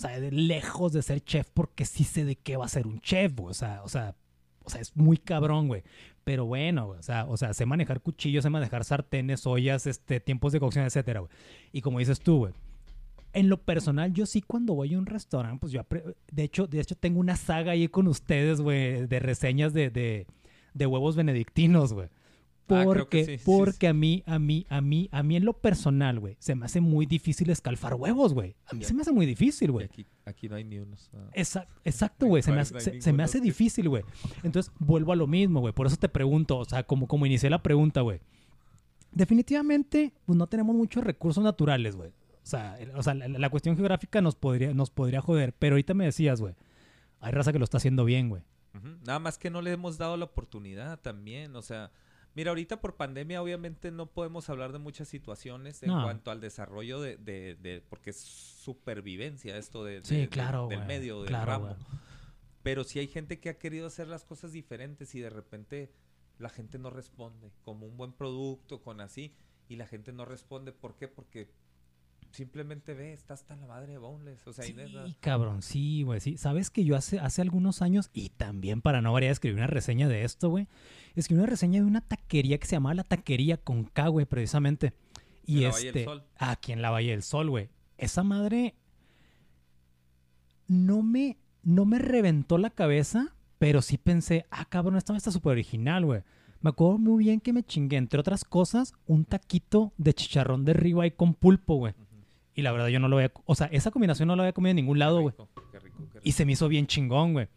O 0.00 0.02
sea, 0.02 0.18
de 0.18 0.30
lejos 0.30 0.94
de 0.94 1.02
ser 1.02 1.22
chef 1.22 1.50
porque 1.52 1.84
sí 1.84 2.04
sé 2.04 2.24
de 2.24 2.34
qué 2.34 2.56
va 2.56 2.64
a 2.64 2.68
ser 2.68 2.86
un 2.86 3.02
chef, 3.02 3.36
güey. 3.36 3.50
O 3.50 3.54
sea, 3.54 3.82
o 3.84 3.88
sea, 3.90 4.16
o 4.64 4.70
sea, 4.70 4.80
es 4.80 4.96
muy 4.96 5.18
cabrón, 5.18 5.68
güey. 5.68 5.82
Pero 6.24 6.46
bueno. 6.46 6.88
O 6.88 7.02
sea, 7.02 7.26
o 7.26 7.36
sea, 7.36 7.52
sé 7.52 7.66
manejar 7.66 8.00
cuchillos, 8.00 8.42
sé 8.42 8.48
manejar 8.48 8.82
sartenes, 8.84 9.46
ollas, 9.46 9.86
este, 9.86 10.18
tiempos 10.18 10.52
de 10.52 10.60
cocción, 10.60 10.86
etcétera, 10.86 11.20
güey. 11.20 11.30
Y 11.70 11.82
como 11.82 11.98
dices 11.98 12.18
tú, 12.18 12.38
güey. 12.38 12.54
En 13.34 13.50
lo 13.50 13.58
personal, 13.58 14.14
yo 14.14 14.24
sí 14.24 14.40
cuando 14.40 14.74
voy 14.74 14.94
a 14.94 14.98
un 14.98 15.04
restaurante, 15.04 15.58
pues 15.60 15.70
yo, 15.70 15.84
de 16.32 16.42
hecho, 16.44 16.66
de 16.66 16.80
hecho 16.80 16.94
tengo 16.94 17.20
una 17.20 17.36
saga 17.36 17.72
ahí 17.72 17.86
con 17.86 18.08
ustedes, 18.08 18.62
güey, 18.62 19.06
de 19.06 19.18
reseñas 19.18 19.74
de, 19.74 19.90
de 19.90 20.86
huevos 20.86 21.14
benedictinos, 21.14 21.92
güey. 21.92 22.08
Ah, 22.76 22.84
Porque, 22.84 23.24
sí, 23.24 23.38
sí, 23.38 23.42
porque 23.44 23.88
a 23.88 23.92
mí, 23.94 24.22
a 24.26 24.38
mí, 24.38 24.66
a 24.68 24.80
mí, 24.80 25.08
a 25.12 25.22
mí 25.22 25.36
en 25.36 25.44
lo 25.44 25.52
personal, 25.54 26.18
güey, 26.20 26.36
se 26.38 26.54
me 26.54 26.64
hace 26.66 26.80
muy 26.80 27.06
difícil 27.06 27.50
escalfar 27.50 27.94
huevos, 27.94 28.34
güey. 28.34 28.54
A 28.66 28.74
mí 28.74 28.84
se 28.84 28.94
me 28.94 29.02
hace 29.02 29.12
muy 29.12 29.26
difícil, 29.26 29.70
güey. 29.72 29.86
Aquí, 29.86 30.06
aquí 30.24 30.48
no 30.48 30.56
hay 30.56 30.64
ni 30.64 30.78
unos. 30.78 31.10
ah. 31.14 31.28
Exacto, 31.84 32.26
güey. 32.26 32.42
Se, 32.42 32.50
me 32.50 32.56
Juárez 32.56 32.68
hace- 32.76 32.90
no 32.90 32.94
se- 32.96 33.00
se 33.02 33.12
me 33.12 33.22
hace 33.22 33.40
difícil, 33.40 33.88
güey. 33.88 34.04
Entonces, 34.42 34.72
vuelvo 34.78 35.12
a 35.12 35.16
lo 35.16 35.26
mismo, 35.26 35.60
güey. 35.60 35.72
Por 35.74 35.86
eso 35.86 35.96
te 35.96 36.08
pregunto, 36.08 36.58
o 36.58 36.64
sea, 36.64 36.82
como, 36.84 37.06
como 37.06 37.26
inicié 37.26 37.50
la 37.50 37.62
pregunta, 37.62 38.00
güey. 38.02 38.20
Definitivamente, 39.12 40.12
pues 40.26 40.36
no 40.38 40.46
tenemos 40.46 40.74
muchos 40.76 41.02
recursos 41.02 41.42
naturales, 41.42 41.96
güey. 41.96 42.10
O 42.10 42.46
sea, 42.50 42.78
el- 42.78 42.90
o 42.94 43.02
sea, 43.02 43.14
la, 43.14 43.28
la 43.28 43.50
cuestión 43.50 43.76
geográfica 43.76 44.20
nos 44.20 44.36
podría, 44.36 44.72
nos 44.72 44.90
podría 44.90 45.20
joder. 45.20 45.52
Pero 45.58 45.74
ahorita 45.74 45.94
me 45.94 46.04
decías, 46.04 46.40
güey. 46.40 46.54
Hay 47.20 47.32
raza 47.32 47.52
que 47.52 47.58
lo 47.58 47.64
está 47.64 47.78
haciendo 47.78 48.04
bien, 48.04 48.28
güey. 48.28 48.42
Nada 49.04 49.18
más 49.18 49.36
que 49.36 49.50
no 49.50 49.62
le 49.62 49.72
hemos 49.72 49.98
dado 49.98 50.16
la 50.16 50.26
oportunidad 50.26 51.00
también, 51.00 51.56
o 51.56 51.60
sea, 51.62 51.90
mira, 52.34 52.50
ahorita 52.50 52.80
por 52.80 52.96
pandemia 52.96 53.42
obviamente 53.42 53.90
no 53.90 54.06
podemos 54.06 54.48
hablar 54.50 54.72
de 54.72 54.78
muchas 54.78 55.08
situaciones 55.08 55.82
en 55.82 55.88
No. 55.90 56.02
cuanto 56.02 56.30
al 56.30 56.40
desarrollo 56.40 57.00
de, 57.00 57.16
de, 57.16 57.56
de- 57.56 57.80
porque 57.88 58.10
es 58.10 58.20
supervivencia 58.20 59.56
esto 59.56 59.84
de, 59.84 60.02
claro, 60.30 60.68
del 60.68 60.84
medio, 60.86 61.20
del 61.20 61.28
Claro, 61.28 61.46
ramo. 61.52 61.76
Pero 62.62 62.84
sí 62.84 62.98
hay 62.98 63.08
gente 63.08 63.40
que 63.40 63.48
ha 63.48 63.58
querido 63.58 63.86
hacer 63.86 64.06
las 64.08 64.24
cosas 64.24 64.52
diferentes 64.52 65.14
y 65.14 65.20
de 65.20 65.30
repente 65.30 65.92
la 66.38 66.48
gente 66.50 66.78
no 66.78 66.90
responde, 66.90 67.50
como 67.62 67.86
un 67.86 67.96
buen 67.96 68.12
producto, 68.12 68.82
con 68.82 69.00
así, 69.00 69.34
y 69.68 69.76
la 69.76 69.86
gente 69.86 70.12
no 70.12 70.24
responde, 70.24 70.72
¿por 70.72 70.96
qué? 70.96 71.08
Porque 71.08 71.50
simplemente 72.32 72.94
ve, 72.94 73.12
está 73.12 73.34
hasta 73.34 73.56
la 73.56 73.66
madre 73.66 73.92
de 73.92 73.98
boneless, 73.98 74.46
o 74.46 74.52
sea, 74.52 74.66
y 74.66 74.72
neta- 74.72 75.06
Sí, 75.06 75.16
cabrón, 75.20 75.62
sí, 75.62 76.02
güey, 76.02 76.20
sí. 76.20 76.36
¿Sabes 76.36 76.70
que 76.70 76.84
yo 76.84 76.96
hace, 76.96 77.18
hace 77.18 77.42
algunos 77.42 77.82
años, 77.82 78.10
y 78.12 78.28
también 78.30 78.80
para 78.82 79.00
no 79.02 79.12
variar, 79.12 79.32
escribí 79.32 79.56
una 79.56 79.66
reseña 79.66 80.08
de 80.08 80.24
esto, 80.24 80.48
güey? 80.48 80.68
Escribí 81.16 81.40
una 81.40 81.50
reseña 81.50 81.80
de 81.80 81.86
una 81.86 82.00
taquería 82.00 82.58
que 82.58 82.66
se 82.66 82.76
llamaba 82.76 82.94
La 82.94 83.04
Taquería 83.04 83.56
con 83.56 83.84
K, 83.84 84.08
güey, 84.08 84.26
precisamente. 84.26 84.92
Y 85.44 85.58
En 85.58 85.62
la 85.64 85.70
Valle 85.70 85.86
del 85.86 85.96
este, 85.96 86.04
Sol. 86.04 86.24
aquí 86.36 86.72
en 86.72 86.82
la 86.82 86.90
Valle 86.90 87.10
del 87.10 87.22
Sol, 87.22 87.50
güey. 87.50 87.68
Esa 87.98 88.22
madre 88.22 88.74
no 90.68 91.02
me, 91.02 91.38
no 91.62 91.84
me 91.84 91.98
reventó 91.98 92.58
la 92.58 92.70
cabeza, 92.70 93.34
pero 93.58 93.82
sí 93.82 93.98
pensé, 93.98 94.46
ah, 94.50 94.64
cabrón, 94.68 94.96
esta 94.96 95.16
está 95.16 95.30
súper 95.30 95.52
original, 95.52 96.04
güey. 96.04 96.22
Me 96.60 96.70
acuerdo 96.70 96.98
muy 96.98 97.24
bien 97.24 97.40
que 97.40 97.52
me 97.52 97.62
chingué, 97.62 97.96
entre 97.96 98.20
otras 98.20 98.44
cosas, 98.44 98.92
un 99.06 99.24
taquito 99.24 99.92
de 99.96 100.12
chicharrón 100.14 100.64
de 100.64 100.74
ribeye 100.74 101.14
con 101.14 101.34
pulpo, 101.34 101.76
güey. 101.76 101.94
Y 102.54 102.62
la 102.62 102.72
verdad 102.72 102.88
yo 102.88 102.98
no 103.00 103.08
lo 103.08 103.16
había... 103.16 103.32
O 103.46 103.54
sea, 103.54 103.66
esa 103.68 103.90
combinación 103.90 104.26
no 104.28 104.36
la 104.36 104.42
había 104.42 104.52
comido 104.52 104.70
en 104.70 104.76
ningún 104.76 104.98
lado, 104.98 105.16
Qué 105.18 105.22
güey. 105.22 105.32
rico, 105.32 105.48
qué 105.72 105.78
rico, 105.78 106.08
qué 106.12 106.20
Y 106.24 106.32
se 106.32 106.44
me 106.44 106.52
hizo 106.52 106.68
bien 106.68 106.86
chingón, 106.86 107.32
güey. 107.32 107.48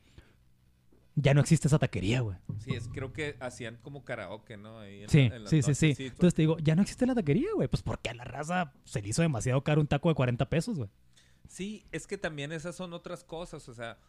Ya 1.16 1.34
no 1.36 1.42
existe 1.42 1.68
esa 1.68 1.78
taquería, 1.78 2.22
güey. 2.22 2.38
Sí, 2.60 2.72
es, 2.74 2.88
creo 2.88 3.14
que 3.14 3.36
hacían 3.40 3.78
como 3.84 4.04
karaoke, 4.04 4.58
¿no? 4.58 4.80
Ahí 4.80 5.04
en 5.04 5.10
Sí, 5.10 5.30
la- 5.30 5.36
en 5.36 5.44
las 5.44 5.50
sí, 5.52 5.62
sí, 5.62 5.76
sí. 5.76 5.88
noches, 5.90 6.12
Entonces 6.12 6.34
te 6.34 6.42
digo, 6.42 6.58
ya 6.58 6.76
no 6.76 6.82
existe 6.82 7.06
la 7.06 7.14
taquería, 7.14 7.50
güey. 7.54 7.68
Pues 7.68 7.84
porque 7.84 8.10
a 8.10 8.14
la 8.16 8.24
raza 8.24 8.74
se 8.84 9.02
le 9.02 9.10
hizo 9.10 9.22
demasiado 9.22 9.64
caro 9.64 9.80
un 9.82 9.88
taco 9.88 10.10
de 10.10 10.16
40 10.16 10.50
pesos, 10.50 10.78
güey. 10.78 10.90
Sí, 11.48 11.86
es 11.92 12.08
que 12.08 12.18
también 12.18 12.52
esas 12.52 12.76
son 12.76 12.94
otras 12.94 13.24
cosas, 13.24 13.68
o 13.70 13.74
sea, 13.76 14.00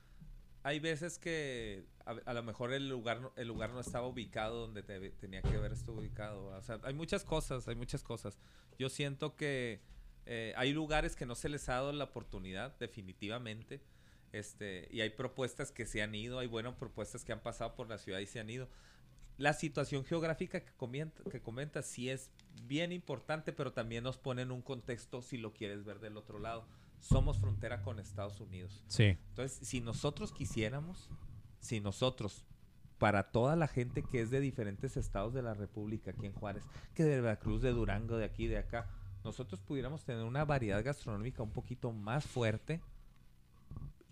hay 0.62 0.81
veces 0.81 1.19
que 1.19 1.85
a, 2.06 2.12
a 2.24 2.32
lo 2.32 2.43
mejor 2.43 2.73
el 2.73 2.89
lugar, 2.89 3.20
no- 3.20 3.32
el 3.36 3.48
lugar 3.48 3.70
no 3.70 3.81
estaba 3.81 4.06
ubicado 4.06 4.61
donde 4.61 4.82
te- 4.82 5.11
tenía 5.11 5.43
que 5.43 5.55
haber 5.56 5.73
estado 5.73 5.98
ubicado, 5.98 6.47
o 6.56 6.62
sea, 6.62 6.78
hay 6.85 6.94
muchas 6.94 7.23
cosas, 7.24 7.69
hay 7.69 7.74
muchas 7.74 8.02
cosas. 8.02 8.39
Yo 8.78 8.89
siento 8.89 9.36
que 9.36 9.82
eh, 10.27 10.55
hay 10.57 10.73
lugares 10.73 11.17
que 11.17 11.27
no 11.27 11.35
se 11.35 11.49
les 11.49 11.69
ha 11.69 11.75
dado 11.75 11.93
la 11.93 12.05
oportunidad, 12.05 12.77
definitivamente, 12.79 13.81
este, 14.33 14.89
y 14.91 15.01
hay 15.01 15.11
propuestas 15.11 15.71
que 15.71 15.87
se 15.87 16.03
han 16.03 16.15
ido, 16.15 16.39
hay 16.39 16.49
buenas 16.49 16.75
propuestas 16.75 17.25
que 17.25 17.33
han 17.33 17.41
pasado 17.41 17.75
por 17.75 17.89
la 17.89 17.99
ciudad 17.99 18.19
y 18.19 18.27
se 18.27 18.41
han 18.41 18.51
ido. 18.51 18.69
La 19.37 19.53
situación 19.53 20.05
geográfica 20.05 20.65
que 20.65 20.73
comenta, 20.73 21.23
que 21.31 21.41
comenta 21.41 21.83
sí 21.83 22.09
es 22.09 22.31
bien 22.63 22.93
importante, 22.93 23.53
pero 23.53 23.73
también 23.73 24.05
nos 24.05 24.17
pone 24.17 24.43
en 24.43 24.51
un 24.51 24.63
contexto 24.63 25.23
si 25.23 25.39
lo 25.39 25.53
quieres 25.53 25.85
ver 25.85 25.99
del 26.01 26.17
otro 26.17 26.39
lado. 26.39 26.67
Somos 27.01 27.39
frontera 27.39 27.83
con 27.83 27.99
Estados 27.99 28.41
Unidos. 28.41 28.83
Sí. 28.87 29.19
Entonces, 29.29 29.67
si 29.67 29.81
nosotros 29.81 30.33
quisiéramos, 30.33 31.11
si 31.59 31.81
nosotros, 31.81 32.45
para 32.99 33.31
toda 33.31 33.57
la 33.57 33.69
gente 33.69 34.03
que 34.03 34.21
es 34.21 34.31
de 34.31 34.41
diferentes 34.41 34.97
estados 34.97 35.35
de 35.35 35.43
la 35.43 35.55
República, 35.55 36.13
aquí 36.13 36.27
en 36.27 36.33
Juárez, 36.33 36.65
que 36.95 37.05
de 37.05 37.21
Veracruz, 37.21 37.61
de 37.61 37.73
Durango, 37.73 38.17
de 38.17 38.25
aquí, 38.25 38.47
de 38.47 38.59
acá, 38.59 38.89
nosotros 39.25 39.61
pudiéramos 39.61 40.05
tener 40.05 40.23
una 40.25 40.45
variedad 40.45 40.85
gastronómica 40.85 41.43
un 41.43 41.51
poquito 41.51 41.91
más 41.93 42.25
fuerte 42.27 42.81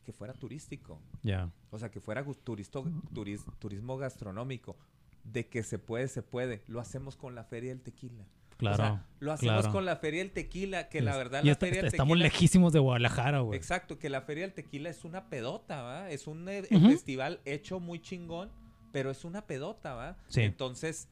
que 0.05 0.13
fuera 0.13 0.33
turístico. 0.33 0.99
Ya. 1.23 1.51
O 1.71 1.79
sea, 1.79 1.91
que 1.91 2.01
fuera 2.01 2.25
turisto, 2.43 2.83
turis- 3.13 3.45
turismo 3.59 3.97
gastronómico. 3.97 4.77
De 5.23 5.47
que 5.47 5.63
se 5.63 5.79
puede, 5.79 6.09
se 6.09 6.23
puede. 6.23 6.65
Lo 6.67 6.81
hacemos 6.81 7.17
con 7.17 7.37
la 7.37 7.45
Feria 7.45 7.71
del 7.71 7.81
Tequila. 7.81 8.25
Claro. 8.57 8.75
O 8.75 8.87
sea, 8.87 9.07
lo 9.21 9.33
hacemos 9.33 9.61
claro. 9.61 9.73
con 9.73 9.85
la 9.85 9.97
Feria 9.97 10.21
del 10.21 10.33
Tequila, 10.33 10.89
que 10.89 11.01
la 11.01 11.17
verdad 11.17 11.45
y 11.45 11.49
la 11.49 11.55
Feria 11.55 11.83
del 11.83 11.87
estamos 11.87 12.15
Tequila... 12.15 12.25
lejísimos 12.25 12.73
de 12.73 12.81
Guadalajara, 12.81 13.41
güey. 13.41 13.57
Exacto, 13.57 13.99
que 13.99 14.09
la 14.09 14.23
Feria 14.23 14.43
del 14.45 14.55
Tequila 14.55 14.91
es 14.91 15.05
una 15.05 15.29
pedota, 15.29 15.83
¿va? 15.83 16.11
Es 16.11 16.27
un 16.27 16.49
eh, 16.49 16.65
festival 16.65 17.41
hecho 17.45 17.79
muy 17.79 18.01
chingón, 18.01 18.51
pero 18.93 19.11
es 19.11 19.25
una 19.25 19.47
pedota, 19.47 19.95
¿va? 19.95 20.17
Sí. 20.29 20.43
Entonces, 20.43 21.09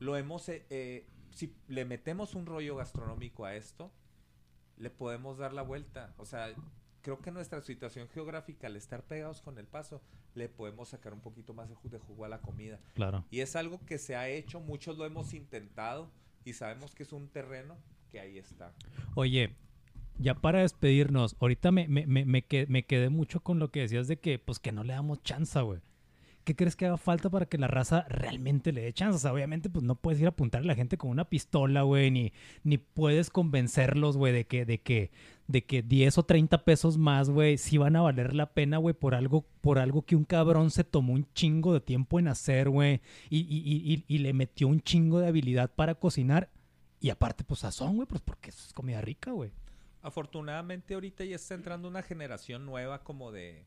lo 0.00 0.16
hemos... 0.16 0.48
eh, 0.48 0.66
eh, 0.68 1.06
si 1.36 1.54
le 1.68 1.84
metemos 1.84 2.34
un 2.34 2.46
rollo 2.46 2.76
gastronómico 2.76 3.44
a 3.44 3.54
esto, 3.54 3.92
le 4.78 4.90
podemos 4.90 5.38
dar 5.38 5.52
la 5.52 5.62
vuelta. 5.62 6.14
O 6.16 6.24
sea, 6.24 6.48
creo 7.02 7.20
que 7.20 7.30
nuestra 7.30 7.60
situación 7.60 8.08
geográfica, 8.08 8.66
al 8.66 8.76
estar 8.76 9.02
pegados 9.04 9.42
con 9.42 9.58
el 9.58 9.66
paso, 9.66 10.02
le 10.34 10.48
podemos 10.48 10.88
sacar 10.88 11.12
un 11.12 11.20
poquito 11.20 11.52
más 11.54 11.68
de 11.68 11.74
ju- 11.76 11.90
de 11.90 11.98
jugo 11.98 12.24
a 12.24 12.28
la 12.28 12.40
comida. 12.40 12.80
Claro. 12.94 13.24
Y 13.30 13.40
es 13.40 13.54
algo 13.54 13.84
que 13.86 13.98
se 13.98 14.16
ha 14.16 14.28
hecho, 14.28 14.60
muchos 14.60 14.96
lo 14.98 15.04
hemos 15.04 15.34
intentado 15.34 16.10
y 16.44 16.54
sabemos 16.54 16.94
que 16.94 17.02
es 17.02 17.12
un 17.12 17.28
terreno 17.28 17.76
que 18.10 18.18
ahí 18.20 18.38
está. 18.38 18.72
Oye, 19.14 19.54
ya 20.18 20.34
para 20.34 20.60
despedirnos, 20.60 21.36
ahorita 21.40 21.70
me, 21.70 21.86
me, 21.88 22.06
me, 22.06 22.24
me, 22.24 22.42
que- 22.42 22.66
me 22.66 22.84
quedé 22.86 23.08
mucho 23.10 23.40
con 23.40 23.58
lo 23.58 23.70
que 23.70 23.80
decías 23.80 24.08
de 24.08 24.18
que, 24.18 24.38
pues, 24.38 24.58
que 24.58 24.72
no 24.72 24.84
le 24.84 24.94
damos 24.94 25.22
chance, 25.22 25.60
güey. 25.60 25.80
¿Qué 26.46 26.54
crees 26.54 26.76
que 26.76 26.86
haga 26.86 26.96
falta 26.96 27.28
para 27.28 27.46
que 27.46 27.58
la 27.58 27.66
raza 27.66 28.06
realmente 28.08 28.70
le 28.72 28.80
dé 28.82 28.92
chance? 28.92 29.16
O 29.16 29.18
sea, 29.18 29.32
obviamente, 29.32 29.68
pues 29.68 29.84
no 29.84 29.96
puedes 29.96 30.20
ir 30.20 30.26
a 30.26 30.28
apuntar 30.28 30.62
a 30.62 30.64
la 30.64 30.76
gente 30.76 30.96
con 30.96 31.10
una 31.10 31.24
pistola, 31.28 31.82
güey, 31.82 32.12
ni, 32.12 32.32
ni 32.62 32.78
puedes 32.78 33.30
convencerlos, 33.30 34.16
güey, 34.16 34.32
de 34.32 34.46
que, 34.46 34.64
de 34.64 34.78
que, 34.80 35.10
de 35.48 35.64
que 35.64 35.82
10 35.82 36.18
o 36.18 36.22
30 36.22 36.64
pesos 36.64 36.98
más, 36.98 37.30
güey, 37.30 37.58
sí 37.58 37.78
van 37.78 37.96
a 37.96 38.00
valer 38.02 38.32
la 38.32 38.52
pena, 38.54 38.78
güey, 38.78 38.94
por 38.94 39.16
algo, 39.16 39.44
por 39.60 39.80
algo 39.80 40.02
que 40.02 40.14
un 40.14 40.22
cabrón 40.22 40.70
se 40.70 40.84
tomó 40.84 41.14
un 41.14 41.26
chingo 41.34 41.72
de 41.72 41.80
tiempo 41.80 42.20
en 42.20 42.28
hacer, 42.28 42.68
güey, 42.70 43.00
y, 43.28 43.40
y, 43.40 43.58
y, 43.92 44.04
y- 44.06 44.18
le 44.18 44.32
metió 44.32 44.68
un 44.68 44.80
chingo 44.80 45.18
de 45.18 45.26
habilidad 45.26 45.72
para 45.74 45.96
cocinar. 45.96 46.48
Y 47.00 47.10
aparte, 47.10 47.42
pues 47.42 47.58
sazón, 47.60 47.96
güey, 47.96 48.06
pues 48.06 48.20
porque 48.20 48.50
es 48.50 48.70
comida 48.72 49.00
rica, 49.00 49.32
güey. 49.32 49.50
Afortunadamente 50.00 50.94
ahorita 50.94 51.24
ya 51.24 51.34
está 51.34 51.54
entrando 51.56 51.88
una 51.88 52.02
generación 52.02 52.64
nueva 52.64 53.02
como 53.02 53.32
de, 53.32 53.64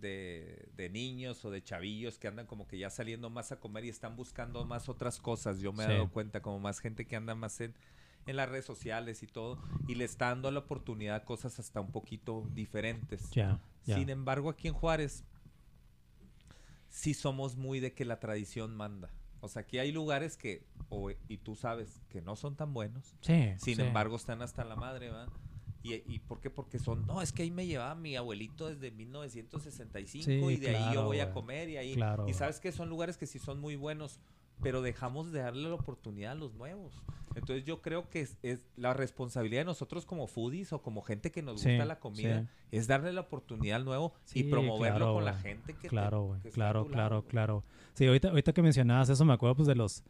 de, 0.00 0.68
de 0.76 0.88
niños 0.90 1.44
o 1.44 1.50
de 1.50 1.62
chavillos 1.62 2.18
que 2.18 2.28
andan 2.28 2.46
como 2.46 2.66
que 2.66 2.78
ya 2.78 2.90
saliendo 2.90 3.30
más 3.30 3.52
a 3.52 3.60
comer 3.60 3.84
y 3.84 3.88
están 3.88 4.16
buscando 4.16 4.64
más 4.64 4.88
otras 4.88 5.20
cosas. 5.20 5.60
Yo 5.60 5.72
me 5.72 5.84
Sí. 5.84 5.90
he 5.90 5.94
dado 5.94 6.10
cuenta 6.10 6.40
como 6.42 6.58
más 6.60 6.80
gente 6.80 7.06
que 7.06 7.16
anda 7.16 7.34
más 7.34 7.60
en, 7.60 7.74
en 8.26 8.36
las 8.36 8.48
redes 8.48 8.64
sociales 8.64 9.22
y 9.22 9.26
todo 9.26 9.58
y 9.86 9.94
le 9.94 10.04
está 10.04 10.26
dando 10.28 10.50
la 10.50 10.60
oportunidad 10.60 11.16
a 11.16 11.24
cosas 11.24 11.58
hasta 11.58 11.80
un 11.80 11.90
poquito 11.92 12.46
diferentes. 12.54 13.30
Ya, 13.30 13.60
ya. 13.84 13.96
Sin 13.96 14.08
embargo, 14.10 14.50
aquí 14.50 14.68
en 14.68 14.74
Juárez 14.74 15.24
sí 16.88 17.14
somos 17.14 17.56
muy 17.56 17.80
de 17.80 17.92
que 17.94 18.04
la 18.04 18.18
tradición 18.20 18.74
manda. 18.76 19.10
O 19.40 19.48
sea, 19.48 19.62
aquí 19.62 19.78
hay 19.78 19.92
lugares 19.92 20.36
que, 20.36 20.64
o- 20.88 21.10
y 21.28 21.36
tú 21.38 21.54
sabes, 21.54 22.00
que 22.08 22.20
no 22.20 22.34
son 22.34 22.56
tan 22.56 22.74
buenos. 22.74 23.14
Sí. 23.20 23.52
Sin 23.58 23.76
sí. 23.76 23.82
embargo, 23.82 24.16
están 24.16 24.42
hasta 24.42 24.64
la 24.64 24.74
madre, 24.74 25.10
¿va? 25.10 25.28
¿Y, 25.82 25.94
¿Y 26.12 26.18
por 26.18 26.40
qué? 26.40 26.50
Porque 26.50 26.78
son, 26.78 27.06
no, 27.06 27.22
es 27.22 27.32
que 27.32 27.42
ahí 27.44 27.50
me 27.50 27.66
llevaba 27.66 27.94
mi 27.94 28.16
abuelito 28.16 28.68
desde 28.68 28.90
1965 28.90 30.48
Sí, 30.48 30.54
y 30.54 30.56
de 30.58 30.76
ahí 30.76 30.94
yo 30.94 31.04
voy 31.04 31.20
a 31.20 31.30
comer 31.32 31.68
y 31.68 31.76
ahí... 31.76 31.94
Claro, 31.94 32.28
y 32.28 32.32
sabes 32.34 32.60
que 32.60 32.72
son 32.72 32.88
lugares 32.88 33.16
que 33.16 33.26
sí 33.26 33.38
son 33.38 33.60
muy 33.60 33.76
buenos, 33.76 34.20
pero 34.60 34.82
dejamos 34.82 35.30
de 35.32 35.40
darle 35.40 35.68
la 35.68 35.74
oportunidad 35.76 36.32
a 36.32 36.34
los 36.34 36.54
nuevos. 36.54 36.94
Entonces 37.36 37.64
yo 37.64 37.80
creo 37.80 38.08
que 38.10 38.22
es, 38.22 38.36
es 38.42 38.66
la 38.76 38.92
responsabilidad 38.94 39.60
de 39.60 39.66
nosotros 39.66 40.04
como 40.04 40.26
foodies 40.26 40.72
o 40.72 40.82
como 40.82 41.02
gente 41.02 41.30
que 41.30 41.42
nos 41.42 41.60
Sí, 41.60 41.68
gusta 41.70 41.84
la 41.84 42.00
comida, 42.00 42.40
sí. 42.42 42.48
es 42.72 42.88
darle 42.88 43.12
la 43.12 43.20
oportunidad 43.20 43.76
al 43.76 43.84
nuevo 43.84 44.14
y 44.34 44.44
promoverlo 44.44 44.98
claro, 44.98 45.14
con 45.14 45.24
la 45.24 45.34
gente 45.34 45.74
que 45.74 45.82
te- 45.82 45.88
Claro, 45.88 46.22
güey. 46.24 46.40
que 46.40 46.50
Claro, 46.50 46.86
claro, 46.86 47.16
lado, 47.16 47.22
claro. 47.28 47.64
Sí, 47.94 48.06
ahorita, 48.06 48.30
ahorita 48.30 48.52
que 48.52 48.62
mencionabas 48.62 49.08
eso, 49.10 49.24
me 49.24 49.32
acuerdo 49.34 49.54
pues 49.56 49.68
de 49.68 49.76
los, 49.76 50.02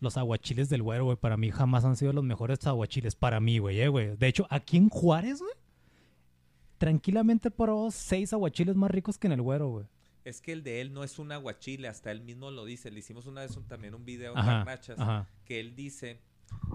los 0.00 0.16
aguachiles 0.16 0.68
del 0.68 0.82
güero, 0.82 1.04
güey. 1.04 1.16
Para 1.16 1.36
mí 1.36 1.50
jamás 1.50 1.84
han 1.84 1.96
sido 1.96 2.12
los 2.12 2.24
mejores 2.24 2.66
aguachiles. 2.66 3.14
Para 3.14 3.38
mí, 3.40 3.58
güey, 3.58 3.80
eh, 3.80 3.88
güey. 3.88 4.16
De 4.16 4.26
hecho, 4.28 4.46
aquí 4.50 4.76
en 4.78 4.88
Juárez, 4.88 5.40
güey, 5.40 5.52
tranquilamente 6.78 7.50
probó 7.50 7.90
seis 7.90 8.32
aguachiles 8.32 8.76
más 8.76 8.90
ricos 8.90 9.18
que 9.18 9.26
en 9.26 9.32
el 9.34 9.42
güero, 9.42 9.68
güey. 9.68 9.86
Es 10.24 10.40
que 10.40 10.52
el 10.52 10.62
de 10.62 10.80
él 10.80 10.92
no 10.92 11.02
es 11.02 11.18
un 11.18 11.32
aguachile, 11.32 11.88
hasta 11.88 12.10
él 12.10 12.20
mismo 12.22 12.50
lo 12.50 12.64
dice. 12.64 12.90
Le 12.90 13.00
hicimos 13.00 13.26
una 13.26 13.40
vez 13.42 13.56
un- 13.56 13.64
también 13.64 13.94
un 13.94 14.04
video 14.04 14.32
en 14.36 14.44
Garnachas 14.46 14.98
que 15.44 15.60
él 15.60 15.74
dice 15.74 16.20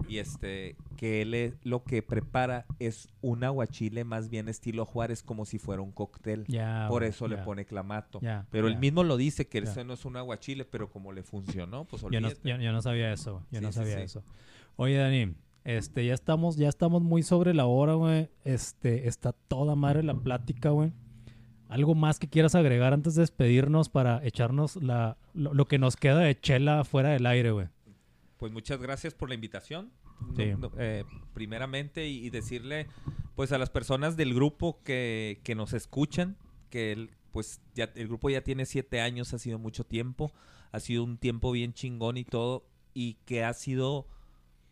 y 0.08 0.18
este 0.18 0.76
que 0.96 1.22
él 1.22 1.34
es- 1.34 1.54
lo 1.64 1.82
que 1.84 2.02
prepara 2.02 2.64
es 2.78 3.08
un 3.22 3.44
aguachile 3.44 4.04
más 4.04 4.28
bien 4.30 4.48
estilo 4.48 4.84
Juárez 4.86 5.22
como 5.22 5.44
si 5.44 5.58
fuera 5.58 5.82
un 5.82 5.92
cóctel. 5.92 6.44
Ya, 6.48 6.86
Por 6.88 7.02
eso 7.04 7.28
le 7.28 7.38
pone 7.38 7.64
clamato. 7.64 8.20
Pero 8.50 8.68
él 8.68 8.76
mismo 8.78 9.02
lo 9.04 9.16
dice 9.16 9.46
que 9.48 9.58
ese 9.58 9.84
no 9.84 9.94
es 9.94 10.04
un 10.04 10.16
aguachile, 10.16 10.64
pero 10.64 10.90
como 10.90 11.12
le 11.12 11.22
funcionó, 11.22 11.84
pues 11.84 12.02
Yo 12.10 12.20
no, 12.20 12.28
yo- 12.44 12.56
yo 12.58 12.72
no 12.72 12.82
sabía 12.82 13.12
eso, 13.12 13.32
güey. 13.34 13.44
Yo 13.50 13.58
Sí, 13.60 13.64
no 13.64 13.72
sí, 13.72 13.78
sabía 13.78 13.96
sí. 13.98 14.02
eso. 14.02 14.22
Oye, 14.76 14.96
Dani, 14.96 15.34
este, 15.64 16.06
ya 16.06 16.14
estamos, 16.14 16.56
ya 16.56 16.68
estamos 16.68 17.02
muy 17.02 17.22
sobre 17.22 17.52
la 17.54 17.66
hora, 17.66 17.94
güey. 17.94 18.28
Este, 18.44 19.08
está 19.08 19.32
toda 19.32 19.74
madre 19.74 20.02
la 20.02 20.14
plática, 20.14 20.70
güey. 20.70 20.92
¿Algo 21.68 21.96
más 21.96 22.20
que 22.20 22.28
quieras 22.28 22.54
agregar 22.54 22.92
antes 22.92 23.16
de 23.16 23.22
despedirnos 23.22 23.88
para 23.88 24.24
echarnos 24.24 24.76
la, 24.76 25.16
lo, 25.34 25.52
lo 25.52 25.66
que 25.66 25.78
nos 25.78 25.96
queda 25.96 26.20
de 26.20 26.38
chela 26.38 26.84
fuera 26.84 27.08
del 27.10 27.26
aire, 27.26 27.50
güey? 27.50 27.66
Pues 28.38 28.52
muchas 28.52 28.80
gracias 28.80 29.14
por 29.14 29.28
la 29.28 29.34
invitación. 29.34 29.90
Sí. 30.36 30.46
No- 30.46 30.58
no, 30.58 30.72
eh, 30.78 31.04
primeramente 31.34 32.06
y, 32.08 32.26
y 32.26 32.30
decirle 32.30 32.86
pues 33.34 33.52
a 33.52 33.58
las 33.58 33.70
personas 33.70 34.16
del 34.16 34.34
grupo 34.34 34.82
que, 34.82 35.40
que 35.44 35.54
nos 35.54 35.72
escuchan 35.74 36.36
que 36.70 36.92
el, 36.92 37.10
pues 37.32 37.60
ya 37.74 37.90
el 37.94 38.08
grupo 38.08 38.30
ya 38.30 38.42
tiene 38.42 38.64
siete 38.66 39.00
años, 39.00 39.34
ha 39.34 39.38
sido 39.38 39.58
mucho 39.58 39.84
tiempo, 39.84 40.32
ha 40.72 40.80
sido 40.80 41.04
un 41.04 41.18
tiempo 41.18 41.52
bien 41.52 41.74
chingón 41.74 42.16
y 42.16 42.24
todo 42.24 42.64
y 42.94 43.14
que 43.26 43.44
ha 43.44 43.52
sido 43.52 44.06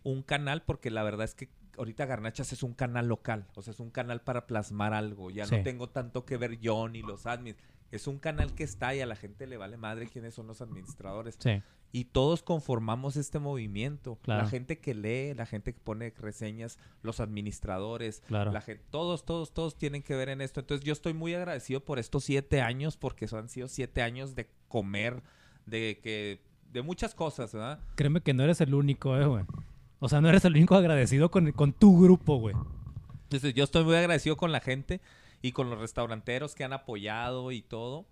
un 0.03 0.23
canal 0.23 0.63
porque 0.63 0.91
la 0.91 1.03
verdad 1.03 1.25
es 1.25 1.35
que 1.35 1.51
ahorita 1.77 2.07
Garnachas 2.07 2.53
es 2.53 2.63
un 2.63 2.73
canal 2.73 3.09
local, 3.09 3.47
o 3.55 3.61
sea, 3.63 3.73
es 3.73 3.81
un 3.81 3.91
canal 3.91 4.23
para 4.23 4.47
plasmar 4.47 4.95
algo, 4.95 5.31
ya 5.31 5.45
Sí. 5.47 5.57
no 5.57 5.63
tengo 5.63 5.89
tanto 5.91 6.25
que 6.25 6.37
ver 6.37 6.59
yo 6.61 6.89
ni 6.89 7.03
los 7.03 7.27
admins, 7.27 7.57
es 7.97 8.07
un 8.07 8.19
canal 8.19 8.55
que 8.55 8.65
está 8.65 8.95
y 8.95 9.01
a 9.01 9.07
la 9.07 9.17
gente 9.17 9.47
le 9.47 9.57
vale 9.57 9.77
madre 9.77 10.09
quiénes 10.09 10.35
son 10.35 10.47
los 10.47 10.61
administradores. 10.61 11.37
Sí, 11.39 11.63
Y 11.93 12.07
todos 12.07 12.43
conformamos 12.43 13.17
este 13.17 13.39
movimiento. 13.39 14.19
Claro. 14.23 14.43
La 14.43 14.49
gente 14.49 14.79
que 14.79 14.95
lee, 14.95 15.35
la 15.35 15.47
gente 15.47 15.73
que 15.73 15.81
pone 15.81 16.13
reseñas, 16.19 16.79
los 17.03 17.21
administradores, 17.21 18.23
claro. 18.27 18.53
la 18.53 18.61
gente, 18.61 18.83
todos, 18.91 19.25
todos, 19.25 19.53
todos 19.53 19.77
tienen 19.77 20.03
que 20.03 20.15
ver 20.17 20.29
en 20.29 20.41
esto. 20.41 20.61
Entonces 20.61 20.85
yo 20.85 20.93
estoy 20.93 21.15
muy 21.15 21.35
agradecido 21.35 21.81
por 21.85 21.99
estos 21.99 22.25
siete 22.25 22.61
años, 22.61 22.97
porque 22.97 23.27
eso 23.27 23.39
han 23.39 23.49
sido 23.49 23.69
siete 23.69 24.03
años 24.03 24.35
de 24.35 24.49
comer, 24.69 25.23
de 25.67 26.01
que, 26.03 26.41
de 26.73 26.83
muchas 26.83 27.15
cosas, 27.15 27.53
¿verdad? 27.53 27.81
Créeme 27.95 28.21
que 28.21 28.35
no 28.35 28.43
eres 28.43 28.61
el 28.61 28.75
único, 28.75 29.17
eh, 29.17 29.27
güey. 29.27 29.45
O 30.01 30.09
sea, 30.09 30.21
no 30.21 30.29
eres 30.29 30.45
el 30.45 30.55
único 30.55 30.75
agradecido 30.75 31.31
con, 31.31 31.53
con 31.53 31.73
tu 31.73 32.03
grupo, 32.03 32.39
güey. 32.39 32.57
Entonces 33.25 33.55
yo 33.55 33.65
estoy 33.65 33.85
muy 33.85 33.95
agradecido 33.95 34.37
con 34.37 34.53
la 34.53 34.61
gente 34.61 35.01
y 35.45 35.53
con 35.53 35.69
los 35.69 35.79
restauranteros 35.79 36.55
que 36.55 36.65
han 36.65 36.73
apoyado 36.73 37.53
y 37.53 37.61
todo. 37.61 38.07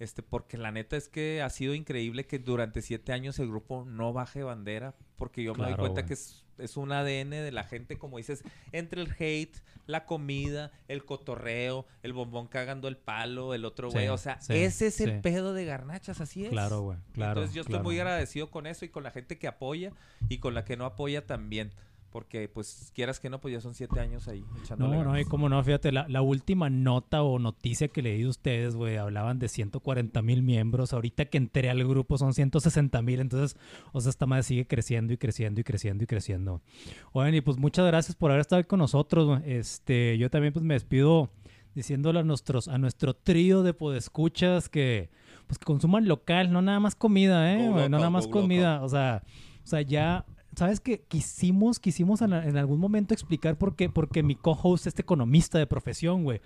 Este, 0.00 0.22
porque 0.22 0.58
la 0.58 0.70
neta 0.70 0.98
es 0.98 1.08
que 1.08 1.40
ha 1.40 1.48
sido 1.48 1.72
increíble 1.72 2.26
que 2.26 2.38
durante 2.38 2.82
siete 2.82 3.14
años 3.14 3.38
el 3.38 3.48
grupo 3.48 3.86
no 3.86 4.12
baje 4.12 4.42
bandera, 4.42 4.94
porque 5.16 5.42
yo 5.42 5.54
me 5.54 5.64
doy 5.64 5.76
cuenta 5.76 6.02
güey. 6.02 6.08
que 6.08 6.12
es, 6.12 6.44
es 6.58 6.76
un 6.76 6.92
ADN 6.92 7.30
de 7.30 7.52
la 7.52 7.64
gente, 7.64 7.96
como 7.96 8.18
dices, 8.18 8.44
entre 8.72 9.00
el 9.00 9.14
hate, 9.18 9.56
la 9.86 10.04
comida, 10.04 10.72
el 10.86 11.06
cotorreo, 11.06 11.86
el 12.02 12.12
bombón 12.12 12.48
cagando 12.48 12.88
el 12.88 12.98
palo, 12.98 13.54
el 13.54 13.64
otro 13.64 13.90
Sí, 13.90 13.96
güey, 13.96 14.08
o 14.08 14.18
sea, 14.18 14.38
sí, 14.42 14.52
ese 14.52 14.88
es 14.88 14.96
sí. 14.96 15.04
el 15.04 15.22
pedo 15.22 15.54
de 15.54 15.64
garnachas, 15.64 16.20
así 16.20 16.44
es. 16.44 16.50
Claro, 16.50 16.82
güey. 16.82 16.98
Claro. 17.12 17.40
Entonces 17.40 17.54
yo 17.54 17.62
estoy 17.62 17.76
claro. 17.76 17.84
muy 17.84 17.98
agradecido 17.98 18.50
con 18.50 18.66
eso 18.66 18.84
y 18.84 18.90
con 18.90 19.04
la 19.04 19.10
gente 19.10 19.38
que 19.38 19.46
apoya 19.46 19.92
y 20.28 20.36
con 20.36 20.52
la 20.52 20.66
que 20.66 20.76
no 20.76 20.84
apoya 20.84 21.24
también. 21.24 21.72
Porque, 22.14 22.48
pues, 22.48 22.92
quieras 22.94 23.18
que 23.18 23.28
no, 23.28 23.40
pues 23.40 23.54
ya 23.54 23.60
son 23.60 23.74
siete 23.74 23.98
años 23.98 24.28
ahí 24.28 24.44
echándole 24.62 24.98
No, 24.98 25.02
no, 25.02 25.18
y 25.18 25.24
cómo 25.24 25.48
no, 25.48 25.60
fíjate, 25.64 25.90
la, 25.90 26.06
la 26.08 26.22
última 26.22 26.70
nota 26.70 27.24
o 27.24 27.40
noticia 27.40 27.88
que 27.88 28.02
leí 28.02 28.22
de 28.22 28.28
ustedes, 28.28 28.76
güey, 28.76 28.98
hablaban 28.98 29.40
de 29.40 29.48
140 29.48 30.22
mil 30.22 30.44
miembros. 30.44 30.92
Ahorita 30.92 31.24
que 31.24 31.38
entré 31.38 31.70
al 31.70 31.82
grupo 31.82 32.16
son 32.16 32.32
160 32.32 33.02
mil, 33.02 33.18
entonces, 33.18 33.58
o 33.90 34.00
sea, 34.00 34.10
esta 34.10 34.26
madre 34.26 34.44
sigue 34.44 34.64
creciendo 34.64 35.12
y 35.12 35.16
creciendo 35.16 35.60
y 35.60 35.64
creciendo 35.64 36.04
y 36.04 36.06
creciendo. 36.06 36.62
Oigan, 37.10 37.34
y 37.34 37.40
pues 37.40 37.58
muchas 37.58 37.84
gracias 37.84 38.14
por 38.14 38.30
haber 38.30 38.42
estado 38.42 38.58
ahí 38.58 38.64
con 38.64 38.78
nosotros. 38.78 39.26
güey. 39.26 39.42
Este, 39.44 40.16
yo 40.16 40.30
también 40.30 40.52
pues 40.52 40.64
me 40.64 40.74
despido 40.74 41.32
diciéndole 41.74 42.20
a 42.20 42.22
nuestros, 42.22 42.68
a 42.68 42.78
nuestro 42.78 43.14
trío 43.14 43.64
de 43.64 43.74
podescuchas 43.74 44.68
que, 44.68 45.10
pues 45.48 45.58
que 45.58 45.64
consuman 45.64 46.06
local, 46.06 46.52
no 46.52 46.62
nada 46.62 46.78
más 46.78 46.94
comida, 46.94 47.52
eh, 47.54 47.56
Go 47.56 47.70
no 47.70 47.74
local, 47.74 47.90
nada 47.90 48.10
más 48.10 48.26
local. 48.26 48.40
comida, 48.40 48.84
o 48.84 48.88
sea, 48.88 49.24
o 49.64 49.66
sea, 49.66 49.82
ya 49.82 50.24
¿Sabes 50.56 50.80
qué? 50.80 51.02
Quisimos, 51.08 51.78
quisimos 51.80 52.20
en, 52.22 52.32
en 52.32 52.56
algún 52.56 52.78
momento 52.80 53.14
explicar 53.14 53.56
por 53.58 53.76
qué, 53.76 53.88
porque 53.88 54.22
mi 54.22 54.34
co-host 54.36 54.86
es 54.86 54.98
economista 54.98 55.58
de 55.58 55.66
profesión, 55.66 56.24
güey. 56.24 56.40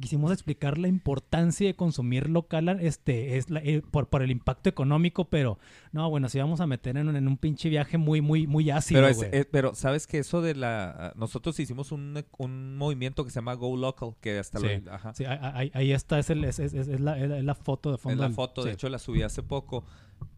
quisimos 0.00 0.30
explicar 0.30 0.78
la 0.78 0.86
importancia 0.86 1.66
de 1.66 1.74
consumir 1.74 2.30
local 2.30 2.68
este 2.80 3.36
es 3.38 3.50
la- 3.50 3.58
eh, 3.58 3.82
por, 3.90 4.08
por 4.08 4.22
el 4.22 4.30
impacto 4.30 4.68
económico, 4.68 5.24
pero 5.24 5.58
no, 5.90 6.08
bueno, 6.08 6.28
sí 6.28 6.38
vamos 6.38 6.60
a 6.60 6.66
meter 6.68 6.96
en, 6.96 7.08
un- 7.08 7.16
en 7.16 7.26
un 7.26 7.36
pinche 7.36 7.68
viaje 7.68 7.98
muy, 7.98 8.20
muy, 8.20 8.46
muy 8.46 8.70
ácido, 8.70 8.98
Pero, 9.00 9.08
es- 9.10 9.16
güey. 9.16 9.30
eh, 9.32 9.44
pero 9.50 9.74
sabes 9.74 10.06
que 10.06 10.18
eso 10.18 10.42
de 10.42 10.54
la... 10.54 11.12
Nosotros 11.16 11.58
hicimos 11.58 11.90
un, 11.90 12.24
un 12.38 12.76
movimiento 12.76 13.24
que 13.24 13.30
se 13.30 13.40
llama 13.40 13.54
Go 13.54 13.76
Local, 13.76 14.14
que 14.20 14.38
hasta 14.38 14.60
Sí, 14.60 14.66
lo... 14.84 14.92
Ajá. 14.92 15.12
Sí, 15.12 15.24
ahí, 15.24 15.72
ahí- 15.74 15.90
está, 15.92 16.20
es, 16.20 16.30
el- 16.30 16.44
es- 16.44 16.60
la, 17.00 17.18
es 17.18 17.44
la 17.44 17.54
foto 17.56 17.90
de 17.90 17.98
fondo. 17.98 18.22
Es 18.22 18.30
la 18.30 18.34
foto, 18.34 18.62
de 18.62 18.70
sí. 18.70 18.74
hecho 18.74 18.88
la 18.90 19.00
subí 19.00 19.22
hace 19.22 19.42
poco. 19.42 19.82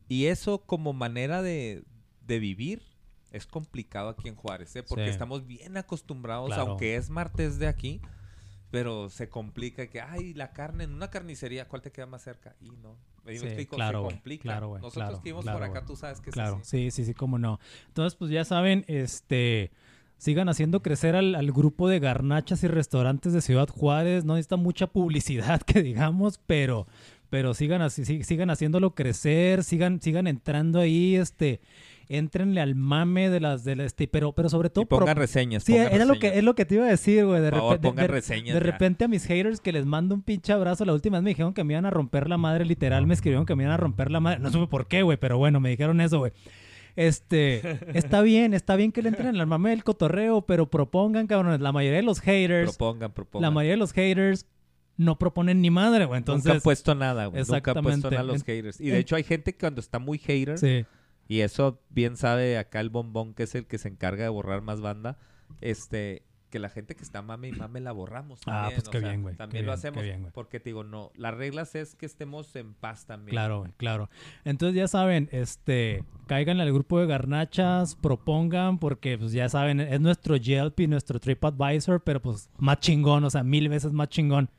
Y 0.09 0.27
eso 0.27 0.63
como 0.65 0.95
manera 0.95 1.43
de, 1.43 1.85
de 2.27 2.39
vivir 2.39 2.83
es 3.31 3.47
complicado 3.47 4.11
aquí 4.11 4.29
en 4.29 4.35
Juárez, 4.35 4.77
¿eh? 4.77 4.83
porque 4.83 5.05
Sí. 5.07 5.11
estamos 5.11 5.47
bien 5.47 5.77
acostumbrados, 5.79 6.49
Claro. 6.49 6.63
aunque 6.73 6.97
es 6.97 7.09
martes 7.09 7.59
de 7.59 7.67
aquí, 7.67 8.01
pero 8.71 9.09
se 9.09 9.29
complica 9.29 9.87
que, 9.89 10.01
ay, 10.01 10.35
la 10.35 10.53
carne 10.53 10.85
en 10.85 10.93
una 10.95 11.09
carnicería, 11.11 11.67
¿cuál 11.69 11.81
te 11.83 11.91
queda 11.93 12.07
más 12.07 12.23
cerca? 12.23 12.55
Y 12.61 12.71
no, 12.71 12.97
me 13.25 13.37
Sí, 13.39 13.45
explico, 13.47 13.77
claro, 13.77 14.03
se 14.03 14.15
complica. 14.15 14.43
claro, 14.43 14.69
güey, 14.69 14.83
Nosotros 14.83 15.09
claro, 15.21 15.23
que 15.23 15.31
claro, 15.33 15.59
por 15.59 15.63
acá, 15.65 15.81
güey. 15.81 15.87
tú 15.87 15.97
sabes 15.97 16.21
que 16.21 16.31
es 16.31 16.35
Claro, 16.35 16.57
así. 16.63 16.91
sí, 16.91 16.91
sí, 16.91 17.05
sí, 17.07 17.15
cómo 17.15 17.39
no. 17.39 17.59
Entonces, 17.89 18.15
pues 18.17 18.31
ya 18.31 18.45
saben, 18.45 18.85
este, 18.89 19.71
sigan 20.19 20.49
haciendo 20.51 20.83
crecer 20.83 21.17
al, 21.17 21.35
al 21.35 21.53
grupo 21.53 21.89
de 21.89 22.01
garnachas 22.01 22.63
y 22.65 22.69
restaurantes 22.69 23.33
de 23.33 23.41
Ciudad 23.41 23.69
Juárez. 23.69 24.25
No 24.27 24.35
necesita 24.35 24.57
mucha 24.57 24.87
publicidad, 24.89 25.61
que 25.67 25.83
digamos, 25.83 26.39
pero, 26.47 26.87
pero 27.31 27.55
sigan 27.55 27.81
así, 27.83 28.05
sí- 28.05 28.25
sigan 28.25 28.51
haciéndolo 28.51 28.95
crecer, 28.95 29.65
sigan, 29.65 30.01
sigan 30.03 30.27
entrando 30.27 30.81
ahí, 30.81 31.17
este, 31.17 31.61
entrenle 32.09 32.61
al 32.61 32.75
mame 32.75 33.31
de 33.31 33.41
las, 33.41 33.65
de 33.65 33.77
la- 33.77 33.85
este, 33.85 34.09
pero, 34.09 34.33
pero 34.33 34.49
sobre 34.49 34.71
todo 34.71 34.83
Y 34.83 34.87
pongan 34.87 35.17
reseñas. 35.17 35.65
Sí, 35.65 35.73
pongan 35.73 35.93
era 35.93 36.05
lo 36.05 36.19
que, 36.19 36.39
es 36.39 36.45
lo 36.45 36.55
que 36.55 36.65
te 36.65 36.75
iba 36.77 36.85
a 36.85 36.89
decir, 36.89 37.25
güey. 37.27 37.41
De, 37.41 37.51
favor, 37.51 37.81
pongan 37.81 38.07
de- 38.07 38.13
reseñas 38.13 38.55
de 38.55 38.61
repente 38.61 39.05
a 39.05 39.09
mis 39.09 39.25
haters 39.27 39.61
que 39.61 39.73
les 39.73 39.87
mando 39.87 40.15
un 40.15 40.23
pinche 40.23 40.53
abrazo. 40.53 40.85
La 40.85 40.93
última 40.93 41.19
vez 41.19 41.25
me 41.25 41.31
dijeron 41.31 41.55
que 41.55 41.65
me 41.65 41.75
iban 41.75 41.87
a 41.87 41.91
romper 41.91 42.29
la 42.29 42.37
madre, 42.39 42.65
literal. 42.65 43.07
Me 43.07 43.15
escribieron 43.15 43.47
que 43.47 43.55
me 43.57 43.63
iban 43.65 43.73
a 43.75 43.77
romper 43.77 44.11
la 44.11 44.21
madre. 44.21 44.41
No 44.41 44.51
supe 44.51 44.67
por 44.67 44.87
qué, 44.89 45.03
güey, 45.03 45.17
pero 45.19 45.39
bueno, 45.39 45.61
me 45.61 45.71
dijeron 45.71 46.01
eso, 46.01 46.19
güey. 46.19 46.33
Este, 46.97 47.63
está 47.99 48.21
bien, 48.23 48.55
está 48.55 48.77
bien 48.77 48.93
que 48.93 49.03
le 49.03 49.09
entren 49.09 49.41
al 49.41 49.47
mame 49.47 49.71
del 49.71 49.83
cotorreo, 49.85 50.43
pero 50.43 50.69
propongan, 50.71 51.27
cabrones. 51.27 51.61
La 51.61 51.73
mayoría 51.73 51.97
de 51.99 52.03
los 52.05 52.21
haters, 52.21 52.77
Propongan, 52.77 53.13
propongan. 53.13 53.43
la 53.43 53.51
mayoría 53.51 53.73
de 53.73 53.79
los 53.79 53.93
haters 53.93 54.47
no 54.99 55.19
proponen 55.19 55.63
ni 55.63 55.71
madre, 55.71 56.05
güey. 56.05 56.23
Nunca 56.27 56.53
han 56.53 56.61
puesto 56.61 56.95
nada, 56.95 57.27
güey. 57.27 57.43
Nunca 57.49 57.73
han 57.73 57.83
puesto 57.83 58.11
nada 58.11 58.21
a 58.23 58.25
los 58.25 58.45
haters. 58.45 58.79
Y 58.81 58.91
de 58.91 58.99
hecho 58.99 59.17
hay 59.17 59.23
gente 59.25 59.53
que 59.53 59.59
cuando 59.59 59.81
está 59.81 59.99
muy 59.99 60.19
hater, 60.19 60.59
sí, 60.59 60.85
y 61.29 61.41
eso 61.41 61.81
bien 61.91 62.17
sabe 62.17 62.59
acá 62.59 62.81
el 62.81 62.91
bombón, 62.91 63.35
que 63.35 63.45
es 63.45 63.55
el 63.55 63.67
que 63.67 63.79
se 63.79 63.89
encarga 63.89 64.25
de 64.25 64.29
borrar 64.31 64.63
más 64.63 64.81
banda, 64.81 65.19
este, 65.61 66.23
que 66.51 66.59
la 66.59 66.69
gente 66.69 66.95
que 66.95 67.03
está 67.03 67.23
mame 67.23 67.49
y 67.49 67.53
mame 67.53 67.81
la 67.81 67.93
borramos 67.93 68.41
Ah, 68.45 68.45
también. 68.69 68.75
pues 68.77 68.89
o 68.89 68.91
qué 68.91 69.01
sea, 69.01 69.09
bien, 69.09 69.23
güey, 69.23 69.35
qué 69.35 69.39
También 69.39 69.65
lo 69.65 69.73
hacemos. 69.73 70.03
bien, 70.03 70.29
porque 70.35 70.61
te 70.61 70.69
digo, 70.69 70.85
no, 70.85 71.11
las 71.15 71.35
reglas 71.35 71.75
es 71.75 71.95
que 71.95 72.05
estemos 72.05 72.55
en 72.57 72.75
paz 72.75 73.07
también. 73.07 73.31
Claro, 73.31 73.61
güey, 73.61 73.73
claro. 73.79 74.11
Entonces 74.45 74.77
ya 74.77 74.87
saben, 74.87 75.31
este, 75.33 76.05
caigan 76.27 76.61
al 76.61 76.71
grupo 76.71 77.01
de 77.01 77.07
garnachas, 77.07 77.95
propongan, 77.97 78.79
porque 78.79 79.17
pues 79.17 79.33
ya 79.33 79.49
saben, 79.49 79.81
es 79.81 80.01
nuestro 80.03 80.37
Yelp 80.37 80.79
y 80.81 80.89
nuestro 80.89 81.19
TripAdvisor, 81.21 82.03
pero 82.05 82.21
pues 82.21 82.51
más 82.59 82.81
chingón, 82.81 83.25
o 83.25 83.31
sea, 83.31 83.43
mil 83.43 83.71
veces 83.71 83.93
más 83.93 84.11
chingón. 84.11 84.51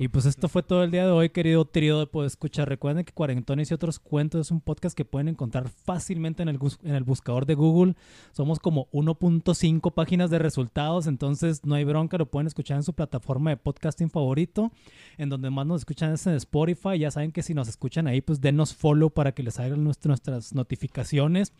Y 0.00 0.08
pues 0.08 0.24
esto 0.24 0.48
fue 0.48 0.62
todo 0.62 0.82
el 0.82 0.90
día 0.90 1.04
de 1.04 1.10
hoy, 1.10 1.28
querido 1.28 1.66
trío 1.66 1.98
de 1.98 2.06
Puedo 2.06 2.26
Escuchar. 2.26 2.66
Recuerden 2.66 3.04
que 3.04 3.12
Cuarentones 3.12 3.70
y 3.70 3.74
otros 3.74 3.98
cuentos 3.98 4.46
es 4.46 4.50
un 4.50 4.62
podcast 4.62 4.96
que 4.96 5.04
pueden 5.04 5.28
encontrar 5.28 5.68
fácilmente 5.68 6.42
en 6.42 6.48
el, 6.48 6.58
en 6.84 6.94
el 6.94 7.04
buscador 7.04 7.44
de 7.44 7.54
Google. 7.54 7.94
Somos 8.32 8.60
como 8.60 8.88
1.5 8.92 9.92
páginas 9.92 10.30
de 10.30 10.38
resultados, 10.38 11.06
entonces 11.06 11.66
no 11.66 11.74
hay 11.74 11.84
bronca, 11.84 12.16
lo 12.16 12.30
pueden 12.30 12.46
escuchar 12.46 12.78
en 12.78 12.82
su 12.82 12.94
plataforma 12.94 13.50
de 13.50 13.58
podcasting 13.58 14.08
favorito. 14.08 14.72
En 15.18 15.28
donde 15.28 15.50
más 15.50 15.66
nos 15.66 15.82
escuchan 15.82 16.14
es 16.14 16.26
en 16.26 16.32
Spotify. 16.32 16.98
Ya 16.98 17.10
saben 17.10 17.30
que 17.30 17.42
si 17.42 17.52
nos 17.52 17.68
escuchan 17.68 18.06
ahí, 18.06 18.22
pues 18.22 18.40
denos 18.40 18.74
follow 18.74 19.10
para 19.10 19.32
que 19.32 19.42
les 19.42 19.58
nuestras, 19.58 20.06
nuestras 20.06 20.54
notificaciones. 20.54 21.52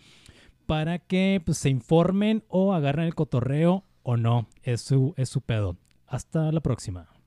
Para 0.64 0.98
que 0.98 1.42
pues, 1.44 1.58
se 1.58 1.68
informen 1.68 2.42
o 2.48 2.72
agarren 2.72 3.04
el 3.04 3.14
cotorreo 3.14 3.84
o 4.02 4.16
no. 4.16 4.48
Es 4.62 4.80
su, 4.80 5.12
es 5.18 5.28
su 5.28 5.42
pedo. 5.42 5.76
Hasta 6.06 6.50
la 6.52 6.60
próxima. 6.60 7.19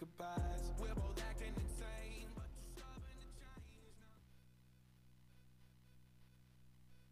goodbye. 0.00 0.59